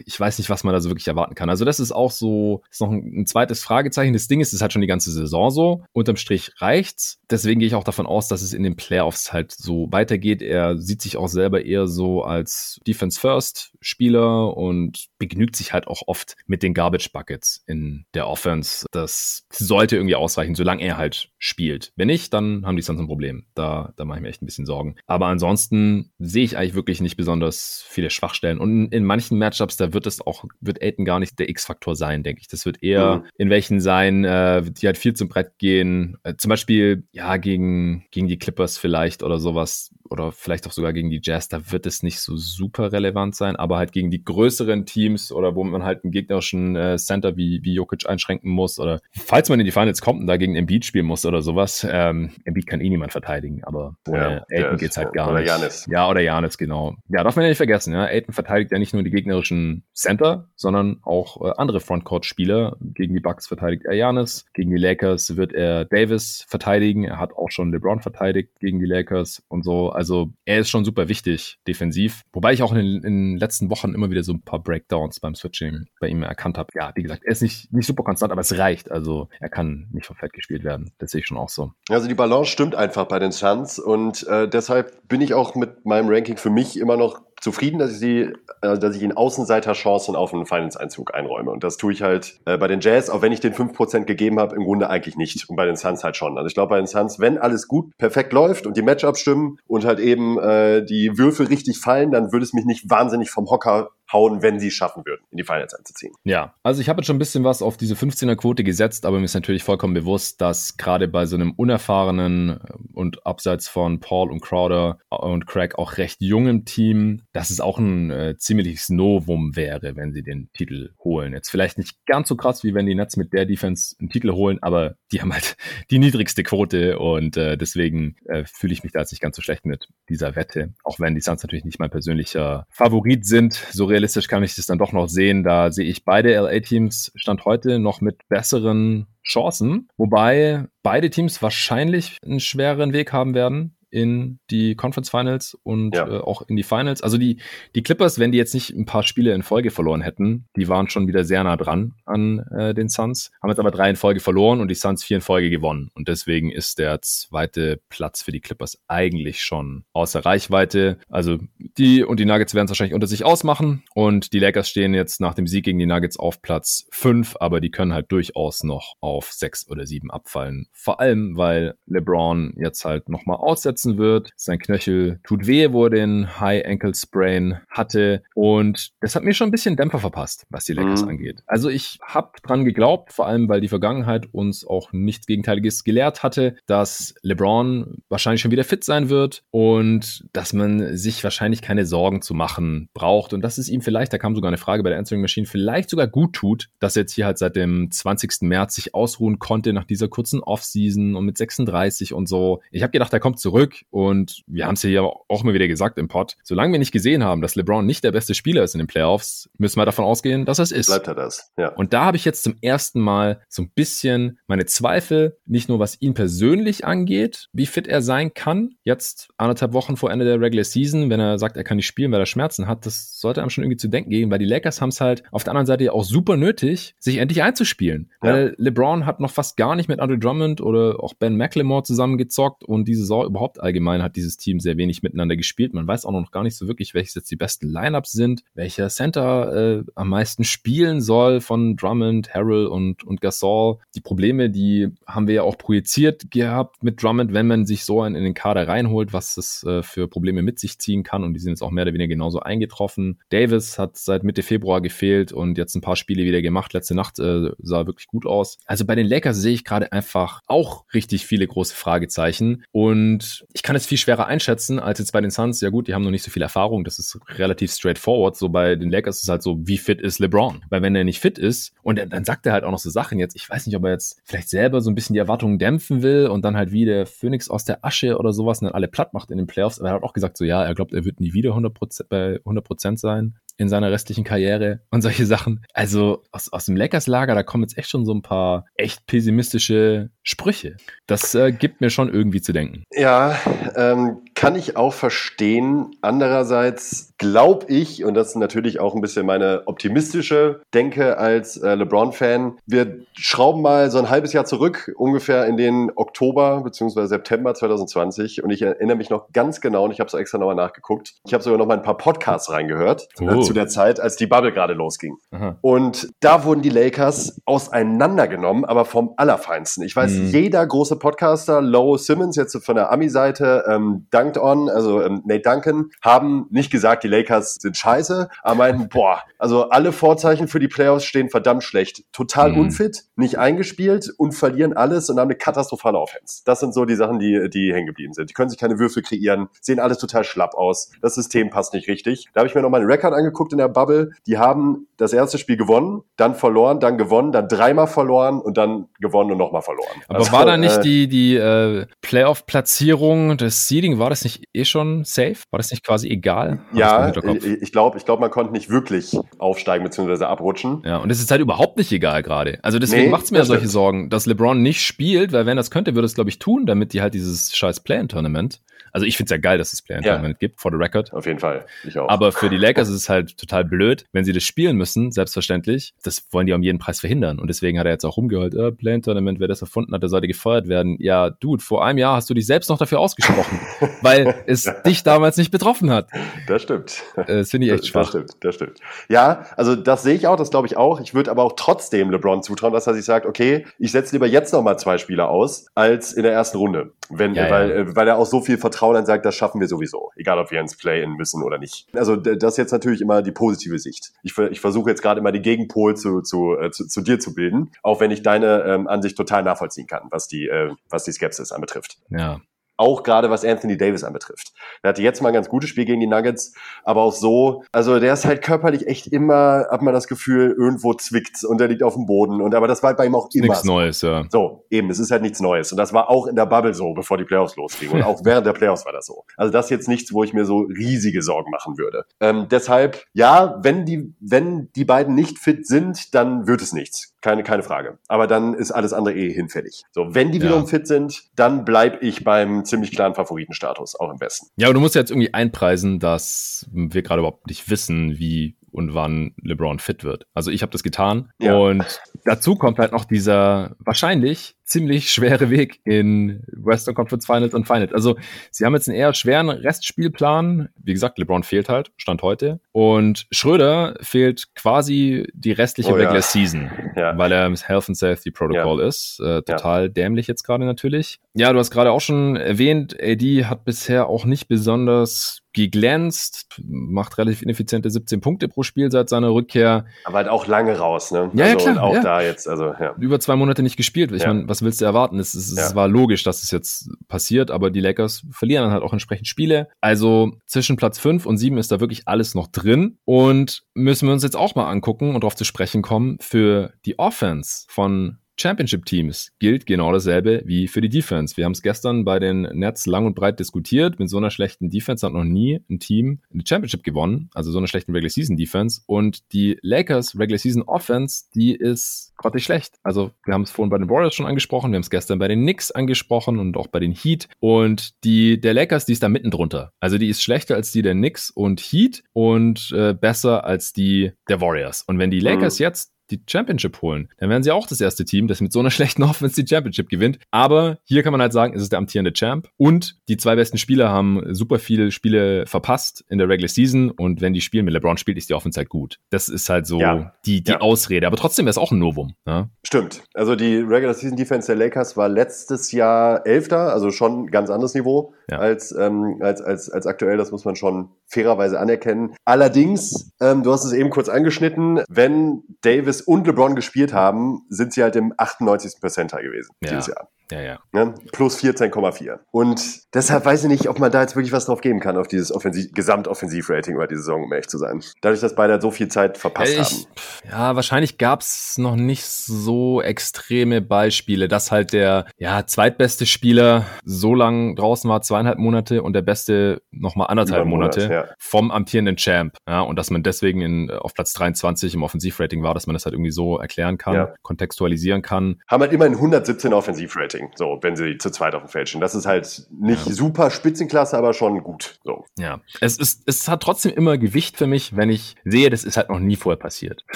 ich 0.06 0.20
weiß 0.20 0.39
nicht, 0.39 0.49
was 0.49 0.64
man 0.64 0.74
da 0.74 0.82
so 0.82 0.89
wirklich 0.89 1.08
erwarten 1.08 1.36
kann. 1.36 1.49
Also 1.49 1.66
das 1.66 1.80
ist 1.80 1.91
auch 1.91 2.12
so, 2.12 2.64
ist 2.72 2.82
noch 2.82 2.89
ein, 2.89 3.22
ein 3.22 3.26
zweites 3.26 3.64
Fragezeichen. 3.64 4.14
Das 4.14 4.28
Ding 4.28 4.41
ist, 4.41 4.54
es 4.54 4.62
halt 4.62 4.74
schon 4.74 4.82
die 4.82 4.88
ganze 4.88 5.12
Saison 5.12 5.52
so. 5.52 5.84
Unterm 5.93 6.16
Strich 6.16 6.52
reicht's. 6.58 7.20
Deswegen 7.30 7.60
gehe 7.60 7.68
ich 7.68 7.76
auch 7.76 7.84
davon 7.84 8.08
aus, 8.08 8.28
dass 8.28 8.41
es 8.41 8.54
in 8.54 8.64
den 8.64 8.76
Playoffs 8.76 9.32
halt 9.32 9.52
so 9.52 9.88
weitergeht. 9.91 10.41
Er 10.41 10.78
sieht 10.78 11.02
sich 11.02 11.12
sich 11.12 11.18
auch 11.18 11.28
selber 11.28 11.66
eher 11.66 11.88
so 11.88 12.24
als 12.24 12.80
Defense 12.88 13.20
First 13.20 13.74
Spieler 13.82 14.56
und 14.56 15.08
begnügt 15.18 15.56
sich 15.56 15.74
halt 15.74 15.88
auch 15.88 16.04
oft 16.08 16.36
mit 16.47 16.64
den 16.64 16.74
Garbage 16.74 17.12
Buckets 17.12 17.64
in 17.68 18.06
der 18.14 18.28
Offense. 18.28 18.86
Das 18.91 19.45
sollte 19.52 19.95
irgendwie 19.95 20.16
ausreichen, 20.16 20.56
solange 20.56 20.84
er 20.84 20.97
halt 20.97 21.30
spielt. 21.38 21.91
Wenn 21.95 22.08
nicht, 22.08 22.34
dann 22.34 22.66
haben 22.66 22.76
die 22.76 22.82
Suns 22.82 22.99
ein 22.99 23.08
Problem. 23.08 23.45
Da, 23.56 23.93
da 23.97 24.06
mache 24.06 24.20
ich 24.20 24.24
mir 24.24 24.30
echt 24.30 24.41
ein 24.41 24.45
bisschen 24.45 24.66
Sorgen. 24.66 24.95
Aber 25.06 25.28
ansonsten 25.28 26.12
sehe 26.20 26.43
ich 26.43 26.58
eigentlich 26.58 26.76
wirklich 26.76 27.02
nicht 27.02 27.18
besonders 27.18 27.84
viele 27.88 28.10
Schwachstellen. 28.10 28.60
Und 28.60 28.91
in 28.91 29.04
manchen 29.04 29.38
Matchups, 29.41 29.77
da 29.77 29.93
wird 29.93 30.07
es 30.07 30.25
auch, 30.25 30.45
wird 30.61 30.81
Aiden 30.81 31.03
gar 31.03 31.19
nicht 31.19 31.37
der 31.37 31.49
X-Faktor 31.49 31.95
sein, 31.95 32.23
denke 32.23 32.41
ich. 32.41 32.47
Das 32.47 32.65
wird 32.65 32.81
eher 32.81 33.17
mhm. 33.17 33.23
in 33.37 33.49
welchen 33.49 33.81
sein, 33.81 34.23
äh, 34.23 34.61
die 34.63 34.85
halt 34.85 34.97
viel 34.97 35.13
zum 35.13 35.27
Brett 35.27 35.57
gehen. 35.57 36.17
Äh, 36.23 36.35
zum 36.37 36.49
Beispiel, 36.49 37.03
ja, 37.11 37.37
gegen, 37.37 38.05
gegen 38.11 38.27
die 38.27 38.39
Clippers 38.39 38.77
vielleicht 38.77 39.23
oder 39.23 39.39
sowas. 39.39 39.91
Oder 40.09 40.33
vielleicht 40.33 40.67
auch 40.67 40.73
sogar 40.73 40.91
gegen 40.91 41.09
die 41.09 41.21
Jazz. 41.23 41.47
Da 41.47 41.71
wird 41.71 41.85
es 41.85 42.03
nicht 42.03 42.19
so 42.19 42.35
super 42.35 42.91
relevant 42.91 43.33
sein. 43.33 43.55
Aber 43.55 43.77
halt 43.77 43.93
gegen 43.93 44.11
die 44.11 44.21
größeren 44.21 44.85
Teams 44.85 45.31
oder 45.31 45.55
wo 45.55 45.63
man 45.63 45.83
halt 45.83 46.03
einen 46.03 46.11
gegnerischen 46.11 46.75
äh, 46.75 46.97
Center 46.97 47.37
wie, 47.37 47.63
wie 47.63 47.73
Jokic 47.73 48.09
einschränken 48.09 48.51
muss. 48.51 48.77
Oder 48.77 48.99
falls 49.13 49.47
man 49.47 49.61
in 49.61 49.65
die 49.65 49.71
Finals 49.71 50.01
kommt 50.01 50.19
und 50.19 50.27
da 50.27 50.35
gegen 50.35 50.57
Embiid 50.57 50.83
spielen 50.83 51.05
muss 51.05 51.25
oder 51.25 51.41
sowas. 51.41 51.87
Ähm, 51.89 52.31
Embiid 52.43 52.67
kann 52.67 52.81
eh 52.81 52.89
niemand 52.89 53.13
verteidigen, 53.13 53.63
aber 53.63 53.95
ohne 54.05 54.43
ja, 54.49 54.65
Aiden 54.65 54.77
geht's 54.77 54.97
halt 54.97 55.13
gar 55.13 55.29
oder 55.29 55.39
nicht. 55.39 55.49
Janis. 55.49 55.87
Ja, 55.89 56.09
oder 56.09 56.19
Janis, 56.19 56.57
genau. 56.57 56.95
Ja, 57.07 57.23
darf 57.23 57.37
man 57.37 57.43
ja 57.43 57.49
nicht 57.49 57.57
vergessen. 57.57 57.93
Ja? 57.93 58.03
Aiden 58.03 58.33
verteidigt 58.33 58.71
ja 58.71 58.79
nicht 58.79 58.93
nur 58.93 59.03
die 59.03 59.11
gegnerischen 59.32 59.84
Center, 59.93 60.49
sondern 60.55 60.99
auch 61.03 61.41
äh, 61.41 61.53
andere 61.57 61.79
Frontcourt-Spieler. 61.79 62.77
Gegen 62.82 63.13
die 63.13 63.19
Bucks 63.19 63.47
verteidigt 63.47 63.86
er 63.86 63.93
Janis, 63.93 64.45
gegen 64.53 64.71
die 64.71 64.77
Lakers 64.77 65.38
wird 65.38 65.53
er 65.53 65.86
Davis 65.86 66.45
verteidigen. 66.47 67.05
Er 67.05 67.19
hat 67.19 67.34
auch 67.34 67.49
schon 67.49 67.71
LeBron 67.71 68.01
verteidigt 68.01 68.59
gegen 68.59 68.79
die 68.79 68.86
Lakers 68.86 69.43
und 69.47 69.63
so. 69.63 69.89
Also 69.89 70.34
er 70.45 70.59
ist 70.59 70.69
schon 70.69 70.84
super 70.84 71.07
wichtig 71.07 71.59
defensiv. 71.67 72.23
Wobei 72.34 72.53
ich 72.53 72.63
auch 72.63 72.73
in 72.73 72.77
den, 72.77 73.03
in 73.03 73.32
den 73.32 73.38
letzten 73.38 73.69
Wochen 73.69 73.93
immer 73.93 74.09
wieder 74.09 74.23
so 74.23 74.34
ein 74.34 74.41
paar 74.41 74.59
Breakdowns 74.59 75.19
beim 75.19 75.36
Switching 75.36 75.86
bei 75.99 76.07
ihm 76.07 76.23
erkannt 76.23 76.57
habe. 76.57 76.69
Ja, 76.75 76.91
wie 76.95 77.03
gesagt, 77.03 77.23
er 77.23 77.32
ist 77.32 77.41
nicht, 77.41 77.71
nicht 77.71 77.88
super 77.88 78.03
konstant, 78.03 78.32
aber 78.32 78.41
es 78.41 78.57
reicht. 78.57 78.91
Also 78.91 79.29
er 79.39 79.49
kann 79.49 79.88
nicht 79.91 80.07
vom 80.07 80.17
Feld 80.17 80.34
gespielt 80.34 80.63
werden. 80.63 80.91
Das 80.97 81.11
sehe 81.11 81.21
ich 81.21 81.27
schon 81.27 81.38
auch 81.38 81.49
so. 81.49 81.71
Also 81.89 82.07
die 82.07 82.15
Balance 82.15 82.51
stimmt 82.51 82.75
einfach 82.75 83.05
bei 83.05 83.19
den 83.19 83.32
Suns 83.32 83.79
und 83.79 84.27
äh, 84.27 84.47
deshalb 84.49 85.07
bin 85.07 85.21
ich 85.21 85.34
auch 85.34 85.55
mit 85.55 85.86
meinem 85.86 86.09
Ranking 86.09 86.38
für 86.38 86.49
mich 86.49 86.77
immer 86.77 86.97
noch 86.97 87.21
zufrieden, 87.41 87.79
dass 87.79 87.91
ich 87.91 87.97
sie, 87.97 88.33
äh, 88.61 88.77
dass 88.77 88.95
ich 88.95 89.01
ihnen 89.01 89.17
Außenseiter-Chancen 89.17 90.15
auf 90.15 90.33
einen 90.33 90.45
Finals-Einzug 90.45 91.13
einräume. 91.13 91.51
Und 91.51 91.63
das 91.63 91.77
tue 91.77 91.91
ich 91.91 92.01
halt 92.03 92.39
äh, 92.45 92.57
bei 92.57 92.67
den 92.67 92.79
Jazz, 92.79 93.09
auch 93.09 93.21
wenn 93.21 93.31
ich 93.31 93.39
den 93.39 93.53
5% 93.53 94.05
gegeben 94.05 94.39
habe, 94.39 94.55
im 94.55 94.63
Grunde 94.63 94.89
eigentlich 94.89 95.17
nicht. 95.17 95.49
Und 95.49 95.55
bei 95.55 95.65
den 95.65 95.75
Suns 95.75 96.03
halt 96.03 96.15
schon. 96.15 96.37
Also 96.37 96.47
ich 96.47 96.53
glaube, 96.53 96.69
bei 96.69 96.77
den 96.77 96.87
Suns, 96.87 97.19
wenn 97.19 97.37
alles 97.37 97.67
gut, 97.67 97.91
perfekt 97.97 98.31
läuft 98.31 98.67
und 98.67 98.77
die 98.77 98.83
Matchups 98.83 99.19
stimmen 99.19 99.57
und 99.67 99.85
halt 99.85 99.99
eben 99.99 100.39
äh, 100.39 100.85
die 100.85 101.17
Würfel 101.17 101.47
richtig 101.47 101.79
fallen, 101.79 102.11
dann 102.11 102.31
würde 102.31 102.43
es 102.43 102.53
mich 102.53 102.65
nicht 102.65 102.89
wahnsinnig 102.89 103.31
vom 103.31 103.49
Hocker 103.49 103.89
hauen, 104.12 104.41
wenn 104.41 104.59
sie 104.59 104.68
es 104.68 104.74
schaffen 104.74 105.03
würden, 105.05 105.22
in 105.32 105.38
die 105.38 105.43
Finals 105.43 105.74
einzuziehen. 105.74 106.14
Ja, 106.24 106.55
also 106.64 106.82
ich 106.82 106.89
habe 106.89 106.99
jetzt 106.99 107.07
schon 107.07 107.16
ein 107.16 107.20
bisschen 107.20 107.43
was 107.43 107.62
auf 107.62 107.78
diese 107.78 107.95
15er-Quote 107.95 108.64
gesetzt, 108.64 109.05
aber 109.05 109.20
mir 109.20 109.26
ist 109.26 109.34
natürlich 109.34 109.64
vollkommen 109.64 109.93
bewusst, 109.93 110.41
dass 110.41 110.78
gerade 110.78 111.07
bei 111.07 111.26
so 111.26 111.36
einem 111.36 111.51
unerfahrenen 111.51 112.59
und 112.93 113.26
abseits 113.26 113.68
von 113.68 113.99
Paul 113.99 114.32
und 114.32 114.41
Crowder 114.41 114.99
und 115.09 115.47
Craig 115.47 115.78
auch 115.78 115.97
recht 115.97 116.22
jungen 116.22 116.66
Team, 116.66 117.22
dass 117.34 117.49
es 117.49 117.59
auch 117.59 117.78
ein 117.78 118.12
äh, 118.12 118.36
ziemliches 118.38 118.89
Novum 118.89 119.55
wäre, 119.55 119.95
wenn 119.95 120.14
sie 120.14 120.24
den 120.24 120.49
Titel 120.53 120.91
holen. 121.03 121.34
Jetzt 121.34 121.49
vielleicht 121.49 121.78
nicht 121.78 122.05
ganz 122.05 122.28
so 122.28 122.36
krass, 122.36 122.64
wie 122.64 122.74
wenn 122.74 122.86
die 122.86 122.95
Nets 122.95 123.18
mit 123.18 123.34
der 123.34 123.45
Defense 123.45 123.95
einen 123.99 124.09
Titel 124.09 124.32
holen, 124.32 124.59
aber 124.62 124.95
die 125.12 125.22
haben 125.22 125.34
halt 125.34 125.55
die 125.91 125.99
niedrigste 125.99 126.43
Quote 126.43 126.99
und 126.99 127.38
äh, 127.38 127.57
deswegen 127.57 128.16
äh, 128.26 128.43
fühle 128.45 128.74
ich 128.74 128.84
mich 128.84 128.91
da 128.91 128.99
jetzt 128.99 129.12
nicht 129.12 129.22
ganz 129.22 129.36
so 129.36 129.41
schlecht 129.41 129.66
mit 129.66 129.88
dieser 130.09 130.36
Wette, 130.36 130.74
auch 130.84 130.99
wenn 130.99 131.16
die 131.16 131.22
Suns 131.22 131.43
natürlich 131.43 131.66
nicht 131.66 131.80
mein 131.80 131.89
persönlicher 131.89 132.66
Favorit 132.70 133.26
sind. 133.26 133.53
So 133.72 133.86
realistisch 134.02 134.28
kann 134.28 134.43
ich 134.43 134.56
das 134.56 134.66
dann 134.66 134.80
doch 134.80 134.93
noch 134.93 135.08
sehen. 135.08 135.43
Da 135.43 135.72
sehe 135.72 135.86
ich 135.86 136.04
beide 136.04 136.34
LA-Teams 136.34 137.12
Stand 137.16 137.45
heute 137.45 137.78
noch 137.78 138.02
mit 138.02 138.28
besseren 138.30 139.06
Chancen, 139.24 139.89
wobei 139.97 140.66
beide 140.82 141.12
Teams 141.12 141.41
wahrscheinlich 141.43 142.18
einen 142.24 142.39
schwereren 142.39 142.93
Weg 142.93 143.14
haben 143.14 143.36
werden 143.36 143.76
in 143.91 144.39
die 144.49 144.75
Conference 144.75 145.09
Finals 145.09 145.57
und 145.63 145.95
ja. 145.95 146.07
äh, 146.07 146.19
auch 146.19 146.41
in 146.43 146.55
die 146.55 146.63
Finals. 146.63 147.01
Also 147.01 147.17
die, 147.17 147.37
die 147.75 147.83
Clippers, 147.83 148.17
wenn 148.17 148.31
die 148.31 148.37
jetzt 148.37 148.53
nicht 148.53 148.71
ein 148.71 148.85
paar 148.85 149.03
Spiele 149.03 149.33
in 149.33 149.43
Folge 149.43 149.69
verloren 149.69 150.01
hätten, 150.01 150.45
die 150.55 150.67
waren 150.67 150.89
schon 150.89 151.07
wieder 151.07 151.23
sehr 151.23 151.43
nah 151.43 151.57
dran 151.57 151.93
an 152.05 152.39
äh, 152.51 152.73
den 152.73 152.89
Suns, 152.89 153.31
haben 153.41 153.49
jetzt 153.49 153.59
aber 153.59 153.71
drei 153.71 153.89
in 153.89 153.95
Folge 153.95 154.21
verloren 154.21 154.61
und 154.61 154.69
die 154.69 154.75
Suns 154.75 155.03
vier 155.03 155.17
in 155.17 155.21
Folge 155.21 155.49
gewonnen. 155.49 155.91
Und 155.93 156.07
deswegen 156.07 156.51
ist 156.51 156.79
der 156.79 157.01
zweite 157.01 157.81
Platz 157.89 158.23
für 158.23 158.31
die 158.31 158.39
Clippers 158.39 158.79
eigentlich 158.87 159.43
schon 159.43 159.83
außer 159.93 160.25
Reichweite. 160.25 160.97
Also 161.09 161.37
die 161.77 162.03
und 162.03 162.19
die 162.19 162.25
Nuggets 162.25 162.55
werden 162.55 162.65
es 162.65 162.71
wahrscheinlich 162.71 162.95
unter 162.95 163.07
sich 163.07 163.25
ausmachen 163.25 163.83
und 163.93 164.33
die 164.33 164.39
Lakers 164.39 164.69
stehen 164.69 164.93
jetzt 164.93 165.19
nach 165.19 165.33
dem 165.33 165.47
Sieg 165.47 165.65
gegen 165.65 165.79
die 165.79 165.85
Nuggets 165.85 166.17
auf 166.17 166.41
Platz 166.41 166.87
fünf, 166.91 167.35
aber 167.39 167.59
die 167.59 167.71
können 167.71 167.93
halt 167.93 168.11
durchaus 168.11 168.63
noch 168.63 168.95
auf 169.01 169.31
sechs 169.31 169.69
oder 169.69 169.85
sieben 169.85 170.11
abfallen. 170.11 170.67
Vor 170.71 170.99
allem, 170.99 171.35
weil 171.35 171.75
LeBron 171.87 172.53
jetzt 172.57 172.85
halt 172.85 173.09
nochmal 173.09 173.37
aussetzt 173.37 173.80
setzen 173.82 173.97
wird. 173.97 174.32
Sein 174.36 174.59
Knöchel 174.59 175.19
tut 175.23 175.47
weh, 175.47 175.71
wo 175.71 175.86
er 175.86 175.89
den 175.89 176.39
High 176.39 176.65
Ankle 176.65 176.93
Sprain 176.93 177.59
hatte. 177.69 178.23
Und 178.36 178.91
das 179.01 179.15
hat 179.15 179.23
mir 179.23 179.34
schon 179.34 179.47
ein 179.47 179.51
bisschen 179.51 179.75
Dämpfer 179.75 179.99
verpasst, 179.99 180.45
was 180.49 180.65
die 180.65 180.73
Lakers 180.73 181.03
mhm. 181.03 181.09
angeht. 181.09 181.43
Also 181.47 181.69
ich 181.69 181.97
habe 182.03 182.32
dran 182.43 182.65
geglaubt, 182.65 183.13
vor 183.13 183.27
allem 183.27 183.49
weil 183.49 183.61
die 183.61 183.67
Vergangenheit 183.67 184.27
uns 184.32 184.65
auch 184.65 184.91
nichts 184.93 185.25
Gegenteiliges 185.25 185.84
gelehrt 185.84 186.23
hatte, 186.23 186.55
dass 186.65 187.15
LeBron 187.23 188.01
wahrscheinlich 188.09 188.41
schon 188.41 188.51
wieder 188.51 188.63
fit 188.63 188.84
sein 188.84 189.09
wird 189.09 189.43
und 189.51 190.25
dass 190.34 190.53
man 190.53 190.95
sich 190.97 191.23
wahrscheinlich 191.23 191.61
keine 191.61 191.86
Sorgen 191.86 192.21
zu 192.21 192.34
machen 192.34 192.89
braucht 192.93 193.34
und 193.34 193.41
dass 193.41 193.57
es 193.57 193.69
ihm 193.69 193.82
vielleicht, 193.82 194.13
da 194.13 194.17
kam 194.17 194.36
sogar 194.36 194.49
eine 194.49 194.57
Frage 194.57 194.84
bei 194.84 194.89
der 194.89 194.99
Answering 194.99 195.21
Machine, 195.21 195.47
vielleicht 195.47 195.89
sogar 195.89 196.07
gut 196.07 196.34
tut, 196.34 196.69
dass 196.79 196.95
er 196.95 197.03
jetzt 197.03 197.13
hier 197.13 197.25
halt 197.25 197.38
seit 197.38 197.55
dem 197.55 197.89
20. 197.89 198.41
März 198.41 198.75
sich 198.75 198.93
ausruhen 198.93 199.39
konnte 199.39 199.73
nach 199.73 199.86
dieser 199.86 200.07
kurzen 200.07 200.41
Offseason 200.41 201.15
und 201.15 201.25
mit 201.25 201.38
36 201.38 202.13
und 202.13 202.27
so. 202.27 202.61
Ich 202.71 202.84
habe 202.84 202.91
gedacht, 202.91 203.13
er 203.13 203.19
kommt 203.19 203.39
zurück 203.39 203.70
zurück 203.72 203.86
und 203.89 204.43
wir 204.47 204.65
haben 204.65 204.74
es 204.74 204.84
ja 204.84 205.01
auch 205.01 205.43
immer 205.43 205.53
wieder 205.53 205.67
gesagt 205.67 205.97
im 205.97 206.07
Pod, 206.07 206.38
solange 206.43 206.74
wir 206.74 206.80
nicht 206.80 206.91
gesehen 206.91 207.24
haben, 207.24 207.41
dass 207.41 207.55
LeBron 207.55 207.86
nicht 207.86 208.03
der 208.03 208.11
beste 208.11 208.34
Spieler 208.34 208.63
ist 208.63 208.76
in 208.76 208.80
den 208.80 208.88
Playoffs, 208.88 209.49
müssen 209.57 209.80
wir 209.80 209.86
davon 209.86 210.05
ausgehen, 210.05 210.45
dass 210.45 210.59
er 210.59 210.63
es 210.63 210.72
ist. 210.72 210.88
Bleibt 210.88 211.07
er 211.07 211.15
das, 211.15 211.51
ja. 211.57 211.69
Und 211.69 211.93
da 211.93 212.05
habe 212.05 212.17
ich 212.17 212.26
jetzt 212.26 212.43
zum 212.43 212.55
ersten 212.61 212.99
Mal 212.99 213.41
so 213.49 213.63
ein 213.63 213.72
bisschen 213.74 214.39
meine 214.47 214.65
Zweifel, 214.65 215.38
nicht 215.45 215.69
nur 215.69 215.80
was 215.80 216.01
ihn 216.01 216.13
persönlich 216.13 216.86
angeht, 216.86 217.47
wie 217.53 217.65
fit 217.65 217.88
er 217.88 218.01
sein 218.01 218.34
kann, 218.34 218.76
jetzt 218.84 219.30
anderthalb 219.38 219.74
Wochen 219.74 219.97
vor 219.97 220.11
Ende 220.11 220.26
der 220.26 220.39
Regular 220.39 220.65
Season, 220.65 221.09
wenn 221.09 221.19
er 221.19 221.38
sagt, 221.39 221.57
er 221.57 221.63
kann 221.63 221.78
nicht 221.78 221.88
spielen, 221.88 222.11
weil 222.11 222.19
er 222.19 222.26
Schmerzen 222.26 222.67
hat, 222.67 222.86
das 222.86 223.19
sollte 223.19 223.41
einem 223.41 223.49
schon 223.49 223.63
irgendwie 223.63 223.78
zu 223.78 223.88
denken 223.88 224.09
geben, 224.09 224.32
weil 224.32 224.39
die 224.39 224.45
Lakers 224.45 224.82
haben 224.82 224.89
es 224.89 225.01
halt 225.01 225.24
auf 225.32 225.43
der 225.43 225.51
anderen 225.51 225.65
Seite 225.65 225.91
auch 225.93 226.03
super 226.03 226.38
nötig, 226.38 226.95
sich 226.99 227.17
endlich 227.17 227.43
einzuspielen. 227.43 228.11
Ja. 228.24 228.34
Weil 228.34 228.55
LeBron 228.57 229.05
hat 229.05 229.19
noch 229.19 229.32
fast 229.32 229.57
gar 229.57 229.76
nicht 229.76 229.89
mit 229.89 229.99
Andre 229.99 230.17
Drummond 230.17 230.61
oder 230.61 231.03
auch 231.03 231.13
Ben 231.13 231.36
McLemore 231.36 231.84
zusammengezockt 231.84 232.63
und 232.63 232.88
diese 232.88 233.01
Saison 233.01 233.26
überhaupt 233.26 233.61
allgemein 233.62 234.01
hat 234.01 234.16
dieses 234.16 234.38
Team 234.38 234.59
sehr 234.59 234.78
wenig 234.78 235.03
miteinander 235.03 235.36
gespielt. 235.36 235.74
Man 235.74 235.88
weiß 235.88 236.05
auch 236.05 236.12
noch 236.12 236.32
gar 236.32 236.43
nicht 236.43 236.57
so 236.57 236.68
wirklich, 236.68 236.93
welches 236.93 237.16
jetzt 237.16 237.32
die 237.32 237.36
besten 237.36 237.70
Lineups 237.70 238.12
sind, 238.12 238.43
welcher 238.53 238.89
Center 238.89 239.80
äh, 239.80 239.84
am 239.95 240.09
meisten 240.09 240.43
spielen 240.43 241.01
soll 241.01 241.41
von 241.41 241.76
Drummond, 241.76 242.34
Harrell 242.34 242.68
und, 242.68 243.03
und 243.03 243.22
Gasol. 243.22 243.78
Die 243.95 244.01
Probleme, 244.01 244.49
die 244.49 244.89
haben 245.05 245.28
wir 245.28 245.36
ja 245.36 245.43
auch 245.43 245.57
projiziert 245.57 246.32
gehabt 246.32 246.84
mit 246.84 247.01
Drummond, 247.01 247.34
wenn 247.34 247.47
man 247.47 247.66
sich 247.66 247.86
so 247.86 248.01
einen 248.01 248.16
in 248.16 248.24
den 248.24 248.34
Kader 248.34 248.68
reinholt, 248.68 249.14
was 249.14 249.38
es 249.38 249.64
äh, 249.64 249.84
für 249.84 250.07
Probleme 250.07 250.41
mit 250.41 250.59
sich 250.59 250.80
ziehen 250.80 251.03
kann. 251.03 251.24
Und 251.24 251.34
die 251.34 251.39
sind 251.39 251.51
jetzt 251.51 251.62
auch 251.62 251.72
mehr 251.72 251.84
oder 251.84 251.93
weniger 251.93 252.09
genauso 252.09 252.39
eingetroffen. 252.39 253.20
Davis 253.30 253.78
hat 253.78 253.97
seit 253.97 254.24
Mitte 254.24 254.43
Februar 254.43 254.82
gefehlt 254.82 255.32
und 255.32 255.57
jetzt 255.57 255.76
ein 255.76 255.82
paar 255.82 255.95
Spiele 255.95 256.24
wieder 256.24 256.41
gemacht. 256.41 256.74
Letzte 256.74 256.95
Nacht 256.95 257.20
äh, 257.20 257.51
sah 257.59 257.86
wirklich 257.86 258.07
gut 258.07 258.26
aus. 258.26 258.57
Also 258.66 258.86
bei 258.86 258.95
den 258.95 259.07
Lakers 259.07 259.38
sehe 259.38 259.53
ich 259.53 259.64
gerade 259.64 259.91
einfach 259.91 260.41
auch 260.47 260.86
richtig 260.93 261.26
viele 261.26 261.47
große 261.47 261.76
Fragezeichen. 261.76 262.64
Und 262.72 263.45
ich 263.54 263.64
kann 263.64 263.76
es 263.76 263.86
viel 263.86 263.97
schwerer 263.97 264.28
einschätzen 264.28 264.80
als 264.80 264.99
jetzt 264.99 265.12
bei 265.12 265.22
den 265.22 265.32
Suns. 265.32 265.62
Ja 265.62 265.70
gut, 265.70 265.88
die 265.88 265.93
haben 265.93 266.04
noch 266.04 266.12
nicht 266.12 266.24
so 266.24 266.32
viel 266.32 266.41
Erfahrung. 266.41 266.84
Das 266.84 266.99
ist 266.99 267.20
relativ 267.38 267.72
straightforward. 267.72 268.36
So 268.36 268.49
bei 268.49 268.76
den 268.76 268.89
Lakers 268.89 269.18
ist 269.18 269.24
es 269.24 269.30
halt 269.30 269.43
so, 269.43 269.60
wie 269.66 269.78
fit 269.78 270.02
ist 270.02 270.20
LeBron? 270.20 270.64
Weil 270.70 270.82
wenn 270.82 270.95
er 270.95 271.04
nicht 271.04 271.20
fit 271.20 271.38
ist 271.38 271.74
und 271.84 271.99
dann 271.99 272.26
sagt 272.26 272.45
er 272.45 272.54
halt 272.54 272.64
auch 272.64 272.72
noch 272.72 272.80
so 272.80 272.89
Sachen 272.89 273.20
jetzt. 273.20 273.36
Ich 273.36 273.49
weiß 273.49 273.66
nicht, 273.68 273.76
ob 273.76 273.84
er 273.84 273.91
jetzt 273.91 274.22
vielleicht 274.24 274.49
selber 274.49 274.82
so 274.82 274.89
ein 274.89 274.95
bisschen 274.95 275.14
die 275.14 275.20
Erwartungen 275.20 275.60
dämpfen 275.60 276.02
will 276.02 276.28
und 276.28 276.43
dann 276.43 276.56
halt 276.56 276.72
wie 276.72 276.86
der 276.86 277.06
Phoenix 277.06 277.49
aus 277.49 277.66
der 277.66 277.84
Asche 277.84 278.18
oder 278.18 278.34
sowas 278.34 278.62
und 278.62 278.68
dann 278.68 278.76
alle 278.76 278.88
platt 278.88 279.14
macht 279.14 279.32
in 279.32 279.38
den 279.38 279.47
Playoffs. 279.47 279.80
Aber 279.80 279.89
er 279.89 279.95
hat 279.95 280.04
auch 280.04 280.14
gesagt 280.14 280.38
so, 280.38 280.45
ja, 280.45 280.64
er 280.64 280.76
glaubt, 280.76 280.93
er 280.93 281.06
wird 281.06 281.20
nie 281.20 281.34
wieder 281.34 281.52
100% 281.52 282.06
bei 282.10 282.38
100% 282.45 282.97
sein 282.97 283.36
in 283.62 283.70
seiner 283.70 283.91
restlichen 283.91 284.24
Karriere 284.24 284.82
und 284.89 285.01
solche 285.03 285.26
Sachen. 285.26 285.64
Also 285.74 286.24
aus, 286.32 286.51
aus 286.51 286.66
dem 286.66 286.76
Lakers-Lager, 286.76 287.36
da 287.36 287.43
kommen 287.43 287.64
jetzt 287.64 287.78
echt 287.78 287.89
schon 287.89 288.05
so 288.05 288.14
ein 288.14 288.24
paar 288.24 288.66
echt 288.76 289.05
pessimistische 289.05 290.09
Sprüche. 290.24 290.78
Das 291.05 291.36
äh, 291.36 291.51
gibt 291.51 291.80
mir 291.80 291.91
schon 291.91 292.12
irgendwie 292.12 292.41
zu 292.41 292.53
denken. 292.53 292.84
Ja, 292.91 293.39
ähm, 293.76 294.22
kann 294.41 294.55
ich 294.55 294.75
auch 294.75 294.91
verstehen. 294.91 295.91
Andererseits 296.01 297.13
glaube 297.19 297.67
ich, 297.67 298.03
und 298.03 298.15
das 298.15 298.29
ist 298.29 298.37
natürlich 298.37 298.79
auch 298.79 298.95
ein 298.95 299.01
bisschen 299.01 299.27
meine 299.27 299.67
optimistische 299.67 300.61
Denke 300.73 301.19
als 301.19 301.57
äh, 301.57 301.75
LeBron-Fan, 301.75 302.57
wir 302.65 303.01
schrauben 303.13 303.61
mal 303.61 303.91
so 303.91 303.99
ein 303.99 304.09
halbes 304.09 304.33
Jahr 304.33 304.45
zurück, 304.45 304.91
ungefähr 304.97 305.45
in 305.45 305.57
den 305.57 305.91
Oktober 305.95 306.61
bzw. 306.63 307.05
September 307.05 307.53
2020. 307.53 308.43
Und 308.43 308.49
ich 308.49 308.63
erinnere 308.63 308.97
mich 308.97 309.11
noch 309.11 309.31
ganz 309.31 309.61
genau, 309.61 309.85
und 309.85 309.91
ich 309.91 309.99
habe 309.99 310.07
es 310.07 310.15
extra 310.15 310.39
nochmal 310.39 310.55
nachgeguckt. 310.55 311.13
Ich 311.23 311.35
habe 311.35 311.43
sogar 311.43 311.59
noch 311.59 311.67
mal 311.67 311.77
ein 311.77 311.83
paar 311.83 311.97
Podcasts 311.97 312.49
reingehört 312.49 313.09
äh, 313.19 313.25
oh. 313.25 313.41
zu 313.41 313.53
der 313.53 313.67
Zeit, 313.67 313.99
als 313.99 314.15
die 314.15 314.25
Bubble 314.25 314.51
gerade 314.51 314.73
losging. 314.73 315.17
Aha. 315.29 315.57
Und 315.61 316.09
da 316.19 316.45
wurden 316.45 316.63
die 316.63 316.69
Lakers 316.69 317.39
auseinandergenommen, 317.45 318.65
aber 318.65 318.85
vom 318.85 319.13
Allerfeinsten. 319.17 319.83
Ich 319.83 319.95
weiß, 319.95 320.11
mhm. 320.13 320.27
jeder 320.29 320.65
große 320.65 320.95
Podcaster, 320.95 321.61
Low 321.61 321.95
Simmons, 321.97 322.35
jetzt 322.37 322.57
von 322.65 322.75
der 322.75 322.91
Ami-Seite, 322.91 323.65
ähm, 323.69 324.07
Dunked 324.09 324.30
On, 324.38 324.69
also 324.69 325.01
ähm, 325.01 325.21
Nate 325.25 325.41
Duncan, 325.41 325.89
haben 326.01 326.47
nicht 326.49 326.71
gesagt, 326.71 327.03
die 327.03 327.07
Lakers 327.07 327.55
sind 327.55 327.77
scheiße, 327.77 328.29
aber 328.43 328.55
meinten, 328.55 328.89
boah, 328.93 329.21
also 329.38 329.69
alle 329.69 329.91
Vorzeichen 329.91 330.47
für 330.47 330.59
die 330.59 330.67
Playoffs 330.67 331.05
stehen 331.05 331.29
verdammt 331.29 331.63
schlecht. 331.63 332.03
Total 332.11 332.51
mhm. 332.51 332.59
unfit, 332.59 333.03
nicht 333.15 333.38
eingespielt 333.38 334.11
und 334.17 334.34
verlieren 334.34 334.73
alles 334.73 335.09
und 335.09 335.19
haben 335.19 335.29
eine 335.29 335.38
katastrophale 335.38 335.97
Offense. 335.97 336.41
Das 336.45 336.59
sind 336.59 336.73
so 336.73 336.86
die 336.86 336.95
Sachen, 336.95 337.19
die, 337.19 337.49
die 337.49 337.73
hängen 337.73 337.88
geblieben 337.88 338.13
sind. 338.13 338.29
Die 338.29 338.34
können 338.34 338.49
sich 338.49 338.59
keine 338.59 338.79
Würfel 338.79 339.03
kreieren, 339.03 339.49
sehen 339.61 339.79
alles 339.79 339.97
total 339.97 340.23
schlapp 340.23 340.53
aus. 340.55 340.91
Das 341.01 341.15
System 341.15 341.49
passt 341.49 341.73
nicht 341.73 341.88
richtig. 341.88 342.27
Da 342.34 342.41
habe 342.41 342.47
ich 342.47 342.55
mir 342.55 342.61
noch 342.61 342.69
mal 342.69 342.82
einen 342.82 342.89
Rekord 342.89 343.13
angeguckt 343.13 343.51
in 343.51 343.57
der 343.57 343.67
Bubble. 343.67 344.11
Die 344.27 344.38
haben 344.38 344.88
das 344.97 345.13
erste 345.13 345.38
Spiel 345.38 345.57
gewonnen, 345.57 346.03
dann 346.15 346.36
verloren, 346.36 346.79
dann 346.79 346.97
gewonnen, 346.97 347.32
dann 347.32 347.47
dreimal 347.47 347.88
verloren 347.88 348.39
und 348.39 348.57
dann 348.57 348.88
gewonnen 348.99 349.32
und 349.32 349.38
nochmal 349.38 349.61
verloren. 349.61 350.01
Aber 350.07 350.19
also, 350.19 350.32
war 350.32 350.45
da 350.45 350.57
nicht 350.57 350.77
äh, 350.77 350.82
die, 350.82 351.07
die 351.07 351.36
äh, 351.36 351.88
Playoff-Platzierung, 352.01 353.38
das 353.38 353.67
Seeding, 353.67 353.99
war 353.99 354.09
das 354.09 354.20
das 354.22 354.26
nicht 354.26 354.47
eh 354.53 354.65
schon 354.65 355.03
safe? 355.03 355.43
War 355.49 355.57
das 355.57 355.72
nicht 355.72 355.86
quasi 355.86 356.09
egal? 356.09 356.59
Ja, 356.74 357.09
ich, 357.09 357.72
glaube, 357.72 357.97
ich 357.97 358.05
glaub, 358.05 358.19
man 358.19 358.32
konnte 358.32 358.51
nicht 358.53 358.69
wirklich 358.69 359.17
aufsteigen 359.38 359.84
bzw. 359.84 360.26
abrutschen. 360.26 360.82
Ja, 360.86 360.97
und 360.97 361.11
es 361.11 361.19
ist 361.19 361.32
halt 361.32 361.41
überhaupt 361.41 361.78
nicht 361.78 361.91
egal 361.91 362.24
gerade. 362.24 362.59
Also 362.63 362.80
deswegen 362.80 363.05
nee, 363.05 363.09
macht 363.09 363.26
es 363.26 363.32
mir 363.32 363.43
solche 363.43 363.61
stimmt. 363.61 363.72
Sorgen, 363.72 364.09
dass 364.09 364.26
LeBron 364.26 364.61
nicht 364.61 364.82
spielt, 364.86 365.34
weil 365.34 365.45
wenn 365.45 365.57
das 365.57 365.72
könnte, 365.72 365.95
würde 365.95 366.05
es, 366.05 366.15
glaube 366.15 366.30
ich, 366.30 366.39
tun, 366.39 366.65
damit 366.65 366.93
die 366.93 367.01
halt 367.01 367.13
dieses 367.13 367.55
scheiß 367.55 367.82
Play-In-Tournament 367.82 368.61
also 368.91 369.05
ich 369.05 369.17
finde 369.17 369.27
es 369.27 369.31
ja 369.31 369.37
geil, 369.37 369.57
dass 369.57 369.73
es 369.73 369.81
Play 369.81 369.99
Tournament 370.01 370.35
ja. 370.35 370.47
gibt, 370.47 370.59
for 370.59 370.71
the 370.71 370.77
record. 370.77 371.13
Auf 371.13 371.25
jeden 371.25 371.39
Fall. 371.39 371.65
Ich 371.85 371.97
auch. 371.97 372.09
Aber 372.09 372.31
für 372.31 372.49
die 372.49 372.57
Lakers 372.57 372.89
ist 372.89 372.95
es 372.95 373.09
halt 373.09 373.37
total 373.37 373.63
blöd, 373.63 374.05
wenn 374.11 374.25
sie 374.25 374.33
das 374.33 374.43
spielen 374.43 374.77
müssen, 374.77 375.11
selbstverständlich. 375.11 375.93
Das 376.03 376.27
wollen 376.31 376.47
die 376.47 376.53
um 376.53 376.63
jeden 376.63 376.79
Preis 376.79 376.99
verhindern. 376.99 377.39
Und 377.39 377.47
deswegen 377.47 377.79
hat 377.79 377.85
er 377.85 377.91
jetzt 377.93 378.05
auch 378.05 378.17
rumgeholt, 378.17 378.53
äh, 378.53 378.71
Play 378.71 378.99
Tournament, 379.01 379.39
wer 379.39 379.47
das 379.47 379.61
erfunden 379.61 379.93
hat, 379.93 380.01
der 380.01 380.09
sollte 380.09 380.27
gefeuert 380.27 380.67
werden. 380.67 380.97
Ja, 380.99 381.29
Dude, 381.29 381.63
vor 381.63 381.85
einem 381.85 381.97
Jahr 381.97 382.15
hast 382.15 382.29
du 382.29 382.33
dich 382.33 382.45
selbst 382.45 382.69
noch 382.69 382.77
dafür 382.77 382.99
ausgesprochen, 382.99 383.59
weil 384.01 384.43
es 384.47 384.69
dich 384.85 385.03
damals 385.03 385.37
nicht 385.37 385.51
betroffen 385.51 385.89
hat. 385.91 386.09
Das 386.47 386.61
stimmt. 386.61 387.01
Äh, 387.15 387.37
das 387.37 387.51
finde 387.51 387.67
ich 387.67 387.73
echt 387.73 387.87
schwach. 387.87 388.01
Das 388.01 388.09
stimmt, 388.09 388.31
das 388.41 388.55
stimmt. 388.55 388.79
Ja, 389.09 389.45
also 389.55 389.75
das 389.75 390.03
sehe 390.03 390.15
ich 390.15 390.27
auch, 390.27 390.35
das 390.35 390.51
glaube 390.51 390.67
ich 390.67 390.77
auch. 390.77 390.99
Ich 390.99 391.13
würde 391.13 391.31
aber 391.31 391.43
auch 391.43 391.53
trotzdem 391.55 392.11
LeBron 392.11 392.43
zutrauen, 392.43 392.73
dass 392.73 392.87
er 392.87 392.93
sich 392.93 393.05
sagt, 393.05 393.25
okay, 393.25 393.65
ich 393.79 393.91
setze 393.91 394.15
lieber 394.15 394.27
jetzt 394.27 394.53
noch 394.53 394.61
mal 394.61 394.77
zwei 394.77 394.97
Spieler 394.97 395.29
aus, 395.29 395.67
als 395.75 396.13
in 396.13 396.23
der 396.23 396.33
ersten 396.33 396.57
Runde. 396.57 396.91
Wenn, 397.09 397.33
ja, 397.33 397.49
weil, 397.49 397.69
ja. 397.71 397.95
weil 397.95 398.07
er 398.07 398.17
auch 398.17 398.25
so 398.25 398.41
viel 398.41 398.57
Vertrauen 398.57 398.80
dann 398.93 399.05
sagt, 399.05 399.25
das 399.25 399.36
schaffen 399.36 399.61
wir 399.61 399.67
sowieso, 399.67 400.11
egal 400.15 400.39
ob 400.39 400.51
wir 400.51 400.59
ins 400.59 400.75
Play-In 400.75 401.13
müssen 401.13 401.43
oder 401.43 401.57
nicht. 401.57 401.88
Also 401.93 402.15
das 402.15 402.53
ist 402.53 402.57
jetzt 402.57 402.71
natürlich 402.71 403.01
immer 403.01 403.21
die 403.21 403.32
positive 403.32 403.79
Sicht. 403.79 404.11
Ich, 404.23 404.38
ich 404.38 404.59
versuche 404.59 404.89
jetzt 404.89 405.01
gerade 405.01 405.19
immer 405.19 405.32
die 405.32 405.41
Gegenpol 405.41 405.95
zu, 405.95 406.21
zu, 406.21 406.57
äh, 406.57 406.71
zu, 406.71 406.88
zu, 406.88 407.01
dir 407.01 407.19
zu 407.19 407.34
bilden, 407.34 407.71
auch 407.84 407.99
wenn 407.99 408.11
ich 408.11 408.23
deine 408.23 408.63
ähm, 408.63 408.88
Ansicht 408.88 409.15
total 409.17 409.43
nachvollziehen 409.43 409.88
kann, 409.88 410.07
was 410.09 410.27
die, 410.27 410.47
äh, 410.47 410.73
was 410.89 411.03
die 411.03 411.11
Skepsis 411.11 411.51
anbetrifft. 411.51 411.97
Ja, 412.09 412.41
auch 412.82 413.03
gerade 413.03 413.29
was 413.29 413.45
Anthony 413.45 413.77
Davis 413.77 414.03
anbetrifft. 414.03 414.53
Er 414.82 414.89
hatte 414.89 415.01
jetzt 415.01 415.21
mal 415.21 415.29
ein 415.29 415.34
ganz 415.34 415.47
gutes 415.47 415.69
Spiel 415.69 415.86
gegen 415.86 415.99
die 415.99 416.07
Nuggets, 416.07 416.53
aber 416.84 417.01
auch 417.01 417.13
so, 417.13 417.63
also 417.71 417.99
der 417.99 418.13
ist 418.13 418.25
halt 418.25 418.41
körperlich 418.41 418.88
echt 418.88 419.07
immer, 419.07 419.67
hat 419.69 419.82
man 419.82 419.93
das 419.93 420.07
Gefühl, 420.07 420.55
irgendwo 420.57 420.93
zwickt 420.93 421.43
und 421.43 421.61
er 421.61 421.67
liegt 421.67 421.84
auf 421.84 421.93
dem 421.93 422.05
Boden. 422.05 422.41
Und 422.41 422.55
aber 422.55 422.67
das 422.67 422.82
war 422.84 422.93
bei 422.95 423.05
ihm 423.05 423.15
auch 423.15 423.29
immer. 423.34 423.47
Nichts 423.47 423.61
so. 423.61 423.71
Neues, 423.71 424.01
ja. 424.01 424.25
So, 424.29 424.65
eben, 424.69 424.89
es 424.89 424.99
ist 424.99 425.11
halt 425.11 425.21
nichts 425.21 425.39
Neues. 425.39 425.71
Und 425.71 425.77
das 425.77 425.93
war 425.93 426.09
auch 426.09 426.27
in 426.27 426.36
der 426.36 426.45
Bubble 426.45 426.73
so, 426.73 426.93
bevor 426.93 427.17
die 427.17 427.23
Playoffs 427.23 427.55
losgingen. 427.55 427.97
Und 427.97 428.03
auch 428.03 428.21
während 428.25 428.47
der 428.47 428.53
Playoffs 428.53 428.86
war 428.86 428.93
das 428.93 429.05
so. 429.05 429.23
Also 429.38 429.53
das 429.53 429.65
ist 429.65 429.71
jetzt 429.71 429.88
nichts, 429.88 430.11
wo 430.13 430.23
ich 430.23 430.34
mir 430.34 430.45
so 430.45 430.61
riesige 430.61 431.21
Sorgen 431.21 431.51
machen 431.51 431.77
würde. 431.77 432.05
Ähm, 432.19 432.47
deshalb, 432.49 433.05
ja, 433.13 433.59
wenn 433.61 433.86
die, 433.86 434.13
wenn 434.19 434.69
die 434.75 434.86
beiden 434.86 435.13
nicht 435.13 435.39
fit 435.39 435.67
sind, 435.67 436.15
dann 436.15 436.47
wird 436.47 436.61
es 436.61 436.73
nichts. 436.73 437.13
Keine, 437.21 437.43
keine 437.43 437.61
Frage. 437.61 437.99
Aber 438.07 438.25
dann 438.25 438.55
ist 438.55 438.71
alles 438.71 438.93
andere 438.93 439.15
eh 439.15 439.32
hinfällig. 439.32 439.84
So, 439.91 440.15
wenn 440.15 440.32
die 440.32 440.39
ja. 440.39 440.45
wiederum 440.45 440.67
fit 440.67 440.88
sind, 440.88 441.23
dann 441.36 441.65
bleib 441.65 442.01
ich 442.01 442.23
beim 442.23 442.65
ziemlich 442.72 442.91
klaren 442.91 443.13
Favoritenstatus, 443.13 443.95
auch 443.99 444.09
im 444.09 444.19
Westen. 444.19 444.47
Ja, 444.55 444.67
aber 444.67 444.74
du 444.74 444.80
musst 444.80 444.95
jetzt 444.95 445.11
irgendwie 445.11 445.34
einpreisen, 445.34 445.99
dass 445.99 446.67
wir 446.72 447.03
gerade 447.03 447.19
überhaupt 447.19 447.47
nicht 447.47 447.69
wissen, 447.69 448.17
wie 448.17 448.57
und 448.72 448.93
wann 448.93 449.34
LeBron 449.41 449.80
fit 449.80 450.03
wird. 450.03 450.26
Also 450.34 450.51
ich 450.51 450.61
habe 450.61 450.72
das 450.72 450.84
getan. 450.84 451.32
Ja. 451.39 451.55
Und 451.55 452.01
dazu 452.26 452.55
kommt 452.55 452.80
halt 452.80 452.91
noch 452.91 453.05
dieser 453.05 453.76
wahrscheinlich 453.80 454.55
ziemlich 454.63 455.11
schwere 455.11 455.49
Weg 455.49 455.82
in 455.84 456.43
Western 456.47 456.95
Conference 456.95 457.26
Finals 457.26 457.53
und 457.53 457.67
Finals. 457.67 457.93
Also 457.93 458.15
sie 458.51 458.65
haben 458.65 458.74
jetzt 458.74 458.88
einen 458.88 458.97
eher 458.97 459.13
schweren 459.13 459.49
Restspielplan. 459.49 460.69
Wie 460.78 460.93
gesagt, 460.93 461.19
LeBron 461.19 461.43
fehlt 461.43 461.67
halt, 461.67 461.91
Stand 461.97 462.22
heute. 462.22 462.61
Und 462.72 463.28
Schröder 463.32 463.95
fehlt 464.01 464.55
quasi 464.55 465.28
die 465.34 465.51
restliche 465.51 465.91
oh, 465.91 465.95
Regular 465.95 466.15
ja. 466.15 466.22
Season, 466.22 466.72
ja. 466.95 467.17
weil 467.17 467.34
er 467.34 467.45
im 467.45 467.55
Health 467.55 467.89
and 467.89 467.97
Safety 467.97 468.32
Protocol 468.32 468.80
ja. 468.80 468.88
ist. 468.88 469.19
Äh, 469.19 469.41
total 469.41 469.89
dämlich 469.89 470.28
jetzt 470.28 470.43
gerade 470.43 470.63
natürlich. 470.63 471.19
Ja, 471.34 471.51
du 471.51 471.59
hast 471.59 471.72
gerade 471.72 471.91
auch 471.91 472.01
schon 472.01 472.38
erwähnt, 472.38 472.95
AD 473.01 473.45
hat 473.45 473.65
bisher 473.65 474.07
auch 474.07 474.24
nicht 474.24 474.47
besonders 474.47 475.40
geglänzt, 475.54 476.47
macht 476.64 477.18
relativ 477.18 477.41
ineffiziente 477.41 477.89
17 477.89 478.22
Punkte 478.22 478.47
pro 478.47 478.64
Spiel 478.64 478.91
seit 478.91 479.10
seiner 479.10 479.34
Rückkehr. 479.34 479.86
Aber 480.06 480.18
halt 480.18 480.28
auch 480.28 480.47
lange 480.47 480.78
raus, 480.78 481.12
ne? 481.12 481.30
Ja, 481.34 481.45
also, 481.45 481.68
ja 481.68 481.74
klar. 481.74 481.84
auch 481.84 481.93
ja. 481.93 482.02
da 482.02 482.22
jetzt, 482.22 482.47
also 482.47 482.68
ja. 482.68 482.95
Über 482.99 483.20
zwei 483.20 483.36
Monate 483.36 483.64
nicht 483.64 483.78
gespielt. 483.78 484.12
Ich 484.12 484.24
ja. 484.24 484.34
meine, 484.34 484.47
was 484.47 484.62
willst 484.62 484.82
du 484.82 484.86
erwarten? 484.86 485.20
Es, 485.20 485.34
es, 485.34 485.52
es 485.52 485.76
war 485.76 485.88
logisch, 485.88 486.24
dass 486.24 486.43
es 486.43 486.52
jetzt 486.52 486.89
passiert, 487.08 487.52
aber 487.52 487.70
die 487.70 487.82
Lakers 487.82 488.24
verlieren 488.32 488.64
dann 488.64 488.74
halt 488.74 488.84
auch 488.84 488.93
entsprechend 488.93 489.28
Spiele. 489.28 489.68
Also 489.82 490.32
zwischen 490.45 490.78
Platz 490.78 490.99
5 490.99 491.26
und 491.26 491.38
7 491.38 491.58
ist 491.58 491.72
da 491.72 491.80
wirklich 491.80 492.08
alles 492.08 492.36
noch 492.36 492.47
drin. 492.47 492.97
Und 493.06 493.64
müssen 493.74 494.08
wir 494.08 494.14
uns 494.14 494.24
jetzt 494.24 494.38
auch 494.38 494.56
mal 494.56 494.70
angucken 494.70 495.16
und 495.16 495.24
darauf 495.24 495.36
zu 495.36 495.43
sprechen 495.43 495.82
kommen, 495.82 496.18
für 496.20 496.74
die 496.86 496.97
Offense 496.99 497.66
von 497.68 498.18
Championship-Teams 498.41 499.33
gilt 499.39 499.65
genau 499.65 499.91
dasselbe 499.91 500.41
wie 500.45 500.67
für 500.67 500.81
die 500.81 500.89
Defense. 500.89 501.37
Wir 501.37 501.45
haben 501.45 501.51
es 501.51 501.61
gestern 501.61 502.03
bei 502.03 502.19
den 502.19 502.41
Nets 502.41 502.85
lang 502.87 503.05
und 503.05 503.15
breit 503.15 503.39
diskutiert. 503.39 503.99
Mit 503.99 504.09
so 504.09 504.17
einer 504.17 504.31
schlechten 504.31 504.69
Defense 504.69 505.05
hat 505.05 505.13
noch 505.13 505.23
nie 505.23 505.61
ein 505.69 505.79
Team 505.79 506.19
eine 506.33 506.43
Championship 506.47 506.83
gewonnen, 506.83 507.29
also 507.33 507.51
so 507.51 507.59
einer 507.59 507.67
schlechten 507.67 507.91
Regular 507.91 508.09
Season 508.09 508.35
Defense. 508.35 508.81
Und 508.87 509.31
die 509.33 509.57
Lakers 509.61 510.17
Regular 510.17 510.39
Season 510.39 510.63
Offense, 510.63 511.25
die 511.35 511.53
ist 511.53 512.13
grottig 512.17 512.43
schlecht. 512.43 512.79
Also 512.83 513.11
wir 513.25 513.33
haben 513.33 513.43
es 513.43 513.51
vorhin 513.51 513.69
bei 513.69 513.77
den 513.77 513.89
Warriors 513.89 514.15
schon 514.15 514.25
angesprochen, 514.25 514.71
wir 514.71 514.77
haben 514.77 514.83
es 514.83 514.89
gestern 514.89 515.19
bei 515.19 515.27
den 515.27 515.41
Knicks 515.41 515.71
angesprochen 515.71 516.39
und 516.39 516.57
auch 516.57 516.67
bei 516.67 516.79
den 516.79 516.93
Heat. 516.93 517.27
Und 517.39 518.03
die 518.03 518.41
der 518.41 518.53
Lakers, 518.53 518.85
die 518.85 518.93
ist 518.93 519.03
da 519.03 519.09
mitten 519.09 519.31
drunter. 519.31 519.71
Also 519.79 519.97
die 519.97 520.09
ist 520.09 520.23
schlechter 520.23 520.55
als 520.55 520.71
die 520.71 520.81
der 520.81 520.93
Knicks 520.93 521.29
und 521.29 521.59
Heat 521.59 522.03
und 522.13 522.71
äh, 522.75 522.93
besser 522.93 523.45
als 523.45 523.73
die 523.73 524.11
der 524.27 524.41
Warriors. 524.41 524.83
Und 524.87 524.99
wenn 524.99 525.11
die 525.11 525.19
Lakers 525.19 525.59
mhm. 525.59 525.63
jetzt 525.63 525.91
die 526.12 526.22
Championship 526.28 526.82
holen. 526.82 527.09
Dann 527.18 527.30
wären 527.30 527.43
sie 527.43 527.51
auch 527.51 527.68
das 527.68 527.82
erste 527.82 528.05
Team, 528.05 528.28
das 528.28 528.41
mit 528.41 528.51
so 528.51 528.59
einer 528.59 528.72
schlechten 528.72 529.03
Offense 529.03 529.41
die 529.41 529.47
Championship 529.47 529.89
gewinnt. 529.89 530.20
Aber 530.32 530.78
hier 530.84 531.03
kann 531.03 531.12
man 531.12 531.22
halt 531.22 531.34
sagen, 531.34 531.53
es 531.53 531.62
ist 531.62 531.72
der 531.72 531.80
amtierende 531.80 532.14
Champ. 532.14 532.49
Und 532.57 532.97
die 533.07 533.18
zwei 533.18 533.36
besten 533.36 533.57
Spieler 533.57 533.89
haben 533.89 534.34
super 534.34 534.59
viele 534.59 534.91
Spiele 534.91 535.45
verpasst 535.45 536.03
in 536.09 536.18
der 536.18 536.30
Regular 536.30 536.49
Season. 536.49 536.91
Und 536.91 537.22
wenn 537.22 537.34
die 537.34 537.41
spielen, 537.41 537.66
mit 537.66 537.74
LeBron 537.74 537.97
spielt, 537.97 538.18
ist 538.18 538.30
die 538.30 538.34
Offense 538.34 538.57
halt 538.57 538.70
gut. 538.70 538.97
Das 539.09 539.30
ist 539.30 539.49
halt 539.49 539.68
so 539.68 539.80
ja. 539.80 540.14
die, 540.26 540.43
die 540.43 540.51
ja. 540.51 540.62
Ausrede. 540.62 541.07
Aber 541.07 541.18
trotzdem 541.18 541.45
wäre 541.45 541.51
es 541.51 541.57
auch 541.57 541.72
ein 541.72 541.80
Novum. 541.80 542.16
Ja? 542.26 542.49
Stimmt. 542.64 543.03
Also 543.14 543.36
die 543.36 543.57
Regular 543.57 543.93
Season 543.93 544.18
Defense 544.18 544.47
der 544.47 544.55
Lakers 544.55 544.97
war 544.97 545.09
letztes 545.09 545.72
Jahr 545.72 546.26
Elfter, 546.26 546.74
also 546.74 546.91
schon 546.91 547.24
ein 547.24 547.28
ganz 547.28 547.49
anderes 547.49 547.74
Niveau 547.74 548.14
als, 548.38 548.72
ähm, 548.72 549.18
als, 549.22 549.41
als, 549.41 549.70
als 549.70 549.86
aktuell. 549.86 550.18
Das 550.18 550.32
muss 550.32 550.45
man 550.45 550.55
schon 550.55 550.89
fairerweise 551.07 551.59
anerkennen. 551.59 552.16
Allerdings, 552.26 553.12
ähm, 553.22 553.43
du 553.43 553.51
hast 553.51 553.66
es 553.66 553.74
eben 553.74 553.89
kurz 553.89 554.09
angeschnitten, 554.09 554.82
wenn 554.89 555.43
Davis 555.62 556.01
und 556.02 556.28
LeBron 556.28 556.56
gespielt 556.56 556.93
haben, 556.93 557.45
sind 557.49 557.74
sie 557.74 557.84
halt 557.84 557.95
im 557.95 558.14
98. 558.18 558.80
Percentile 558.82 559.24
gewesen 559.24 559.54
ja. 559.62 559.70
dieses 559.70 559.88
Jahr. 559.88 560.10
Ja, 560.32 560.41
ja. 560.41 560.59
Ne? 560.71 560.93
Plus 561.11 561.39
14,4. 561.39 562.19
Und 562.32 562.93
deshalb 562.93 563.25
weiß 563.25 563.43
ich 563.43 563.49
nicht, 563.49 563.67
ob 563.69 563.79
man 563.79 563.91
da 563.91 564.01
jetzt 564.01 564.15
wirklich 564.15 564.32
was 564.32 564.45
drauf 564.45 564.61
geben 564.61 564.79
kann, 564.79 564.97
auf 564.97 565.07
dieses 565.07 565.32
Offensiv 565.32 565.71
Gesamtoffensivrating 565.73 566.75
über 566.75 566.88
die 566.88 566.95
Saison, 566.95 567.23
um 567.23 567.32
ehrlich 567.32 567.47
zu 567.47 567.57
sein. 567.57 567.84
Dadurch, 568.01 568.21
dass 568.21 568.36
beide 568.36 568.59
so 568.61 568.71
viel 568.71 568.88
Zeit 568.88 569.17
verpasst 569.17 569.53
ich, 569.53 569.59
haben. 569.59 569.86
Ja, 570.29 570.55
wahrscheinlich 570.55 570.97
gab 570.97 571.21
es 571.21 571.57
noch 571.57 571.75
nicht 571.75 572.05
so 572.05 572.82
extreme 572.82 573.61
Beispiele, 573.61 574.27
dass 574.27 574.51
halt 574.51 574.73
der 574.73 575.05
ja, 575.17 575.45
zweitbeste 575.45 576.05
Spieler 576.05 576.65
so 576.84 577.13
lang 577.13 577.55
draußen 577.55 577.89
war, 577.89 578.01
zweieinhalb 578.01 578.38
Monate, 578.38 578.84
und 578.84 578.93
der 578.93 579.01
beste 579.01 579.61
nochmal 579.71 580.07
anderthalb 580.07 580.45
Monat, 580.45 580.77
Monate 580.77 580.93
ja. 580.93 581.05
vom 581.17 581.51
amtierenden 581.51 581.97
Champ. 581.97 582.38
Ja, 582.47 582.61
und 582.61 582.77
dass 582.77 582.89
man 582.89 583.03
deswegen 583.03 583.41
in, 583.41 583.71
auf 583.71 583.93
Platz 583.93 584.13
23 584.13 584.73
im 584.75 584.84
Offensivrating 584.84 585.43
war, 585.43 585.53
dass 585.53 585.67
man 585.67 585.73
das 585.73 585.86
halt 585.86 585.93
irgendwie 585.93 586.11
so 586.11 586.38
erklären 586.38 586.77
kann, 586.77 586.95
ja. 586.95 587.13
kontextualisieren 587.21 588.01
kann. 588.01 588.41
Haben 588.47 588.61
halt 588.61 588.73
immerhin 588.73 588.95
117 588.95 589.53
Offensivrating. 589.53 590.20
Rating, 590.22 590.32
so, 590.36 590.59
wenn 590.61 590.76
sie 590.76 590.97
zu 590.97 591.09
zweit 591.09 591.36
auf 591.36 591.43
dem 591.43 591.49
Feld 591.49 591.69
stehen. 591.69 591.82
Das 591.82 591.95
ist 591.95 592.05
halt 592.05 592.47
nicht 592.51 592.86
ja. 592.86 592.93
super 592.93 593.30
Spitzenklasse, 593.30 593.97
aber 593.97 594.13
schon 594.13 594.43
gut. 594.43 594.80
So. 594.84 595.05
Ja, 595.17 595.41
es 595.59 595.78
ist, 595.78 596.03
es 596.05 596.28
hat 596.28 596.43
trotzdem 596.43 596.72
immer 596.74 596.97
Gewicht 596.97 597.38
für 597.38 597.47
mich, 597.47 597.76
wenn 597.76 597.89
ich 597.89 598.15
sehe, 598.26 598.49
das 598.49 598.63
ist 598.63 598.78
halt 598.78 598.89
noch 598.89 598.99
nie 598.99 599.15
vorher 599.15 599.39
passiert. 599.39 599.84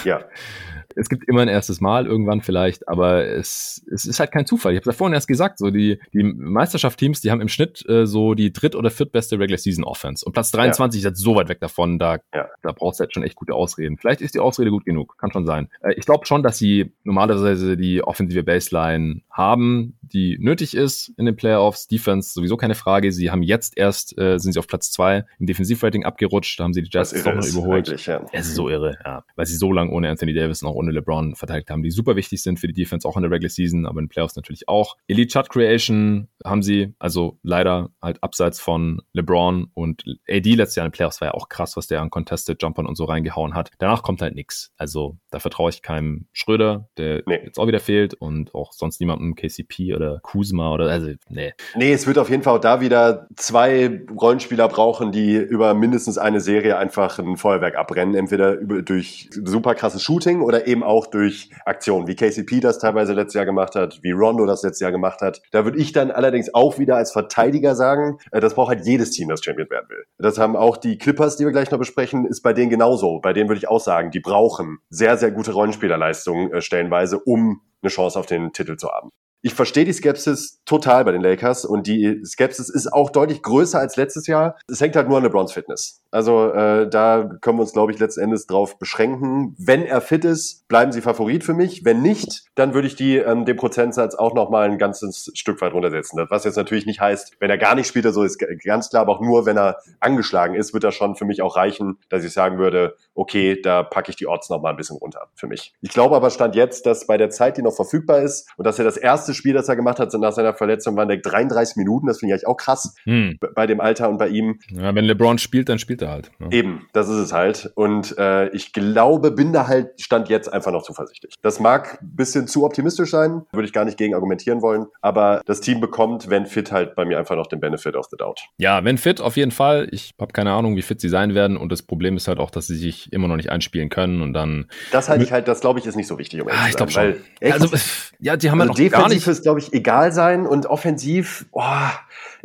Ja 0.03 0.21
es 0.95 1.09
gibt 1.09 1.27
immer 1.27 1.41
ein 1.41 1.47
erstes 1.47 1.81
Mal 1.81 2.05
irgendwann 2.05 2.41
vielleicht, 2.41 2.87
aber 2.87 3.25
es, 3.25 3.85
es 3.91 4.05
ist 4.05 4.19
halt 4.19 4.31
kein 4.31 4.45
Zufall. 4.45 4.73
Ich 4.73 4.77
habe 4.77 4.85
da 4.85 4.91
vorhin 4.91 5.13
erst 5.13 5.27
gesagt, 5.27 5.57
so 5.57 5.69
die, 5.69 5.99
die 6.13 6.23
Meisterschaft-Teams, 6.23 7.21
die 7.21 7.31
haben 7.31 7.41
im 7.41 7.47
Schnitt 7.47 7.87
äh, 7.87 8.05
so 8.05 8.33
die 8.33 8.53
dritt- 8.53 8.75
oder 8.75 8.89
viertbeste 8.89 9.37
Regular 9.37 9.57
Season 9.57 9.83
Offense. 9.83 10.25
Und 10.25 10.33
Platz 10.33 10.51
23 10.51 11.01
ja. 11.01 11.09
ist 11.09 11.11
jetzt 11.11 11.23
so 11.23 11.35
weit 11.35 11.49
weg 11.49 11.59
davon, 11.59 11.99
da, 11.99 12.19
ja. 12.33 12.47
da 12.61 12.71
brauchst 12.71 12.99
du 12.99 13.03
halt 13.03 13.13
schon 13.13 13.23
echt 13.23 13.35
gute 13.35 13.53
Ausreden. 13.53 13.97
Vielleicht 13.97 14.21
ist 14.21 14.35
die 14.35 14.39
Ausrede 14.39 14.71
gut 14.71 14.85
genug, 14.85 15.17
kann 15.17 15.31
schon 15.31 15.45
sein. 15.45 15.69
Äh, 15.81 15.93
ich 15.93 16.05
glaube 16.05 16.25
schon, 16.25 16.43
dass 16.43 16.57
sie 16.57 16.93
normalerweise 17.03 17.77
die 17.77 18.01
offensive 18.01 18.43
Baseline 18.43 19.21
haben, 19.37 19.97
die 20.01 20.37
nötig 20.39 20.75
ist 20.75 21.11
in 21.17 21.25
den 21.25 21.35
Playoffs. 21.35 21.87
Defense 21.87 22.31
sowieso 22.33 22.55
keine 22.55 22.75
Frage. 22.75 23.11
Sie 23.11 23.31
haben 23.31 23.43
jetzt 23.43 23.77
erst, 23.77 24.17
äh, 24.17 24.37
sind 24.37 24.53
sie 24.53 24.59
auf 24.59 24.67
Platz 24.67 24.91
zwei 24.91 25.25
im 25.39 25.45
Defensivrating 25.45 26.05
abgerutscht, 26.05 26.59
da 26.59 26.63
haben 26.63 26.73
sie 26.73 26.81
die 26.81 26.89
Jazz 26.91 27.11
doch 27.11 27.35
noch 27.35 27.45
überholt. 27.45 28.05
Ja. 28.05 28.25
Es 28.31 28.47
ist 28.47 28.55
so 28.55 28.69
irre, 28.69 28.97
ja. 29.03 29.25
Weil 29.35 29.45
sie 29.45 29.55
so 29.55 29.73
lange 29.73 29.91
ohne 29.91 30.09
Anthony 30.09 30.33
Davis 30.33 30.61
noch 30.61 30.73
ohne 30.73 30.85
ohne 30.85 30.91
LeBron 30.91 31.35
verteidigt 31.35 31.69
haben, 31.69 31.83
die 31.83 31.91
super 31.91 32.15
wichtig 32.15 32.41
sind 32.41 32.59
für 32.59 32.67
die 32.67 32.73
Defense, 32.73 33.07
auch 33.07 33.17
in 33.17 33.23
der 33.23 33.31
Regular 33.31 33.49
Season, 33.49 33.85
aber 33.85 33.99
in 33.99 34.05
den 34.05 34.09
Playoffs 34.09 34.35
natürlich 34.35 34.67
auch. 34.67 34.95
Elite 35.07 35.31
Shot 35.31 35.49
Creation 35.49 36.27
haben 36.43 36.63
sie, 36.63 36.93
also 36.99 37.39
leider 37.43 37.89
halt 38.01 38.21
abseits 38.23 38.59
von 38.59 39.01
LeBron 39.13 39.67
und 39.73 40.03
AD 40.29 40.53
letztes 40.55 40.75
Jahr 40.75 40.85
in 40.85 40.91
den 40.91 40.95
Playoffs 40.95 41.21
war 41.21 41.29
ja 41.29 41.33
auch 41.33 41.49
krass, 41.49 41.75
was 41.75 41.87
der 41.87 42.01
an 42.01 42.09
Contested 42.09 42.61
Jumpern 42.61 42.85
und 42.85 42.95
so 42.95 43.05
reingehauen 43.05 43.55
hat. 43.55 43.71
Danach 43.79 44.03
kommt 44.03 44.21
halt 44.21 44.35
nichts. 44.35 44.71
Also 44.77 45.17
da 45.31 45.39
vertraue 45.39 45.69
ich 45.69 45.81
keinem 45.81 46.27
Schröder, 46.31 46.89
der 46.97 47.23
nee. 47.25 47.41
jetzt 47.43 47.59
auch 47.59 47.67
wieder 47.67 47.79
fehlt 47.79 48.13
und 48.13 48.53
auch 48.53 48.73
sonst 48.73 48.99
niemandem 48.99 49.24
KCP 49.33 49.95
oder 49.95 50.19
Kuzma 50.21 50.71
oder 50.71 50.85
also 50.91 51.09
nee. 51.29 51.53
Nee, 51.75 51.93
es 51.93 52.05
wird 52.05 52.19
auf 52.19 52.29
jeden 52.29 52.43
Fall 52.43 52.57
auch 52.57 52.61
da 52.61 52.81
wieder 52.81 53.27
zwei 53.35 54.01
Rollenspieler 54.15 54.67
brauchen, 54.67 55.11
die 55.11 55.35
über 55.35 55.73
mindestens 55.73 56.17
eine 56.17 56.41
Serie 56.41 56.77
einfach 56.77 57.17
ein 57.17 57.37
Feuerwerk 57.37 57.75
abbrennen, 57.75 58.13
entweder 58.13 58.53
über, 58.53 58.83
durch 58.83 59.29
super 59.31 59.73
krasses 59.73 60.03
Shooting 60.03 60.41
oder 60.41 60.67
eben 60.67 60.83
auch 60.83 61.07
durch 61.07 61.49
Aktionen, 61.65 62.07
wie 62.07 62.15
KCP 62.15 62.59
das 62.59 62.77
teilweise 62.77 63.13
letztes 63.13 63.33
Jahr 63.33 63.45
gemacht 63.45 63.75
hat, 63.75 63.99
wie 64.03 64.11
Rondo 64.11 64.45
das 64.45 64.61
letztes 64.61 64.81
Jahr 64.81 64.91
gemacht 64.91 65.21
hat. 65.21 65.41
Da 65.51 65.65
würde 65.65 65.79
ich 65.79 65.91
dann 65.91 66.11
allerdings 66.11 66.53
auch 66.53 66.77
wieder 66.77 66.97
als 66.97 67.11
Verteidiger 67.11 67.75
sagen, 67.75 68.19
äh, 68.31 68.39
das 68.39 68.53
braucht 68.53 68.69
halt 68.69 68.85
jedes 68.85 69.11
Team, 69.11 69.29
das 69.29 69.43
Champion 69.43 69.69
werden 69.69 69.89
will. 69.89 70.03
Das 70.17 70.37
haben 70.37 70.55
auch 70.55 70.77
die 70.77 70.97
Clippers, 70.97 71.37
die 71.37 71.45
wir 71.45 71.51
gleich 71.51 71.71
noch 71.71 71.79
besprechen, 71.79 72.25
ist 72.25 72.41
bei 72.41 72.53
denen 72.53 72.69
genauso. 72.69 73.19
Bei 73.19 73.33
denen 73.33 73.49
würde 73.49 73.59
ich 73.59 73.67
auch 73.67 73.79
sagen, 73.79 74.11
die 74.11 74.19
brauchen 74.19 74.79
sehr, 74.89 75.17
sehr 75.17 75.31
gute 75.31 75.53
Rollenspielerleistungen 75.53 76.51
äh, 76.51 76.61
stellenweise, 76.61 77.19
um 77.19 77.61
eine 77.85 77.91
Chance 77.91 78.19
auf 78.19 78.25
den 78.25 78.51
Titel 78.51 78.75
zu 78.77 78.89
haben 78.89 79.11
ich 79.45 79.53
verstehe 79.53 79.85
die 79.85 79.93
Skepsis 79.93 80.63
total 80.65 81.05
bei 81.05 81.11
den 81.11 81.21
Lakers 81.21 81.65
und 81.65 81.85
die 81.85 82.19
Skepsis 82.25 82.67
ist 82.67 82.91
auch 82.91 83.11
deutlich 83.11 83.43
größer 83.43 83.77
als 83.77 83.95
letztes 83.95 84.25
Jahr. 84.25 84.57
Es 84.67 84.81
hängt 84.81 84.95
halt 84.95 85.07
nur 85.07 85.17
an 85.17 85.23
LeBrons 85.23 85.53
Fitness. 85.53 86.01
Also 86.15 86.49
äh, 86.53 86.89
da 86.89 87.29
können 87.41 87.57
wir 87.57 87.63
uns, 87.63 87.73
glaube 87.73 87.91
ich, 87.91 87.99
letzten 87.99 88.21
Endes 88.21 88.47
drauf 88.47 88.79
beschränken. 88.79 89.53
Wenn 89.57 89.83
er 89.83 89.99
fit 89.99 90.23
ist, 90.23 90.65
bleiben 90.69 90.93
sie 90.93 91.01
Favorit 91.01 91.43
für 91.43 91.53
mich. 91.53 91.83
Wenn 91.83 92.01
nicht, 92.01 92.45
dann 92.55 92.73
würde 92.73 92.87
ich 92.87 92.95
die 92.95 93.17
ähm, 93.17 93.43
den 93.43 93.57
Prozentsatz 93.57 94.15
auch 94.15 94.33
noch 94.33 94.49
mal 94.49 94.69
ein 94.69 94.77
ganzes 94.77 95.29
Stück 95.35 95.59
weit 95.59 95.73
runtersetzen. 95.73 96.25
Was 96.29 96.45
jetzt 96.45 96.55
natürlich 96.55 96.85
nicht 96.85 97.01
heißt, 97.01 97.35
wenn 97.41 97.49
er 97.49 97.57
gar 97.57 97.75
nicht 97.75 97.87
spielt, 97.87 98.05
so 98.13 98.23
ist 98.23 98.41
ganz 98.63 98.89
klar, 98.89 99.01
aber 99.01 99.17
auch 99.17 99.19
nur, 99.19 99.45
wenn 99.45 99.57
er 99.57 99.79
angeschlagen 99.99 100.55
ist, 100.55 100.73
wird 100.73 100.85
das 100.85 100.95
schon 100.95 101.17
für 101.17 101.25
mich 101.25 101.41
auch 101.41 101.57
reichen, 101.57 101.97
dass 102.07 102.23
ich 102.23 102.31
sagen 102.31 102.59
würde, 102.59 102.95
okay, 103.13 103.59
da 103.61 103.83
packe 103.83 104.09
ich 104.09 104.15
die 104.15 104.27
Odds 104.27 104.49
noch 104.49 104.61
mal 104.61 104.69
ein 104.69 104.77
bisschen 104.77 104.95
runter 104.95 105.27
für 105.35 105.47
mich. 105.47 105.73
Ich 105.81 105.89
glaube 105.89 106.15
aber 106.15 106.29
stand 106.29 106.55
jetzt, 106.55 106.85
dass 106.85 107.07
bei 107.07 107.17
der 107.17 107.29
Zeit, 107.29 107.57
die 107.57 107.61
noch 107.61 107.75
verfügbar 107.75 108.21
ist 108.21 108.47
und 108.55 108.65
dass 108.65 108.79
er 108.79 108.85
das 108.85 108.95
erste 108.95 109.33
Spiel, 109.33 109.53
das 109.53 109.67
er 109.67 109.75
gemacht 109.75 109.99
hat 109.99 110.13
nach 110.13 110.31
seiner 110.31 110.53
Verletzung, 110.53 110.95
waren 110.95 111.09
der 111.09 111.17
33 111.17 111.75
Minuten. 111.75 112.07
Das 112.07 112.19
finde 112.19 112.29
ich 112.29 112.33
eigentlich 112.35 112.47
auch 112.47 112.55
krass 112.55 112.95
hm. 113.03 113.37
bei 113.53 113.67
dem 113.67 113.81
Alter 113.81 114.07
und 114.07 114.17
bei 114.17 114.29
ihm. 114.29 114.59
Ja, 114.69 114.95
wenn 114.95 115.03
LeBron 115.03 115.39
spielt, 115.39 115.67
dann 115.67 115.77
spielt 115.77 116.01
er 116.01 116.04
halt. 116.07 116.31
Ja. 116.39 116.49
Eben, 116.51 116.87
das 116.93 117.09
ist 117.09 117.17
es 117.17 117.33
halt. 117.33 117.71
Und 117.75 118.17
äh, 118.17 118.49
ich 118.49 118.73
glaube, 118.73 119.31
bin 119.31 119.53
da 119.53 119.67
halt 119.67 120.01
Stand 120.01 120.29
jetzt 120.29 120.51
einfach 120.51 120.71
noch 120.71 120.83
zuversichtlich. 120.83 121.35
Das 121.41 121.59
mag 121.59 121.99
ein 122.01 122.15
bisschen 122.15 122.47
zu 122.47 122.65
optimistisch 122.65 123.11
sein, 123.11 123.43
würde 123.51 123.65
ich 123.65 123.73
gar 123.73 123.85
nicht 123.85 123.97
gegen 123.97 124.13
argumentieren 124.13 124.61
wollen, 124.61 124.87
aber 125.01 125.41
das 125.45 125.61
Team 125.61 125.79
bekommt, 125.79 126.29
wenn 126.29 126.45
fit, 126.45 126.71
halt 126.71 126.95
bei 126.95 127.05
mir 127.05 127.17
einfach 127.17 127.35
noch 127.35 127.47
den 127.47 127.59
Benefit 127.59 127.95
of 127.95 128.07
the 128.09 128.17
doubt. 128.17 128.41
Ja, 128.57 128.83
wenn 128.83 128.97
fit, 128.97 129.21
auf 129.21 129.37
jeden 129.37 129.51
Fall. 129.51 129.87
Ich 129.91 130.13
habe 130.19 130.33
keine 130.33 130.51
Ahnung, 130.51 130.75
wie 130.75 130.81
fit 130.81 131.01
sie 131.01 131.09
sein 131.09 131.35
werden 131.35 131.57
und 131.57 131.71
das 131.71 131.81
Problem 131.81 132.17
ist 132.17 132.27
halt 132.27 132.39
auch, 132.39 132.51
dass 132.51 132.67
sie 132.67 132.75
sich 132.75 133.11
immer 133.13 133.27
noch 133.27 133.35
nicht 133.35 133.51
einspielen 133.51 133.89
können 133.89 134.21
und 134.21 134.33
dann. 134.33 134.67
Das 134.91 135.09
halte 135.09 135.23
ich 135.23 135.31
halt, 135.31 135.47
das 135.47 135.61
glaube 135.61 135.79
ich, 135.79 135.85
ist 135.85 135.95
nicht 135.95 136.07
so 136.07 136.17
wichtig. 136.17 136.41
Um 136.41 136.47
ah, 136.49 136.67
ich 136.69 136.75
glaube 136.75 136.91
schon. 136.91 137.03
Weil, 137.03 137.21
echt, 137.39 137.53
also, 137.53 137.75
ja, 138.19 138.37
die 138.37 138.51
haben 138.51 138.61
also 138.61 138.73
ja 138.73 138.89
noch 138.89 138.91
gar 138.91 139.09
nicht. 139.09 139.27
ist, 139.27 139.43
glaube 139.43 139.59
ich, 139.59 139.73
egal 139.73 140.11
sein 140.11 140.45
und 140.45 140.65
offensiv, 140.65 141.45
oh, 141.51 141.63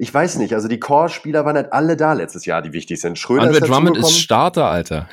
ich 0.01 0.15
weiß 0.15 0.39
nicht, 0.39 0.55
also 0.55 0.67
die 0.67 0.81
Core-Spieler 0.81 1.45
waren 1.45 1.57
halt 1.57 1.75
alle 1.75 1.95
da 1.95 2.15
letztes 2.15 2.47
Jahr, 2.47 2.63
die 2.63 2.73
wichtig 2.73 2.99
sind. 3.03 3.19
Schröder 3.19 3.43
Andre 3.43 3.59
ist 3.59 3.69
Drummond 3.69 3.99
ist 3.99 4.19
Starter, 4.19 4.65
Alter. 4.65 5.07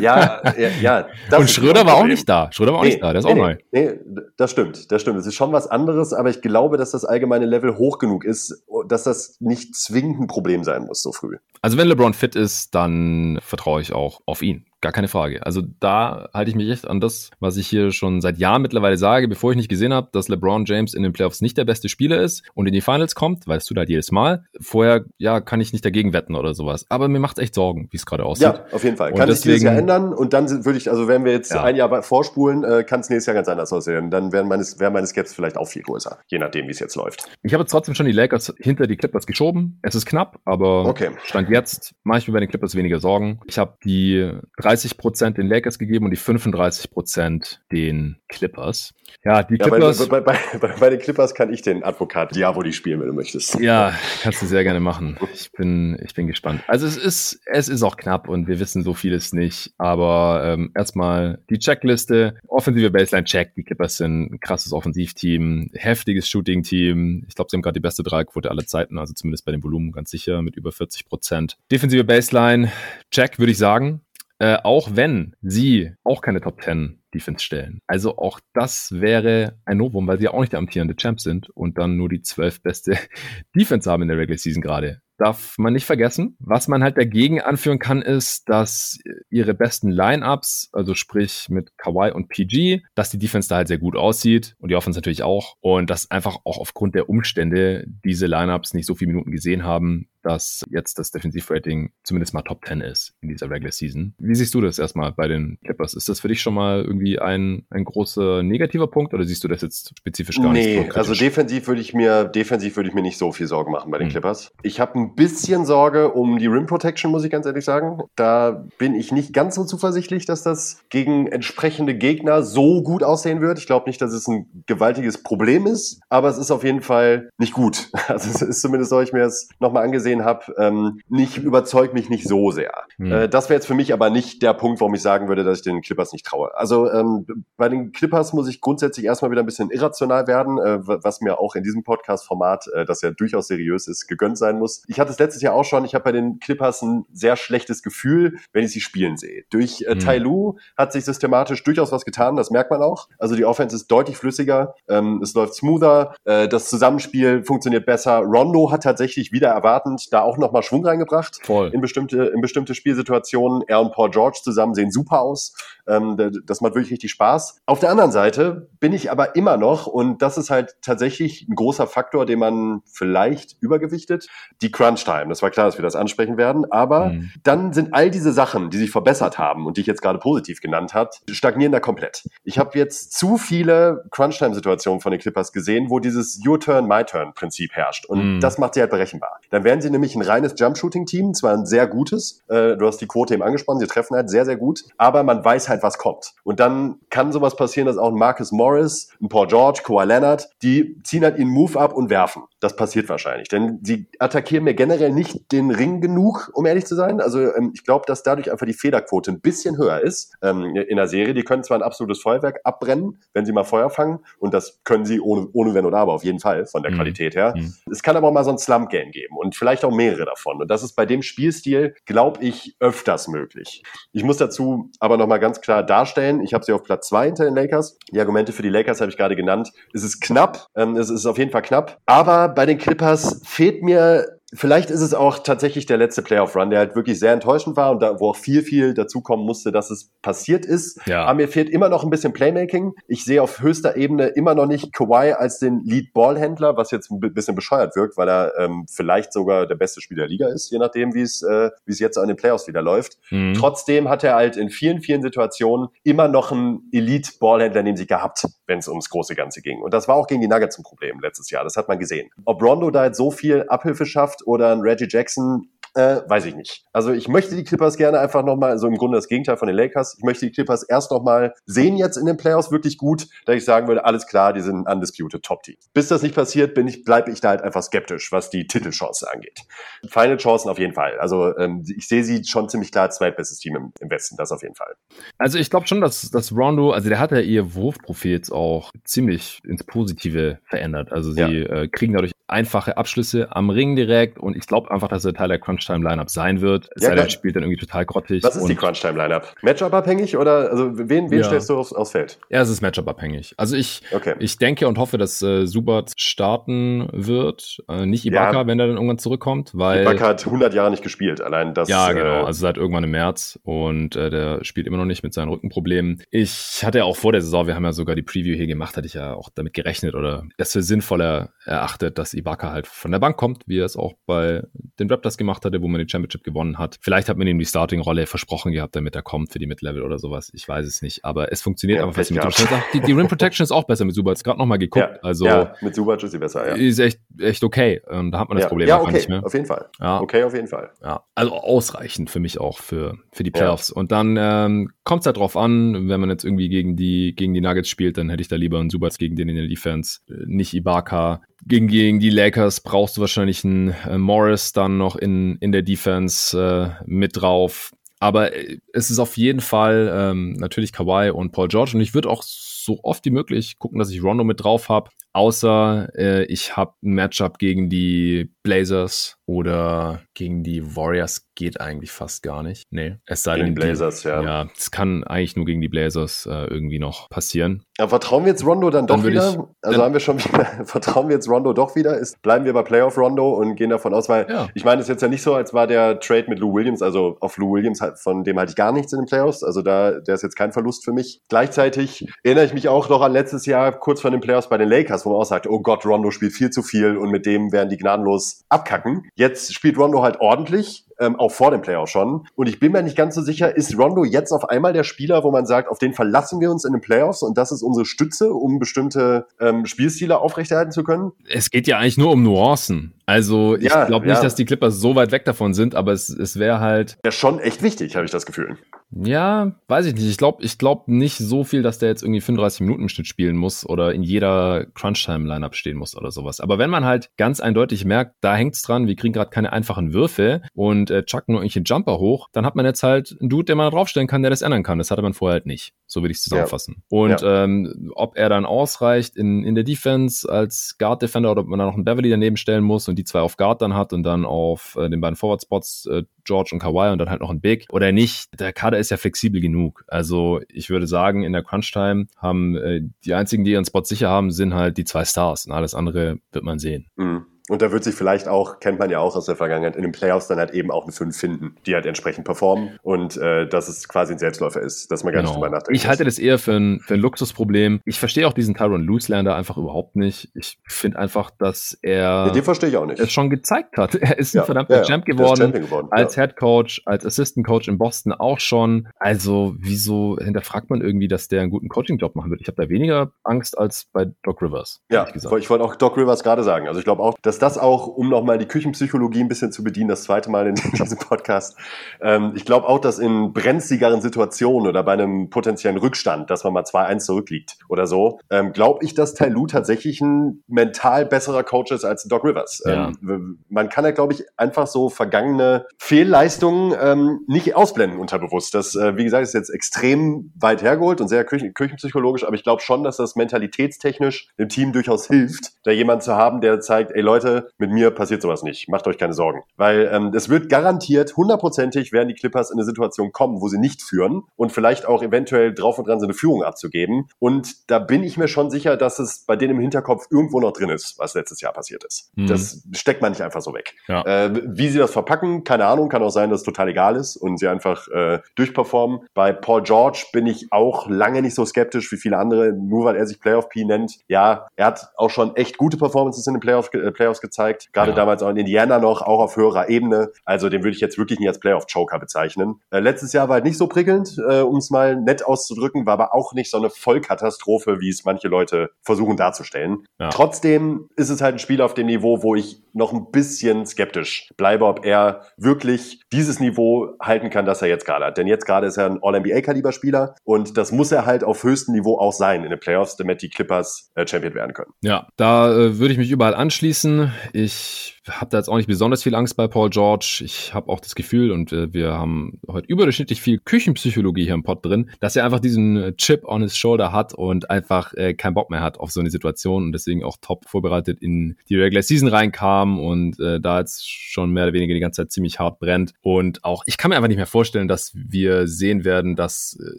Ja, 0.00 0.40
ja, 0.58 0.68
ja. 0.80 1.06
Und 1.36 1.50
Schröder 1.50 1.84
war 1.84 1.96
auch 1.96 2.06
nicht 2.06 2.26
da. 2.26 2.48
Schröder 2.50 2.72
war 2.72 2.78
auch 2.78 2.84
nee, 2.84 2.88
nicht 2.88 3.02
da, 3.02 3.12
der 3.12 3.18
ist 3.18 3.26
nee, 3.26 3.32
auch 3.32 3.36
neu. 3.36 3.56
Nee, 3.70 4.00
das 4.38 4.50
stimmt, 4.50 4.90
das 4.90 5.02
stimmt. 5.02 5.18
Es 5.18 5.26
ist 5.26 5.34
schon 5.34 5.52
was 5.52 5.66
anderes, 5.66 6.14
aber 6.14 6.30
ich 6.30 6.40
glaube, 6.40 6.78
dass 6.78 6.92
das 6.92 7.04
allgemeine 7.04 7.44
Level 7.44 7.76
hoch 7.76 7.98
genug 7.98 8.24
ist, 8.24 8.64
dass 8.88 9.04
das 9.04 9.36
nicht 9.40 9.74
zwingend 9.74 10.20
ein 10.20 10.26
Problem 10.26 10.64
sein 10.64 10.86
muss 10.86 11.02
so 11.02 11.12
früh. 11.12 11.36
Also 11.60 11.76
wenn 11.76 11.88
LeBron 11.88 12.14
fit 12.14 12.34
ist, 12.34 12.74
dann 12.74 13.40
vertraue 13.42 13.82
ich 13.82 13.92
auch 13.92 14.22
auf 14.24 14.40
ihn. 14.40 14.64
Gar 14.80 14.92
keine 14.92 15.08
Frage. 15.08 15.44
Also 15.44 15.62
da 15.80 16.30
halte 16.32 16.50
ich 16.50 16.56
mich 16.56 16.70
echt 16.70 16.88
an 16.88 17.00
das, 17.00 17.30
was 17.38 17.58
ich 17.58 17.68
hier 17.68 17.92
schon 17.92 18.22
seit 18.22 18.38
Jahren 18.38 18.62
mittlerweile 18.62 18.96
sage, 18.96 19.28
bevor 19.28 19.50
ich 19.50 19.56
nicht 19.56 19.68
gesehen 19.68 19.92
habe, 19.92 20.08
dass 20.12 20.28
LeBron 20.28 20.64
James 20.64 20.94
in 20.94 21.02
den 21.02 21.12
Playoffs 21.12 21.42
nicht 21.42 21.58
der 21.58 21.66
beste 21.66 21.90
Spieler 21.90 22.20
ist 22.20 22.42
und 22.54 22.66
in 22.66 22.72
die 22.72 22.80
Finals 22.80 23.14
kommt, 23.14 23.46
weil 23.46 23.58
es 23.58 23.66
tut 23.66 23.76
halt 23.76 23.90
jedes 23.90 24.10
Mal. 24.10 24.44
Vorher, 24.58 25.04
ja, 25.18 25.40
kann 25.40 25.60
ich 25.60 25.72
nicht 25.74 25.84
dagegen 25.84 26.14
wetten 26.14 26.34
oder 26.34 26.54
sowas. 26.54 26.86
Aber 26.88 27.08
mir 27.08 27.18
macht 27.18 27.38
es 27.38 27.44
echt 27.44 27.54
Sorgen, 27.54 27.88
wie 27.90 27.98
es 27.98 28.06
gerade 28.06 28.24
aussieht. 28.24 28.44
Ja, 28.44 28.64
auf 28.72 28.82
jeden 28.82 28.96
Fall. 28.96 29.12
Und 29.12 29.18
kann 29.18 29.28
deswegen, 29.28 29.42
sich 29.42 29.60
dieses 29.60 29.62
Jahr 29.64 29.76
ändern 29.76 30.14
und 30.14 30.32
dann 30.32 30.64
würde 30.64 30.78
ich, 30.78 30.90
also 30.90 31.08
wenn 31.08 31.26
wir 31.26 31.32
jetzt 31.32 31.52
ja. 31.52 31.62
ein 31.62 31.76
Jahr 31.76 32.02
vorspulen, 32.02 32.64
äh, 32.64 32.82
kann 32.82 33.00
es 33.00 33.10
nächstes 33.10 33.26
Jahr 33.26 33.34
ganz 33.34 33.48
anders 33.48 33.72
aussehen. 33.72 34.10
Dann 34.10 34.32
wären 34.32 34.48
meine, 34.48 34.64
wäre 34.78 34.90
meine 34.90 35.06
Skepsis 35.06 35.34
vielleicht 35.34 35.58
auch 35.58 35.68
viel 35.68 35.82
größer, 35.82 36.18
je 36.28 36.38
nachdem, 36.38 36.66
wie 36.68 36.70
es 36.70 36.78
jetzt 36.78 36.96
läuft. 36.96 37.24
Ich 37.42 37.52
habe 37.52 37.66
trotzdem 37.66 37.94
schon 37.94 38.06
die 38.06 38.12
Lakers 38.12 38.54
hinter 38.58 38.86
die 38.86 38.96
Clippers 38.96 39.26
geschoben. 39.26 39.78
Es 39.82 39.94
ist 39.94 40.06
knapp, 40.06 40.38
aber 40.46 40.86
okay. 40.86 41.10
Stand 41.24 41.50
jetzt 41.50 41.94
mache 42.02 42.18
ich 42.20 42.28
mir 42.28 42.34
bei 42.34 42.40
den 42.40 42.48
Clippers 42.48 42.74
weniger 42.74 42.98
Sorgen. 42.98 43.40
Ich 43.46 43.58
habe 43.58 43.76
die 43.84 44.32
30 44.70 44.98
Prozent 44.98 45.38
in 45.38 45.48
Lakers 45.48 45.80
gegeben 45.80 46.04
und 46.04 46.12
die 46.12 46.16
35 46.16 46.92
Prozent 46.92 47.60
den 47.72 48.18
Clippers. 48.28 48.94
Ja, 49.24 49.42
die 49.42 49.58
Clippers. 49.58 49.98
Ja, 49.98 50.06
bei, 50.06 50.20
bei, 50.20 50.38
bei, 50.60 50.68
bei, 50.78 50.90
den 50.90 51.00
Clippers 51.00 51.34
kann 51.34 51.52
ich 51.52 51.62
den 51.62 51.82
Advokat 51.82 52.36
Diaboli 52.36 52.72
spielen, 52.72 53.00
wenn 53.00 53.08
du 53.08 53.12
möchtest. 53.12 53.58
Ja, 53.58 53.92
kannst 54.22 54.40
du 54.42 54.46
sehr 54.46 54.62
gerne 54.62 54.78
machen. 54.78 55.18
Ich 55.34 55.50
bin, 55.50 55.98
ich 56.04 56.14
bin 56.14 56.28
gespannt. 56.28 56.62
Also 56.68 56.86
es 56.86 56.96
ist, 56.96 57.40
es 57.46 57.68
ist 57.68 57.82
auch 57.82 57.96
knapp 57.96 58.28
und 58.28 58.46
wir 58.46 58.60
wissen 58.60 58.84
so 58.84 58.94
vieles 58.94 59.32
nicht. 59.32 59.72
Aber 59.76 60.42
ähm, 60.44 60.70
erstmal 60.76 61.42
die 61.50 61.58
Checkliste. 61.58 62.38
Offensive 62.46 62.92
Baseline 62.92 63.24
Check. 63.24 63.56
Die 63.56 63.64
Clippers 63.64 63.96
sind 63.96 64.32
ein 64.32 64.40
krasses 64.40 64.72
Offensivteam, 64.72 65.70
heftiges 65.74 66.28
Shooting-Team. 66.28 67.24
Ich 67.28 67.34
glaube, 67.34 67.50
sie 67.50 67.56
haben 67.56 67.62
gerade 67.62 67.74
die 67.74 67.80
beste 67.80 68.04
Dreierquote 68.04 68.48
aller 68.48 68.66
Zeiten, 68.66 68.98
also 68.98 69.14
zumindest 69.14 69.44
bei 69.44 69.50
dem 69.50 69.64
Volumen 69.64 69.90
ganz 69.90 70.10
sicher 70.10 70.42
mit 70.42 70.56
über 70.56 70.70
40 70.70 71.06
Prozent. 71.06 71.58
Defensive 71.72 72.04
Baseline 72.04 72.70
Check, 73.10 73.40
würde 73.40 73.50
ich 73.50 73.58
sagen. 73.58 74.02
Äh, 74.40 74.56
auch 74.64 74.88
wenn 74.94 75.36
sie 75.42 75.92
auch 76.02 76.22
keine 76.22 76.40
Top 76.40 76.62
10 76.62 76.99
Defense 77.14 77.44
stellen. 77.44 77.80
Also 77.86 78.18
auch 78.18 78.40
das 78.54 78.92
wäre 78.92 79.58
ein 79.64 79.78
Novum, 79.78 80.06
weil 80.06 80.18
sie 80.18 80.28
auch 80.28 80.40
nicht 80.40 80.52
der 80.52 80.58
amtierende 80.58 80.96
Champ 80.96 81.20
sind 81.20 81.50
und 81.50 81.78
dann 81.78 81.96
nur 81.96 82.08
die 82.08 82.22
zwölf 82.22 82.62
beste 82.62 82.98
Defense 83.56 83.90
haben 83.90 84.02
in 84.02 84.08
der 84.08 84.18
Regular 84.18 84.38
Season 84.38 84.62
gerade 84.62 85.00
darf 85.20 85.56
man 85.58 85.74
nicht 85.74 85.84
vergessen. 85.84 86.36
Was 86.40 86.66
man 86.66 86.82
halt 86.82 86.96
dagegen 86.96 87.40
anführen 87.40 87.78
kann, 87.78 88.00
ist, 88.00 88.48
dass 88.48 88.98
ihre 89.28 89.54
besten 89.54 89.90
Lineups, 89.90 90.70
also 90.72 90.94
sprich 90.94 91.48
mit 91.50 91.76
Kawhi 91.76 92.10
und 92.12 92.28
PG, 92.28 92.82
dass 92.94 93.10
die 93.10 93.18
Defense 93.18 93.48
da 93.48 93.56
halt 93.56 93.68
sehr 93.68 93.78
gut 93.78 93.96
aussieht 93.96 94.56
und 94.58 94.70
die 94.70 94.76
Offense 94.76 94.98
natürlich 94.98 95.22
auch 95.22 95.56
und 95.60 95.90
dass 95.90 96.10
einfach 96.10 96.38
auch 96.44 96.58
aufgrund 96.58 96.94
der 96.94 97.08
Umstände 97.08 97.84
diese 98.04 98.26
Lineups 98.26 98.72
nicht 98.72 98.86
so 98.86 98.94
viele 98.94 99.12
Minuten 99.12 99.30
gesehen 99.30 99.62
haben, 99.62 100.08
dass 100.22 100.64
jetzt 100.70 100.98
das 100.98 101.10
Defensivrating 101.10 101.92
zumindest 102.02 102.34
mal 102.34 102.42
Top 102.42 102.64
10 102.64 102.80
ist 102.80 103.14
in 103.20 103.28
dieser 103.28 103.50
Regular 103.50 103.72
Season. 103.72 104.14
Wie 104.18 104.34
siehst 104.34 104.54
du 104.54 104.60
das 104.60 104.78
erstmal 104.78 105.12
bei 105.12 105.28
den 105.28 105.58
Clippers? 105.64 105.94
Ist 105.94 106.08
das 106.08 106.20
für 106.20 106.28
dich 106.28 106.40
schon 106.40 106.54
mal 106.54 106.82
irgendwie 106.82 106.99
ein, 107.18 107.64
ein 107.70 107.84
großer 107.84 108.42
negativer 108.42 108.86
Punkt 108.86 109.14
oder 109.14 109.24
siehst 109.24 109.44
du 109.44 109.48
das 109.48 109.62
jetzt 109.62 109.92
spezifisch 109.98 110.36
gar 110.36 110.52
nee, 110.52 110.78
nicht? 110.78 110.88
Nee, 110.88 110.94
also 110.94 111.14
defensiv 111.14 111.66
würde 111.66 111.80
ich 111.80 111.94
mir, 111.94 112.24
defensiv 112.24 112.76
würde 112.76 112.88
ich 112.88 112.94
mir 112.94 113.02
nicht 113.02 113.18
so 113.18 113.32
viel 113.32 113.46
Sorgen 113.46 113.72
machen 113.72 113.90
bei 113.90 113.98
den 113.98 114.06
hm. 114.06 114.12
Clippers. 114.12 114.52
Ich 114.62 114.80
habe 114.80 114.98
ein 114.98 115.14
bisschen 115.14 115.64
Sorge 115.64 116.12
um 116.12 116.38
die 116.38 116.46
Rim 116.46 116.66
Protection, 116.66 117.10
muss 117.10 117.24
ich 117.24 117.30
ganz 117.30 117.46
ehrlich 117.46 117.64
sagen. 117.64 118.00
Da 118.16 118.66
bin 118.78 118.94
ich 118.94 119.12
nicht 119.12 119.32
ganz 119.32 119.54
so 119.54 119.64
zuversichtlich, 119.64 120.26
dass 120.26 120.42
das 120.42 120.82
gegen 120.90 121.26
entsprechende 121.26 121.94
Gegner 121.94 122.42
so 122.42 122.82
gut 122.82 123.02
aussehen 123.02 123.40
wird. 123.40 123.58
Ich 123.58 123.66
glaube 123.66 123.88
nicht, 123.88 124.00
dass 124.00 124.12
es 124.12 124.26
ein 124.28 124.46
gewaltiges 124.66 125.22
Problem 125.22 125.66
ist, 125.66 126.00
aber 126.08 126.28
es 126.28 126.38
ist 126.38 126.50
auf 126.50 126.64
jeden 126.64 126.82
Fall 126.82 127.30
nicht 127.38 127.52
gut. 127.52 127.88
Also 128.10 128.28
es 128.28 128.42
ist 128.42 128.60
zumindest, 128.60 128.90
so 128.90 129.00
ich 129.00 129.12
mir 129.12 129.20
das 129.20 129.48
nochmal 129.60 129.84
angesehen 129.84 130.24
habe, 130.24 130.52
ähm, 130.58 131.00
nicht 131.08 131.38
überzeugt 131.38 131.94
mich 131.94 132.10
nicht 132.10 132.26
so 132.26 132.50
sehr. 132.50 132.72
Mhm. 132.98 133.12
Äh, 133.12 133.28
das 133.28 133.48
wäre 133.48 133.58
jetzt 133.58 133.66
für 133.66 133.74
mich 133.74 133.92
aber 133.92 134.10
nicht 134.10 134.42
der 134.42 134.52
Punkt, 134.52 134.80
warum 134.80 134.94
ich 134.94 135.02
sagen 135.02 135.28
würde, 135.28 135.44
dass 135.44 135.58
ich 135.58 135.64
den 135.64 135.80
Clippers 135.80 136.12
nicht 136.12 136.26
traue. 136.26 136.56
Also 136.56 136.89
ähm, 136.92 137.44
bei 137.56 137.68
den 137.68 137.92
Clippers 137.92 138.32
muss 138.32 138.48
ich 138.48 138.60
grundsätzlich 138.60 139.06
erstmal 139.06 139.30
wieder 139.30 139.42
ein 139.42 139.46
bisschen 139.46 139.70
irrational 139.70 140.26
werden, 140.26 140.58
äh, 140.58 140.78
was 140.86 141.20
mir 141.20 141.38
auch 141.38 141.54
in 141.54 141.62
diesem 141.62 141.82
Podcast-Format, 141.82 142.66
äh, 142.74 142.84
das 142.84 143.02
ja 143.02 143.10
durchaus 143.10 143.48
seriös 143.48 143.88
ist, 143.88 144.06
gegönnt 144.06 144.38
sein 144.38 144.58
muss. 144.58 144.82
Ich 144.88 145.00
hatte 145.00 145.10
es 145.10 145.18
letztes 145.18 145.42
Jahr 145.42 145.54
auch 145.54 145.64
schon, 145.64 145.84
ich 145.84 145.94
habe 145.94 146.04
bei 146.04 146.12
den 146.12 146.38
Clippers 146.40 146.82
ein 146.82 147.04
sehr 147.12 147.36
schlechtes 147.36 147.82
Gefühl, 147.82 148.38
wenn 148.52 148.64
ich 148.64 148.72
sie 148.72 148.80
spielen 148.80 149.16
sehe. 149.16 149.44
Durch 149.50 149.82
äh, 149.82 149.94
mhm. 149.94 150.00
Tai 150.00 150.18
Lu 150.18 150.58
hat 150.76 150.92
sich 150.92 151.04
systematisch 151.04 151.62
durchaus 151.64 151.92
was 151.92 152.04
getan, 152.04 152.36
das 152.36 152.50
merkt 152.50 152.70
man 152.70 152.82
auch. 152.82 153.08
Also 153.18 153.36
die 153.36 153.44
Offense 153.44 153.76
ist 153.76 153.88
deutlich 153.88 154.16
flüssiger, 154.16 154.74
ähm, 154.88 155.20
es 155.22 155.34
läuft 155.34 155.54
smoother, 155.54 156.14
äh, 156.24 156.48
das 156.48 156.68
Zusammenspiel 156.68 157.44
funktioniert 157.44 157.86
besser. 157.86 158.18
Rondo 158.18 158.70
hat 158.70 158.82
tatsächlich 158.82 159.32
wieder 159.32 159.48
erwartend 159.48 160.12
da 160.12 160.22
auch 160.22 160.38
nochmal 160.38 160.62
Schwung 160.62 160.84
reingebracht 160.84 161.40
Voll. 161.44 161.70
in 161.72 161.80
bestimmte, 161.80 162.26
in 162.26 162.40
bestimmte 162.40 162.74
Spielsituationen. 162.74 163.62
Er 163.66 163.80
und 163.80 163.92
Paul 163.92 164.10
George 164.10 164.40
zusammen 164.42 164.74
sehen 164.74 164.90
super 164.90 165.20
aus. 165.20 165.54
Ähm, 165.86 166.16
das 166.46 166.60
macht 166.60 166.74
wirklich 166.74 166.79
richtig 166.88 167.10
Spaß. 167.10 167.58
Auf 167.66 167.80
der 167.80 167.90
anderen 167.90 168.12
Seite 168.12 168.70
bin 168.80 168.92
ich 168.92 169.10
aber 169.10 169.36
immer 169.36 169.56
noch, 169.58 169.86
und 169.86 170.22
das 170.22 170.38
ist 170.38 170.48
halt 170.48 170.76
tatsächlich 170.80 171.46
ein 171.48 171.54
großer 171.54 171.86
Faktor, 171.86 172.24
den 172.24 172.38
man 172.38 172.82
vielleicht 172.90 173.56
übergewichtet, 173.60 174.28
die 174.62 174.70
Crunch 174.70 175.04
Time. 175.04 175.26
Das 175.28 175.42
war 175.42 175.50
klar, 175.50 175.66
dass 175.66 175.76
wir 175.76 175.82
das 175.82 175.96
ansprechen 175.96 176.36
werden. 176.36 176.70
Aber 176.70 177.10
mhm. 177.10 177.30
dann 177.42 177.72
sind 177.72 177.92
all 177.92 178.10
diese 178.10 178.32
Sachen, 178.32 178.70
die 178.70 178.78
sich 178.78 178.90
verbessert 178.90 179.38
haben 179.38 179.66
und 179.66 179.76
die 179.76 179.82
ich 179.82 179.86
jetzt 179.86 180.00
gerade 180.00 180.18
positiv 180.18 180.60
genannt 180.60 180.94
habe, 180.94 181.10
stagnieren 181.30 181.72
da 181.72 181.80
komplett. 181.80 182.24
Ich 182.44 182.58
habe 182.58 182.78
jetzt 182.78 183.18
zu 183.18 183.36
viele 183.36 184.04
Crunch 184.10 184.38
Time 184.38 184.54
Situationen 184.54 185.00
von 185.00 185.12
den 185.12 185.20
Clippers 185.20 185.52
gesehen, 185.52 185.90
wo 185.90 185.98
dieses 185.98 186.40
Your 186.46 186.60
Turn, 186.60 186.86
My 186.86 187.04
Turn 187.04 187.34
Prinzip 187.34 187.72
herrscht. 187.72 188.06
Und 188.06 188.36
mhm. 188.36 188.40
das 188.40 188.58
macht 188.58 188.74
sie 188.74 188.80
halt 188.80 188.90
berechenbar. 188.90 189.40
Dann 189.50 189.64
werden 189.64 189.80
sie 189.80 189.90
nämlich 189.90 190.14
ein 190.14 190.22
reines 190.22 190.54
Jump 190.56 190.78
Shooting 190.78 191.06
Team, 191.06 191.34
zwar 191.34 191.54
ein 191.54 191.66
sehr 191.66 191.86
gutes. 191.86 192.42
Äh, 192.48 192.76
du 192.76 192.86
hast 192.86 192.98
die 192.98 193.06
Quote 193.06 193.34
eben 193.34 193.42
angesprochen, 193.42 193.80
sie 193.80 193.86
treffen 193.86 194.16
halt 194.16 194.30
sehr, 194.30 194.44
sehr 194.44 194.56
gut. 194.56 194.84
Aber 194.96 195.22
man 195.22 195.44
weiß 195.44 195.68
halt, 195.68 195.82
was 195.82 195.98
kommt. 195.98 196.32
Und 196.44 196.60
dann 196.60 196.69
kann 197.10 197.32
sowas 197.32 197.56
passieren, 197.56 197.86
dass 197.86 197.98
auch 197.98 198.08
ein 198.08 198.18
Marcus 198.18 198.52
Morris, 198.52 199.10
ein 199.20 199.28
Paul 199.28 199.46
George, 199.46 199.80
Kawhi 199.84 200.04
Leonard, 200.04 200.48
die 200.62 201.00
ziehen 201.02 201.24
halt 201.24 201.38
ihren 201.38 201.50
Move 201.50 201.78
ab 201.78 201.92
und 201.92 202.10
werfen. 202.10 202.42
Das 202.60 202.76
passiert 202.76 203.08
wahrscheinlich. 203.08 203.48
Denn 203.48 203.80
sie 203.82 204.06
attackieren 204.18 204.64
mir 204.64 204.74
generell 204.74 205.12
nicht 205.12 205.50
den 205.50 205.70
Ring 205.70 206.00
genug, 206.00 206.50
um 206.54 206.66
ehrlich 206.66 206.86
zu 206.86 206.94
sein. 206.94 207.20
Also 207.20 207.40
ähm, 207.54 207.72
ich 207.74 207.84
glaube, 207.84 208.04
dass 208.06 208.22
dadurch 208.22 208.52
einfach 208.52 208.66
die 208.66 208.74
Federquote 208.74 209.30
ein 209.30 209.40
bisschen 209.40 209.78
höher 209.78 210.00
ist 210.00 210.34
ähm, 210.42 210.76
in 210.76 210.96
der 210.96 211.08
Serie. 211.08 211.34
Die 211.34 211.42
können 211.42 211.64
zwar 211.64 211.78
ein 211.78 211.82
absolutes 211.82 212.20
Feuerwerk 212.20 212.60
abbrennen, 212.64 213.18
wenn 213.32 213.46
sie 213.46 213.52
mal 213.52 213.64
Feuer 213.64 213.88
fangen. 213.88 214.20
Und 214.38 214.52
das 214.52 214.80
können 214.84 215.06
sie 215.06 215.20
ohne, 215.20 215.48
ohne 215.52 215.74
Wenn 215.74 215.86
oder 215.86 215.98
Aber 215.98 216.12
auf 216.12 216.24
jeden 216.24 216.38
Fall 216.38 216.66
von 216.66 216.82
der 216.82 216.92
mhm. 216.92 216.96
Qualität 216.96 217.34
her. 217.34 217.54
Mhm. 217.56 217.74
Es 217.90 218.02
kann 218.02 218.16
aber 218.16 218.28
auch 218.28 218.32
mal 218.32 218.44
so 218.44 218.50
ein 218.50 218.58
Slump-Game 218.58 219.10
geben 219.10 219.36
und 219.36 219.56
vielleicht 219.56 219.84
auch 219.84 219.94
mehrere 219.94 220.26
davon. 220.26 220.60
Und 220.60 220.70
das 220.70 220.82
ist 220.82 220.92
bei 220.94 221.06
dem 221.06 221.22
Spielstil, 221.22 221.94
glaube 222.04 222.44
ich, 222.44 222.76
öfters 222.78 223.28
möglich. 223.28 223.82
Ich 224.12 224.22
muss 224.22 224.36
dazu 224.36 224.90
aber 225.00 225.16
nochmal 225.16 225.40
ganz 225.40 225.62
klar 225.62 225.82
darstellen, 225.82 226.40
ich 226.40 226.52
habe 226.52 226.64
sie 226.64 226.72
auf 226.72 226.82
Platz 226.82 227.08
zwei 227.08 227.26
hinter 227.26 227.44
den 227.44 227.54
Lakers. 227.54 227.98
Die 228.12 228.20
Argumente 228.20 228.52
für 228.52 228.62
die 228.62 228.68
Lakers 228.68 229.00
habe 229.00 229.10
ich 229.10 229.16
gerade 229.16 229.36
genannt. 229.36 229.72
Es 229.94 230.02
ist 230.02 230.20
knapp, 230.20 230.66
ähm, 230.76 230.96
es 230.96 231.08
ist 231.08 231.24
auf 231.24 231.38
jeden 231.38 231.50
Fall 231.50 231.62
knapp. 231.62 231.98
Aber 232.06 232.49
bei 232.54 232.66
den 232.66 232.78
Clippers 232.78 233.40
fehlt 233.44 233.82
mir 233.82 234.39
Vielleicht 234.52 234.90
ist 234.90 235.00
es 235.00 235.14
auch 235.14 235.38
tatsächlich 235.38 235.86
der 235.86 235.96
letzte 235.96 236.22
Playoff-Run, 236.22 236.70
der 236.70 236.80
halt 236.80 236.96
wirklich 236.96 237.18
sehr 237.18 237.32
enttäuschend 237.32 237.76
war 237.76 237.90
und 237.92 238.02
da, 238.02 238.18
wo 238.18 238.30
auch 238.30 238.36
viel, 238.36 238.62
viel 238.62 238.94
dazukommen 238.94 239.46
musste, 239.46 239.72
dass 239.72 239.90
es 239.90 240.10
passiert 240.22 240.66
ist. 240.66 241.00
Ja. 241.06 241.24
Aber 241.24 241.34
mir 241.34 241.48
fehlt 241.48 241.70
immer 241.70 241.88
noch 241.88 242.04
ein 242.04 242.10
bisschen 242.10 242.32
Playmaking. 242.32 242.92
Ich 243.06 243.24
sehe 243.24 243.42
auf 243.42 243.60
höchster 243.60 243.96
Ebene 243.96 244.28
immer 244.28 244.54
noch 244.54 244.66
nicht 244.66 244.92
Kawhi 244.92 245.32
als 245.32 245.58
den 245.58 245.80
Lead-Ballhändler, 245.84 246.76
was 246.76 246.90
jetzt 246.90 247.10
ein 247.10 247.20
bisschen 247.20 247.54
bescheuert 247.54 247.96
wirkt, 247.96 248.16
weil 248.16 248.28
er 248.28 248.52
ähm, 248.58 248.86
vielleicht 248.90 249.32
sogar 249.32 249.66
der 249.66 249.76
beste 249.76 250.00
Spieler 250.00 250.20
der 250.20 250.28
Liga 250.28 250.48
ist, 250.48 250.70
je 250.70 250.78
nachdem, 250.78 251.14
wie 251.14 251.22
es 251.22 251.42
äh, 251.42 251.70
wie 251.84 251.92
es 251.92 251.98
jetzt 251.98 252.18
an 252.18 252.28
den 252.28 252.36
Playoffs 252.36 252.66
wieder 252.68 252.82
läuft. 252.82 253.18
Mhm. 253.30 253.54
Trotzdem 253.54 254.08
hat 254.08 254.24
er 254.24 254.34
halt 254.34 254.56
in 254.56 254.70
vielen, 254.70 255.00
vielen 255.00 255.22
Situationen 255.22 255.88
immer 256.02 256.28
noch 256.28 256.52
einen 256.52 256.88
Elite-Ballhändler 256.92 257.82
neben 257.82 257.96
sich 257.96 258.08
gehabt, 258.08 258.44
wenn 258.66 258.78
es 258.78 258.88
ums 258.88 259.10
große 259.10 259.34
Ganze 259.34 259.62
ging. 259.62 259.80
Und 259.80 259.94
das 259.94 260.08
war 260.08 260.16
auch 260.16 260.26
gegen 260.26 260.40
die 260.40 260.48
Nuggets 260.48 260.78
ein 260.78 260.82
Problem 260.82 261.20
letztes 261.20 261.50
Jahr. 261.50 261.64
Das 261.64 261.76
hat 261.76 261.88
man 261.88 261.98
gesehen. 261.98 262.30
Ob 262.44 262.62
Rondo 262.62 262.90
da 262.90 263.06
jetzt 263.06 263.16
so 263.16 263.30
viel 263.30 263.64
Abhilfe 263.68 264.06
schafft, 264.06 264.39
oder 264.46 264.72
ein 264.72 264.80
Reggie 264.80 265.08
Jackson 265.08 265.68
äh, 265.94 266.20
weiß 266.26 266.44
ich 266.46 266.54
nicht. 266.54 266.84
Also 266.92 267.12
ich 267.12 267.28
möchte 267.28 267.56
die 267.56 267.64
Clippers 267.64 267.96
gerne 267.96 268.20
einfach 268.20 268.44
nochmal, 268.44 268.78
so 268.78 268.86
im 268.86 268.96
Grunde 268.96 269.16
das 269.18 269.28
Gegenteil 269.28 269.56
von 269.56 269.66
den 269.66 269.76
Lakers, 269.76 270.16
ich 270.18 270.24
möchte 270.24 270.46
die 270.46 270.52
Clippers 270.52 270.82
erst 270.82 271.10
nochmal 271.10 271.54
sehen 271.66 271.96
jetzt 271.96 272.16
in 272.16 272.26
den 272.26 272.36
Playoffs 272.36 272.70
wirklich 272.70 272.96
gut, 272.96 273.26
da 273.46 273.52
ich 273.52 273.64
sagen 273.64 273.88
würde, 273.88 274.04
alles 274.04 274.26
klar, 274.26 274.52
die 274.52 274.60
sind 274.60 274.86
ein 274.86 274.94
undisputed 274.94 275.42
Top-Team. 275.42 275.76
Bis 275.92 276.08
das 276.08 276.22
nicht 276.22 276.34
passiert, 276.34 276.74
bin 276.74 276.86
ich, 276.86 277.04
bleibe 277.04 277.30
ich 277.30 277.40
da 277.40 277.50
halt 277.50 277.62
einfach 277.62 277.82
skeptisch, 277.82 278.30
was 278.32 278.50
die 278.50 278.66
Titelchancen 278.66 279.28
angeht. 279.28 279.60
Final 280.08 280.36
Chancen 280.36 280.70
auf 280.70 280.78
jeden 280.78 280.94
Fall. 280.94 281.18
Also 281.18 281.56
ähm, 281.58 281.84
ich 281.96 282.06
sehe 282.06 282.22
sie 282.24 282.44
schon 282.44 282.68
ziemlich 282.68 282.92
klar 282.92 283.04
als 283.04 283.16
zweitbestes 283.16 283.58
Team 283.58 283.76
im, 283.76 283.92
im 284.00 284.10
Westen, 284.10 284.36
das 284.36 284.52
auf 284.52 284.62
jeden 284.62 284.74
Fall. 284.74 284.94
Also 285.38 285.58
ich 285.58 285.70
glaube 285.70 285.86
schon, 285.86 286.00
dass, 286.00 286.30
dass 286.30 286.52
Rondo, 286.52 286.92
also 286.92 287.08
der 287.08 287.18
hat 287.18 287.32
ja 287.32 287.40
ihr 287.40 287.74
Wurfprofil 287.74 288.32
jetzt 288.32 288.52
auch 288.52 288.90
ziemlich 289.04 289.60
ins 289.66 289.84
Positive 289.84 290.58
verändert. 290.64 291.12
Also 291.12 291.32
sie 291.32 291.40
ja. 291.40 291.48
äh, 291.48 291.88
kriegen 291.88 292.12
dadurch 292.12 292.32
einfache 292.50 292.96
Abschlüsse 292.96 293.54
am 293.54 293.70
Ring 293.70 293.96
direkt 293.96 294.38
und 294.38 294.56
ich 294.56 294.66
glaube 294.66 294.90
einfach, 294.90 295.08
dass 295.08 295.24
er 295.24 295.34
Teil 295.34 295.48
der 295.48 295.58
Crunch-Time-Lineup 295.58 296.30
sein 296.30 296.60
wird. 296.60 296.88
Es 296.94 297.02
ja, 297.02 297.10
sei 297.10 297.14
denn, 297.16 297.30
spielt 297.30 297.56
dann 297.56 297.62
irgendwie 297.62 297.80
total 297.80 298.04
grottig. 298.04 298.42
Was 298.42 298.56
ist 298.56 298.66
die 298.66 298.74
Crunch-Time-Lineup? 298.74 299.54
Matchup-abhängig 299.62 300.36
oder 300.36 300.70
also 300.70 300.98
wen, 300.98 301.30
wen 301.30 301.38
ja. 301.38 301.44
stellst 301.44 301.70
du 301.70 301.76
aufs, 301.76 301.92
aufs, 301.92 302.10
Feld? 302.10 302.38
Ja, 302.48 302.60
es 302.60 302.68
ist 302.68 302.80
Matchup-abhängig. 302.80 303.54
Also 303.56 303.76
ich, 303.76 304.02
okay. 304.12 304.34
ich 304.38 304.58
denke 304.58 304.88
und 304.88 304.98
hoffe, 304.98 305.18
dass 305.18 305.40
äh, 305.42 305.66
Subat 305.66 306.12
starten 306.16 307.08
wird. 307.12 307.78
Äh, 307.88 308.06
nicht 308.06 308.26
Ibaka, 308.26 308.60
ja. 308.60 308.66
wenn 308.66 308.80
er 308.80 308.86
dann 308.86 308.96
irgendwann 308.96 309.18
zurückkommt, 309.18 309.70
weil. 309.74 310.02
Ibaka 310.02 310.28
hat 310.28 310.44
100 310.44 310.74
Jahre 310.74 310.90
nicht 310.90 311.02
gespielt, 311.02 311.40
allein 311.40 311.74
das. 311.74 311.88
Ja, 311.88 312.12
genau. 312.12 312.42
Äh, 312.42 312.46
also 312.46 312.60
seit 312.60 312.76
irgendwann 312.76 313.04
im 313.04 313.12
März 313.12 313.58
und 313.62 314.16
äh, 314.16 314.30
der 314.30 314.64
spielt 314.64 314.86
immer 314.86 314.96
noch 314.96 315.04
nicht 315.04 315.22
mit 315.22 315.32
seinen 315.32 315.48
Rückenproblemen. 315.48 316.22
Ich 316.30 316.82
hatte 316.84 316.98
ja 316.98 317.04
auch 317.04 317.16
vor 317.16 317.32
der 317.32 317.42
Saison, 317.42 317.66
wir 317.66 317.74
haben 317.74 317.84
ja 317.84 317.92
sogar 317.92 318.16
die 318.16 318.22
Preview 318.22 318.56
hier 318.56 318.66
gemacht, 318.66 318.96
hatte 318.96 319.06
ich 319.06 319.14
ja 319.14 319.34
auch 319.34 319.50
damit 319.54 319.74
gerechnet 319.74 320.14
oder 320.14 320.44
es 320.56 320.72
für 320.72 320.82
sinnvoller 320.82 321.50
erachtet, 321.64 322.18
dass 322.18 322.34
Ibaka 322.40 322.72
halt 322.72 322.86
von 322.86 323.12
der 323.12 323.18
Bank 323.18 323.36
kommt, 323.36 323.62
wie 323.66 323.78
er 323.78 323.84
es 323.84 323.96
auch 323.96 324.14
bei 324.26 324.62
den 324.98 325.10
Raptors 325.10 325.38
gemacht 325.38 325.64
hatte, 325.64 325.80
wo 325.80 325.88
man 325.88 326.04
die 326.04 326.10
Championship 326.10 326.42
gewonnen 326.42 326.78
hat. 326.78 326.98
Vielleicht 327.00 327.28
hat 327.28 327.36
man 327.36 327.46
ihm 327.46 327.58
die 327.58 327.64
Starting-Rolle 327.64 328.26
versprochen 328.26 328.72
gehabt, 328.72 328.96
damit 328.96 329.14
er 329.14 329.22
kommt 329.22 329.52
für 329.52 329.58
die 329.58 329.66
Mid-Level 329.66 330.02
oder 330.02 330.18
sowas. 330.18 330.50
Ich 330.52 330.68
weiß 330.68 330.86
es 330.86 331.02
nicht, 331.02 331.24
aber 331.24 331.52
es 331.52 331.62
funktioniert 331.62 332.00
ja, 332.00 332.06
einfach 332.06 332.16
besser 332.16 332.34
mit 332.34 332.44
dem 332.44 332.50
die, 332.94 333.00
die 333.00 333.12
Rim 333.12 333.28
Protection 333.28 333.64
ist 333.64 333.70
auch 333.70 333.84
besser 333.84 334.04
mit 334.04 334.14
Subac. 334.14 334.42
Gerade 334.42 334.58
nochmal 334.58 334.78
geguckt. 334.78 335.08
Ja, 335.10 335.20
also 335.22 335.46
ja, 335.46 335.74
mit 335.80 335.94
Subac 335.94 336.22
ist 336.22 336.32
sie 336.32 336.38
besser, 336.38 336.68
ja. 336.68 336.74
Ist 336.74 336.98
echt, 336.98 337.20
echt 337.38 337.62
okay. 337.62 338.00
Und 338.08 338.32
da 338.32 338.40
hat 338.40 338.48
man 338.48 338.58
das 338.58 338.68
Problem 338.68 338.90
einfach 338.90 339.04
okay, 339.04 339.12
nicht 339.12 339.28
mehr. 339.28 339.44
auf 339.44 339.54
jeden 339.54 339.66
Fall. 339.66 339.88
Okay, 339.98 340.42
auf 340.42 340.54
jeden 340.54 340.68
Fall. 340.68 340.90
Ja, 341.02 341.24
also 341.34 341.52
ausreichend 341.52 342.30
für 342.30 342.40
mich 342.40 342.60
auch 342.60 342.78
für, 342.78 343.18
für 343.32 343.42
die 343.42 343.50
Playoffs. 343.50 343.90
Und 343.90 344.12
dann 344.12 344.36
ähm, 344.38 344.90
kommt 345.04 345.20
es 345.20 345.26
halt 345.26 345.36
drauf 345.36 345.56
an, 345.56 346.08
wenn 346.08 346.20
man 346.20 346.30
jetzt 346.30 346.44
irgendwie 346.44 346.68
gegen 346.68 346.96
die, 346.96 347.34
gegen 347.36 347.54
die 347.54 347.60
Nuggets 347.60 347.88
spielt, 347.88 348.18
dann 348.18 348.30
hätte 348.30 348.42
ich 348.42 348.48
da 348.48 348.56
lieber 348.56 348.78
einen 348.78 348.90
Subac 348.90 349.18
gegen 349.18 349.36
den 349.36 349.48
in 349.48 349.56
der 349.56 349.68
Defense, 349.68 350.20
äh, 350.28 350.34
nicht 350.46 350.74
Ibaka 350.74 351.42
gegen, 351.66 351.88
gegen 351.88 352.20
die 352.20 352.30
Lakers 352.30 352.80
brauchst 352.80 353.16
du 353.16 353.20
wahrscheinlich 353.20 353.64
einen 353.64 353.94
äh, 354.08 354.18
Morris 354.18 354.72
dann 354.72 354.98
noch 354.98 355.16
in, 355.16 355.56
in 355.56 355.72
der 355.72 355.82
Defense 355.82 356.58
äh, 356.58 357.04
mit 357.06 357.36
drauf. 357.36 357.92
Aber 358.18 358.54
äh, 358.54 358.78
es 358.92 359.10
ist 359.10 359.18
auf 359.18 359.36
jeden 359.36 359.60
Fall 359.60 360.10
ähm, 360.12 360.52
natürlich 360.54 360.92
Kawhi 360.92 361.30
und 361.30 361.52
Paul 361.52 361.68
George. 361.68 361.92
Und 361.94 362.00
ich 362.00 362.14
würde 362.14 362.30
auch 362.30 362.42
so 362.42 363.00
oft 363.02 363.24
wie 363.24 363.30
möglich 363.30 363.78
gucken, 363.78 363.98
dass 363.98 364.10
ich 364.10 364.22
Rondo 364.22 364.44
mit 364.44 364.62
drauf 364.62 364.88
habe. 364.88 365.10
Außer 365.32 366.08
äh, 366.16 366.44
ich 366.44 366.76
habe 366.76 366.94
ein 367.02 367.14
Matchup 367.14 367.58
gegen 367.58 367.88
die 367.88 368.50
Blazers 368.62 369.36
oder 369.46 370.22
gegen 370.34 370.62
die 370.62 370.96
Warriors 370.96 371.46
geht 371.54 371.80
eigentlich 371.80 372.10
fast 372.10 372.42
gar 372.42 372.62
nicht. 372.62 372.84
Nee, 372.90 373.16
es 373.26 373.42
sei 373.42 373.58
denn, 373.58 373.66
die 373.66 373.72
Blazers, 373.72 374.22
ja. 374.22 374.42
Ja, 374.42 374.68
es 374.76 374.90
kann 374.90 375.24
eigentlich 375.24 375.56
nur 375.56 375.66
gegen 375.66 375.80
die 375.80 375.88
Blazers 375.88 376.46
äh, 376.46 376.64
irgendwie 376.64 376.98
noch 376.98 377.28
passieren. 377.28 377.82
Ja, 377.98 378.08
vertrauen 378.08 378.44
wir 378.44 378.52
jetzt 378.52 378.64
Rondo 378.64 378.88
dann 378.90 379.06
doch 379.06 379.16
dann 379.16 379.26
wieder? 379.26 379.50
Ich, 379.50 379.58
also 379.82 380.02
haben 380.02 380.12
wir 380.14 380.20
schon 380.20 380.38
wieder, 380.38 380.64
vertrauen 380.84 381.28
wir 381.28 381.34
jetzt 381.34 381.48
Rondo 381.48 381.72
doch 381.72 381.96
wieder? 381.96 382.16
Ist, 382.16 382.40
bleiben 382.42 382.64
wir 382.64 382.72
bei 382.72 382.82
Playoff 382.82 383.18
Rondo 383.18 383.50
und 383.50 383.76
gehen 383.76 383.90
davon 383.90 384.14
aus, 384.14 384.28
weil 384.28 384.46
ja. 384.48 384.68
ich 384.74 384.84
meine, 384.84 385.00
es 385.00 385.06
ist 385.06 385.10
jetzt 385.10 385.22
ja 385.22 385.28
nicht 385.28 385.42
so, 385.42 385.54
als 385.54 385.74
war 385.74 385.86
der 385.86 386.20
Trade 386.20 386.46
mit 386.48 386.60
Lou 386.60 386.72
Williams, 386.74 387.02
also 387.02 387.36
auf 387.40 387.58
Lou 387.58 387.74
Williams, 387.74 388.00
von 388.22 388.44
dem 388.44 388.58
halte 388.58 388.70
ich 388.70 388.76
gar 388.76 388.92
nichts 388.92 389.12
in 389.12 389.20
den 389.20 389.26
Playoffs. 389.26 389.62
Also 389.62 389.82
da, 389.82 390.12
der 390.20 390.34
ist 390.34 390.42
jetzt 390.42 390.56
kein 390.56 390.72
Verlust 390.72 391.04
für 391.04 391.12
mich. 391.12 391.42
Gleichzeitig 391.48 392.26
erinnere 392.42 392.64
ich 392.64 392.72
mich 392.72 392.88
auch 392.88 393.08
noch 393.08 393.20
an 393.20 393.32
letztes 393.32 393.66
Jahr, 393.66 393.92
kurz 393.92 394.20
vor 394.20 394.30
den 394.30 394.40
Playoffs 394.40 394.68
bei 394.68 394.78
den 394.78 394.88
Lakers, 394.88 395.19
wo 395.24 395.30
man 395.30 395.40
auch 395.40 395.44
sagt, 395.44 395.66
oh 395.66 395.80
Gott, 395.80 396.04
Rondo 396.06 396.30
spielt 396.30 396.52
viel 396.52 396.70
zu 396.70 396.82
viel 396.82 397.16
und 397.16 397.30
mit 397.30 397.46
dem 397.46 397.72
werden 397.72 397.88
die 397.88 397.96
gnadenlos 397.96 398.64
abkacken. 398.68 399.28
Jetzt 399.34 399.74
spielt 399.74 399.98
Rondo 399.98 400.22
halt 400.22 400.40
ordentlich, 400.40 401.06
ähm, 401.20 401.36
auch 401.36 401.52
vor 401.52 401.70
dem 401.70 401.82
Playoff 401.82 402.08
schon. 402.08 402.46
Und 402.56 402.68
ich 402.68 402.80
bin 402.80 402.92
mir 402.92 403.02
nicht 403.02 403.16
ganz 403.16 403.34
so 403.34 403.42
sicher, 403.42 403.76
ist 403.76 403.96
Rondo 403.96 404.24
jetzt 404.24 404.52
auf 404.52 404.68
einmal 404.68 404.92
der 404.92 405.04
Spieler, 405.04 405.44
wo 405.44 405.50
man 405.50 405.66
sagt, 405.66 405.88
auf 405.88 405.98
den 405.98 406.14
verlassen 406.14 406.60
wir 406.60 406.70
uns 406.70 406.84
in 406.84 406.92
den 406.92 407.00
Playoffs 407.00 407.42
und 407.42 407.56
das 407.56 407.70
ist 407.70 407.82
unsere 407.82 408.06
Stütze, 408.06 408.52
um 408.52 408.78
bestimmte 408.78 409.46
ähm, 409.60 409.86
Spielstile 409.86 410.38
aufrechterhalten 410.38 410.92
zu 410.92 411.04
können? 411.04 411.32
Es 411.48 411.70
geht 411.70 411.86
ja 411.86 411.98
eigentlich 411.98 412.18
nur 412.18 412.32
um 412.32 412.42
Nuancen. 412.42 413.14
Also 413.26 413.76
ich 413.76 413.84
ja, 413.84 414.06
glaube 414.06 414.26
nicht, 414.26 414.36
ja. 414.36 414.42
dass 414.42 414.56
die 414.56 414.64
Clippers 414.64 414.96
so 414.96 415.14
weit 415.14 415.30
weg 415.30 415.44
davon 415.44 415.72
sind, 415.72 415.94
aber 415.94 416.12
es, 416.12 416.28
es 416.30 416.58
wäre 416.58 416.80
halt. 416.80 417.16
Ja, 417.24 417.30
schon 417.30 417.60
echt 417.60 417.82
wichtig, 417.82 418.16
habe 418.16 418.24
ich 418.24 418.32
das 418.32 418.44
Gefühl. 418.44 418.76
Ja, 419.12 419.72
weiß 419.88 420.06
ich 420.06 420.14
nicht. 420.14 420.28
Ich 420.28 420.36
glaube 420.36 420.62
ich 420.62 420.78
glaub 420.78 421.08
nicht 421.08 421.38
so 421.38 421.64
viel, 421.64 421.82
dass 421.82 421.98
der 421.98 422.08
jetzt 422.08 422.22
irgendwie 422.22 422.40
35 422.40 422.82
Minuten 422.82 423.02
im 423.02 423.08
Schnitt 423.08 423.26
spielen 423.26 423.56
muss 423.56 423.84
oder 423.84 424.14
in 424.14 424.22
jeder 424.22 424.86
Crunch-Time-Lineup 424.94 425.74
stehen 425.74 425.96
muss 425.96 426.16
oder 426.16 426.30
sowas. 426.30 426.60
Aber 426.60 426.78
wenn 426.78 426.90
man 426.90 427.04
halt 427.04 427.30
ganz 427.36 427.60
eindeutig 427.60 428.04
merkt, 428.04 428.36
da 428.40 428.54
hängt's 428.54 428.82
dran, 428.82 429.08
wir 429.08 429.16
kriegen 429.16 429.32
gerade 429.32 429.50
keine 429.50 429.72
einfachen 429.72 430.12
Würfe 430.12 430.62
und 430.74 431.09
äh, 431.10 431.24
chucken 431.24 431.52
nur 431.52 431.62
irgendwelche 431.62 431.80
Jumper 431.84 432.18
hoch, 432.18 432.48
dann 432.52 432.64
hat 432.64 432.76
man 432.76 432.84
jetzt 432.84 433.02
halt 433.02 433.36
einen 433.40 433.48
Dude, 433.48 433.64
den 433.64 433.76
man 433.76 433.90
draufstellen 433.90 434.28
kann, 434.28 434.42
der 434.42 434.50
das 434.50 434.62
ändern 434.62 434.82
kann. 434.82 434.98
Das 434.98 435.10
hatte 435.10 435.22
man 435.22 435.34
vorher 435.34 435.54
halt 435.54 435.66
nicht. 435.66 435.92
So 436.06 436.22
würde 436.22 436.32
ich 436.32 436.40
zusammenfassen. 436.40 437.02
Ja. 437.10 437.18
Und 437.18 437.42
ja. 437.42 437.64
Ähm, 437.64 438.10
ob 438.14 438.36
er 438.36 438.48
dann 438.48 438.64
ausreicht 438.64 439.36
in, 439.36 439.64
in 439.64 439.74
der 439.74 439.84
Defense 439.84 440.50
als 440.50 440.96
Guard-Defender 440.98 441.50
oder 441.50 441.62
ob 441.62 441.68
man 441.68 441.78
da 441.78 441.86
noch 441.86 441.94
einen 441.94 442.04
Beverly 442.04 442.30
daneben 442.30 442.56
stellen 442.56 442.84
muss 442.84 443.08
und 443.08 443.16
die 443.16 443.24
zwei 443.24 443.40
auf 443.40 443.56
Guard 443.56 443.82
dann 443.82 443.94
hat 443.94 444.12
und 444.12 444.22
dann 444.22 444.44
auf 444.44 444.96
äh, 444.96 445.08
den 445.08 445.20
beiden 445.20 445.36
Forward-Spots 445.36 446.06
äh, 446.06 446.22
George 446.44 446.70
und 446.72 446.80
Kawhi 446.80 447.12
und 447.12 447.18
dann 447.18 447.30
halt 447.30 447.40
noch 447.40 447.50
ein 447.50 447.60
Big 447.60 447.86
oder 447.90 448.12
nicht. 448.12 448.48
Der 448.58 448.72
Kader 448.72 448.98
ist 448.98 449.10
ja 449.10 449.16
flexibel 449.16 449.60
genug. 449.60 450.04
Also 450.08 450.60
ich 450.68 450.90
würde 450.90 451.06
sagen, 451.06 451.42
in 451.42 451.52
der 451.52 451.62
Crunch-Time 451.62 452.26
haben 452.36 452.76
äh, 452.76 453.02
die 453.24 453.34
einzigen, 453.34 453.64
die 453.64 453.72
ihren 453.72 453.84
Spot 453.84 454.02
sicher 454.02 454.28
haben, 454.28 454.50
sind 454.50 454.74
halt 454.74 454.96
die 454.98 455.04
zwei 455.04 455.24
Stars 455.24 455.66
und 455.66 455.72
alles 455.72 455.94
andere 455.94 456.38
wird 456.52 456.64
man 456.64 456.78
sehen. 456.78 457.08
Mhm. 457.16 457.46
Und 457.70 457.82
da 457.82 457.92
wird 457.92 458.02
sich 458.02 458.16
vielleicht 458.16 458.48
auch, 458.48 458.80
kennt 458.80 458.98
man 458.98 459.10
ja 459.10 459.20
auch 459.20 459.36
aus 459.36 459.46
der 459.46 459.54
Vergangenheit, 459.54 459.94
in 459.94 460.02
den 460.02 460.10
Playoffs 460.10 460.48
dann 460.48 460.58
halt 460.58 460.72
eben 460.72 460.90
auch 460.90 461.04
eine 461.04 461.12
5 461.12 461.36
finden, 461.36 461.76
die 461.86 461.94
halt 461.94 462.04
entsprechend 462.04 462.44
performen 462.44 462.98
und 463.04 463.36
äh, 463.36 463.68
dass 463.68 463.88
es 463.88 464.08
quasi 464.08 464.32
ein 464.32 464.40
Selbstläufer 464.40 464.80
ist, 464.80 465.12
dass 465.12 465.22
man 465.22 465.32
gar 465.32 465.42
genau. 465.42 465.52
nicht 465.52 465.56
drüber 465.56 465.70
nachdenkt. 465.70 465.96
Ich 465.96 466.08
halte 466.08 466.24
das 466.24 466.40
eher 466.40 466.58
für 466.58 466.72
ein, 466.72 466.98
für 466.98 467.14
ein 467.14 467.20
Luxusproblem. 467.20 468.00
Ich 468.04 468.18
verstehe 468.18 468.48
auch 468.48 468.54
diesen 468.54 468.74
Tyron 468.74 469.04
Looselander 469.04 469.54
einfach 469.54 469.76
überhaupt 469.76 470.16
nicht. 470.16 470.50
Ich 470.54 470.80
finde 470.88 471.20
einfach, 471.20 471.52
dass 471.52 471.96
er 472.02 472.46
ja, 472.46 472.50
den 472.50 472.64
verstehe 472.64 472.88
ich 472.88 472.96
auch 472.96 473.06
nicht. 473.06 473.20
es 473.20 473.30
schon 473.30 473.50
gezeigt 473.50 473.96
hat. 473.96 474.14
Er 474.20 474.38
ist 474.38 474.52
ja, 474.52 474.62
ein 474.62 474.66
verdammter 474.66 474.96
ja, 474.96 475.02
Champ 475.04 475.24
geworden, 475.24 475.72
geworden, 475.72 476.08
als 476.10 476.34
Head 476.34 476.56
Coach, 476.56 477.02
als 477.06 477.24
Assistant 477.24 477.64
Coach 477.64 477.86
in 477.86 477.98
Boston 477.98 478.32
auch 478.32 478.58
schon. 478.58 479.08
Also 479.16 479.76
wieso 479.78 480.36
hinterfragt 480.38 480.90
man 480.90 481.00
irgendwie, 481.00 481.28
dass 481.28 481.46
der 481.46 481.62
einen 481.62 481.70
guten 481.70 481.88
Coaching-Job 481.88 482.34
machen 482.34 482.50
wird? 482.50 482.60
Ich 482.60 482.66
habe 482.66 482.82
da 482.82 482.88
weniger 482.88 483.30
Angst 483.44 483.78
als 483.78 484.08
bei 484.12 484.26
Doc 484.42 484.60
Rivers. 484.60 485.00
Ja, 485.10 485.28
ich 485.32 485.70
wollte 485.70 485.84
auch 485.84 485.94
Doc 485.94 486.16
Rivers 486.16 486.42
gerade 486.42 486.64
sagen. 486.64 486.88
Also 486.88 486.98
ich 486.98 487.04
glaube 487.04 487.22
auch, 487.22 487.34
dass 487.42 487.59
das 487.62 487.78
auch, 487.78 488.06
um 488.06 488.28
nochmal 488.28 488.58
die 488.58 488.66
Küchenpsychologie 488.66 489.40
ein 489.40 489.48
bisschen 489.48 489.72
zu 489.72 489.84
bedienen, 489.84 490.08
das 490.08 490.24
zweite 490.24 490.50
Mal 490.50 490.66
in 490.66 490.74
diesem 490.98 491.18
Podcast, 491.18 491.76
ähm, 492.20 492.52
ich 492.54 492.64
glaube 492.64 492.88
auch, 492.88 492.98
dass 492.98 493.18
in 493.18 493.52
brenzligeren 493.52 494.20
Situationen 494.20 494.88
oder 494.88 495.02
bei 495.02 495.12
einem 495.12 495.50
potenziellen 495.50 495.98
Rückstand, 495.98 496.50
dass 496.50 496.64
man 496.64 496.72
mal 496.72 496.82
2-1 496.82 497.18
zurückliegt 497.18 497.78
oder 497.88 498.06
so, 498.06 498.40
ähm, 498.50 498.72
glaube 498.72 499.04
ich, 499.04 499.14
dass 499.14 499.34
Tai 499.34 499.48
Lu 499.48 499.66
tatsächlich 499.66 500.20
ein 500.20 500.62
mental 500.66 501.26
besserer 501.26 501.62
Coach 501.62 501.92
ist 501.92 502.04
als 502.04 502.24
Doc 502.24 502.44
Rivers. 502.44 502.82
Ja. 502.84 503.12
Ähm, 503.22 503.64
man 503.68 503.88
kann 503.88 504.04
ja, 504.04 504.10
glaube 504.10 504.32
ich, 504.32 504.44
einfach 504.56 504.86
so 504.86 505.08
vergangene 505.08 505.86
Fehlleistungen 505.98 506.94
ähm, 507.00 507.40
nicht 507.46 507.74
ausblenden 507.76 508.18
unterbewusst. 508.18 508.74
Das, 508.74 508.94
äh, 508.94 509.16
wie 509.16 509.24
gesagt, 509.24 509.42
ist 509.42 509.54
jetzt 509.54 509.70
extrem 509.70 510.52
weit 510.58 510.82
hergeholt 510.82 511.20
und 511.20 511.28
sehr 511.28 511.44
küchen 511.44 511.74
küchenpsychologisch, 511.74 512.44
aber 512.44 512.54
ich 512.54 512.62
glaube 512.62 512.82
schon, 512.82 513.04
dass 513.04 513.16
das 513.16 513.36
mentalitätstechnisch 513.36 514.48
dem 514.58 514.68
Team 514.68 514.92
durchaus 514.92 515.26
hilft, 515.26 515.72
da 515.84 515.90
jemand 515.90 516.22
zu 516.22 516.34
haben, 516.34 516.60
der 516.60 516.80
zeigt, 516.80 517.12
ey 517.12 517.20
Leute, 517.20 517.49
mit 517.78 517.90
mir 517.90 518.10
passiert 518.10 518.42
sowas 518.42 518.62
nicht, 518.62 518.88
macht 518.88 519.06
euch 519.06 519.18
keine 519.18 519.34
Sorgen. 519.34 519.62
Weil 519.76 520.08
ähm, 520.12 520.32
es 520.34 520.48
wird 520.48 520.68
garantiert, 520.68 521.36
hundertprozentig 521.36 522.12
werden 522.12 522.28
die 522.28 522.34
Clippers 522.34 522.70
in 522.70 522.78
eine 522.78 522.84
Situation 522.84 523.32
kommen, 523.32 523.60
wo 523.60 523.68
sie 523.68 523.78
nicht 523.78 524.02
führen 524.02 524.42
und 524.56 524.72
vielleicht 524.72 525.06
auch 525.06 525.22
eventuell 525.22 525.74
drauf 525.74 525.98
und 525.98 526.08
dran 526.08 526.20
sind, 526.20 526.28
eine 526.30 526.34
Führung 526.34 526.62
abzugeben. 526.62 527.28
Und 527.38 527.90
da 527.90 527.98
bin 527.98 528.22
ich 528.22 528.36
mir 528.36 528.48
schon 528.48 528.70
sicher, 528.70 528.96
dass 528.96 529.18
es 529.18 529.44
bei 529.46 529.56
denen 529.56 529.76
im 529.76 529.80
Hinterkopf 529.80 530.26
irgendwo 530.30 530.60
noch 530.60 530.72
drin 530.72 530.90
ist, 530.90 531.18
was 531.18 531.34
letztes 531.34 531.60
Jahr 531.60 531.72
passiert 531.72 532.04
ist. 532.04 532.30
Mhm. 532.36 532.46
Das 532.46 532.82
steckt 532.92 533.22
man 533.22 533.32
nicht 533.32 533.42
einfach 533.42 533.62
so 533.62 533.72
weg. 533.74 533.94
Ja. 534.08 534.22
Äh, 534.24 534.62
wie 534.66 534.88
sie 534.88 534.98
das 534.98 535.12
verpacken, 535.12 535.64
keine 535.64 535.86
Ahnung, 535.86 536.08
kann 536.08 536.22
auch 536.22 536.30
sein, 536.30 536.50
dass 536.50 536.60
es 536.60 536.66
total 536.66 536.88
egal 536.88 537.16
ist 537.16 537.36
und 537.36 537.58
sie 537.58 537.68
einfach 537.68 538.08
äh, 538.08 538.40
durchperformen. 538.54 539.20
Bei 539.34 539.52
Paul 539.52 539.82
George 539.82 540.26
bin 540.32 540.46
ich 540.46 540.72
auch 540.72 541.08
lange 541.08 541.42
nicht 541.42 541.54
so 541.54 541.64
skeptisch 541.64 542.10
wie 542.12 542.16
viele 542.16 542.38
andere, 542.38 542.72
nur 542.72 543.04
weil 543.04 543.16
er 543.16 543.26
sich 543.26 543.40
Playoff 543.40 543.68
P 543.68 543.84
nennt. 543.84 544.18
Ja, 544.28 544.68
er 544.76 544.86
hat 544.86 545.10
auch 545.16 545.30
schon 545.30 545.56
echt 545.56 545.78
gute 545.78 545.96
Performances 545.96 546.46
in 546.46 546.54
den 546.54 546.60
Playoff, 546.60 546.92
äh, 546.94 547.10
Playoffs 547.10 547.39
gezeigt, 547.40 547.90
gerade 547.92 548.10
ja. 548.10 548.16
damals 548.16 548.42
auch 548.42 548.50
in 548.50 548.56
Indiana 548.56 548.98
noch, 548.98 549.22
auch 549.22 549.40
auf 549.40 549.56
höherer 549.56 549.88
Ebene. 549.88 550.32
Also 550.44 550.68
den 550.68 550.82
würde 550.82 550.94
ich 550.94 551.00
jetzt 551.00 551.18
wirklich 551.18 551.38
nicht 551.38 551.48
als 551.48 551.60
Playoff-Joker 551.60 552.18
bezeichnen. 552.18 552.80
Äh, 552.90 553.00
letztes 553.00 553.32
Jahr 553.32 553.48
war 553.48 553.54
halt 553.54 553.64
nicht 553.64 553.78
so 553.78 553.86
prickelnd, 553.86 554.36
äh, 554.48 554.60
um 554.60 554.76
es 554.76 554.90
mal 554.90 555.16
nett 555.16 555.44
auszudrücken, 555.44 556.06
war 556.06 556.14
aber 556.14 556.34
auch 556.34 556.52
nicht 556.52 556.70
so 556.70 556.76
eine 556.76 556.90
Vollkatastrophe, 556.90 558.00
wie 558.00 558.08
es 558.08 558.24
manche 558.24 558.48
Leute 558.48 558.90
versuchen 559.02 559.36
darzustellen. 559.36 560.04
Ja. 560.18 560.30
Trotzdem 560.30 561.08
ist 561.16 561.30
es 561.30 561.40
halt 561.40 561.56
ein 561.56 561.58
Spiel 561.58 561.82
auf 561.82 561.94
dem 561.94 562.06
Niveau, 562.06 562.42
wo 562.42 562.54
ich 562.54 562.82
noch 562.92 563.12
ein 563.12 563.30
bisschen 563.30 563.86
skeptisch 563.86 564.48
bleibe, 564.56 564.86
ob 564.86 565.04
er 565.04 565.42
wirklich 565.56 566.20
dieses 566.32 566.60
Niveau 566.60 567.14
halten 567.20 567.50
kann, 567.50 567.64
das 567.64 567.82
er 567.82 567.88
jetzt 567.88 568.04
gerade 568.04 568.26
hat. 568.26 568.38
Denn 568.38 568.46
jetzt 568.46 568.66
gerade 568.66 568.86
ist 568.86 568.96
er 568.96 569.06
ein 569.06 569.18
All-NBA-Kaliber-Spieler 569.22 570.34
und 570.44 570.76
das 570.76 570.92
muss 570.92 571.12
er 571.12 571.26
halt 571.26 571.44
auf 571.44 571.62
höchstem 571.62 571.94
Niveau 571.94 572.18
auch 572.18 572.32
sein 572.32 572.64
in 572.64 572.70
den 572.70 572.80
Playoffs, 572.80 573.16
damit 573.16 573.42
die 573.42 573.48
Clippers 573.48 574.10
äh, 574.14 574.26
Champion 574.26 574.54
werden 574.54 574.74
können. 574.74 574.92
Ja, 575.02 575.28
da 575.36 575.70
äh, 575.70 575.98
würde 575.98 576.12
ich 576.12 576.18
mich 576.18 576.30
überall 576.30 576.54
anschließen. 576.54 577.19
Ich 577.52 578.19
habe 578.30 578.50
da 578.50 578.58
jetzt 578.58 578.68
auch 578.68 578.76
nicht 578.76 578.86
besonders 578.86 579.22
viel 579.22 579.34
Angst 579.34 579.56
bei 579.56 579.66
Paul 579.66 579.90
George. 579.90 580.42
Ich 580.44 580.74
habe 580.74 580.90
auch 580.90 581.00
das 581.00 581.14
Gefühl, 581.14 581.50
und 581.50 581.72
äh, 581.72 581.92
wir 581.92 582.12
haben 582.12 582.60
heute 582.68 582.86
überdurchschnittlich 582.86 583.40
viel 583.40 583.58
Küchenpsychologie 583.58 584.44
hier 584.44 584.54
im 584.54 584.62
Pod 584.62 584.84
drin, 584.84 585.10
dass 585.20 585.36
er 585.36 585.44
einfach 585.44 585.60
diesen 585.60 585.96
äh, 585.96 586.16
Chip 586.16 586.44
on 586.44 586.62
his 586.62 586.76
shoulder 586.76 587.12
hat 587.12 587.34
und 587.34 587.70
einfach 587.70 588.14
äh, 588.14 588.34
keinen 588.34 588.54
Bock 588.54 588.70
mehr 588.70 588.80
hat 588.80 588.98
auf 588.98 589.10
so 589.10 589.20
eine 589.20 589.30
Situation 589.30 589.84
und 589.84 589.92
deswegen 589.92 590.24
auch 590.24 590.36
top 590.40 590.68
vorbereitet 590.68 591.20
in 591.20 591.56
die 591.68 591.76
Regular 591.76 592.02
Season 592.02 592.28
reinkam 592.28 592.98
und 592.98 593.38
äh, 593.40 593.60
da 593.60 593.80
jetzt 593.80 594.08
schon 594.08 594.50
mehr 594.50 594.64
oder 594.64 594.72
weniger 594.72 594.94
die 594.94 595.00
ganze 595.00 595.22
Zeit 595.22 595.32
ziemlich 595.32 595.58
hart 595.58 595.78
brennt. 595.78 596.12
Und 596.20 596.64
auch, 596.64 596.82
ich 596.86 596.98
kann 596.98 597.10
mir 597.10 597.16
einfach 597.16 597.28
nicht 597.28 597.36
mehr 597.36 597.46
vorstellen, 597.46 597.88
dass 597.88 598.12
wir 598.14 598.66
sehen 598.66 599.04
werden, 599.04 599.36
dass 599.36 599.78
äh, 599.80 599.98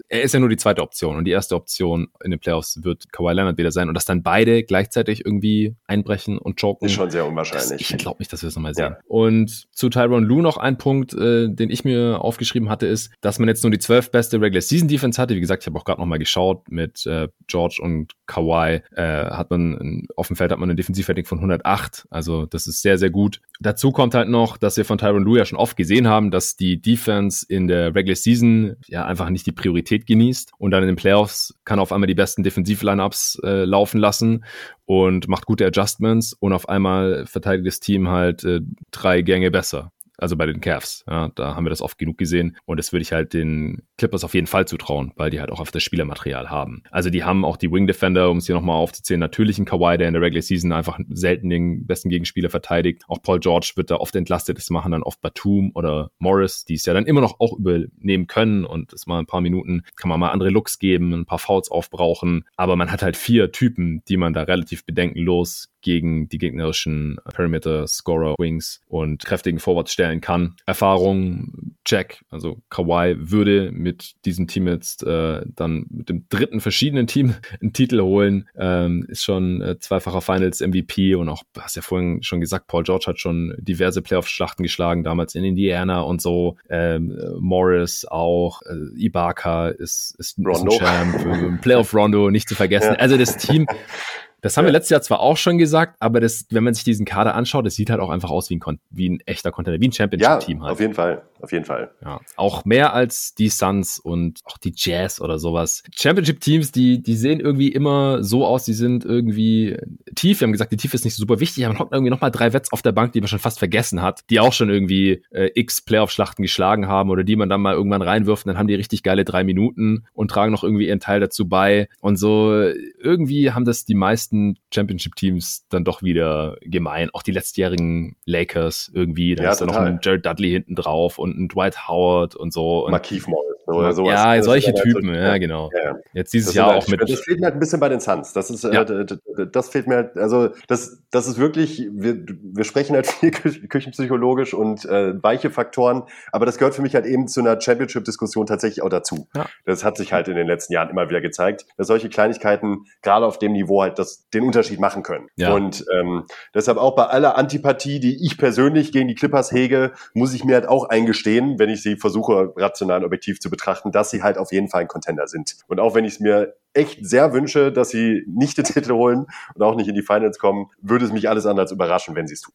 er 0.09 0.21
ist 0.21 0.33
ja 0.33 0.39
nur 0.39 0.49
die 0.49 0.57
zweite 0.57 0.81
Option 0.81 1.17
und 1.17 1.25
die 1.25 1.31
erste 1.31 1.55
Option 1.55 2.07
in 2.23 2.31
den 2.31 2.39
Playoffs 2.39 2.83
wird 2.83 3.11
Kawhi 3.11 3.33
Leonard 3.33 3.57
wieder 3.57 3.71
sein 3.71 3.87
und 3.87 3.93
dass 3.93 4.05
dann 4.05 4.23
beide 4.23 4.63
gleichzeitig 4.63 5.25
irgendwie 5.25 5.75
einbrechen 5.87 6.37
und 6.37 6.59
choken. 6.59 6.85
Ist 6.85 6.93
schon 6.93 7.11
sehr 7.11 7.25
unwahrscheinlich. 7.25 7.87
Das, 7.87 7.91
ich 7.91 7.97
glaube 7.97 8.20
nicht, 8.21 8.31
dass 8.31 8.43
wir 8.43 8.47
es 8.47 8.55
nochmal 8.55 8.73
sehen. 8.73 8.93
Ja. 8.93 8.99
Und 9.07 9.67
zu 9.75 9.89
Tyron 9.89 10.23
Lue 10.23 10.41
noch 10.41 10.57
ein 10.57 10.77
Punkt, 10.77 11.13
äh, 11.13 11.49
den 11.49 11.69
ich 11.69 11.83
mir 11.83 12.21
aufgeschrieben 12.21 12.69
hatte, 12.69 12.87
ist, 12.87 13.11
dass 13.19 13.39
man 13.39 13.49
jetzt 13.49 13.63
nur 13.63 13.71
die 13.71 13.79
zwölf 13.79 14.11
beste 14.11 14.39
Regular 14.39 14.61
Season 14.61 14.87
Defense 14.87 15.21
hatte. 15.21 15.35
Wie 15.35 15.41
gesagt, 15.41 15.63
ich 15.63 15.67
habe 15.67 15.77
auch 15.77 15.83
gerade 15.83 15.99
nochmal 15.99 16.19
geschaut 16.19 16.69
mit 16.69 17.05
äh, 17.05 17.27
George 17.47 17.79
und 17.81 18.13
Kawhi 18.27 18.81
äh, 18.95 19.01
hat 19.01 19.49
man 19.49 20.07
auf 20.15 20.27
dem 20.27 20.35
Feld 20.35 20.51
hat 20.51 20.59
man 20.59 20.69
ein 20.69 20.77
Defensivrating 20.77 21.25
von 21.25 21.39
108. 21.39 22.07
Also 22.09 22.45
das 22.45 22.67
ist 22.67 22.81
sehr, 22.81 22.97
sehr 22.97 23.09
gut. 23.09 23.41
Dazu 23.59 23.91
kommt 23.91 24.13
halt 24.13 24.29
noch, 24.29 24.57
dass 24.57 24.77
wir 24.77 24.85
von 24.85 24.97
Tyron 24.97 25.23
Lue 25.23 25.39
ja 25.39 25.45
schon 25.45 25.57
oft 25.57 25.75
gesehen 25.75 26.07
haben, 26.07 26.31
dass 26.31 26.55
die 26.55 26.81
Defense 26.81 27.45
in 27.47 27.67
der 27.67 27.93
Regular 27.93 28.15
Season 28.15 28.75
ja 28.87 29.05
einfach 29.05 29.29
nicht 29.29 29.45
die 29.45 29.51
Priorität 29.51 30.05
genießt 30.05 30.53
und 30.57 30.71
dann 30.71 30.83
in 30.83 30.87
den 30.87 30.95
Playoffs 30.95 31.55
kann 31.65 31.79
auf 31.79 31.91
einmal 31.91 32.07
die 32.07 32.15
besten 32.15 32.43
Defensiv-Lineups 32.43 33.41
äh, 33.43 33.65
laufen 33.65 33.99
lassen 33.99 34.43
und 34.91 35.29
macht 35.29 35.45
gute 35.45 35.65
Adjustments 35.65 36.33
und 36.33 36.51
auf 36.51 36.67
einmal 36.67 37.25
verteidigt 37.25 37.65
das 37.65 37.79
Team 37.79 38.09
halt 38.09 38.43
äh, 38.43 38.59
drei 38.91 39.21
Gänge 39.21 39.49
besser 39.49 39.93
also 40.21 40.37
bei 40.37 40.45
den 40.45 40.61
Cavs. 40.61 41.03
Ja, 41.07 41.29
da 41.35 41.55
haben 41.55 41.65
wir 41.65 41.69
das 41.69 41.81
oft 41.81 41.97
genug 41.97 42.17
gesehen 42.17 42.57
und 42.65 42.77
das 42.77 42.93
würde 42.93 43.01
ich 43.01 43.11
halt 43.11 43.33
den 43.33 43.83
Clippers 43.97 44.23
auf 44.23 44.33
jeden 44.33 44.47
Fall 44.47 44.67
zutrauen, 44.67 45.11
weil 45.15 45.31
die 45.31 45.39
halt 45.39 45.51
auch 45.51 45.59
auf 45.59 45.71
das 45.71 45.83
Spielermaterial 45.83 46.49
haben. 46.49 46.83
Also 46.91 47.09
die 47.09 47.23
haben 47.23 47.43
auch 47.43 47.57
die 47.57 47.71
Wing 47.71 47.87
Defender, 47.87 48.29
um 48.29 48.37
es 48.37 48.45
hier 48.45 48.55
nochmal 48.55 48.77
aufzuzählen, 48.77 49.19
natürlich 49.19 49.57
einen 49.57 49.65
Kawhi, 49.65 49.97
der 49.97 50.07
in 50.07 50.13
der 50.13 50.21
Regular 50.21 50.41
Season 50.41 50.71
einfach 50.71 50.99
selten 51.09 51.49
den 51.49 51.85
besten 51.87 52.09
Gegenspieler 52.09 52.49
verteidigt. 52.49 53.03
Auch 53.07 53.21
Paul 53.21 53.39
George 53.39 53.73
wird 53.75 53.91
da 53.91 53.95
oft 53.95 54.15
entlastet, 54.15 54.57
das 54.57 54.69
machen 54.69 54.91
dann 54.91 55.03
oft 55.03 55.21
Batum 55.21 55.71
oder 55.73 56.11
Morris, 56.19 56.65
die 56.65 56.75
es 56.75 56.85
ja 56.85 56.93
dann 56.93 57.05
immer 57.05 57.21
noch 57.21 57.39
auch 57.39 57.57
übernehmen 57.57 58.27
können 58.27 58.65
und 58.65 58.93
das 58.93 59.07
mal 59.07 59.19
ein 59.19 59.25
paar 59.25 59.41
Minuten 59.41 59.83
kann 59.95 60.09
man 60.09 60.19
mal 60.19 60.29
andere 60.29 60.49
Looks 60.49 60.79
geben, 60.79 61.13
ein 61.13 61.25
paar 61.25 61.39
Fouls 61.39 61.71
aufbrauchen, 61.71 62.45
aber 62.55 62.75
man 62.75 62.91
hat 62.91 63.01
halt 63.01 63.17
vier 63.17 63.51
Typen, 63.51 64.03
die 64.07 64.17
man 64.17 64.33
da 64.33 64.43
relativ 64.43 64.85
bedenkenlos 64.85 65.70
gegen 65.81 66.29
die 66.29 66.37
gegnerischen 66.37 67.17
Perimeter 67.33 67.87
Scorer 67.87 68.35
Wings 68.37 68.81
und 68.87 69.23
kräftigen 69.23 69.59
Forwards 69.59 69.93
stellen 69.93 70.21
kann. 70.21 70.55
Erfahrung, 70.65 71.75
check. 71.85 72.23
Also 72.29 72.61
Kawhi 72.69 73.15
würde 73.17 73.71
mit 73.71 74.13
diesem 74.25 74.47
Team 74.47 74.67
jetzt 74.67 75.03
äh, 75.03 75.41
dann 75.55 75.85
mit 75.89 76.09
dem 76.09 76.25
dritten 76.29 76.59
verschiedenen 76.59 77.07
Team 77.07 77.35
einen 77.61 77.73
Titel 77.73 78.01
holen. 78.01 78.47
Ähm, 78.57 79.05
ist 79.07 79.23
schon 79.23 79.61
äh, 79.61 79.79
zweifacher 79.79 80.21
Finals 80.21 80.61
MVP 80.61 81.15
und 81.15 81.29
auch, 81.29 81.43
hast 81.59 81.75
ja 81.75 81.81
vorhin 81.81 82.23
schon 82.23 82.41
gesagt, 82.41 82.67
Paul 82.67 82.83
George 82.83 83.05
hat 83.07 83.19
schon 83.19 83.55
diverse 83.59 84.01
Playoff-Schlachten 84.01 84.63
geschlagen, 84.63 85.03
damals 85.03 85.35
in 85.35 85.43
Indiana 85.43 86.01
und 86.01 86.21
so. 86.21 86.57
Ähm, 86.69 87.17
Morris 87.39 88.05
auch, 88.05 88.61
äh, 88.63 88.99
Ibaka 88.99 89.69
ist, 89.69 90.15
ist, 90.17 90.37
ist 90.37 90.37
ein 90.37 90.69
Champ, 90.69 91.61
Playoff 91.61 91.93
Rondo 91.93 92.29
nicht 92.29 92.47
zu 92.47 92.55
vergessen. 92.55 92.93
Ja. 92.93 92.99
Also 92.99 93.17
das 93.17 93.37
Team 93.37 93.67
das 94.41 94.57
haben 94.57 94.65
ja. 94.65 94.69
wir 94.69 94.73
letztes 94.73 94.89
Jahr 94.89 95.01
zwar 95.01 95.19
auch 95.19 95.37
schon 95.37 95.57
gesagt, 95.57 95.95
aber 95.99 96.19
das, 96.19 96.45
wenn 96.49 96.63
man 96.63 96.73
sich 96.73 96.83
diesen 96.83 97.05
Kader 97.05 97.35
anschaut, 97.35 97.65
das 97.65 97.75
sieht 97.75 97.89
halt 97.89 97.99
auch 97.99 98.09
einfach 98.09 98.31
aus 98.31 98.49
wie 98.49 98.57
ein, 98.57 98.79
wie 98.89 99.09
ein 99.09 99.19
echter 99.25 99.51
Container, 99.51 99.79
wie 99.79 99.87
ein 99.87 99.91
Championship-Team 99.91 100.57
ja, 100.57 100.63
halt. 100.63 100.71
Auf 100.73 100.79
jeden 100.79 100.93
Fall, 100.93 101.21
auf 101.39 101.51
jeden 101.51 101.65
Fall. 101.65 101.91
Ja, 102.03 102.19
auch 102.35 102.65
mehr 102.65 102.93
als 102.93 103.35
die 103.35 103.49
Suns 103.49 103.99
und 103.99 104.39
auch 104.45 104.57
die 104.57 104.73
Jazz 104.75 105.21
oder 105.21 105.37
sowas. 105.37 105.83
Championship-Teams, 105.95 106.71
die, 106.71 107.01
die 107.03 107.15
sehen 107.15 107.39
irgendwie 107.39 107.69
immer 107.69 108.23
so 108.23 108.45
aus, 108.45 108.65
die 108.65 108.73
sind 108.73 109.05
irgendwie 109.05 109.77
tief. 110.15 110.41
Wir 110.41 110.47
haben 110.47 110.53
gesagt, 110.53 110.71
die 110.71 110.77
Tiefe 110.77 110.95
ist 110.95 111.05
nicht 111.05 111.15
so 111.15 111.21
super 111.21 111.39
wichtig, 111.39 111.65
aber 111.65 111.73
man 111.73 111.83
hat 111.83 111.91
irgendwie 111.91 112.09
nochmal 112.09 112.31
drei 112.31 112.51
Wets 112.51 112.71
auf 112.73 112.81
der 112.81 112.93
Bank, 112.93 113.13
die 113.13 113.21
man 113.21 113.27
schon 113.27 113.39
fast 113.39 113.59
vergessen 113.59 114.01
hat, 114.01 114.21
die 114.29 114.39
auch 114.39 114.53
schon 114.53 114.69
irgendwie 114.69 115.23
äh, 115.29 115.51
x 115.53 115.81
Playoff-Schlachten 115.81 116.41
geschlagen 116.41 116.87
haben 116.87 117.11
oder 117.11 117.23
die 117.23 117.35
man 117.35 117.49
dann 117.49 117.61
mal 117.61 117.75
irgendwann 117.75 118.01
reinwirft 118.01 118.45
und 118.45 118.49
dann 118.49 118.57
haben 118.57 118.67
die 118.67 118.75
richtig 118.75 119.03
geile 119.03 119.23
drei 119.23 119.43
Minuten 119.43 120.05
und 120.13 120.31
tragen 120.31 120.51
noch 120.51 120.63
irgendwie 120.63 120.87
ihren 120.87 120.99
Teil 120.99 121.19
dazu 121.19 121.47
bei. 121.47 121.87
Und 121.99 122.15
so 122.17 122.51
irgendwie 122.99 123.51
haben 123.51 123.65
das 123.65 123.85
die 123.85 123.95
meisten 123.95 124.30
meisten 124.31 124.57
Championship-Teams 124.73 125.67
dann 125.69 125.83
doch 125.83 126.01
wieder 126.01 126.57
gemein. 126.61 127.09
Auch 127.13 127.23
die 127.23 127.31
letztjährigen 127.31 128.15
Lakers 128.25 128.91
irgendwie. 128.93 129.35
Da 129.35 129.43
ja, 129.43 129.51
ist 129.51 129.61
dann 129.61 129.67
noch 129.67 129.75
ein 129.75 129.99
Jared 130.01 130.25
Dudley 130.25 130.51
hinten 130.51 130.75
drauf 130.75 131.19
und 131.19 131.37
ein 131.37 131.47
Dwight 131.49 131.87
Howard 131.87 132.35
und 132.35 132.53
so. 132.53 132.85
Und 132.85 132.91
Markeith 132.91 133.27
Morris. 133.27 133.50
Oder 133.67 133.93
sowas. 133.93 134.13
Ja, 134.13 134.35
das 134.35 134.45
solche 134.45 134.67
halt 134.73 134.81
Typen, 134.81 135.07
so, 135.07 135.13
ja, 135.13 135.37
genau. 135.37 135.69
Ja. 135.73 135.95
Jetzt 136.13 136.33
dieses 136.33 136.47
Das 136.49 136.55
Jahr 136.55 136.67
halt, 136.73 136.83
auch 136.83 136.87
mit. 136.87 137.01
Das 137.01 137.19
fehlt 137.21 137.39
mir 137.39 137.45
halt 137.45 137.55
ein 137.55 137.59
bisschen 137.59 137.79
bei 137.79 137.89
den 137.89 137.99
Suns. 137.99 138.33
Das 138.33 138.49
ist, 138.49 138.63
Ja. 138.63 138.81
äh, 138.81 138.85
d- 138.85 139.05
d- 139.05 139.45
das 139.51 139.69
fehlt 139.69 139.87
mir 139.87 139.95
halt, 139.95 140.17
also 140.17 140.49
das, 140.67 140.99
das 141.11 141.27
ist 141.27 141.37
wirklich, 141.37 141.87
wir, 141.91 142.17
wir 142.25 142.63
sprechen 142.63 142.95
halt 142.95 143.07
viel 143.07 143.29
kü- 143.29 143.67
küchenpsychologisch 143.67 144.53
und 144.53 144.85
äh, 144.85 145.21
weiche 145.21 145.49
Faktoren, 145.49 146.03
aber 146.31 146.45
das 146.45 146.57
gehört 146.57 146.75
für 146.75 146.81
mich 146.81 146.95
halt 146.95 147.05
eben 147.05 147.27
zu 147.27 147.39
einer 147.41 147.59
Championship-Diskussion 147.59 148.45
tatsächlich 148.45 148.81
auch 148.81 148.89
dazu. 148.89 149.27
Ja. 149.35 149.45
Das 149.65 149.83
hat 149.83 149.97
sich 149.97 150.13
halt 150.13 150.27
in 150.27 150.35
den 150.35 150.47
letzten 150.47 150.73
Jahren 150.73 150.89
immer 150.89 151.07
wieder 151.09 151.21
gezeigt, 151.21 151.65
dass 151.77 151.87
solche 151.87 152.09
Kleinigkeiten 152.09 152.85
gerade 153.01 153.25
auf 153.25 153.37
dem 153.39 153.51
Niveau 153.53 153.81
halt 153.81 153.99
das, 153.99 154.27
den 154.33 154.43
Unterschied 154.43 154.79
machen 154.79 155.03
können. 155.03 155.27
Ja. 155.35 155.53
Und 155.53 155.85
ähm, 155.93 156.25
deshalb 156.55 156.77
auch 156.77 156.95
bei 156.95 157.05
aller 157.05 157.37
Antipathie, 157.37 157.99
die 157.99 158.25
ich 158.25 158.37
persönlich 158.37 158.91
gegen 158.91 159.07
die 159.07 159.15
Clippers 159.15 159.51
hege, 159.51 159.91
muss 160.13 160.33
ich 160.33 160.43
mir 160.43 160.55
halt 160.55 160.67
auch 160.67 160.89
eingestehen, 160.89 161.59
wenn 161.59 161.69
ich 161.69 161.83
sie 161.83 161.95
versuche, 161.97 162.53
rational 162.57 162.99
und 162.99 163.05
objektiv 163.05 163.39
zu 163.39 163.50
betrachten, 163.51 163.91
dass 163.91 164.09
sie 164.09 164.23
halt 164.23 164.39
auf 164.39 164.51
jeden 164.51 164.67
Fall 164.67 164.81
ein 164.81 164.87
Contender 164.87 165.27
sind. 165.27 165.57
Und 165.67 165.79
auch 165.79 165.93
wenn 165.93 166.05
ich 166.05 166.13
es 166.13 166.19
mir 166.19 166.55
echt 166.73 167.05
sehr 167.05 167.33
wünsche, 167.33 167.71
dass 167.71 167.89
sie 167.89 168.23
nicht 168.27 168.57
den 168.57 168.65
Titel 168.65 168.93
holen 168.93 169.25
und 169.55 169.61
auch 169.61 169.75
nicht 169.75 169.87
in 169.87 169.95
die 169.95 170.01
Finals 170.01 170.39
kommen, 170.39 170.67
würde 170.81 171.05
es 171.05 171.11
mich 171.11 171.29
alles 171.29 171.45
andere 171.45 171.63
als 171.63 171.71
überraschen, 171.71 172.15
wenn 172.15 172.27
sie 172.27 172.33
es 172.33 172.41
tun. 172.41 172.53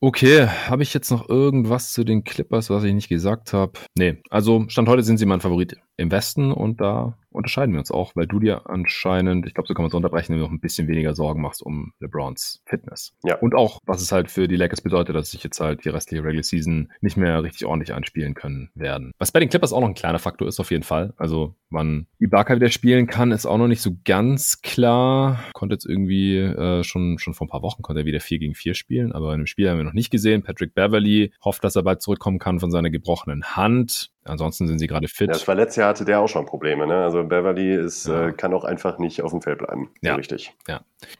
Okay, 0.00 0.46
habe 0.68 0.82
ich 0.82 0.94
jetzt 0.94 1.10
noch 1.10 1.28
irgendwas 1.28 1.92
zu 1.92 2.04
den 2.04 2.24
Clippers, 2.24 2.70
was 2.70 2.84
ich 2.84 2.94
nicht 2.94 3.08
gesagt 3.08 3.52
habe? 3.52 3.72
Nee, 3.96 4.22
also 4.30 4.64
Stand 4.68 4.88
heute 4.88 5.02
sind 5.02 5.18
sie 5.18 5.26
mein 5.26 5.40
Favorit 5.40 5.76
im 5.96 6.10
Westen 6.10 6.52
und 6.52 6.80
da 6.80 7.18
unterscheiden 7.30 7.72
wir 7.74 7.78
uns 7.78 7.90
auch, 7.90 8.12
weil 8.16 8.26
du 8.26 8.40
dir 8.40 8.68
anscheinend, 8.68 9.46
ich 9.46 9.54
glaube, 9.54 9.68
so 9.68 9.74
kann 9.74 9.82
man 9.82 9.90
es 9.90 9.94
unterbrechen, 9.94 10.38
noch 10.38 10.50
ein 10.50 10.60
bisschen 10.60 10.88
weniger 10.88 11.14
Sorgen 11.14 11.42
machst 11.42 11.62
um 11.62 11.92
LeBrons 12.00 12.62
Fitness. 12.66 13.12
Ja. 13.22 13.36
Und 13.36 13.54
auch, 13.54 13.78
was 13.84 14.02
es 14.02 14.10
halt 14.10 14.30
für 14.30 14.48
die 14.48 14.56
Lakers 14.56 14.80
bedeutet, 14.80 15.14
dass 15.14 15.30
sich 15.30 15.44
jetzt 15.44 15.60
halt 15.60 15.84
die 15.84 15.90
restliche 15.90 16.24
Regular 16.24 16.42
Season 16.42 16.90
nicht 17.00 17.16
mehr 17.16 17.42
richtig 17.42 17.66
ordentlich 17.66 17.94
einspielen 17.94 18.34
können 18.34 18.70
werden. 18.74 19.12
Was 19.18 19.30
bei 19.30 19.40
den 19.40 19.48
Clippers 19.48 19.72
auch 19.72 19.80
noch 19.80 19.88
ein 19.88 19.94
kleiner 19.94 20.18
Faktor 20.18 20.48
ist, 20.48 20.58
auf 20.58 20.70
jeden 20.70 20.82
Fall. 20.82 21.12
Also, 21.16 21.54
wann 21.70 22.06
Ibaka 22.18 22.56
wieder 22.56 22.70
spielen 22.70 23.06
kann, 23.06 23.32
ist 23.32 23.46
auch 23.46 23.58
noch 23.58 23.68
nicht 23.68 23.82
so 23.82 23.96
ganz 24.04 24.62
klar. 24.62 25.40
Konnte 25.52 25.74
jetzt 25.74 25.86
irgendwie 25.86 26.36
äh, 26.36 26.82
schon, 26.84 27.18
schon 27.18 27.34
vor 27.34 27.46
ein 27.46 27.50
paar 27.50 27.62
Wochen 27.62 27.82
konnte 27.82 28.02
er 28.02 28.06
wieder 28.06 28.20
4 28.20 28.38
gegen 28.38 28.54
4 28.54 28.74
spielen, 28.74 29.12
aber 29.12 29.32
in 29.32 29.40
dem 29.40 29.46
Spiel 29.46 29.70
haben 29.70 29.78
wir 29.78 29.84
noch 29.84 29.92
nicht 29.92 30.10
gesehen. 30.10 30.42
Patrick 30.42 30.74
Beverly 30.74 31.32
hofft, 31.44 31.64
dass 31.64 31.76
er 31.76 31.82
bald 31.82 32.02
zurückkommen 32.02 32.38
kann 32.38 32.60
von 32.60 32.70
seiner 32.70 32.90
gebrochenen 32.90 33.56
Hand. 33.56 34.10
Ansonsten 34.24 34.66
sind 34.68 34.78
sie 34.78 34.86
gerade 34.86 35.08
fit. 35.08 35.28
Ja, 35.28 35.32
das 35.32 35.48
war 35.48 35.54
letztes 35.54 35.76
Jahr 35.76 35.88
hatte 35.88 36.04
der 36.04 36.20
auch 36.20 36.28
schon 36.28 36.44
Probleme. 36.46 36.86
Ne? 36.86 36.94
Also 37.02 37.24
Beverly 37.24 37.74
ist, 37.74 38.06
Ja. 38.06 38.28
äh, 38.28 38.32
kann 38.32 38.52
auch 38.52 38.64
einfach 38.64 38.98
nicht 38.98 39.22
auf 39.22 39.30
dem 39.30 39.40
Feld 39.40 39.58
bleiben. 39.58 39.90
So 40.02 40.08
Ja. 40.08 40.14
richtig. 40.16 40.52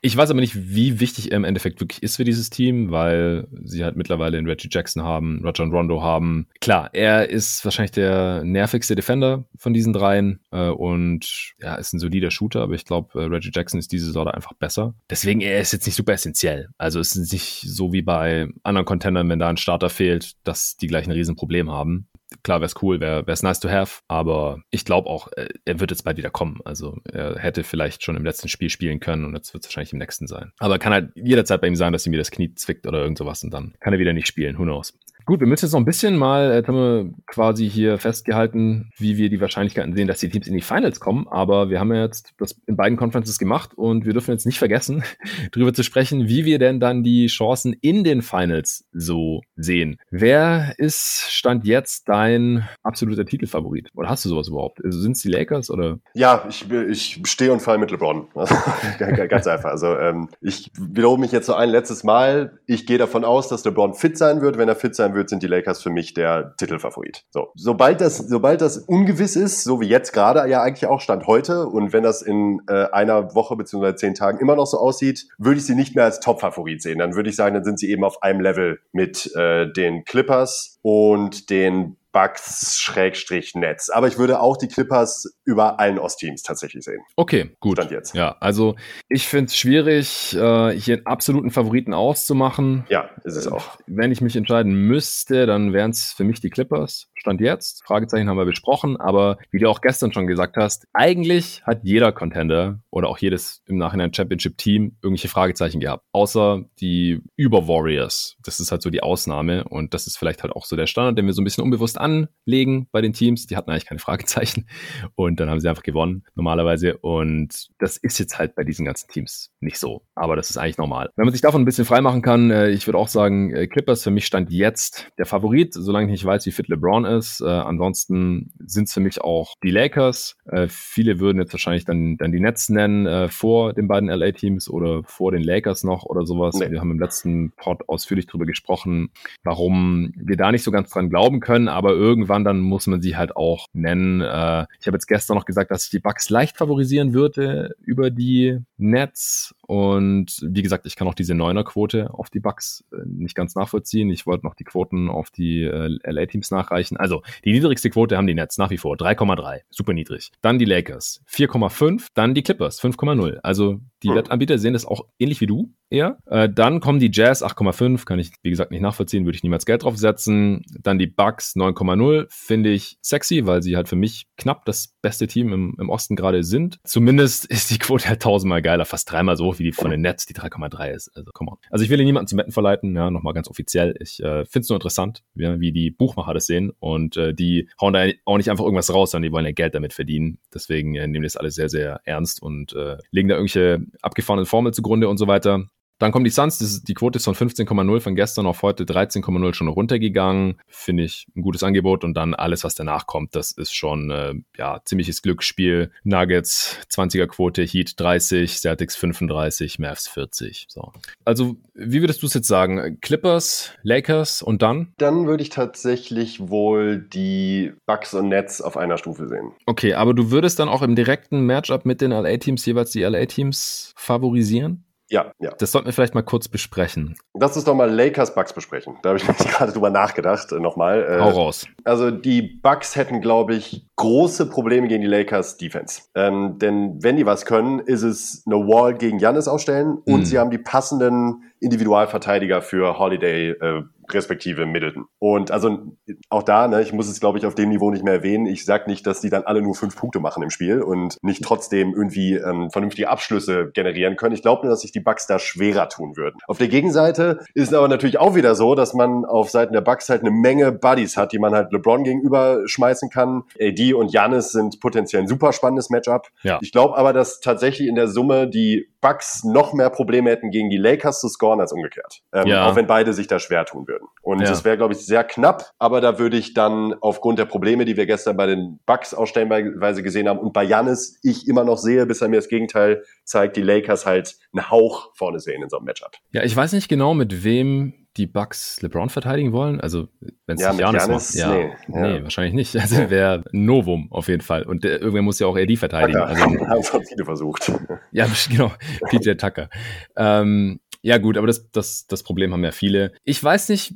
Ich 0.03 0.15
weiß 0.15 0.31
aber 0.31 0.41
nicht, 0.41 0.55
wie 0.75 1.01
wichtig 1.01 1.31
er 1.33 1.37
im 1.39 1.45
Endeffekt 1.45 1.81
wirklich 1.81 2.03
ist 2.03 2.17
für 2.17 2.25
dieses 2.25 2.51
Team, 2.51 2.91
weil 2.91 3.49
sie 3.65 3.83
halt 3.83 3.97
mittlerweile 3.97 4.37
in 4.37 4.47
Reggie 4.47 4.69
Jackson 4.71 5.03
haben, 5.03 5.41
Rajon 5.43 5.73
Rondo 5.73 6.03
haben. 6.03 6.47
Klar, 6.61 6.91
er 6.93 7.31
ist 7.31 7.65
wahrscheinlich 7.65 7.93
der 7.93 8.45
nervigste 8.45 8.95
Defender 8.95 9.45
von 9.57 9.73
diesen 9.73 9.95
dreien 9.95 10.41
äh, 10.53 10.69
und 10.69 11.55
ja, 11.61 11.77
ist 11.77 11.95
ein 11.95 11.99
solider 11.99 12.31
Shooter, 12.31 12.61
aber 12.61 12.75
ich 12.75 12.85
glaube, 12.85 13.19
äh, 13.19 13.25
Reggie 13.25 13.51
Jackson 13.55 13.81
ist 13.81 13.91
diese 13.93 14.13
da 14.13 14.25
einfach 14.25 14.53
besser. 14.53 14.93
Deswegen, 15.09 15.41
er 15.41 15.61
ist 15.61 15.73
jetzt 15.73 15.87
nicht 15.87 15.95
super 15.97 16.13
essentiell. 16.13 16.69
Also 16.77 17.01
es 17.01 17.17
ist 17.17 17.33
nicht 17.33 17.63
so 17.67 17.93
wie 17.95 18.03
bei 18.03 18.49
anderen 18.63 18.85
Contendern, 18.85 19.29
wenn 19.31 19.39
da 19.39 19.49
ein 19.49 19.57
Starter 19.57 19.89
fehlt, 19.89 20.35
dass 20.45 20.77
die 20.77 20.89
gleich 20.89 21.07
ein 21.07 21.13
Riesenproblem 21.13 21.71
haben. 21.71 22.07
Klar, 22.43 22.61
wäre 22.61 22.67
es 22.67 22.81
cool, 22.83 23.01
wäre 23.01 23.25
es 23.27 23.43
nice 23.43 23.61
to 23.61 23.69
have, 23.69 24.03
aber 24.09 24.63
ich 24.71 24.85
glaube 24.85 25.09
auch, 25.09 25.29
äh, 25.33 25.49
er 25.65 25.81
wird 25.81 25.91
jetzt 25.91 26.05
bald 26.05 26.17
wieder 26.17 26.31
kommen. 26.31 26.61
Also 26.65 26.99
er 27.05 27.39
hätte 27.39 27.65
vielleicht 27.65 28.05
schon 28.05 28.17
im 28.17 28.25
letzten 28.25 28.49
Spiel 28.49 28.71
spielen 28.71 29.01
können 29.01 29.25
und 29.25 29.35
jetzt 29.35 29.53
wird 29.53 29.65
es 29.65 29.69
wahrscheinlich 29.69 29.93
im 29.93 29.99
nächsten 29.99 30.27
sein. 30.27 30.53
Aber 30.59 30.79
kann 30.79 30.93
halt 30.93 31.13
jederzeit 31.17 31.61
bei 31.61 31.67
ihm 31.67 31.77
sein, 31.77 31.93
dass 31.93 32.07
ihm 32.07 32.13
mir 32.13 32.19
das 32.19 32.31
Knie 32.31 32.55
zwickt 32.55 32.87
oder 32.87 33.03
irgend 33.03 33.19
sowas 33.19 33.43
und 33.43 33.51
dann 33.51 33.75
kann 33.81 33.93
er 33.93 33.99
wieder 33.99 34.13
nicht 34.13 34.29
spielen. 34.29 34.59
Who 34.59 34.63
knows? 34.63 34.97
Gut, 35.31 35.39
wir 35.39 35.47
müssen 35.47 35.67
jetzt 35.67 35.75
noch 35.75 35.79
ein 35.79 35.85
bisschen 35.85 36.17
mal, 36.17 36.51
äh, 36.51 36.67
haben 36.67 36.75
wir 36.75 37.15
quasi 37.25 37.71
hier 37.71 37.99
festgehalten, 37.99 38.91
wie 38.99 39.17
wir 39.17 39.31
die 39.31 39.41
Wahrscheinlichkeiten 39.41 39.95
sehen, 39.95 40.09
dass 40.09 40.19
die 40.19 40.29
Teams 40.29 40.49
in 40.49 40.55
die 40.55 40.61
Finals 40.61 40.99
kommen. 40.99 41.29
Aber 41.29 41.71
wir 41.71 41.79
haben 41.79 41.95
ja 41.95 42.03
jetzt 42.03 42.33
das 42.39 42.61
in 42.67 42.75
beiden 42.75 42.99
Conferences 42.99 43.39
gemacht 43.39 43.71
und 43.77 44.05
wir 44.05 44.13
dürfen 44.13 44.33
jetzt 44.33 44.45
nicht 44.45 44.59
vergessen, 44.59 45.05
darüber 45.53 45.73
zu 45.73 45.85
sprechen, 45.85 46.27
wie 46.27 46.45
wir 46.47 46.59
denn 46.59 46.81
dann 46.81 47.05
die 47.05 47.29
Chancen 47.29 47.77
in 47.81 48.03
den 48.03 48.23
Finals 48.23 48.89
so 48.93 49.43
sehen. 49.55 49.99
Wer 50.11 50.75
ist 50.79 51.31
Stand 51.31 51.65
jetzt 51.65 52.09
dein 52.09 52.69
absoluter 52.83 53.25
Titelfavorit? 53.25 53.89
Oder 53.95 54.09
hast 54.09 54.25
du 54.25 54.31
sowas 54.31 54.49
überhaupt? 54.49 54.85
Also 54.85 54.99
Sind 54.99 55.13
es 55.13 55.23
die 55.23 55.31
Lakers 55.31 55.71
oder? 55.71 56.01
Ja, 56.13 56.45
ich, 56.49 56.69
ich 56.69 57.21
stehe 57.23 57.53
und 57.53 57.61
fall 57.61 57.79
mit 57.79 57.93
LeBron. 57.93 58.27
Ganz 58.99 59.47
einfach. 59.47 59.71
Also 59.71 59.97
ähm, 59.97 60.29
ich 60.41 60.73
wiederhole 60.77 61.21
mich 61.21 61.31
jetzt 61.31 61.47
so 61.47 61.55
ein 61.55 61.71
letztes 61.71 62.03
Mal. 62.03 62.59
Ich 62.67 62.85
gehe 62.85 62.99
davon 62.99 63.25
aus, 63.25 63.47
dass 63.47 63.65
LeBron 63.65 63.95
fit 63.95 64.19
sein 64.19 64.41
wird. 64.41 64.59
Wenn 64.59 64.69
er 64.69 64.75
fit 64.75 64.97
sein 64.97 65.15
wird, 65.15 65.20
sind 65.29 65.43
die 65.43 65.47
Lakers 65.47 65.83
für 65.83 65.91
mich 65.91 66.15
der 66.15 66.55
Titelfavorit. 66.57 67.25
So, 67.31 67.49
sobald 67.55 68.01
das, 68.01 68.19
sobald 68.19 68.61
das 68.61 68.79
ungewiss 68.79 69.37
ist, 69.37 69.65
so 69.65 69.81
wie 69.81 69.89
jetzt 69.89 70.13
gerade 70.13 70.49
ja 70.49 70.63
eigentlich 70.63 70.87
auch 70.87 71.01
stand 71.01 71.27
heute, 71.27 71.67
und 71.67 71.93
wenn 71.93 72.03
das 72.03 72.23
in 72.23 72.63
äh, 72.69 72.87
einer 72.93 73.35
Woche 73.35 73.57
beziehungsweise 73.57 73.97
zehn 73.97 74.15
Tagen 74.15 74.39
immer 74.39 74.57
noch 74.57 74.67
so 74.67 74.79
aussieht, 74.79 75.27
würde 75.39 75.59
ich 75.59 75.67
sie 75.67 75.75
nicht 75.75 75.95
mehr 75.95 76.05
als 76.05 76.21
Top-Favorit 76.21 76.83
sehen. 76.83 76.99
Dann 76.99 77.15
würde 77.15 77.31
ich 77.31 77.37
sagen, 77.37 77.55
dann 77.55 77.65
sind 77.65 77.79
sie 77.79 77.91
eben 77.91 78.05
auf 78.05 78.23
einem 78.23 78.41
Level 78.41 78.81
mit 78.93 79.35
äh, 79.37 79.71
den 79.73 80.05
Clippers 80.05 80.79
und 80.83 81.51
den 81.51 81.97
Bucks 82.13 82.79
Schrägstrich 82.81 83.55
Netz. 83.55 83.89
Aber 83.89 84.09
ich 84.09 84.19
würde 84.19 84.41
auch 84.41 84.57
die 84.57 84.69
Clippers 84.69 85.33
über 85.45 85.79
allen 85.79 85.99
Ostteams 85.99 86.43
tatsächlich 86.43 86.85
sehen. 86.85 87.01
Okay, 87.17 87.57
gut. 87.61 87.79
Stand 87.79 87.91
jetzt. 87.91 88.15
Ja, 88.15 88.37
also 88.41 88.77
ich 89.09 89.29
finde 89.29 89.47
es 89.47 89.57
schwierig, 89.57 90.35
äh, 90.35 90.71
hier 90.71 90.97
einen 90.97 91.07
absoluten 91.07 91.51
Favoriten 91.51 91.95
auszumachen. 91.95 92.85
Ja, 92.89 93.11
ist 93.25 93.37
es 93.37 93.47
auch. 93.47 93.79
Wenn 93.87 94.13
ich 94.13 94.21
mich 94.21 94.37
entscheiden 94.37 94.75
müsste, 94.75 95.47
dann 95.47 95.73
wären 95.73 95.91
es 95.91 96.13
für 96.13 96.25
mich 96.25 96.41
die 96.41 96.51
Clippers. 96.51 97.10
Stand 97.21 97.43
jetzt. 97.43 97.85
Fragezeichen 97.85 98.31
haben 98.31 98.39
wir 98.39 98.47
besprochen, 98.47 98.97
aber 98.97 99.37
wie 99.51 99.59
du 99.59 99.69
auch 99.69 99.83
gestern 99.83 100.11
schon 100.11 100.27
gesagt 100.27 100.57
hast, 100.57 100.87
eigentlich 100.95 101.63
hat 101.65 101.81
jeder 101.83 102.13
Contender 102.13 102.81
oder 102.89 103.09
auch 103.09 103.19
jedes 103.19 103.63
im 103.67 103.77
Nachhinein 103.77 104.15
Championship-Team 104.15 104.97
irgendwelche 105.03 105.29
Fragezeichen 105.29 105.81
gehabt. 105.81 106.07
Außer 106.13 106.65
die 106.81 107.21
Über-Warriors. 107.37 108.39
Das 108.43 108.59
ist 108.59 108.73
halt 108.73 108.81
so 108.81 108.89
die 108.89 109.03
Ausnahme 109.03 109.65
und 109.65 109.93
das 109.93 110.07
ist 110.07 110.17
vielleicht 110.17 110.43
halt 110.43 110.55
auch 110.55 110.65
so 110.65 110.77
der 110.77 110.87
Standard, 110.87 111.19
den 111.19 111.27
wir 111.27 111.35
so 111.35 111.43
ein 111.43 111.45
bisschen 111.45 111.63
unbewusst 111.63 111.99
anlegen 111.99 112.89
bei 112.91 113.03
den 113.03 113.13
Teams. 113.13 113.47
Die 113.47 113.57
hatten 113.57 113.71
eigentlich 113.71 113.87
keine 113.87 114.01
Fragezeichen 114.01 114.67
und 115.15 115.41
dann 115.41 115.51
haben 115.51 115.61
sie 115.61 115.69
einfach 115.69 115.83
gewonnen 115.83 116.25
normalerweise 116.35 116.97
und 116.97 117.69
das 117.79 117.99
ist 117.99 118.19
jetzt 118.19 118.39
halt 118.39 118.55
bei 118.55 118.65
diesen 118.65 118.87
ganzen 118.87 119.09
Teams 119.09 119.51
nicht 119.61 119.79
so. 119.79 120.07
Aber 120.15 120.37
das 120.37 120.49
ist 120.49 120.57
eigentlich 120.57 120.79
normal. 120.79 121.11
Wenn 121.17 121.27
man 121.27 121.33
sich 121.33 121.43
davon 121.43 121.61
ein 121.61 121.67
bisschen 121.67 121.85
freimachen 121.85 122.23
kann, 122.23 122.51
äh, 122.51 122.71
ich 122.71 122.87
würde 122.87 122.97
auch 122.97 123.09
sagen, 123.09 123.55
äh, 123.55 123.67
Clippers 123.67 124.05
für 124.05 124.11
mich 124.11 124.25
stand 124.25 124.51
jetzt 124.51 125.09
der 125.19 125.27
Favorit, 125.27 125.75
solange 125.75 126.07
ich 126.07 126.13
nicht 126.13 126.25
weiß, 126.25 126.47
wie 126.47 126.51
fit 126.51 126.69
LeBron 126.69 127.10
ist. 127.17 127.41
Äh, 127.41 127.47
ansonsten 127.47 128.53
sind 128.59 128.89
es 128.89 128.95
für 128.95 129.01
mich 129.01 129.21
auch 129.21 129.55
die 129.63 129.71
Lakers. 129.71 130.37
Äh, 130.47 130.69
viele 130.69 131.21
würden 131.21 131.39
jetzt 131.39 131.53
wahrscheinlich 131.53 131.85
dann, 131.85 132.17
dann 132.17 132.33
die 132.33 132.41
Nets 132.41 132.69
nennen 132.69 133.07
äh, 133.07 133.29
vor 133.29 133.73
den 133.73 133.89
beiden 133.89 134.09
LA-Teams 134.09 134.69
oder 134.69 135.03
vor 135.05 135.33
den 135.33 135.43
Lakers 135.43 135.85
noch 135.85 136.05
oder 136.05 136.27
sowas. 136.27 136.57
Nee. 136.57 136.71
Wir 136.71 136.81
haben 136.81 136.91
im 136.91 136.99
letzten 136.99 137.53
Pod 137.53 137.89
ausführlich 137.89 138.27
darüber 138.27 138.47
gesprochen, 138.47 139.11
warum 139.43 140.13
wir 140.17 140.37
da 140.37 140.53
nicht 140.53 140.65
so 140.65 140.71
ganz 140.71 140.91
dran 140.91 141.11
glauben 141.11 141.41
können, 141.41 141.69
aber 141.69 141.93
irgendwann 141.93 142.45
dann 142.45 142.61
muss 142.61 142.87
man 142.87 143.01
sie 143.01 143.17
halt 143.17 143.37
auch 143.37 143.67
nennen. 143.73 144.21
Äh, 144.21 144.67
ich 144.81 144.87
habe 144.87 144.97
jetzt 144.97 145.07
gestern 145.07 145.37
noch 145.37 145.45
gesagt, 145.45 145.71
dass 145.71 145.85
ich 145.85 145.91
die 145.91 145.99
Bucks 145.99 146.31
leicht 146.31 146.57
favorisieren 146.57 147.15
würde 147.15 147.75
über 147.81 148.11
die 148.11 148.59
Nets 148.77 149.55
und 149.71 150.41
wie 150.43 150.63
gesagt, 150.63 150.85
ich 150.85 150.97
kann 150.97 151.07
auch 151.07 151.15
diese 151.15 151.37
Neuner-Quote 151.37 152.13
auf 152.13 152.29
die 152.29 152.41
Bucks 152.41 152.85
äh, 152.93 152.97
nicht 153.07 153.37
ganz 153.37 153.55
nachvollziehen. 153.55 154.11
Ich 154.11 154.27
wollte 154.27 154.45
noch 154.45 154.57
die 154.57 154.65
Quoten 154.65 155.09
auf 155.09 155.31
die 155.31 155.63
äh, 155.63 155.97
LA-Teams 156.03 156.51
nachreichen. 156.51 156.97
Also 157.01 157.23
die 157.45 157.53
niedrigste 157.53 157.91
Quote 157.91 158.17
haben 158.17 158.27
die 158.27 158.35
Nets 158.35 158.59
nach 158.59 158.71
wie 158.71 158.79
vor. 158.79 158.97
3,3, 158.97 159.61
super 159.71 159.93
niedrig. 159.93 160.31
Dann 160.43 160.59
die 160.59 160.65
Lakers. 160.65 161.23
4,5, 161.29 162.07
dann 162.15 162.35
die 162.35 162.43
Clippers. 162.43 162.81
5,0. 162.83 163.39
Also 163.43 163.81
die 164.03 164.09
Hm. 164.09 164.17
Wettanbieter 164.17 164.59
sehen 164.59 164.73
das 164.73 164.87
auch 164.87 165.07
ähnlich 165.19 165.41
wie 165.41 165.47
du 165.47 165.73
eher. 165.91 166.19
Äh, 166.27 166.49
dann 166.49 166.81
kommen 166.81 167.01
die 167.01 167.11
Jazz 167.13 167.43
8,5, 167.43 168.05
kann 168.05 168.19
ich 168.19 168.33
wie 168.43 168.51
gesagt 168.51 168.71
nicht 168.71 168.81
nachvollziehen, 168.81 169.25
würde 169.25 169.37
ich 169.37 169.43
niemals 169.43 169.67
Geld 169.67 169.83
drauf 169.83 169.97
setzen. 169.97 170.65
Dann 170.81 170.99
die 170.99 171.07
Bucks 171.07 171.57
9,0, 171.57 172.27
finde 172.31 172.71
ich 172.71 172.99
sexy, 173.03 173.47
weil 173.47 173.63
sie 173.63 173.77
halt 173.77 173.89
für 173.89 173.97
mich 173.97 174.27
knapp 174.37 174.65
das 174.65 174.95
beste 175.03 175.27
Team 175.27 175.53
im, 175.53 175.77
im 175.79 175.91
Osten 175.91 176.17
gerade 176.17 176.45
sind. 176.45 176.79
Zumindest 176.85 177.47
ist 177.47 177.71
die 177.71 177.79
Quote 177.79 178.09
halt 178.09 178.23
tausendmal 178.23 178.63
geiler, 178.63 178.85
fast 178.85 179.11
dreimal 179.11 179.37
so 179.37 179.47
hoch 179.47 179.59
wie 179.59 179.65
die 179.65 179.73
von 179.73 179.91
den 179.91 180.01
Nets, 180.01 180.27
die 180.27 180.35
3,3 180.35 180.91
ist. 180.91 181.11
Also 181.17 181.31
come 181.33 181.53
on. 181.53 181.59
Also 181.71 181.85
ich 181.85 181.91
will 181.91 181.99
hier 181.99 182.07
niemanden 182.07 182.29
zum 182.29 182.39
Wetten 182.39 182.53
verleiten, 182.53 182.95
ja, 182.95 183.11
nochmal 183.11 183.35
ganz 183.35 183.49
offiziell. 183.49 183.97
Ich 184.01 184.21
äh, 184.21 184.45
finde 184.45 184.61
es 184.61 184.69
nur 184.69 184.77
interessant, 184.77 185.23
ja, 185.35 185.59
wie 185.61 185.73
die 185.73 185.91
Buchmacher 185.91 186.35
das 186.35 186.47
sehen 186.47 186.73
und 186.79 187.17
äh, 187.17 187.35
die 187.35 187.69
hauen 187.81 187.93
da 187.93 188.07
auch 188.25 188.37
nicht 188.37 188.51
einfach 188.51 188.65
irgendwas 188.65 188.93
raus, 188.93 189.11
sondern 189.11 189.29
die 189.29 189.33
wollen 189.33 189.47
ja 189.47 189.53
Geld 189.53 189.75
damit 189.75 189.93
verdienen. 189.93 190.39
Deswegen 190.55 190.95
äh, 190.95 191.07
nehmen 191.07 191.25
das 191.25 191.37
alles 191.37 191.55
sehr, 191.55 191.69
sehr 191.69 192.01
ernst 192.05 192.41
und 192.43 192.75
äh, 192.75 192.97
legen 193.11 193.29
da 193.29 193.35
irgendwelche 193.35 193.85
abgefahrenen 194.03 194.47
Formeln 194.47 194.73
zugrunde 194.73 195.09
und 195.09 195.19
so 195.19 195.27
weiter. 195.27 195.65
Dann 196.01 196.13
kommen 196.13 196.25
die 196.25 196.31
Suns, 196.31 196.83
die 196.83 196.95
Quote 196.95 197.19
ist 197.19 197.27
von 197.27 197.35
15,0 197.35 198.01
von 198.01 198.17
gestern 198.17 198.47
auf 198.47 198.63
heute 198.63 198.85
13,0 198.85 199.55
schon 199.55 199.69
runtergegangen. 199.69 200.59
Finde 200.67 201.05
ich 201.05 201.27
ein 201.37 201.43
gutes 201.43 201.63
Angebot 201.63 202.05
und 202.05 202.15
dann 202.15 202.35
alles, 202.35 202.65
was 202.65 202.75
danach 202.75 203.07
kommt, 203.07 203.37
das 203.37 203.53
ist 203.53 203.75
schon 203.75 204.11
äh, 204.11 204.35
ja 204.57 204.81
ziemliches 204.83 205.21
Glücksspiel. 205.21 205.91
Nuggets 206.03 206.79
20er 206.91 207.27
Quote, 207.27 207.63
Heat 207.63 208.01
30, 208.01 208.59
Celtics 208.59 208.97
35, 208.97 209.79
Mavs 209.79 210.09
40. 210.09 210.67
So. 210.71 210.93
Also, 211.27 211.57
wie 211.75 212.01
würdest 212.01 212.23
du 212.23 212.27
es 212.27 212.35
jetzt 212.35 212.49
sagen? 212.49 212.99
Clippers, 213.03 213.73
Lakers 213.83 214.41
und 214.41 214.63
dann? 214.63 214.95
Dann 214.97 215.27
würde 215.27 215.43
ich 215.43 215.51
tatsächlich 215.51 216.49
wohl 216.49 216.99
die 216.99 217.75
Bucks 217.85 218.15
und 218.15 218.29
Nets 218.29 218.63
auf 218.63 218.79
einer 218.79 218.97
Stufe 218.97 219.29
sehen. 219.29 219.53
Okay, 219.67 219.93
aber 219.93 220.15
du 220.15 220.31
würdest 220.31 220.59
dann 220.59 220.71
auch 220.71 220.81
im 220.81 220.97
direkten 220.97 221.45
Matchup 221.45 221.85
mit 221.85 222.01
den 222.01 222.11
LA-Teams 222.11 222.65
jeweils 222.65 222.91
die 222.93 223.03
LA-Teams 223.03 223.93
favorisieren? 223.97 224.85
Ja, 225.11 225.33
ja. 225.41 225.51
Das 225.59 225.73
sollten 225.73 225.87
wir 225.87 225.93
vielleicht 225.93 226.15
mal 226.15 226.23
kurz 226.23 226.49
besprechen. 226.49 227.17
Lass 227.35 227.57
uns 227.57 227.65
doch 227.65 227.75
mal 227.75 227.91
Lakers 227.91 228.35
Bucks 228.35 228.53
besprechen. 228.53 228.97
Da 229.03 229.11
habe 229.11 229.19
ich 229.19 229.27
gerade 229.51 229.73
drüber 229.73 229.91
nachgedacht, 229.91 230.53
äh, 230.53 230.61
nochmal. 230.61 231.03
Äh, 231.03 231.21
Hau 231.21 231.31
raus. 231.31 231.67
Also 231.85 232.13
die 232.13 232.43
Bucks 232.43 232.95
hätten, 232.95 233.21
glaube 233.21 233.57
ich, 233.57 233.87
große 233.97 234.49
Probleme 234.49 234.87
gegen 234.87 235.03
die 235.03 235.09
Lakers 235.09 235.57
Defense. 235.57 236.03
Ähm, 236.15 236.59
denn 236.59 237.03
wenn 237.03 237.17
die 237.17 237.27
was 237.27 237.45
können, 237.45 237.81
ist 237.81 238.03
es 238.03 238.45
eine 238.47 238.57
Wall 238.57 238.95
gegen 238.95 239.19
Janis 239.19 239.49
ausstellen 239.49 239.99
und 240.05 240.21
mm. 240.21 240.25
sie 240.25 240.39
haben 240.39 240.51
die 240.51 240.59
passenden 240.59 241.43
Individualverteidiger 241.59 242.63
für 242.63 242.99
Holiday 242.99 243.51
äh, 243.51 243.83
respektive 244.15 244.67
Middleton. 244.67 245.07
Und 245.19 245.51
also 245.51 245.95
auch 246.29 246.43
da, 246.43 246.69
ne, 246.69 246.83
ich 246.83 246.93
muss 246.93 247.09
es 247.09 247.21
glaube 247.21 247.39
ich 247.39 247.47
auf 247.47 247.55
dem 247.55 247.69
Niveau 247.69 247.91
nicht 247.91 248.05
mehr 248.05 248.15
erwähnen. 248.15 248.47
Ich 248.47 248.65
sag 248.65 248.87
nicht, 248.87 249.07
dass 249.07 249.21
die 249.21 249.31
dann 249.31 249.45
alle 249.45 249.63
nur 249.63 249.75
fünf 249.75 249.97
Punkte 249.97 250.21
machen 250.21 250.43
im 250.43 250.51
Spiel 250.51 250.83
und 250.83 251.17
nicht 251.23 251.43
trotzdem 251.43 251.95
irgendwie 251.95 252.35
ähm, 252.35 252.71
vernünftige 252.71 253.09
Abschlüsse 253.09 253.71
generieren 253.73 254.17
können. 254.17 254.35
Ich 254.35 254.43
glaube 254.43 254.63
nur, 254.63 254.71
dass 254.71 254.81
sich 254.81 254.93
die 254.93 255.01
Bucks 255.01 255.27
da 255.27 255.39
schwerer 255.39 255.89
tun 255.89 256.17
würden. 256.17 256.39
Auf 256.47 256.59
der 256.59 256.69
Gegenseite 256.69 257.41
ist 257.55 257.69
es 257.69 257.75
aber 257.75 257.89
natürlich 257.89 258.19
auch 258.19 258.35
wieder 258.35 258.55
so, 258.55 258.75
dass 258.75 258.95
man 258.95 259.25
auf 259.25 259.51
Seiten 259.51 259.73
der 259.73 259.81
Bucks 259.81 260.09
halt 260.09 260.23
eine 260.23 260.31
Menge 260.31 260.73
Buddies 260.73 261.17
hat, 261.17 261.33
die 261.33 261.39
man 261.39 261.55
halt 261.55 261.73
LeBron 261.73 262.05
gegenüber 262.05 262.63
schmeißen 262.67 263.11
kann. 263.11 263.45
AD 263.61 263.95
und 263.95 264.13
Janis 264.13 264.53
sind 264.53 264.81
potenziell 264.81 265.23
ein 265.23 265.29
super 265.29 265.53
spannendes 265.53 265.91
Matchup. 265.91 266.29
Ja. 266.43 266.59
Ich 266.63 266.73
glaube 266.73 266.97
aber, 266.97 267.13
dass 267.13 267.41
tatsächlich 267.41 267.89
in 267.89 267.95
der 267.95 268.09
Summe 268.09 268.49
die 268.49 268.89
Bucks 269.01 269.45
noch 269.45 269.73
mehr 269.73 269.91
Probleme 269.91 270.31
hätten, 270.31 270.51
gegen 270.51 270.71
die 270.71 270.77
Lakers 270.77 271.21
zu 271.21 271.29
scoren 271.29 271.61
als 271.61 271.73
umgekehrt. 271.73 272.23
Ähm, 272.33 272.47
ja. 272.47 272.69
Auch 272.69 272.77
wenn 272.77 272.87
beide 272.87 273.13
sich 273.13 273.27
da 273.27 273.39
schwer 273.39 273.65
tun 273.65 273.87
würden. 273.89 274.00
Und 274.23 274.43
ja. 274.43 274.65
wäre, 274.65 274.77
glaube 274.77 274.93
ich, 274.93 275.01
sehr 275.01 275.25
knapp, 275.25 275.73
aber 275.79 276.01
da 276.01 276.19
würde 276.19 276.37
ich 276.37 276.53
dann 276.53 276.95
aufgrund 277.01 277.39
der 277.39 277.47
Probleme, 277.47 277.85
die 277.87 277.97
wir 277.97 278.07
gestern 278.07 278.37
bei 278.37 278.47
den 278.47 278.79
Bucks 278.85 279.15
auch 279.15 279.27
stellenweise 279.27 280.03
gesehen 280.03 280.29
haben 280.29 280.39
und 280.39 280.53
bei 280.53 280.63
Janis 280.63 281.19
ich 281.23 281.49
immer 281.49 281.65
noch 281.65 281.79
sehe, 281.79 282.05
bis 282.07 282.21
er 282.21 282.29
mir 282.29 282.37
das 282.37 282.49
Gegenteil 282.49 283.03
zeigt, 283.25 283.57
die 283.57 283.63
Lakers 283.63 284.05
halt 284.05 284.37
einen 284.53 284.71
Hauch 284.71 285.11
vorne 285.15 285.41
sehen 285.41 285.63
in 285.63 285.71
so 285.71 285.79
einem 285.79 285.87
Matchup. 285.87 286.13
Ja, 286.33 286.43
ich 286.43 286.55
weiß 286.55 286.73
nicht 286.75 286.89
genau, 286.89 287.15
mit 287.15 287.45
wem 287.45 287.95
die 288.17 288.27
Bucks 288.27 288.83
LeBron 288.83 289.09
verteidigen 289.09 289.53
wollen? 289.53 289.81
Also, 289.81 290.09
wenn 290.47 290.57
es 290.57 290.63
ja, 290.63 290.73
nicht 290.73 290.81
Janis 290.81 291.09
macht. 291.09 291.35
Ja, 291.35 291.55
nee, 291.55 291.71
ja. 291.89 292.01
nee, 292.01 292.23
wahrscheinlich 292.23 292.55
nicht. 292.55 292.77
Also 292.77 293.09
wäre 293.09 293.45
Novum 293.53 294.09
auf 294.11 294.29
jeden 294.29 294.43
Fall. 294.43 294.65
Und 294.65 294.85
der, 294.85 295.01
irgendwer 295.01 295.23
muss 295.23 295.39
ja 295.39 295.47
auch 295.47 295.57
AD 295.57 295.77
verteidigen. 295.77 296.19
Tucker. 296.19 296.31
Also, 296.41 296.69
haben 296.69 296.83
schon 296.83 297.05
viele 297.05 297.25
versucht. 297.25 297.73
Ja, 298.13 298.27
genau. 298.51 298.73
PJ 299.09 299.33
Tucker. 299.35 299.69
Ähm, 300.17 300.81
ja, 301.03 301.19
gut, 301.19 301.39
aber 301.39 301.47
das, 301.47 301.71
das, 301.71 302.07
das 302.07 302.23
Problem 302.23 302.53
haben 302.53 302.65
ja 302.65 302.73
viele. 302.73 303.13
Ich 303.25 303.43
weiß 303.43 303.71
nicht, 303.71 303.95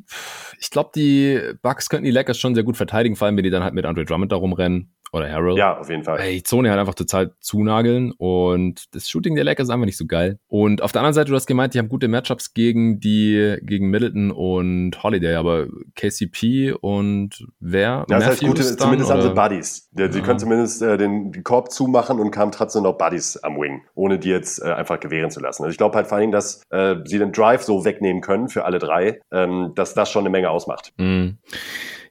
ich 0.59 0.71
glaube, 0.71 0.91
die 0.95 1.41
Bucks 1.61 1.89
könnten 1.89 2.07
die 2.07 2.11
Lakers 2.11 2.39
schon 2.39 2.55
sehr 2.55 2.65
gut 2.65 2.77
verteidigen, 2.77 3.17
vor 3.17 3.27
allem 3.27 3.37
wenn 3.37 3.45
die 3.45 3.51
dann 3.51 3.63
halt 3.63 3.75
mit 3.75 3.85
Andre 3.85 4.05
Drummond 4.05 4.33
da 4.33 4.37
rumrennen 4.37 4.95
oder 5.15 5.31
Harold. 5.31 5.57
Ja, 5.57 5.79
auf 5.79 5.89
jeden 5.89 6.03
Fall. 6.03 6.19
Ey, 6.19 6.43
Zone 6.43 6.71
halt 6.71 6.81
einfach 6.81 6.95
total 6.95 7.35
zunageln 7.39 8.13
und 8.19 8.95
das 8.95 9.09
Shooting 9.09 9.37
der 9.37 9.45
Lakers 9.45 9.69
ist 9.69 9.71
einfach 9.71 9.87
nicht 9.87 9.97
so 9.97 10.07
geil. 10.07 10.41
Und 10.49 10.83
auf 10.83 10.91
der 10.91 11.03
anderen 11.03 11.15
Seite, 11.15 11.31
du 11.31 11.37
hast 11.37 11.47
gemeint, 11.47 11.73
die 11.73 11.79
haben 11.79 11.89
gute 11.89 12.09
Matchups 12.09 12.53
gegen 12.53 12.99
die, 12.99 13.57
gegen 13.63 13.91
Middleton 13.91 14.33
und 14.33 15.01
Holiday, 15.03 15.37
aber 15.37 15.69
KCP 15.95 16.75
und 16.81 17.47
wer? 17.61 18.05
Ja, 18.09 18.19
das 18.19 18.27
heißt 18.27 18.41
gute, 18.41 18.65
dann, 18.65 18.79
zumindest 18.79 19.11
oder? 19.11 19.21
haben 19.21 19.29
sie 19.29 19.35
Buddies. 19.35 19.89
Die, 19.93 20.03
ja. 20.03 20.13
Sie 20.13 20.21
können 20.21 20.39
zumindest 20.41 20.83
äh, 20.83 20.99
den, 20.99 21.31
den 21.31 21.45
Korb 21.45 21.71
zumachen 21.71 22.19
und 22.19 22.37
haben 22.37 22.51
trotzdem 22.51 22.83
noch 22.83 22.99
Buddies 22.99 23.37
am 23.37 23.57
Wing, 23.57 23.83
ohne 23.95 24.19
die 24.19 24.31
jetzt 24.31 24.61
äh, 24.63 24.73
einfach 24.73 24.99
gewähren 24.99 25.31
zu 25.31 25.39
lassen. 25.39 25.63
Also 25.63 25.71
ich 25.71 25.79
glaube 25.79 25.95
halt 25.95 26.09
vor 26.09 26.19
allem, 26.19 26.33
dass 26.33 26.63
äh, 26.71 26.97
sie 27.05 27.19
den 27.19 27.31
Drive 27.31 27.63
so 27.63 27.85
wegnehmen 27.85 28.21
können 28.21 28.49
für 28.49 28.65
alle 28.65 28.81
drei, 28.81 29.21
ähm, 29.31 29.73
dass 29.77 29.95
das 29.95 30.11
schon 30.11 30.23
eine 30.23 30.31
Menge 30.31 30.51
ausmacht. 30.51 30.93
Mhm. 30.99 31.39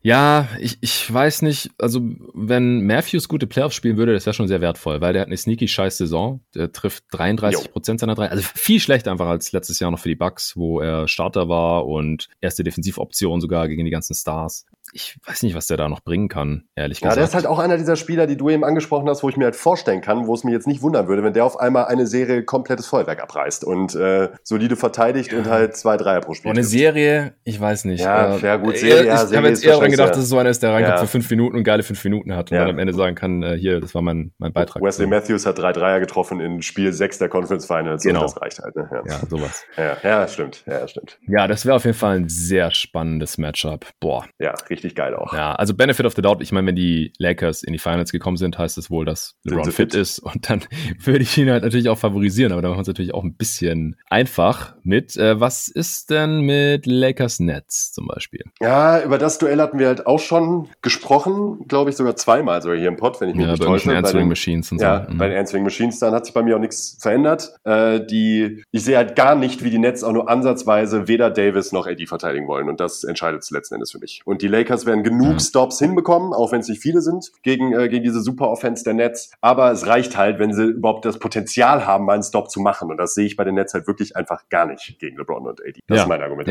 Ja, 0.05 0.49
ich, 0.59 0.77
ich 0.81 1.11
weiß 1.11 1.43
nicht, 1.43 1.71
also 1.80 2.01
wenn 2.34 2.85
Matthews 2.85 3.30
gute 3.30 3.47
Playoffs 3.47 3.75
spielen 3.75 3.95
würde, 3.95 4.11
das 4.11 4.25
wäre 4.25 4.34
schon 4.34 4.49
sehr 4.49 4.59
wertvoll, 4.59 4.99
weil 4.99 5.13
der 5.13 5.21
hat 5.21 5.27
eine 5.27 5.38
sneaky 5.38 5.69
scheiß 5.69 5.97
Saison. 5.97 6.41
Der 6.53 6.73
trifft 6.73 7.05
33 7.11 7.71
Prozent 7.71 8.01
seiner 8.01 8.13
drei, 8.13 8.27
also 8.27 8.43
viel 8.43 8.81
schlechter 8.81 9.11
einfach 9.11 9.27
als 9.27 9.53
letztes 9.53 9.80
Jahr 9.80 9.91
noch 9.91 9.99
für 9.99 10.09
die 10.09 10.15
Bucks, 10.15 10.57
wo 10.57 10.81
er 10.81 11.07
Starter 11.07 11.47
war 11.47 11.88
und 11.88 12.27
erste 12.41 12.65
Defensivoption 12.65 13.39
sogar 13.39 13.69
gegen 13.69 13.85
die 13.85 13.91
ganzen 13.91 14.13
Stars 14.13 14.65
ich 14.94 15.18
weiß 15.26 15.44
nicht, 15.44 15.56
was 15.56 15.68
der 15.68 15.78
da 15.78 15.90
noch 15.90 16.02
bringen 16.02 16.30
kann, 16.30 16.65
ehrlich 16.76 16.99
gesagt. 16.99 17.15
Ja, 17.15 17.15
der 17.15 17.26
ist 17.26 17.34
halt 17.34 17.48
auch 17.48 17.60
einer 17.60 17.78
dieser 17.78 17.95
Spieler, 17.95 18.28
die 18.28 18.38
du 18.38 18.49
eben 18.49 18.64
angesprochen 18.64 19.10
hast, 19.10 19.24
wo 19.24 19.30
ich 19.30 19.38
mir 19.38 19.45
halt 19.45 19.56
vorstellen 19.56 20.02
kann, 20.02 20.28
wo 20.28 20.34
es 20.34 20.44
mir 20.44 20.52
jetzt 20.52 20.68
nicht 20.68 20.82
wundern 20.82 21.07
würde, 21.07 21.24
wenn 21.24 21.34
der 21.34 21.45
auf 21.45 21.60
einmal 21.60 21.86
eine 21.86 22.07
Serie 22.07 22.44
komplettes 22.44 22.88
Feuerwerk 22.88 23.22
abreißt 23.22 23.64
und 23.64 23.95
äh, 23.95 24.30
solide 24.44 24.76
verteidigt 24.76 25.32
ja. 25.32 25.40
und 25.40 25.48
halt 25.48 25.76
zwei 25.76 25.98
Dreier 25.98 26.22
pro 26.22 26.34
Spiel. 26.34 26.52
Und 26.52 26.57
eine 26.57 26.65
Serie, 26.65 27.34
ich 27.44 27.60
weiß 27.60 27.86
nicht. 27.86 28.02
Ja, 28.02 28.38
äh, 28.38 28.60
gut, 28.60 28.78
Serie, 28.78 29.07
ja, 29.07 29.24
Ich 29.24 29.36
habe 29.36 29.48
jetzt 29.48 29.64
eher 29.64 29.74
daran 29.74 29.91
gedacht, 29.91 30.11
dass 30.11 30.20
es 30.20 30.30
so 30.30 30.38
einer 30.38 30.49
ist, 30.49 30.61
der 30.61 30.72
reinkommt 30.72 30.95
ja. 30.95 31.02
für 31.02 31.07
fünf 31.07 31.30
Minuten 31.30 31.57
und 31.57 31.64
geile 31.64 31.84
fünf 31.84 32.03
Minuten 32.03 32.36
hat 32.36 32.52
und 32.52 32.57
ja. 32.57 32.64
dann 32.64 32.74
am 32.74 32.80
Ende 32.80 32.94
sagen 32.94 33.15
kann, 33.15 33.41
äh, 33.44 33.57
hier, 33.57 33.80
das 33.80 33.95
war 33.95 34.02
mein, 34.02 34.34
mein 34.38 34.53
Beitrag. 34.53 34.84
Wesley 34.84 35.07
Matthews 35.07 35.45
hat 35.45 35.57
drei 35.57 35.74
Dreier 35.74 35.99
getroffen 35.99 36.40
in 36.40 36.61
Spiel 36.61 36.94
sechs 36.94 37.18
der 37.18 37.30
Conference 37.30 37.65
Finals 37.65 38.03
genau. 38.03 38.22
das 38.22 38.40
reicht 38.40 38.60
halt. 38.60 38.76
Ne? 38.76 38.90
Ja. 38.91 39.02
ja, 39.06 39.20
sowas. 39.28 39.64
Ja, 39.78 39.98
ja, 40.03 40.28
stimmt. 40.28 40.64
Ja, 40.68 40.88
stimmt. 40.88 41.18
Ja, 41.28 41.48
das 41.48 41.65
wäre 41.65 41.76
auf 41.76 41.86
jeden 41.86 41.98
Fall 41.98 42.18
ein 42.18 42.30
sehr 42.30 42.72
spannendes 42.72 43.38
Matchup. 43.38 43.88
Boah. 43.99 44.26
Ja, 44.40 44.53
richtig 44.70 44.82
geil 44.91 45.15
auch. 45.15 45.34
Ja, 45.34 45.53
also 45.55 45.73
Benefit 45.73 46.05
of 46.05 46.14
the 46.15 46.22
Doubt, 46.22 46.41
ich 46.41 46.51
meine, 46.51 46.68
wenn 46.68 46.76
die 46.76 47.14
Lakers 47.18 47.64
in 47.64 47.73
die 47.73 47.80
Finals 47.80 48.11
gekommen 48.11 48.38
sind, 48.38 48.57
heißt 48.57 48.77
es 48.77 48.91
wohl, 48.91 49.05
dass 49.05 49.35
LeBron 49.43 49.65
fit, 49.65 49.73
fit 49.73 49.95
ist 49.95 50.19
und 50.19 50.49
dann 50.49 50.61
würde 51.03 51.23
ich 51.23 51.38
ihn 51.38 51.49
halt 51.49 51.64
natürlich 51.64 51.89
auch 51.89 51.97
favorisieren, 51.97 52.51
aber 52.51 52.61
da 52.61 52.68
machen 52.69 52.80
wir 52.80 52.81
es 52.84 52.88
natürlich 52.88 53.14
auch 53.14 53.23
ein 53.23 53.35
bisschen 53.35 53.95
einfach 54.10 54.76
mit. 54.84 55.15
Äh, 55.18 55.39
was 55.39 55.68
ist 55.68 56.10
denn 56.10 56.41
mit 56.41 56.85
Lakers 56.85 57.39
Nets 57.39 57.93
zum 57.93 58.07
Beispiel? 58.07 58.43
Ja, 58.61 59.01
über 59.03 59.18
das 59.18 59.38
Duell 59.38 59.60
hatten 59.61 59.80
wir 59.80 59.88
halt 59.88 60.05
auch 60.05 60.19
schon 60.19 60.69
gesprochen, 60.81 61.65
glaube 61.68 61.89
ich 61.89 61.95
sogar 61.95 62.15
zweimal 62.15 62.61
sogar 62.61 62.77
hier 62.77 62.88
im 62.88 62.97
Pod, 62.97 63.19
wenn 63.22 63.30
ich 63.30 63.35
mich 63.35 63.45
ja, 63.45 63.51
nicht 63.51 63.64
täusche. 63.64 63.88
Bei 63.88 63.93
den 63.93 64.05
Answering 64.05 64.27
Machines 64.27 64.72
und 64.72 64.81
ja, 64.81 65.05
so. 65.05 65.14
Mhm. 65.14 65.18
bei 65.18 65.27
den 65.30 65.38
Answering 65.38 65.64
Machines, 65.64 65.99
dann 65.99 66.14
hat 66.14 66.26
sich 66.26 66.34
bei 66.34 66.43
mir 66.43 66.55
auch 66.55 66.61
nichts 66.61 66.97
verändert. 66.99 67.55
Äh, 67.64 68.05
die, 68.05 68.64
ich 68.72 68.84
sehe 68.84 68.97
halt 68.97 69.15
gar 69.15 69.35
nicht, 69.35 69.64
wie 69.64 69.69
die 69.69 69.80
Nets 69.80 70.03
auch 70.03 70.11
nur 70.11 70.30
ansatzweise 70.30 71.07
weder 71.07 71.30
Davis 71.30 71.72
noch 71.72 71.88
AD 71.88 72.05
verteidigen 72.05 72.47
wollen 72.47 72.69
und 72.69 72.80
das 72.80 73.03
entscheidet 73.03 73.43
es 73.43 73.51
letzten 73.51 73.76
Endes 73.76 73.91
für 73.91 73.99
mich. 73.99 74.22
Und 74.26 74.41
die 74.41 74.47
Lakers 74.47 74.72
werden 74.85 75.03
genug 75.03 75.33
ja. 75.33 75.39
Stops 75.39 75.79
hinbekommen, 75.79 76.33
auch 76.33 76.51
wenn 76.51 76.59
es 76.59 76.67
nicht 76.67 76.81
viele 76.81 77.01
sind, 77.01 77.31
gegen, 77.43 77.73
äh, 77.73 77.87
gegen 77.89 78.03
diese 78.03 78.21
super 78.21 78.49
Offense 78.49 78.83
der 78.83 78.93
Nets. 78.93 79.31
Aber 79.41 79.71
es 79.71 79.87
reicht 79.87 80.17
halt, 80.17 80.39
wenn 80.39 80.53
sie 80.53 80.63
überhaupt 80.63 81.05
das 81.05 81.19
Potenzial 81.19 81.85
haben, 81.85 82.05
mal 82.05 82.13
einen 82.13 82.23
Stop 82.23 82.49
zu 82.49 82.59
machen. 82.59 82.91
Und 82.91 82.97
das 82.97 83.13
sehe 83.13 83.25
ich 83.25 83.35
bei 83.35 83.43
den 83.43 83.55
Nets 83.55 83.73
halt 83.73 83.87
wirklich 83.87 84.15
einfach 84.15 84.49
gar 84.49 84.65
nicht 84.65 84.97
gegen 84.99 85.17
LeBron 85.17 85.47
und 85.47 85.61
AD. 85.61 85.79
Das 85.87 85.97
ja. 85.97 86.03
ist 86.03 86.09
mein 86.09 86.21
Argument. 86.21 86.49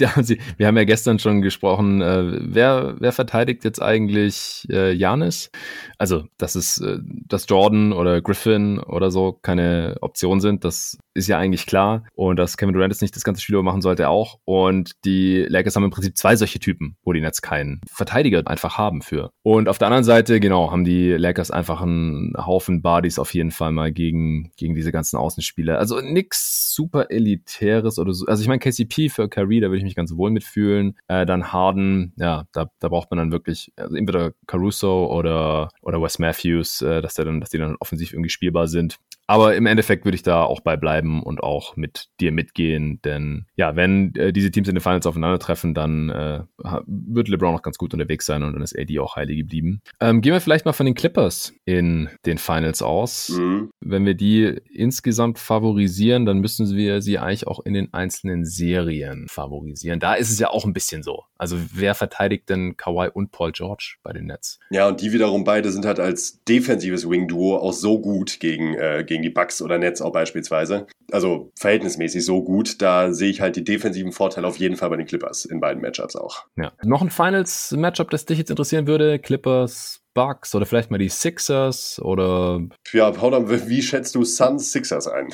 Ja, 0.00 0.14
wir 0.56 0.66
haben 0.66 0.76
ja 0.76 0.84
gestern 0.84 1.18
schon 1.18 1.40
gesprochen, 1.42 2.00
äh, 2.00 2.38
wer, 2.40 2.96
wer 2.98 3.12
verteidigt 3.12 3.64
jetzt 3.64 3.80
eigentlich 3.80 4.66
äh, 4.70 4.92
Janis? 4.92 5.50
Also, 5.98 6.24
dass 6.38 6.54
es, 6.54 6.80
äh, 6.80 6.98
dass 7.02 7.46
Jordan 7.48 7.92
oder 7.92 8.20
Griffin 8.20 8.78
oder 8.78 9.10
so 9.10 9.32
keine 9.32 9.96
Option 10.00 10.40
sind, 10.40 10.64
das 10.64 10.98
ist 11.14 11.28
ja 11.28 11.38
eigentlich 11.38 11.66
klar. 11.66 12.04
Und 12.14 12.36
dass 12.36 12.56
Kevin 12.56 12.74
Durant 12.74 12.92
jetzt 12.92 13.02
nicht 13.02 13.16
das 13.16 13.24
ganze 13.24 13.40
Spiel 13.42 13.62
machen 13.62 13.82
sollte 13.82 14.08
auch. 14.08 14.38
Und 14.44 14.92
die 15.04 15.46
Lakers 15.48 15.76
haben 15.76 15.84
im 15.84 15.90
Prinzip 15.90 16.16
zwei 16.16 16.36
solche 16.36 16.58
Typen, 16.58 16.96
wo 17.04 17.12
die 17.12 17.20
Nets 17.20 17.42
keinen 17.44 17.82
Verteidiger 17.86 18.42
einfach 18.46 18.78
haben 18.78 19.02
für. 19.02 19.30
Und 19.42 19.68
auf 19.68 19.76
der 19.76 19.88
anderen 19.88 20.04
Seite, 20.04 20.40
genau, 20.40 20.72
haben 20.72 20.84
die 20.84 21.10
Lakers 21.10 21.50
einfach 21.50 21.82
einen 21.82 22.32
Haufen 22.38 22.80
Bodies 22.80 23.18
auf 23.18 23.34
jeden 23.34 23.50
Fall 23.50 23.70
mal 23.70 23.92
gegen, 23.92 24.50
gegen 24.56 24.74
diese 24.74 24.92
ganzen 24.92 25.18
Außenspieler. 25.18 25.78
Also 25.78 26.00
nix 26.00 26.74
super 26.74 27.10
elitäres 27.10 27.98
oder 27.98 28.14
so. 28.14 28.24
Also 28.26 28.40
ich 28.40 28.48
meine, 28.48 28.60
KCP 28.60 29.10
für 29.10 29.28
Kyrie, 29.28 29.60
da 29.60 29.68
würde 29.68 29.78
ich 29.78 29.84
mich 29.84 29.94
ganz 29.94 30.16
wohl 30.16 30.30
mitfühlen. 30.30 30.96
Äh, 31.06 31.26
dann 31.26 31.52
Harden, 31.52 32.14
ja, 32.16 32.46
da, 32.52 32.70
da 32.80 32.88
braucht 32.88 33.10
man 33.10 33.18
dann 33.18 33.30
wirklich, 33.30 33.72
also 33.76 33.94
entweder 33.94 34.32
Caruso 34.46 35.12
oder, 35.12 35.68
oder 35.82 36.00
Wes 36.00 36.18
Matthews, 36.18 36.80
äh, 36.80 37.02
dass 37.02 37.14
der 37.14 37.26
dann, 37.26 37.40
dass 37.40 37.50
die 37.50 37.58
dann 37.58 37.76
offensiv 37.78 38.14
irgendwie 38.14 38.30
spielbar 38.30 38.68
sind. 38.68 38.96
Aber 39.26 39.56
im 39.56 39.66
Endeffekt 39.66 40.04
würde 40.04 40.16
ich 40.16 40.22
da 40.22 40.42
auch 40.42 40.60
bei 40.60 40.76
bleiben 40.76 41.22
und 41.22 41.42
auch 41.42 41.76
mit 41.76 42.08
dir 42.20 42.30
mitgehen, 42.30 43.00
denn 43.02 43.46
ja, 43.56 43.74
wenn 43.74 44.14
äh, 44.16 44.32
diese 44.32 44.50
Teams 44.50 44.68
in 44.68 44.74
den 44.74 44.82
Finals 44.82 45.06
aufeinandertreffen, 45.06 45.72
dann 45.72 46.10
äh, 46.10 46.40
wird 46.86 47.28
LeBron 47.34 47.52
noch 47.52 47.62
ganz 47.62 47.78
gut 47.78 47.92
unterwegs 47.92 48.26
sein 48.26 48.42
und 48.42 48.54
dann 48.54 48.62
ist 48.62 48.78
AD 48.78 48.98
auch 48.98 49.16
heilig 49.16 49.38
geblieben. 49.38 49.80
Ähm, 50.00 50.20
gehen 50.20 50.32
wir 50.32 50.40
vielleicht 50.40 50.64
mal 50.64 50.72
von 50.72 50.86
den 50.86 50.94
Clippers 50.94 51.54
in 51.64 52.08
den 52.26 52.38
Finals 52.38 52.82
aus. 52.82 53.30
Mhm. 53.30 53.70
Wenn 53.84 54.06
wir 54.06 54.14
die 54.14 54.60
insgesamt 54.72 55.38
favorisieren, 55.38 56.26
dann 56.26 56.38
müssen 56.38 56.74
wir 56.74 57.02
sie 57.02 57.18
eigentlich 57.18 57.46
auch 57.46 57.64
in 57.64 57.74
den 57.74 57.92
einzelnen 57.92 58.44
Serien 58.44 59.26
favorisieren. 59.28 60.00
Da 60.00 60.14
ist 60.14 60.30
es 60.30 60.38
ja 60.38 60.50
auch 60.50 60.64
ein 60.64 60.72
bisschen 60.72 61.02
so. 61.02 61.24
Also 61.36 61.56
wer 61.72 61.94
verteidigt 61.94 62.48
denn 62.48 62.76
Kawhi 62.76 63.10
und 63.12 63.30
Paul 63.30 63.52
George 63.52 63.96
bei 64.02 64.12
den 64.12 64.26
Nets? 64.26 64.58
Ja, 64.70 64.88
und 64.88 65.00
die 65.00 65.12
wiederum 65.12 65.44
beide 65.44 65.70
sind 65.70 65.84
halt 65.84 66.00
als 66.00 66.42
defensives 66.44 67.08
Wing-Duo 67.08 67.58
auch 67.58 67.72
so 67.72 68.00
gut 68.00 68.40
gegen, 68.40 68.74
äh, 68.74 69.04
gegen 69.06 69.22
die 69.22 69.30
Bucks 69.30 69.60
oder 69.60 69.78
Nets 69.78 70.00
auch 70.00 70.12
beispielsweise. 70.12 70.86
Also 71.12 71.52
verhältnismäßig 71.56 72.24
so 72.24 72.42
gut. 72.42 72.80
Da 72.80 73.12
sehe 73.12 73.30
ich 73.30 73.40
halt 73.40 73.56
die 73.56 73.64
defensiven 73.64 74.12
Vorteile 74.12 74.46
auf 74.46 74.58
jeden 74.58 74.76
Fall 74.76 74.90
bei 74.90 74.96
den 74.96 75.06
Clippers 75.06 75.44
in 75.44 75.60
beiden 75.60 75.82
Matchups 75.82 76.16
auch. 76.16 76.44
Ja. 76.56 76.72
Noch 76.82 77.02
ein 77.02 77.10
Finals-Matchup, 77.10 78.10
das 78.10 78.24
dich 78.24 78.38
jetzt 78.38 78.50
interessieren 78.50 78.86
würde. 78.86 79.18
Clippers 79.18 80.03
Bucks 80.14 80.54
oder 80.54 80.64
vielleicht 80.64 80.90
mal 80.90 80.98
die 80.98 81.08
Sixers 81.08 82.00
oder. 82.02 82.60
Ja, 82.92 83.10
dann, 83.10 83.68
wie 83.68 83.82
schätzt 83.82 84.14
du 84.14 84.24
Suns 84.24 84.72
Sixers 84.72 85.08
ein? 85.08 85.28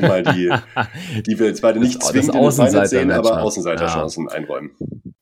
mal 0.00 0.22
die, 0.22 0.50
die 1.26 1.38
wir 1.38 1.46
jetzt 1.46 1.62
beide 1.62 1.80
nicht 1.80 2.02
das, 2.02 2.08
zwingend 2.10 2.34
das 2.34 2.58
in 2.58 2.72
den 2.72 2.86
sehen, 2.86 3.10
aber 3.10 3.42
Außenseiterchancen 3.42 4.26
ja. 4.28 4.36
einräumen. 4.36 4.72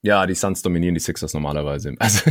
Ja, 0.04 0.26
die 0.26 0.34
Suns 0.34 0.62
dominieren 0.62 0.94
die 0.94 1.00
Sixers 1.00 1.32
normalerweise. 1.34 1.94
Also, 2.02 2.30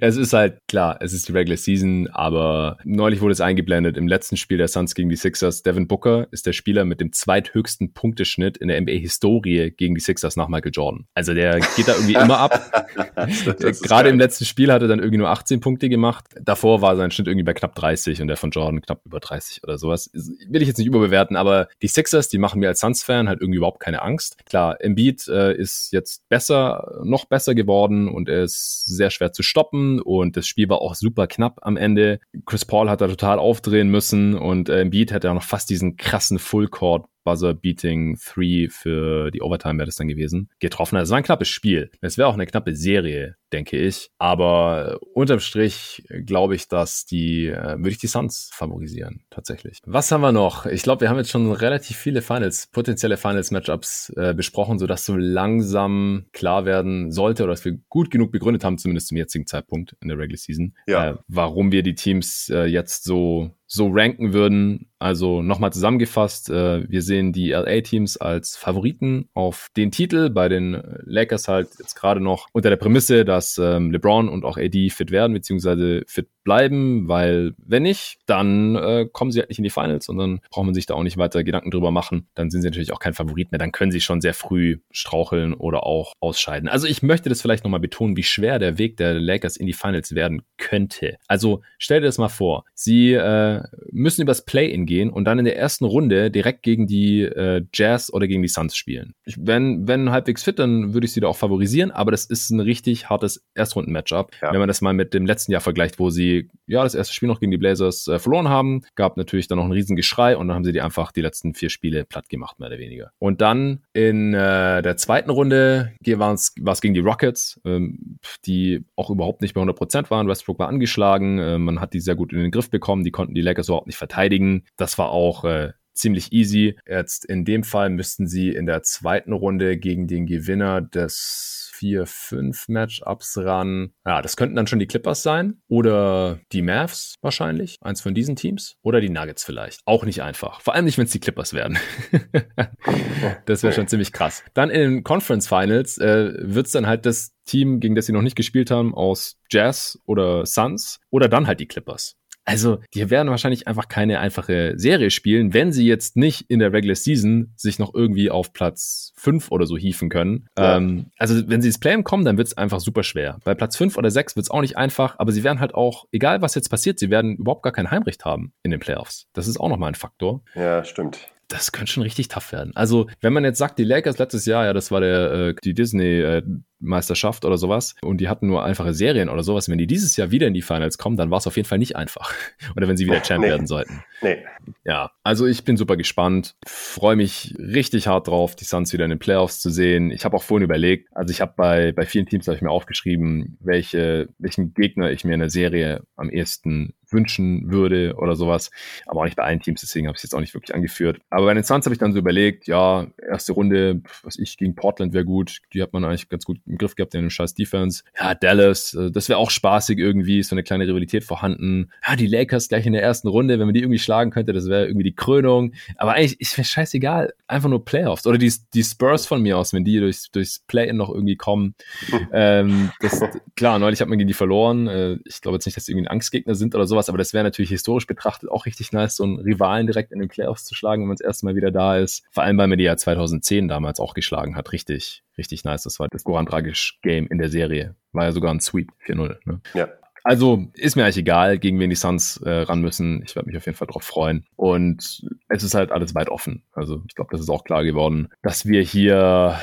es 0.00 0.16
ist 0.16 0.32
halt 0.32 0.58
klar, 0.68 0.98
es 1.00 1.12
ist 1.12 1.28
die 1.28 1.32
Regular 1.32 1.56
Season, 1.56 2.08
aber 2.12 2.78
neulich 2.84 3.20
wurde 3.20 3.32
es 3.32 3.40
eingeblendet 3.40 3.96
im 3.96 4.06
letzten 4.06 4.36
Spiel 4.36 4.58
der 4.58 4.68
Suns 4.68 4.94
gegen 4.94 5.08
die 5.08 5.16
Sixers. 5.16 5.62
Devin 5.62 5.88
Booker 5.88 6.28
ist 6.30 6.46
der 6.46 6.52
Spieler 6.52 6.84
mit 6.84 7.00
dem 7.00 7.12
zweithöchsten 7.12 7.92
Punkteschnitt 7.92 8.56
in 8.56 8.68
der 8.68 8.80
NBA-Historie 8.80 9.72
gegen 9.76 9.94
die 9.94 10.00
Sixers 10.00 10.36
nach 10.36 10.48
Michael 10.48 10.70
Jordan. 10.72 11.06
Also 11.14 11.34
der 11.34 11.58
geht 11.76 11.88
da 11.88 11.94
irgendwie 11.94 12.14
immer 12.14 12.38
ab. 12.38 12.84
Gerade 13.82 14.08
im 14.08 14.18
letzten 14.18 14.44
Spiel 14.44 14.72
hat 14.72 14.82
er 14.82 14.88
dann 14.88 15.00
irgendwie 15.00 15.18
nur 15.18 15.30
18 15.30 15.60
Punkte 15.60 15.88
gemacht. 15.88 16.01
Davor 16.40 16.82
war 16.82 16.96
sein 16.96 17.10
Schnitt 17.10 17.28
irgendwie 17.28 17.44
bei 17.44 17.54
knapp 17.54 17.74
30 17.74 18.20
und 18.20 18.28
der 18.28 18.36
von 18.36 18.50
Jordan 18.50 18.82
knapp 18.82 19.00
über 19.04 19.20
30 19.20 19.62
oder 19.64 19.78
sowas. 19.78 20.10
Will 20.12 20.62
ich 20.62 20.68
jetzt 20.68 20.78
nicht 20.78 20.86
überbewerten, 20.86 21.36
aber 21.36 21.68
die 21.80 21.88
Sixers, 21.88 22.28
die 22.28 22.38
machen 22.38 22.60
mir 22.60 22.68
als 22.68 22.80
Suns-Fan 22.80 23.28
halt 23.28 23.40
irgendwie 23.40 23.58
überhaupt 23.58 23.80
keine 23.80 24.02
Angst. 24.02 24.44
Klar, 24.46 24.80
Embiid 24.80 25.26
äh, 25.28 25.54
ist 25.54 25.92
jetzt 25.92 26.28
besser 26.28 27.00
noch 27.04 27.26
besser 27.26 27.54
geworden 27.54 28.08
und 28.08 28.28
er 28.28 28.42
ist 28.42 28.84
sehr 28.86 29.10
schwer 29.10 29.32
zu 29.32 29.42
stoppen 29.42 30.00
und 30.00 30.36
das 30.36 30.46
Spiel 30.46 30.68
war 30.68 30.80
auch 30.80 30.94
super 30.94 31.26
knapp 31.26 31.58
am 31.62 31.76
Ende. 31.76 32.20
Chris 32.46 32.64
Paul 32.64 32.90
hat 32.90 33.00
da 33.00 33.08
total 33.08 33.38
aufdrehen 33.38 33.88
müssen 33.88 34.34
und 34.34 34.68
äh, 34.68 34.80
Embiid 34.80 35.12
hat 35.12 35.24
ja 35.24 35.34
noch 35.34 35.42
fast 35.42 35.70
diesen 35.70 35.96
krassen 35.96 36.38
Full 36.38 36.68
Court 36.68 37.06
Buzzer-Beating 37.24 38.16
3 38.16 38.68
für 38.70 39.30
die 39.30 39.42
Overtime 39.42 39.78
wäre 39.78 39.86
das 39.86 39.96
dann 39.96 40.08
gewesen, 40.08 40.50
getroffen 40.58 40.98
hat. 40.98 41.04
Es 41.04 41.10
war 41.10 41.18
ein 41.18 41.24
knappes 41.24 41.48
Spiel. 41.48 41.90
Es 42.00 42.18
wäre 42.18 42.28
auch 42.28 42.34
eine 42.34 42.46
knappe 42.46 42.74
Serie, 42.74 43.36
denke 43.52 43.76
ich. 43.76 44.10
Aber 44.18 44.98
unterm 45.14 45.40
Strich 45.40 46.04
glaube 46.24 46.54
ich, 46.54 46.68
dass 46.68 47.06
die, 47.06 47.46
äh, 47.46 47.76
würde 47.78 47.90
ich 47.90 47.98
die 47.98 48.06
Suns 48.06 48.50
favorisieren, 48.52 49.24
tatsächlich. 49.30 49.78
Was 49.84 50.10
haben 50.10 50.22
wir 50.22 50.32
noch? 50.32 50.66
Ich 50.66 50.82
glaube, 50.82 51.02
wir 51.02 51.10
haben 51.10 51.18
jetzt 51.18 51.30
schon 51.30 51.50
relativ 51.52 51.96
viele 51.96 52.22
Finals, 52.22 52.68
potenzielle 52.72 53.16
Finals-Matchups 53.16 54.12
äh, 54.16 54.34
besprochen, 54.34 54.78
sodass 54.78 55.04
so 55.04 55.16
langsam 55.16 56.26
klar 56.32 56.64
werden 56.64 57.12
sollte 57.12 57.44
oder 57.44 57.52
dass 57.52 57.64
wir 57.64 57.78
gut 57.88 58.10
genug 58.10 58.32
begründet 58.32 58.64
haben, 58.64 58.78
zumindest 58.78 59.08
zum 59.08 59.16
jetzigen 59.16 59.46
Zeitpunkt 59.46 59.96
in 60.00 60.08
der 60.08 60.18
Regular 60.18 60.38
Season, 60.38 60.74
ja. 60.86 61.10
äh, 61.10 61.16
warum 61.28 61.72
wir 61.72 61.82
die 61.82 61.94
Teams 61.94 62.50
äh, 62.50 62.64
jetzt 62.64 63.04
so 63.04 63.50
so 63.72 63.88
ranken 63.90 64.34
würden. 64.34 64.90
Also 64.98 65.40
nochmal 65.40 65.72
zusammengefasst, 65.72 66.50
äh, 66.50 66.88
wir 66.88 67.00
sehen 67.00 67.32
die 67.32 67.52
LA-Teams 67.52 68.18
als 68.18 68.54
Favoriten 68.54 69.30
auf 69.32 69.68
den 69.76 69.90
Titel, 69.90 70.28
bei 70.28 70.48
den 70.48 70.80
Lakers 71.04 71.48
halt 71.48 71.70
jetzt 71.78 71.94
gerade 71.94 72.20
noch 72.20 72.48
unter 72.52 72.68
der 72.68 72.76
Prämisse, 72.76 73.24
dass 73.24 73.58
ähm, 73.58 73.90
LeBron 73.90 74.28
und 74.28 74.44
auch 74.44 74.58
AD 74.58 74.90
fit 74.90 75.10
werden, 75.10 75.32
beziehungsweise 75.32 76.02
fit 76.06 76.28
bleiben, 76.44 77.08
weil 77.08 77.54
wenn 77.56 77.84
nicht, 77.84 78.18
dann 78.26 78.76
äh, 78.76 79.06
kommen 79.10 79.30
sie 79.30 79.40
halt 79.40 79.48
nicht 79.48 79.58
in 79.58 79.64
die 79.64 79.70
Finals 79.70 80.08
und 80.08 80.18
dann 80.18 80.40
braucht 80.50 80.66
man 80.66 80.74
sich 80.74 80.86
da 80.86 80.94
auch 80.94 81.02
nicht 81.02 81.16
weiter 81.16 81.42
Gedanken 81.42 81.70
drüber 81.70 81.90
machen. 81.90 82.28
Dann 82.34 82.50
sind 82.50 82.62
sie 82.62 82.68
natürlich 82.68 82.92
auch 82.92 82.98
kein 82.98 83.14
Favorit 83.14 83.52
mehr. 83.52 83.58
Dann 83.58 83.72
können 83.72 83.92
sie 83.92 84.00
schon 84.00 84.20
sehr 84.20 84.34
früh 84.34 84.78
straucheln 84.90 85.54
oder 85.54 85.84
auch 85.84 86.12
ausscheiden. 86.20 86.68
Also 86.68 86.86
ich 86.86 87.02
möchte 87.02 87.28
das 87.28 87.40
vielleicht 87.40 87.64
nochmal 87.64 87.80
betonen, 87.80 88.16
wie 88.16 88.22
schwer 88.22 88.58
der 88.58 88.78
Weg 88.78 88.96
der 88.96 89.14
Lakers 89.14 89.56
in 89.56 89.66
die 89.66 89.72
Finals 89.72 90.14
werden 90.14 90.42
könnte. 90.58 91.16
Also 91.26 91.62
stell 91.78 92.00
dir 92.00 92.06
das 92.06 92.18
mal 92.18 92.28
vor. 92.28 92.64
Sie 92.74 93.12
äh, 93.12 93.61
müssen 93.90 94.22
übers 94.22 94.44
Play-In 94.44 94.86
gehen 94.86 95.10
und 95.10 95.24
dann 95.24 95.38
in 95.38 95.44
der 95.44 95.56
ersten 95.56 95.84
Runde 95.84 96.30
direkt 96.30 96.62
gegen 96.62 96.86
die 96.86 97.22
äh, 97.22 97.64
Jazz 97.72 98.12
oder 98.12 98.26
gegen 98.26 98.42
die 98.42 98.48
Suns 98.48 98.76
spielen. 98.76 99.14
Ich, 99.24 99.36
wenn, 99.38 99.86
wenn 99.88 100.10
halbwegs 100.10 100.42
fit, 100.42 100.58
dann 100.58 100.94
würde 100.94 101.04
ich 101.04 101.12
sie 101.12 101.20
da 101.20 101.28
auch 101.28 101.36
favorisieren, 101.36 101.90
aber 101.90 102.10
das 102.10 102.24
ist 102.24 102.50
ein 102.50 102.60
richtig 102.60 103.08
hartes 103.08 103.44
Erstrunden-Matchup. 103.54 104.32
Ja. 104.40 104.52
Wenn 104.52 104.60
man 104.60 104.68
das 104.68 104.80
mal 104.80 104.92
mit 104.92 105.14
dem 105.14 105.26
letzten 105.26 105.52
Jahr 105.52 105.60
vergleicht, 105.60 105.98
wo 105.98 106.10
sie 106.10 106.48
ja 106.66 106.82
das 106.82 106.94
erste 106.94 107.14
Spiel 107.14 107.28
noch 107.28 107.40
gegen 107.40 107.52
die 107.52 107.58
Blazers 107.58 108.08
äh, 108.08 108.18
verloren 108.18 108.48
haben. 108.48 108.82
Gab 108.94 109.16
natürlich 109.16 109.48
dann 109.48 109.58
noch 109.58 109.64
ein 109.64 109.72
riesen 109.72 109.96
Geschrei 109.96 110.36
und 110.36 110.48
dann 110.48 110.56
haben 110.56 110.64
sie 110.64 110.72
die 110.72 110.80
einfach 110.80 111.12
die 111.12 111.20
letzten 111.20 111.54
vier 111.54 111.70
Spiele 111.70 112.04
platt 112.04 112.28
gemacht, 112.28 112.58
mehr 112.58 112.68
oder 112.68 112.78
weniger. 112.78 113.12
Und 113.18 113.40
dann 113.40 113.82
in 113.92 114.34
äh, 114.34 114.82
der 114.82 114.96
zweiten 114.96 115.30
Runde 115.30 115.92
war 116.06 116.32
es 116.32 116.80
gegen 116.80 116.94
die 116.94 117.00
Rockets, 117.00 117.60
ähm, 117.64 118.18
die 118.46 118.84
auch 118.96 119.10
überhaupt 119.10 119.42
nicht 119.42 119.54
bei 119.54 119.60
100% 119.60 120.10
waren. 120.10 120.28
Westbrook 120.28 120.58
war 120.58 120.68
angeschlagen, 120.68 121.38
äh, 121.38 121.58
man 121.58 121.80
hat 121.80 121.94
die 121.94 122.00
sehr 122.00 122.14
gut 122.14 122.32
in 122.32 122.40
den 122.40 122.50
Griff 122.50 122.70
bekommen, 122.70 123.04
die 123.04 123.10
konnten 123.10 123.34
die 123.34 123.42
Lakers 123.52 123.68
überhaupt 123.68 123.86
nicht 123.86 123.96
verteidigen. 123.96 124.64
Das 124.76 124.98
war 124.98 125.10
auch 125.10 125.44
äh, 125.44 125.72
ziemlich 125.94 126.32
easy. 126.32 126.78
Jetzt 126.86 127.24
in 127.24 127.44
dem 127.44 127.64
Fall 127.64 127.90
müssten 127.90 128.26
sie 128.26 128.50
in 128.50 128.66
der 128.66 128.82
zweiten 128.82 129.32
Runde 129.32 129.76
gegen 129.78 130.06
den 130.06 130.26
Gewinner 130.26 130.80
des 130.80 131.70
vier, 131.74 132.06
fünf 132.06 132.68
Matchups 132.68 133.38
ran. 133.38 133.92
Ja, 134.06 134.22
das 134.22 134.36
könnten 134.36 134.54
dann 134.54 134.66
schon 134.66 134.78
die 134.78 134.86
Clippers 134.86 135.22
sein 135.22 135.60
oder 135.68 136.38
die 136.52 136.62
Mavs 136.62 137.16
wahrscheinlich, 137.22 137.76
eins 137.80 138.00
von 138.00 138.14
diesen 138.14 138.36
Teams 138.36 138.76
oder 138.82 139.00
die 139.00 139.08
Nuggets 139.08 139.42
vielleicht. 139.42 139.80
Auch 139.84 140.04
nicht 140.04 140.22
einfach. 140.22 140.60
Vor 140.60 140.74
allem 140.74 140.84
nicht, 140.84 140.98
wenn 140.98 141.06
es 141.06 141.12
die 141.12 141.20
Clippers 141.20 141.54
werden. 141.54 141.78
das 143.46 143.62
wäre 143.62 143.72
schon 143.72 143.88
ziemlich 143.88 144.12
krass. 144.12 144.44
Dann 144.54 144.70
in 144.70 144.80
den 144.80 145.02
Conference 145.02 145.48
Finals 145.48 145.98
äh, 145.98 146.34
wird 146.38 146.66
es 146.66 146.72
dann 146.72 146.86
halt 146.86 147.04
das 147.04 147.32
Team, 147.46 147.80
gegen 147.80 147.96
das 147.96 148.06
sie 148.06 148.12
noch 148.12 148.22
nicht 148.22 148.36
gespielt 148.36 148.70
haben, 148.70 148.94
aus 148.94 149.40
Jazz 149.50 149.98
oder 150.06 150.46
Suns 150.46 151.00
oder 151.10 151.28
dann 151.28 151.48
halt 151.48 151.58
die 151.58 151.66
Clippers. 151.66 152.16
Also, 152.44 152.78
die 152.94 153.08
werden 153.10 153.30
wahrscheinlich 153.30 153.68
einfach 153.68 153.88
keine 153.88 154.18
einfache 154.18 154.74
Serie 154.76 155.10
spielen, 155.10 155.54
wenn 155.54 155.72
sie 155.72 155.86
jetzt 155.86 156.16
nicht 156.16 156.46
in 156.48 156.58
der 156.58 156.72
Regular 156.72 156.96
Season 156.96 157.52
sich 157.56 157.78
noch 157.78 157.94
irgendwie 157.94 158.30
auf 158.30 158.52
Platz 158.52 159.12
5 159.16 159.52
oder 159.52 159.66
so 159.66 159.76
hieven 159.76 160.08
können. 160.08 160.48
Ja. 160.58 160.76
Ähm, 160.76 161.06
also, 161.18 161.48
wenn 161.48 161.62
sie 161.62 161.68
ins 161.68 161.78
Play 161.78 162.02
kommen, 162.02 162.24
dann 162.24 162.38
wird 162.38 162.48
es 162.48 162.56
einfach 162.56 162.80
super 162.80 163.02
schwer. 163.02 163.38
Bei 163.44 163.54
Platz 163.54 163.76
5 163.76 163.96
oder 163.96 164.10
6 164.10 164.34
wird 164.36 164.44
es 164.44 164.50
auch 164.50 164.60
nicht 164.60 164.76
einfach, 164.76 165.18
aber 165.18 165.30
sie 165.30 165.44
werden 165.44 165.60
halt 165.60 165.74
auch, 165.74 166.06
egal 166.10 166.42
was 166.42 166.54
jetzt 166.54 166.68
passiert, 166.68 166.98
sie 166.98 167.10
werden 167.10 167.36
überhaupt 167.36 167.62
gar 167.62 167.72
kein 167.72 167.90
Heimrecht 167.90 168.24
haben 168.24 168.52
in 168.62 168.70
den 168.70 168.80
Playoffs. 168.80 169.28
Das 169.34 169.46
ist 169.46 169.60
auch 169.60 169.68
nochmal 169.68 169.90
ein 169.90 169.94
Faktor. 169.94 170.42
Ja, 170.54 170.84
stimmt 170.84 171.28
das 171.52 171.70
könnte 171.70 171.92
schon 171.92 172.02
richtig 172.02 172.28
tough 172.28 172.52
werden. 172.52 172.72
Also, 172.74 173.08
wenn 173.20 173.32
man 173.32 173.44
jetzt 173.44 173.58
sagt, 173.58 173.78
die 173.78 173.84
Lakers 173.84 174.18
letztes 174.18 174.46
Jahr, 174.46 174.64
ja, 174.64 174.72
das 174.72 174.90
war 174.90 175.00
der 175.00 175.32
äh, 175.32 175.54
die 175.62 175.74
Disney 175.74 176.20
äh, 176.20 176.42
Meisterschaft 176.82 177.44
oder 177.44 177.56
sowas 177.56 177.94
und 178.02 178.20
die 178.20 178.28
hatten 178.28 178.46
nur 178.46 178.64
einfache 178.64 178.94
Serien 178.94 179.28
oder 179.28 179.42
sowas. 179.42 179.68
Wenn 179.68 179.78
die 179.78 179.86
dieses 179.86 180.16
Jahr 180.16 180.30
wieder 180.30 180.46
in 180.46 180.54
die 180.54 180.62
Finals 180.62 180.98
kommen, 180.98 181.16
dann 181.16 181.30
war 181.30 181.38
es 181.38 181.46
auf 181.46 181.56
jeden 181.56 181.68
Fall 181.68 181.78
nicht 181.78 181.96
einfach. 181.96 182.32
oder 182.76 182.88
wenn 182.88 182.96
sie 182.96 183.06
wieder 183.06 183.22
Champ 183.22 183.42
nee. 183.42 183.50
werden 183.50 183.66
sollten. 183.66 184.02
Nee. 184.20 184.38
Ja, 184.84 185.10
also 185.22 185.46
ich 185.46 185.64
bin 185.64 185.76
super 185.76 185.96
gespannt. 185.96 186.54
Freue 186.66 187.16
mich 187.16 187.54
richtig 187.58 188.06
hart 188.06 188.28
drauf, 188.28 188.56
die 188.56 188.64
Suns 188.64 188.92
wieder 188.92 189.04
in 189.04 189.10
den 189.10 189.18
Playoffs 189.18 189.60
zu 189.60 189.70
sehen. 189.70 190.10
Ich 190.10 190.24
habe 190.24 190.36
auch 190.36 190.42
vorhin 190.42 190.64
überlegt, 190.64 191.08
also 191.16 191.30
ich 191.32 191.40
habe 191.40 191.54
bei, 191.56 191.92
bei 191.92 192.06
vielen 192.06 192.26
Teams 192.26 192.46
habe 192.46 192.56
ich 192.56 192.62
mir 192.62 192.70
aufgeschrieben, 192.70 193.56
welche, 193.60 194.28
welchen 194.38 194.74
Gegner 194.74 195.10
ich 195.10 195.24
mir 195.24 195.34
in 195.34 195.40
der 195.40 195.50
Serie 195.50 196.02
am 196.16 196.30
ehesten 196.30 196.94
wünschen 197.12 197.70
würde 197.70 198.14
oder 198.16 198.34
sowas. 198.34 198.70
Aber 199.06 199.20
auch 199.20 199.24
nicht 199.24 199.36
bei 199.36 199.44
allen 199.44 199.60
Teams, 199.60 199.80
deswegen 199.80 200.06
habe 200.06 200.16
ich 200.16 200.18
es 200.18 200.22
jetzt 200.24 200.34
auch 200.34 200.40
nicht 200.40 200.54
wirklich 200.54 200.74
angeführt. 200.74 201.20
Aber 201.30 201.46
bei 201.46 201.54
den 201.54 201.64
Suns 201.64 201.84
habe 201.84 201.94
ich 201.94 201.98
dann 201.98 202.12
so 202.12 202.18
überlegt, 202.18 202.66
ja, 202.66 203.06
erste 203.28 203.52
Runde, 203.52 204.02
was 204.22 204.38
ich 204.38 204.56
gegen 204.56 204.74
Portland 204.74 205.12
wäre 205.12 205.24
gut. 205.24 205.60
Die 205.74 205.82
hat 205.82 205.92
man 205.92 206.04
eigentlich 206.04 206.28
ganz 206.28 206.44
gut 206.44 206.58
im 206.72 206.78
Griff 206.78 206.96
gehabt, 206.96 207.12
der 207.12 207.20
eine 207.20 207.30
scheiß 207.30 207.54
Defense. 207.54 208.02
Ja, 208.18 208.34
Dallas, 208.34 208.94
äh, 208.94 209.10
das 209.10 209.28
wäre 209.28 209.38
auch 209.38 209.50
spaßig 209.50 209.98
irgendwie, 209.98 210.40
ist 210.40 210.48
so 210.48 210.56
eine 210.56 210.64
kleine 210.64 210.86
Rivalität 210.86 211.22
vorhanden. 211.22 211.90
Ja, 212.06 212.16
die 212.16 212.26
Lakers 212.26 212.68
gleich 212.68 212.86
in 212.86 212.92
der 212.92 213.02
ersten 213.02 213.28
Runde, 213.28 213.58
wenn 213.58 213.66
man 213.66 213.74
die 213.74 213.80
irgendwie 213.80 213.98
schlagen 213.98 214.30
könnte, 214.30 214.52
das 214.52 214.68
wäre 214.68 214.86
irgendwie 214.86 215.04
die 215.04 215.14
Krönung. 215.14 215.74
Aber 215.96 216.14
eigentlich 216.14 216.40
ist 216.40 216.58
mir 216.58 216.64
scheißegal, 216.64 217.32
einfach 217.46 217.68
nur 217.68 217.84
Playoffs. 217.84 218.26
Oder 218.26 218.38
die, 218.38 218.52
die 218.74 218.82
Spurs 218.82 219.26
von 219.26 219.42
mir 219.42 219.58
aus, 219.58 219.72
wenn 219.72 219.84
die 219.84 220.00
durchs, 220.00 220.30
durchs 220.30 220.60
Play-In 220.66 220.96
noch 220.96 221.10
irgendwie 221.10 221.36
kommen. 221.36 221.74
ähm, 222.32 222.90
das, 223.00 223.22
klar, 223.54 223.78
neulich 223.78 224.00
hat 224.00 224.08
man 224.08 224.18
gegen 224.18 224.28
die 224.28 224.34
verloren. 224.34 224.88
Äh, 224.88 225.18
ich 225.24 225.40
glaube 225.40 225.56
jetzt 225.56 225.66
nicht, 225.66 225.76
dass 225.76 225.84
die 225.84 225.92
irgendwie 225.92 226.08
ein 226.08 226.12
Angstgegner 226.12 226.54
sind 226.54 226.74
oder 226.74 226.86
sowas, 226.86 227.08
aber 227.08 227.18
das 227.18 227.34
wäre 227.34 227.44
natürlich 227.44 227.70
historisch 227.70 228.06
betrachtet 228.06 228.50
auch 228.50 228.66
richtig 228.66 228.92
nice, 228.92 229.16
so 229.16 229.24
einen 229.24 229.38
Rivalen 229.38 229.86
direkt 229.86 230.12
in 230.12 230.18
den 230.18 230.28
Playoffs 230.28 230.64
zu 230.64 230.74
schlagen, 230.74 231.02
wenn 231.02 231.08
man 231.08 231.16
das 231.16 231.26
erste 231.26 231.46
Mal 231.46 231.54
wieder 231.54 231.70
da 231.70 231.98
ist. 231.98 232.24
Vor 232.30 232.42
allem, 232.42 232.56
weil 232.58 232.68
man 232.68 232.78
die 232.78 232.84
ja 232.84 232.96
2010 232.96 233.68
damals 233.68 234.00
auch 234.00 234.14
geschlagen 234.14 234.56
hat. 234.56 234.72
Richtig, 234.72 235.22
richtig 235.36 235.64
nice. 235.64 235.82
Das 235.82 235.98
war 235.98 236.08
das 236.08 236.24
Goran 236.24 236.46
Dragic 236.46 236.61
Game 237.02 237.26
in 237.28 237.38
der 237.38 237.48
Serie. 237.48 237.94
War 238.12 238.24
ja 238.24 238.32
sogar 238.32 238.52
ein 238.52 238.60
Sweep 238.60 238.90
4-0. 239.06 239.36
Ne? 239.44 239.60
Ja. 239.74 239.88
Also 240.24 240.66
ist 240.74 240.94
mir 240.94 241.04
eigentlich 241.04 241.18
egal, 241.18 241.58
gegen 241.58 241.80
wen 241.80 241.90
die 241.90 241.96
Suns 241.96 242.36
äh, 242.38 242.50
ran 242.50 242.80
müssen. 242.80 243.22
Ich 243.24 243.34
werde 243.34 243.48
mich 243.48 243.56
auf 243.56 243.66
jeden 243.66 243.76
Fall 243.76 243.88
drauf 243.88 244.04
freuen. 244.04 244.46
Und 244.54 245.24
es 245.48 245.62
ist 245.62 245.74
halt 245.74 245.90
alles 245.90 246.14
weit 246.14 246.28
offen. 246.28 246.62
Also 246.72 247.02
ich 247.08 247.14
glaube, 247.14 247.30
das 247.32 247.40
ist 247.40 247.50
auch 247.50 247.64
klar 247.64 247.82
geworden, 247.82 248.28
dass 248.42 248.66
wir 248.66 248.82
hier 248.82 249.58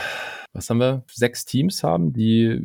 was 0.54 0.70
haben 0.70 0.80
wir, 0.80 1.04
sechs 1.12 1.46
Teams 1.46 1.84
haben, 1.84 2.14
die 2.14 2.62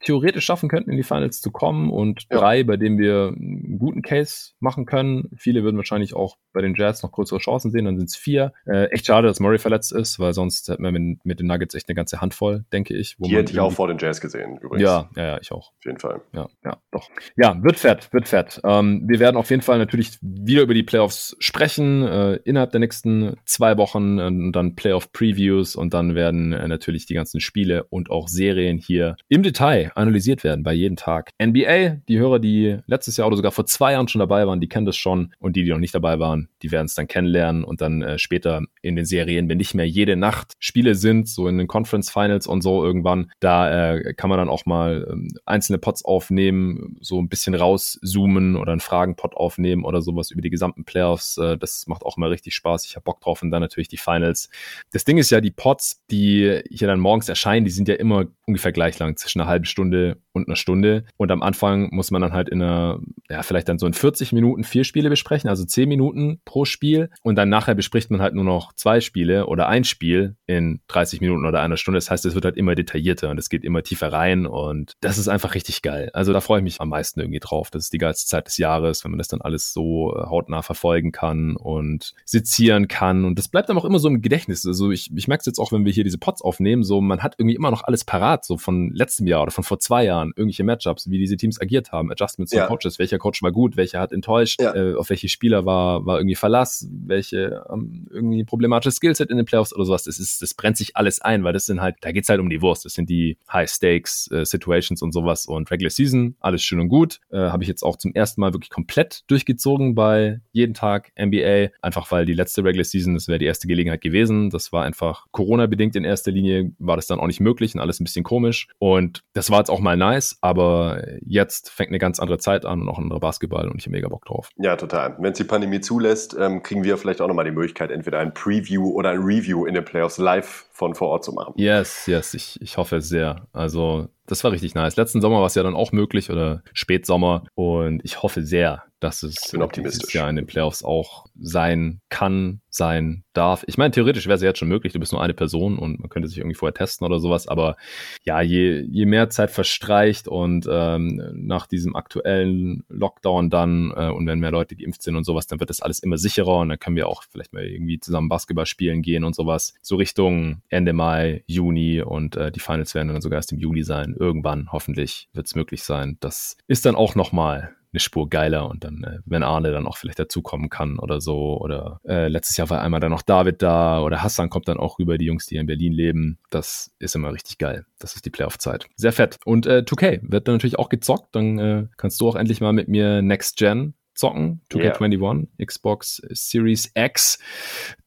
theoretisch 0.00 0.44
schaffen 0.44 0.68
könnten, 0.68 0.90
in 0.90 0.96
die 0.96 1.02
Finals 1.02 1.40
zu 1.40 1.50
kommen 1.50 1.90
und 1.90 2.26
ja. 2.30 2.38
drei, 2.38 2.64
bei 2.64 2.76
denen 2.76 2.98
wir 2.98 3.34
einen 3.36 3.78
guten 3.78 4.02
Case 4.02 4.52
machen 4.60 4.86
können. 4.86 5.30
Viele 5.36 5.62
würden 5.62 5.76
wahrscheinlich 5.76 6.14
auch 6.14 6.36
bei 6.52 6.60
den 6.60 6.74
Jazz 6.74 7.02
noch 7.02 7.12
größere 7.12 7.38
Chancen 7.38 7.70
sehen, 7.70 7.84
dann 7.84 7.96
sind 7.96 8.08
es 8.08 8.16
vier. 8.16 8.52
Äh, 8.66 8.86
echt 8.86 9.06
schade, 9.06 9.28
dass 9.28 9.40
Murray 9.40 9.58
verletzt 9.58 9.92
ist, 9.92 10.18
weil 10.18 10.32
sonst 10.32 10.68
hätten 10.68 10.82
wir 10.82 10.90
mit, 10.92 11.24
mit 11.24 11.40
den 11.40 11.46
Nuggets 11.46 11.74
echt 11.74 11.88
eine 11.88 11.94
ganze 11.94 12.20
Handvoll, 12.20 12.64
denke 12.72 12.94
ich. 12.94 13.16
Wo 13.18 13.26
Die 13.26 13.36
hätte 13.36 13.52
ich 13.52 13.60
auch 13.60 13.72
vor 13.72 13.88
den 13.88 13.98
Jazz 13.98 14.20
gesehen, 14.20 14.58
übrigens. 14.58 14.82
Ja, 14.82 15.08
ja, 15.16 15.24
ja, 15.24 15.38
ich 15.40 15.52
auch. 15.52 15.72
Auf 15.72 15.84
jeden 15.84 15.98
Fall. 15.98 16.20
Ja, 16.32 16.48
ja, 16.64 16.76
doch. 16.90 17.08
Ja, 17.36 17.62
wird 17.62 17.78
fett, 17.78 18.12
wird 18.12 18.28
fett. 18.28 18.60
Ähm, 18.64 19.04
wir 19.06 19.20
werden 19.20 19.36
auf 19.36 19.50
jeden 19.50 19.62
Fall 19.62 19.78
natürlich 19.78 20.18
wieder 20.20 20.62
über 20.62 20.74
die 20.74 20.82
Playoffs 20.82 21.36
sprechen, 21.38 22.02
äh, 22.02 22.34
innerhalb 22.44 22.72
der 22.72 22.80
nächsten 22.80 23.36
zwei 23.44 23.76
Wochen 23.76 24.18
äh, 24.18 24.26
und 24.26 24.52
dann 24.52 24.74
Playoff-Previews 24.74 25.76
und 25.76 25.94
dann 25.94 26.14
werden 26.14 26.52
äh, 26.52 26.68
natürlich 26.68 27.06
die 27.06 27.11
ganzen 27.14 27.40
Spiele 27.40 27.84
und 27.84 28.10
auch 28.10 28.28
Serien 28.28 28.78
hier 28.78 29.16
im 29.28 29.42
Detail 29.42 29.92
analysiert 29.94 30.44
werden 30.44 30.62
bei 30.62 30.72
jedem 30.72 30.96
Tag. 30.96 31.30
NBA, 31.42 32.00
die 32.08 32.18
Hörer, 32.18 32.38
die 32.38 32.78
letztes 32.86 33.16
Jahr 33.16 33.26
oder 33.26 33.36
sogar 33.36 33.52
vor 33.52 33.66
zwei 33.66 33.92
Jahren 33.92 34.08
schon 34.08 34.20
dabei 34.20 34.46
waren, 34.46 34.60
die 34.60 34.68
kennen 34.68 34.86
das 34.86 34.96
schon 34.96 35.34
und 35.38 35.56
die, 35.56 35.64
die 35.64 35.70
noch 35.70 35.78
nicht 35.78 35.94
dabei 35.94 36.18
waren, 36.18 36.48
die 36.62 36.70
werden 36.70 36.86
es 36.86 36.94
dann 36.94 37.08
kennenlernen 37.08 37.64
und 37.64 37.80
dann 37.80 38.02
äh, 38.02 38.18
später 38.18 38.62
in 38.80 38.96
den 38.96 39.04
Serien, 39.04 39.48
wenn 39.48 39.58
nicht 39.58 39.74
mehr 39.74 39.88
jede 39.88 40.16
Nacht 40.16 40.52
Spiele 40.58 40.94
sind, 40.94 41.28
so 41.28 41.48
in 41.48 41.58
den 41.58 41.68
Conference 41.68 42.10
Finals 42.10 42.46
und 42.46 42.62
so 42.62 42.84
irgendwann, 42.84 43.30
da 43.40 43.94
äh, 43.94 44.14
kann 44.14 44.30
man 44.30 44.38
dann 44.38 44.48
auch 44.48 44.66
mal 44.66 45.06
ähm, 45.10 45.28
einzelne 45.44 45.78
Pots 45.78 46.04
aufnehmen, 46.04 46.96
so 47.00 47.20
ein 47.20 47.28
bisschen 47.28 47.54
rauszoomen 47.54 48.56
oder 48.56 48.72
einen 48.72 48.80
Fragenpot 48.80 49.34
aufnehmen 49.34 49.84
oder 49.84 50.02
sowas 50.02 50.30
über 50.30 50.42
die 50.42 50.50
gesamten 50.50 50.84
Playoffs. 50.84 51.38
Äh, 51.38 51.58
das 51.58 51.86
macht 51.86 52.02
auch 52.04 52.16
immer 52.16 52.30
richtig 52.30 52.54
Spaß. 52.54 52.86
Ich 52.86 52.96
habe 52.96 53.04
Bock 53.04 53.20
drauf 53.20 53.42
und 53.42 53.50
dann 53.50 53.62
natürlich 53.62 53.88
die 53.88 53.96
Finals. 53.96 54.48
Das 54.92 55.04
Ding 55.04 55.18
ist 55.18 55.30
ja, 55.30 55.40
die 55.40 55.50
Pots, 55.50 56.02
die 56.10 56.60
hier 56.70 56.88
dann 56.88 57.00
morgens 57.02 57.28
erscheinen, 57.28 57.64
die 57.64 57.70
sind 57.70 57.88
ja 57.88 57.94
immer 57.94 58.26
ungefähr 58.46 58.72
gleich 58.72 58.98
lang, 58.98 59.16
zwischen 59.16 59.40
einer 59.40 59.48
halben 59.50 59.64
Stunde 59.64 60.18
und 60.32 60.48
einer 60.48 60.56
Stunde. 60.56 61.04
Und 61.16 61.30
am 61.30 61.42
Anfang 61.42 61.88
muss 61.92 62.10
man 62.10 62.22
dann 62.22 62.32
halt 62.32 62.48
in 62.48 62.62
einer, 62.62 63.00
ja, 63.28 63.42
vielleicht 63.42 63.68
dann 63.68 63.78
so 63.78 63.86
in 63.86 63.92
40 63.92 64.32
Minuten 64.32 64.64
vier 64.64 64.84
Spiele 64.84 65.10
besprechen, 65.10 65.48
also 65.48 65.64
10 65.64 65.88
Minuten 65.88 66.40
pro 66.44 66.64
Spiel. 66.64 67.10
Und 67.22 67.36
dann 67.36 67.48
nachher 67.48 67.74
bespricht 67.74 68.10
man 68.10 68.22
halt 68.22 68.34
nur 68.34 68.44
noch 68.44 68.72
zwei 68.74 69.00
Spiele 69.00 69.46
oder 69.46 69.68
ein 69.68 69.84
Spiel 69.84 70.36
in 70.46 70.80
30 70.88 71.20
Minuten 71.20 71.46
oder 71.46 71.60
einer 71.60 71.76
Stunde. 71.76 71.98
Das 71.98 72.10
heißt, 72.10 72.24
es 72.24 72.34
wird 72.34 72.44
halt 72.44 72.56
immer 72.56 72.74
detaillierter 72.74 73.30
und 73.30 73.38
es 73.38 73.48
geht 73.48 73.64
immer 73.64 73.82
tiefer 73.82 74.12
rein 74.12 74.46
und 74.46 74.94
das 75.00 75.18
ist 75.18 75.28
einfach 75.28 75.54
richtig 75.54 75.82
geil. 75.82 76.10
Also 76.12 76.32
da 76.32 76.40
freue 76.40 76.60
ich 76.60 76.64
mich 76.64 76.80
am 76.80 76.88
meisten 76.88 77.20
irgendwie 77.20 77.40
drauf. 77.40 77.70
Das 77.70 77.84
ist 77.84 77.92
die 77.92 77.98
geilste 77.98 78.28
Zeit 78.28 78.46
des 78.46 78.58
Jahres, 78.58 79.04
wenn 79.04 79.10
man 79.10 79.18
das 79.18 79.28
dann 79.28 79.40
alles 79.40 79.72
so 79.72 80.14
äh, 80.16 80.26
hautnah 80.26 80.62
verfolgen 80.62 81.12
kann 81.12 81.56
und 81.56 82.14
sezieren 82.24 82.88
kann. 82.88 83.24
Und 83.24 83.38
das 83.38 83.48
bleibt 83.48 83.68
dann 83.68 83.78
auch 83.78 83.84
immer 83.84 83.98
so 83.98 84.08
im 84.08 84.22
Gedächtnis. 84.22 84.66
Also 84.66 84.90
ich, 84.90 85.10
ich 85.14 85.28
merke 85.28 85.40
es 85.40 85.46
jetzt 85.46 85.58
auch, 85.58 85.72
wenn 85.72 85.84
wir 85.84 85.92
hier 85.92 86.04
diese 86.04 86.18
Pots 86.18 86.42
aufnehmen, 86.42 86.82
so 86.82 86.91
man 87.00 87.22
hat 87.22 87.34
irgendwie 87.38 87.56
immer 87.56 87.70
noch 87.70 87.84
alles 87.84 88.04
parat, 88.04 88.44
so 88.44 88.58
von 88.58 88.90
letztem 88.92 89.26
Jahr 89.26 89.42
oder 89.42 89.50
von 89.50 89.64
vor 89.64 89.78
zwei 89.78 90.04
Jahren, 90.04 90.32
irgendwelche 90.36 90.64
Matchups, 90.64 91.08
wie 91.10 91.18
diese 91.18 91.36
Teams 91.36 91.60
agiert 91.60 91.92
haben, 91.92 92.10
Adjustments 92.10 92.52
ja. 92.52 92.66
Coaches, 92.66 92.98
welcher 92.98 93.18
Coach 93.18 93.42
war 93.42 93.52
gut, 93.52 93.76
welcher 93.76 94.00
hat 94.00 94.12
enttäuscht, 94.12 94.60
ja. 94.60 94.74
äh, 94.74 94.94
auf 94.94 95.10
welche 95.10 95.28
Spieler 95.28 95.64
war, 95.64 96.04
war 96.06 96.18
irgendwie 96.18 96.34
Verlass, 96.34 96.88
welche 96.90 97.64
ähm, 97.72 98.06
irgendwie 98.10 98.44
problematisches 98.44 98.96
Skillset 98.96 99.30
in 99.30 99.36
den 99.36 99.46
Playoffs 99.46 99.74
oder 99.74 99.84
sowas. 99.84 100.04
Das 100.04 100.18
ist, 100.18 100.42
das 100.42 100.54
brennt 100.54 100.76
sich 100.76 100.96
alles 100.96 101.20
ein, 101.20 101.44
weil 101.44 101.52
das 101.52 101.66
sind 101.66 101.80
halt, 101.80 101.96
da 102.00 102.12
geht's 102.12 102.28
halt 102.28 102.40
um 102.40 102.50
die 102.50 102.62
Wurst. 102.62 102.84
Das 102.84 102.94
sind 102.94 103.08
die 103.08 103.38
High 103.52 103.70
Stakes 103.70 104.30
äh, 104.30 104.44
Situations 104.44 105.02
und 105.02 105.12
sowas 105.12 105.46
und 105.46 105.70
Regular 105.70 105.90
Season, 105.90 106.36
alles 106.40 106.62
schön 106.62 106.80
und 106.80 106.88
gut. 106.88 107.20
Äh, 107.30 107.38
Habe 107.38 107.62
ich 107.62 107.68
jetzt 107.68 107.82
auch 107.82 107.96
zum 107.96 108.14
ersten 108.14 108.40
Mal 108.40 108.52
wirklich 108.52 108.70
komplett 108.70 109.22
durchgezogen 109.28 109.94
bei 109.94 110.40
jeden 110.52 110.74
Tag 110.74 111.12
NBA, 111.18 111.68
einfach 111.80 112.10
weil 112.10 112.26
die 112.26 112.34
letzte 112.34 112.64
Regular 112.64 112.84
Season, 112.84 113.14
das 113.14 113.28
wäre 113.28 113.38
die 113.38 113.46
erste 113.46 113.66
Gelegenheit 113.66 114.00
gewesen. 114.00 114.50
Das 114.50 114.72
war 114.72 114.84
einfach 114.84 115.26
Corona-bedingt 115.30 115.96
in 115.96 116.04
erster 116.04 116.30
Linie, 116.30 116.72
war 116.86 116.96
das 116.96 117.06
dann 117.06 117.20
auch 117.20 117.26
nicht 117.26 117.40
möglich 117.40 117.74
und 117.74 117.80
alles 117.80 118.00
ein 118.00 118.04
bisschen 118.04 118.24
komisch. 118.24 118.68
Und 118.78 119.22
das 119.32 119.50
war 119.50 119.58
jetzt 119.58 119.70
auch 119.70 119.80
mal 119.80 119.96
nice, 119.96 120.38
aber 120.40 121.02
jetzt 121.24 121.70
fängt 121.70 121.90
eine 121.90 121.98
ganz 121.98 122.20
andere 122.20 122.38
Zeit 122.38 122.64
an 122.64 122.82
und 122.82 122.88
auch 122.88 122.98
ein 122.98 123.04
anderer 123.04 123.20
Basketball 123.20 123.68
und 123.68 123.78
ich 123.78 123.84
habe 123.84 123.92
mega 123.92 124.08
Bock 124.08 124.24
drauf. 124.24 124.48
Ja, 124.56 124.76
total. 124.76 125.16
Wenn 125.18 125.32
es 125.32 125.38
die 125.38 125.44
Pandemie 125.44 125.80
zulässt, 125.80 126.36
ähm, 126.38 126.62
kriegen 126.62 126.84
wir 126.84 126.96
vielleicht 126.98 127.20
auch 127.20 127.28
nochmal 127.28 127.44
die 127.44 127.50
Möglichkeit, 127.50 127.90
entweder 127.90 128.18
ein 128.18 128.34
Preview 128.34 128.90
oder 128.90 129.10
ein 129.10 129.20
Review 129.20 129.66
in 129.66 129.74
den 129.74 129.84
Playoffs 129.84 130.18
live 130.18 130.66
von 130.72 130.94
vor 130.94 131.08
Ort 131.08 131.24
zu 131.24 131.32
machen. 131.32 131.54
Yes, 131.56 132.06
yes, 132.06 132.34
ich, 132.34 132.60
ich 132.60 132.76
hoffe 132.76 133.00
sehr. 133.00 133.46
Also 133.52 134.08
das 134.26 134.44
war 134.44 134.52
richtig 134.52 134.74
nice. 134.74 134.96
Letzten 134.96 135.20
Sommer 135.20 135.40
war 135.40 135.46
es 135.46 135.54
ja 135.54 135.62
dann 135.62 135.74
auch 135.74 135.92
möglich 135.92 136.30
oder 136.30 136.62
Spätsommer 136.72 137.44
und 137.54 138.00
ich 138.04 138.22
hoffe 138.22 138.42
sehr, 138.42 138.84
dass 139.00 139.24
es 139.24 139.52
optimistisch. 139.54 140.14
Jahr 140.14 140.30
in 140.30 140.36
den 140.36 140.46
Playoffs 140.46 140.84
auch 140.84 141.26
sein 141.38 142.00
kann, 142.08 142.60
sein 142.68 143.24
darf. 143.32 143.64
Ich 143.66 143.78
meine, 143.78 143.90
theoretisch 143.90 144.26
wäre 144.26 144.36
es 144.36 144.42
ja 144.42 144.48
jetzt 144.48 144.58
schon 144.58 144.68
möglich, 144.68 144.92
du 144.92 145.00
bist 145.00 145.12
nur 145.12 145.22
eine 145.22 145.34
Person 145.34 145.76
und 145.76 145.98
man 145.98 146.08
könnte 146.08 146.28
sich 146.28 146.38
irgendwie 146.38 146.54
vorher 146.54 146.74
testen 146.74 147.04
oder 147.04 147.18
sowas, 147.18 147.48
aber 147.48 147.76
ja, 148.24 148.40
je, 148.40 148.80
je 148.80 149.06
mehr 149.06 149.28
Zeit 149.28 149.50
verstreicht 149.50 150.28
und 150.28 150.68
ähm, 150.70 151.20
nach 151.34 151.66
diesem 151.66 151.96
aktuellen 151.96 152.84
Lockdown 152.88 153.50
dann 153.50 153.92
äh, 153.96 154.08
und 154.08 154.26
wenn 154.28 154.38
mehr 154.38 154.52
Leute 154.52 154.76
geimpft 154.76 155.02
sind 155.02 155.16
und 155.16 155.24
sowas, 155.24 155.48
dann 155.48 155.58
wird 155.58 155.70
das 155.70 155.82
alles 155.82 155.98
immer 155.98 156.16
sicherer 156.16 156.58
und 156.58 156.68
dann 156.68 156.78
können 156.78 156.96
wir 156.96 157.08
auch 157.08 157.24
vielleicht 157.30 157.52
mal 157.52 157.64
irgendwie 157.64 157.98
zusammen 157.98 158.28
Basketball 158.28 158.66
spielen 158.66 159.02
gehen 159.02 159.24
und 159.24 159.34
sowas. 159.34 159.74
So 159.82 159.96
Richtung 159.96 160.62
Ende 160.72 160.92
Mai, 160.92 161.44
Juni 161.46 162.02
und 162.02 162.36
äh, 162.36 162.50
die 162.50 162.60
Finals 162.60 162.94
werden 162.94 163.08
dann 163.08 163.20
sogar 163.20 163.38
erst 163.38 163.52
im 163.52 163.58
Juli 163.58 163.82
sein. 163.82 164.14
Irgendwann 164.18 164.70
hoffentlich 164.72 165.28
wird 165.32 165.46
es 165.46 165.54
möglich 165.54 165.82
sein. 165.82 166.16
Das 166.20 166.56
ist 166.66 166.86
dann 166.86 166.94
auch 166.94 167.14
nochmal 167.14 167.74
eine 167.92 168.00
Spur 168.00 168.28
geiler 168.30 168.68
und 168.68 168.84
dann, 168.84 169.04
äh, 169.04 169.18
wenn 169.26 169.42
Arne 169.42 169.70
dann 169.70 169.86
auch 169.86 169.96
vielleicht 169.96 170.18
dazukommen 170.18 170.70
kann 170.70 170.98
oder 170.98 171.20
so. 171.20 171.58
Oder 171.60 172.00
äh, 172.06 172.28
letztes 172.28 172.56
Jahr 172.56 172.70
war 172.70 172.80
einmal 172.80 173.00
dann 173.00 173.10
noch 173.10 173.22
David 173.22 173.60
da 173.62 174.00
oder 174.00 174.22
Hassan 174.22 174.48
kommt 174.48 174.68
dann 174.68 174.78
auch 174.78 174.98
rüber, 174.98 175.18
die 175.18 175.26
Jungs, 175.26 175.46
die 175.46 175.56
in 175.56 175.66
Berlin 175.66 175.92
leben. 175.92 176.38
Das 176.50 176.90
ist 176.98 177.14
immer 177.14 177.32
richtig 177.32 177.58
geil. 177.58 177.84
Das 177.98 178.14
ist 178.14 178.24
die 178.24 178.30
Playoff-Zeit. 178.30 178.86
Sehr 178.96 179.12
fett. 179.12 179.38
Und 179.44 179.66
äh, 179.66 179.84
2K 179.86 180.20
wird 180.22 180.48
dann 180.48 180.54
natürlich 180.54 180.78
auch 180.78 180.88
gezockt. 180.88 181.34
Dann 181.34 181.58
äh, 181.58 181.86
kannst 181.96 182.20
du 182.20 182.28
auch 182.28 182.36
endlich 182.36 182.60
mal 182.60 182.72
mit 182.72 182.88
mir 182.88 183.20
Next 183.20 183.58
Gen 183.58 183.94
zocken, 184.22 184.60
2K21, 184.70 185.48
yeah. 185.58 185.66
Xbox 185.66 186.22
Series 186.30 186.92
X, 186.94 187.40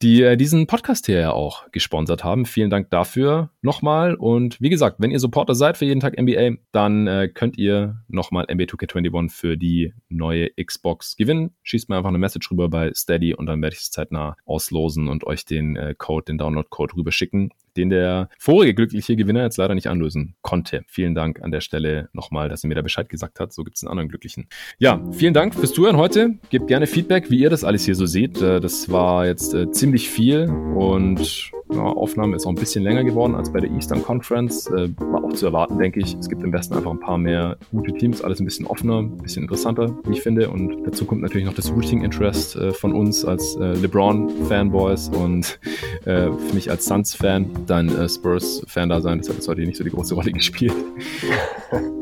die 0.01 0.23
äh, 0.23 0.37
diesen 0.37 0.65
Podcast 0.65 1.07
hier 1.07 1.19
ja 1.19 1.31
auch 1.31 1.69
gesponsert 1.71 2.23
haben. 2.23 2.45
Vielen 2.45 2.69
Dank 2.69 2.89
dafür 2.89 3.49
nochmal. 3.61 4.15
Und 4.15 4.61
wie 4.61 4.69
gesagt, 4.69 4.97
wenn 4.99 5.11
ihr 5.11 5.19
Supporter 5.19 5.55
seid 5.55 5.75
für 5.75 5.83
jeden 5.83 5.99
Tag 5.99 6.17
NBA, 6.17 6.57
dann 6.71 7.07
äh, 7.07 7.27
könnt 7.27 7.57
ihr 7.57 8.01
nochmal 8.07 8.45
NBA 8.49 8.63
2K21 8.63 9.29
für 9.29 9.57
die 9.57 9.93
neue 10.07 10.49
Xbox 10.51 11.17
gewinnen. 11.17 11.53
Schießt 11.63 11.89
mir 11.89 11.97
einfach 11.97 12.09
eine 12.09 12.17
Message 12.17 12.49
rüber 12.49 12.69
bei 12.69 12.93
Steady 12.93 13.33
und 13.33 13.47
dann 13.47 13.61
werde 13.61 13.75
ich 13.75 13.81
es 13.81 13.91
zeitnah 13.91 14.37
auslosen 14.45 15.09
und 15.09 15.25
euch 15.25 15.43
den 15.43 15.75
äh, 15.75 15.95
Code, 15.97 16.25
den 16.25 16.37
Download-Code 16.37 16.95
rüber 16.95 17.11
schicken 17.11 17.49
den 17.77 17.89
der 17.89 18.29
vorige 18.37 18.73
glückliche 18.73 19.15
Gewinner 19.15 19.43
jetzt 19.43 19.57
leider 19.57 19.75
nicht 19.75 19.87
anlösen 19.87 20.35
konnte. 20.41 20.83
Vielen 20.87 21.15
Dank 21.15 21.41
an 21.41 21.51
der 21.51 21.61
Stelle 21.61 22.09
nochmal, 22.13 22.49
dass 22.49 22.63
ihr 22.63 22.67
mir 22.67 22.75
da 22.75 22.81
Bescheid 22.81 23.09
gesagt 23.09 23.39
habt. 23.39 23.53
So 23.53 23.63
gibt 23.63 23.77
es 23.77 23.83
einen 23.83 23.91
anderen 23.91 24.09
Glücklichen. 24.09 24.47
Ja, 24.77 25.01
vielen 25.11 25.33
Dank 25.33 25.55
fürs 25.55 25.73
Zuhören 25.73 25.97
heute. 25.97 26.35
Gebt 26.49 26.67
gerne 26.67 26.87
Feedback, 26.87 27.29
wie 27.29 27.39
ihr 27.39 27.49
das 27.49 27.63
alles 27.63 27.85
hier 27.85 27.95
so 27.95 28.05
seht. 28.05 28.41
Äh, 28.41 28.59
das 28.59 28.91
war 28.91 29.25
jetzt 29.25 29.53
äh, 29.53 29.71
ziemlich 29.71 30.09
viel 30.09 30.49
und 30.49 31.51
ja, 31.73 31.81
Aufnahme 31.81 32.35
ist 32.35 32.45
auch 32.45 32.51
ein 32.51 32.55
bisschen 32.55 32.83
länger 32.83 33.03
geworden 33.03 33.33
als 33.33 33.51
bei 33.51 33.59
der 33.59 33.71
Eastern 33.71 34.03
Conference. 34.03 34.67
Äh, 34.67 34.89
war 34.99 35.23
auch 35.23 35.33
zu 35.33 35.47
erwarten, 35.47 35.79
denke 35.79 35.99
ich. 35.99 36.15
Es 36.15 36.29
gibt 36.29 36.43
im 36.43 36.53
Westen 36.53 36.75
einfach 36.75 36.91
ein 36.91 36.99
paar 36.99 37.17
mehr 37.17 37.57
gute 37.71 37.91
Teams, 37.93 38.21
alles 38.21 38.39
ein 38.39 38.45
bisschen 38.45 38.67
offener, 38.67 38.99
ein 38.99 39.17
bisschen 39.17 39.43
interessanter, 39.43 39.97
wie 40.05 40.13
ich 40.13 40.21
finde. 40.21 40.49
Und 40.49 40.83
dazu 40.85 41.05
kommt 41.05 41.21
natürlich 41.21 41.47
noch 41.47 41.55
das 41.55 41.71
Routing 41.71 42.03
Interest 42.03 42.57
von 42.73 42.93
uns 42.93 43.25
als 43.25 43.57
LeBron-Fanboys 43.57 45.09
und 45.09 45.59
für 46.03 46.53
mich 46.53 46.69
als 46.69 46.85
Suns-Fan 46.85 47.64
dann 47.65 47.89
äh, 47.89 48.07
Spurs-Fan 48.07 48.89
da 48.89 49.01
sein. 49.01 49.19
Das 49.19 49.29
hat 49.29 49.35
jetzt 49.35 49.47
heute 49.47 49.61
nicht 49.61 49.77
so 49.77 49.83
die 49.83 49.89
große 49.89 50.15
Rolle 50.15 50.31
gespielt. 50.31 50.73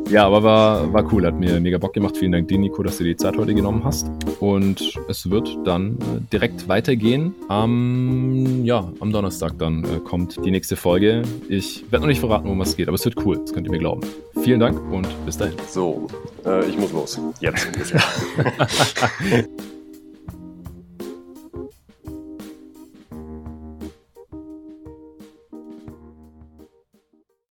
ja, 0.09 0.25
aber 0.25 0.43
war, 0.43 0.93
war 0.93 1.13
cool, 1.13 1.25
hat 1.25 1.39
mir 1.39 1.59
mega 1.59 1.77
Bock 1.77 1.93
gemacht. 1.93 2.17
Vielen 2.17 2.31
Dank 2.31 2.47
dir, 2.47 2.57
Nico, 2.57 2.83
dass 2.83 2.97
du 2.97 3.03
die 3.03 3.15
Zeit 3.15 3.37
heute 3.37 3.53
genommen 3.53 3.83
hast. 3.83 4.07
Und 4.39 4.93
es 5.07 5.29
wird 5.29 5.57
dann 5.65 5.93
äh, 5.93 6.21
direkt 6.31 6.67
weitergehen 6.67 7.33
am, 7.47 8.63
ja, 8.63 8.91
am 8.99 9.11
Donnerstag 9.11 9.57
dann 9.57 9.83
äh, 9.83 9.99
kommt 9.99 10.43
die 10.43 10.51
nächste 10.51 10.75
Folge. 10.75 11.23
Ich 11.49 11.83
werde 11.91 12.03
noch 12.03 12.09
nicht 12.09 12.19
verraten, 12.19 12.45
worum 12.45 12.61
es 12.61 12.75
geht, 12.75 12.87
aber 12.87 12.95
es 12.95 13.05
wird 13.05 13.17
cool, 13.25 13.37
das 13.37 13.53
könnt 13.53 13.67
ihr 13.67 13.71
mir 13.71 13.79
glauben. 13.79 14.01
Vielen 14.41 14.59
Dank 14.59 14.79
und 14.91 15.07
bis 15.25 15.37
dahin. 15.37 15.55
So, 15.69 16.07
äh, 16.45 16.67
ich 16.67 16.77
muss 16.77 16.91
los. 16.91 17.19
Jetzt. 17.39 17.67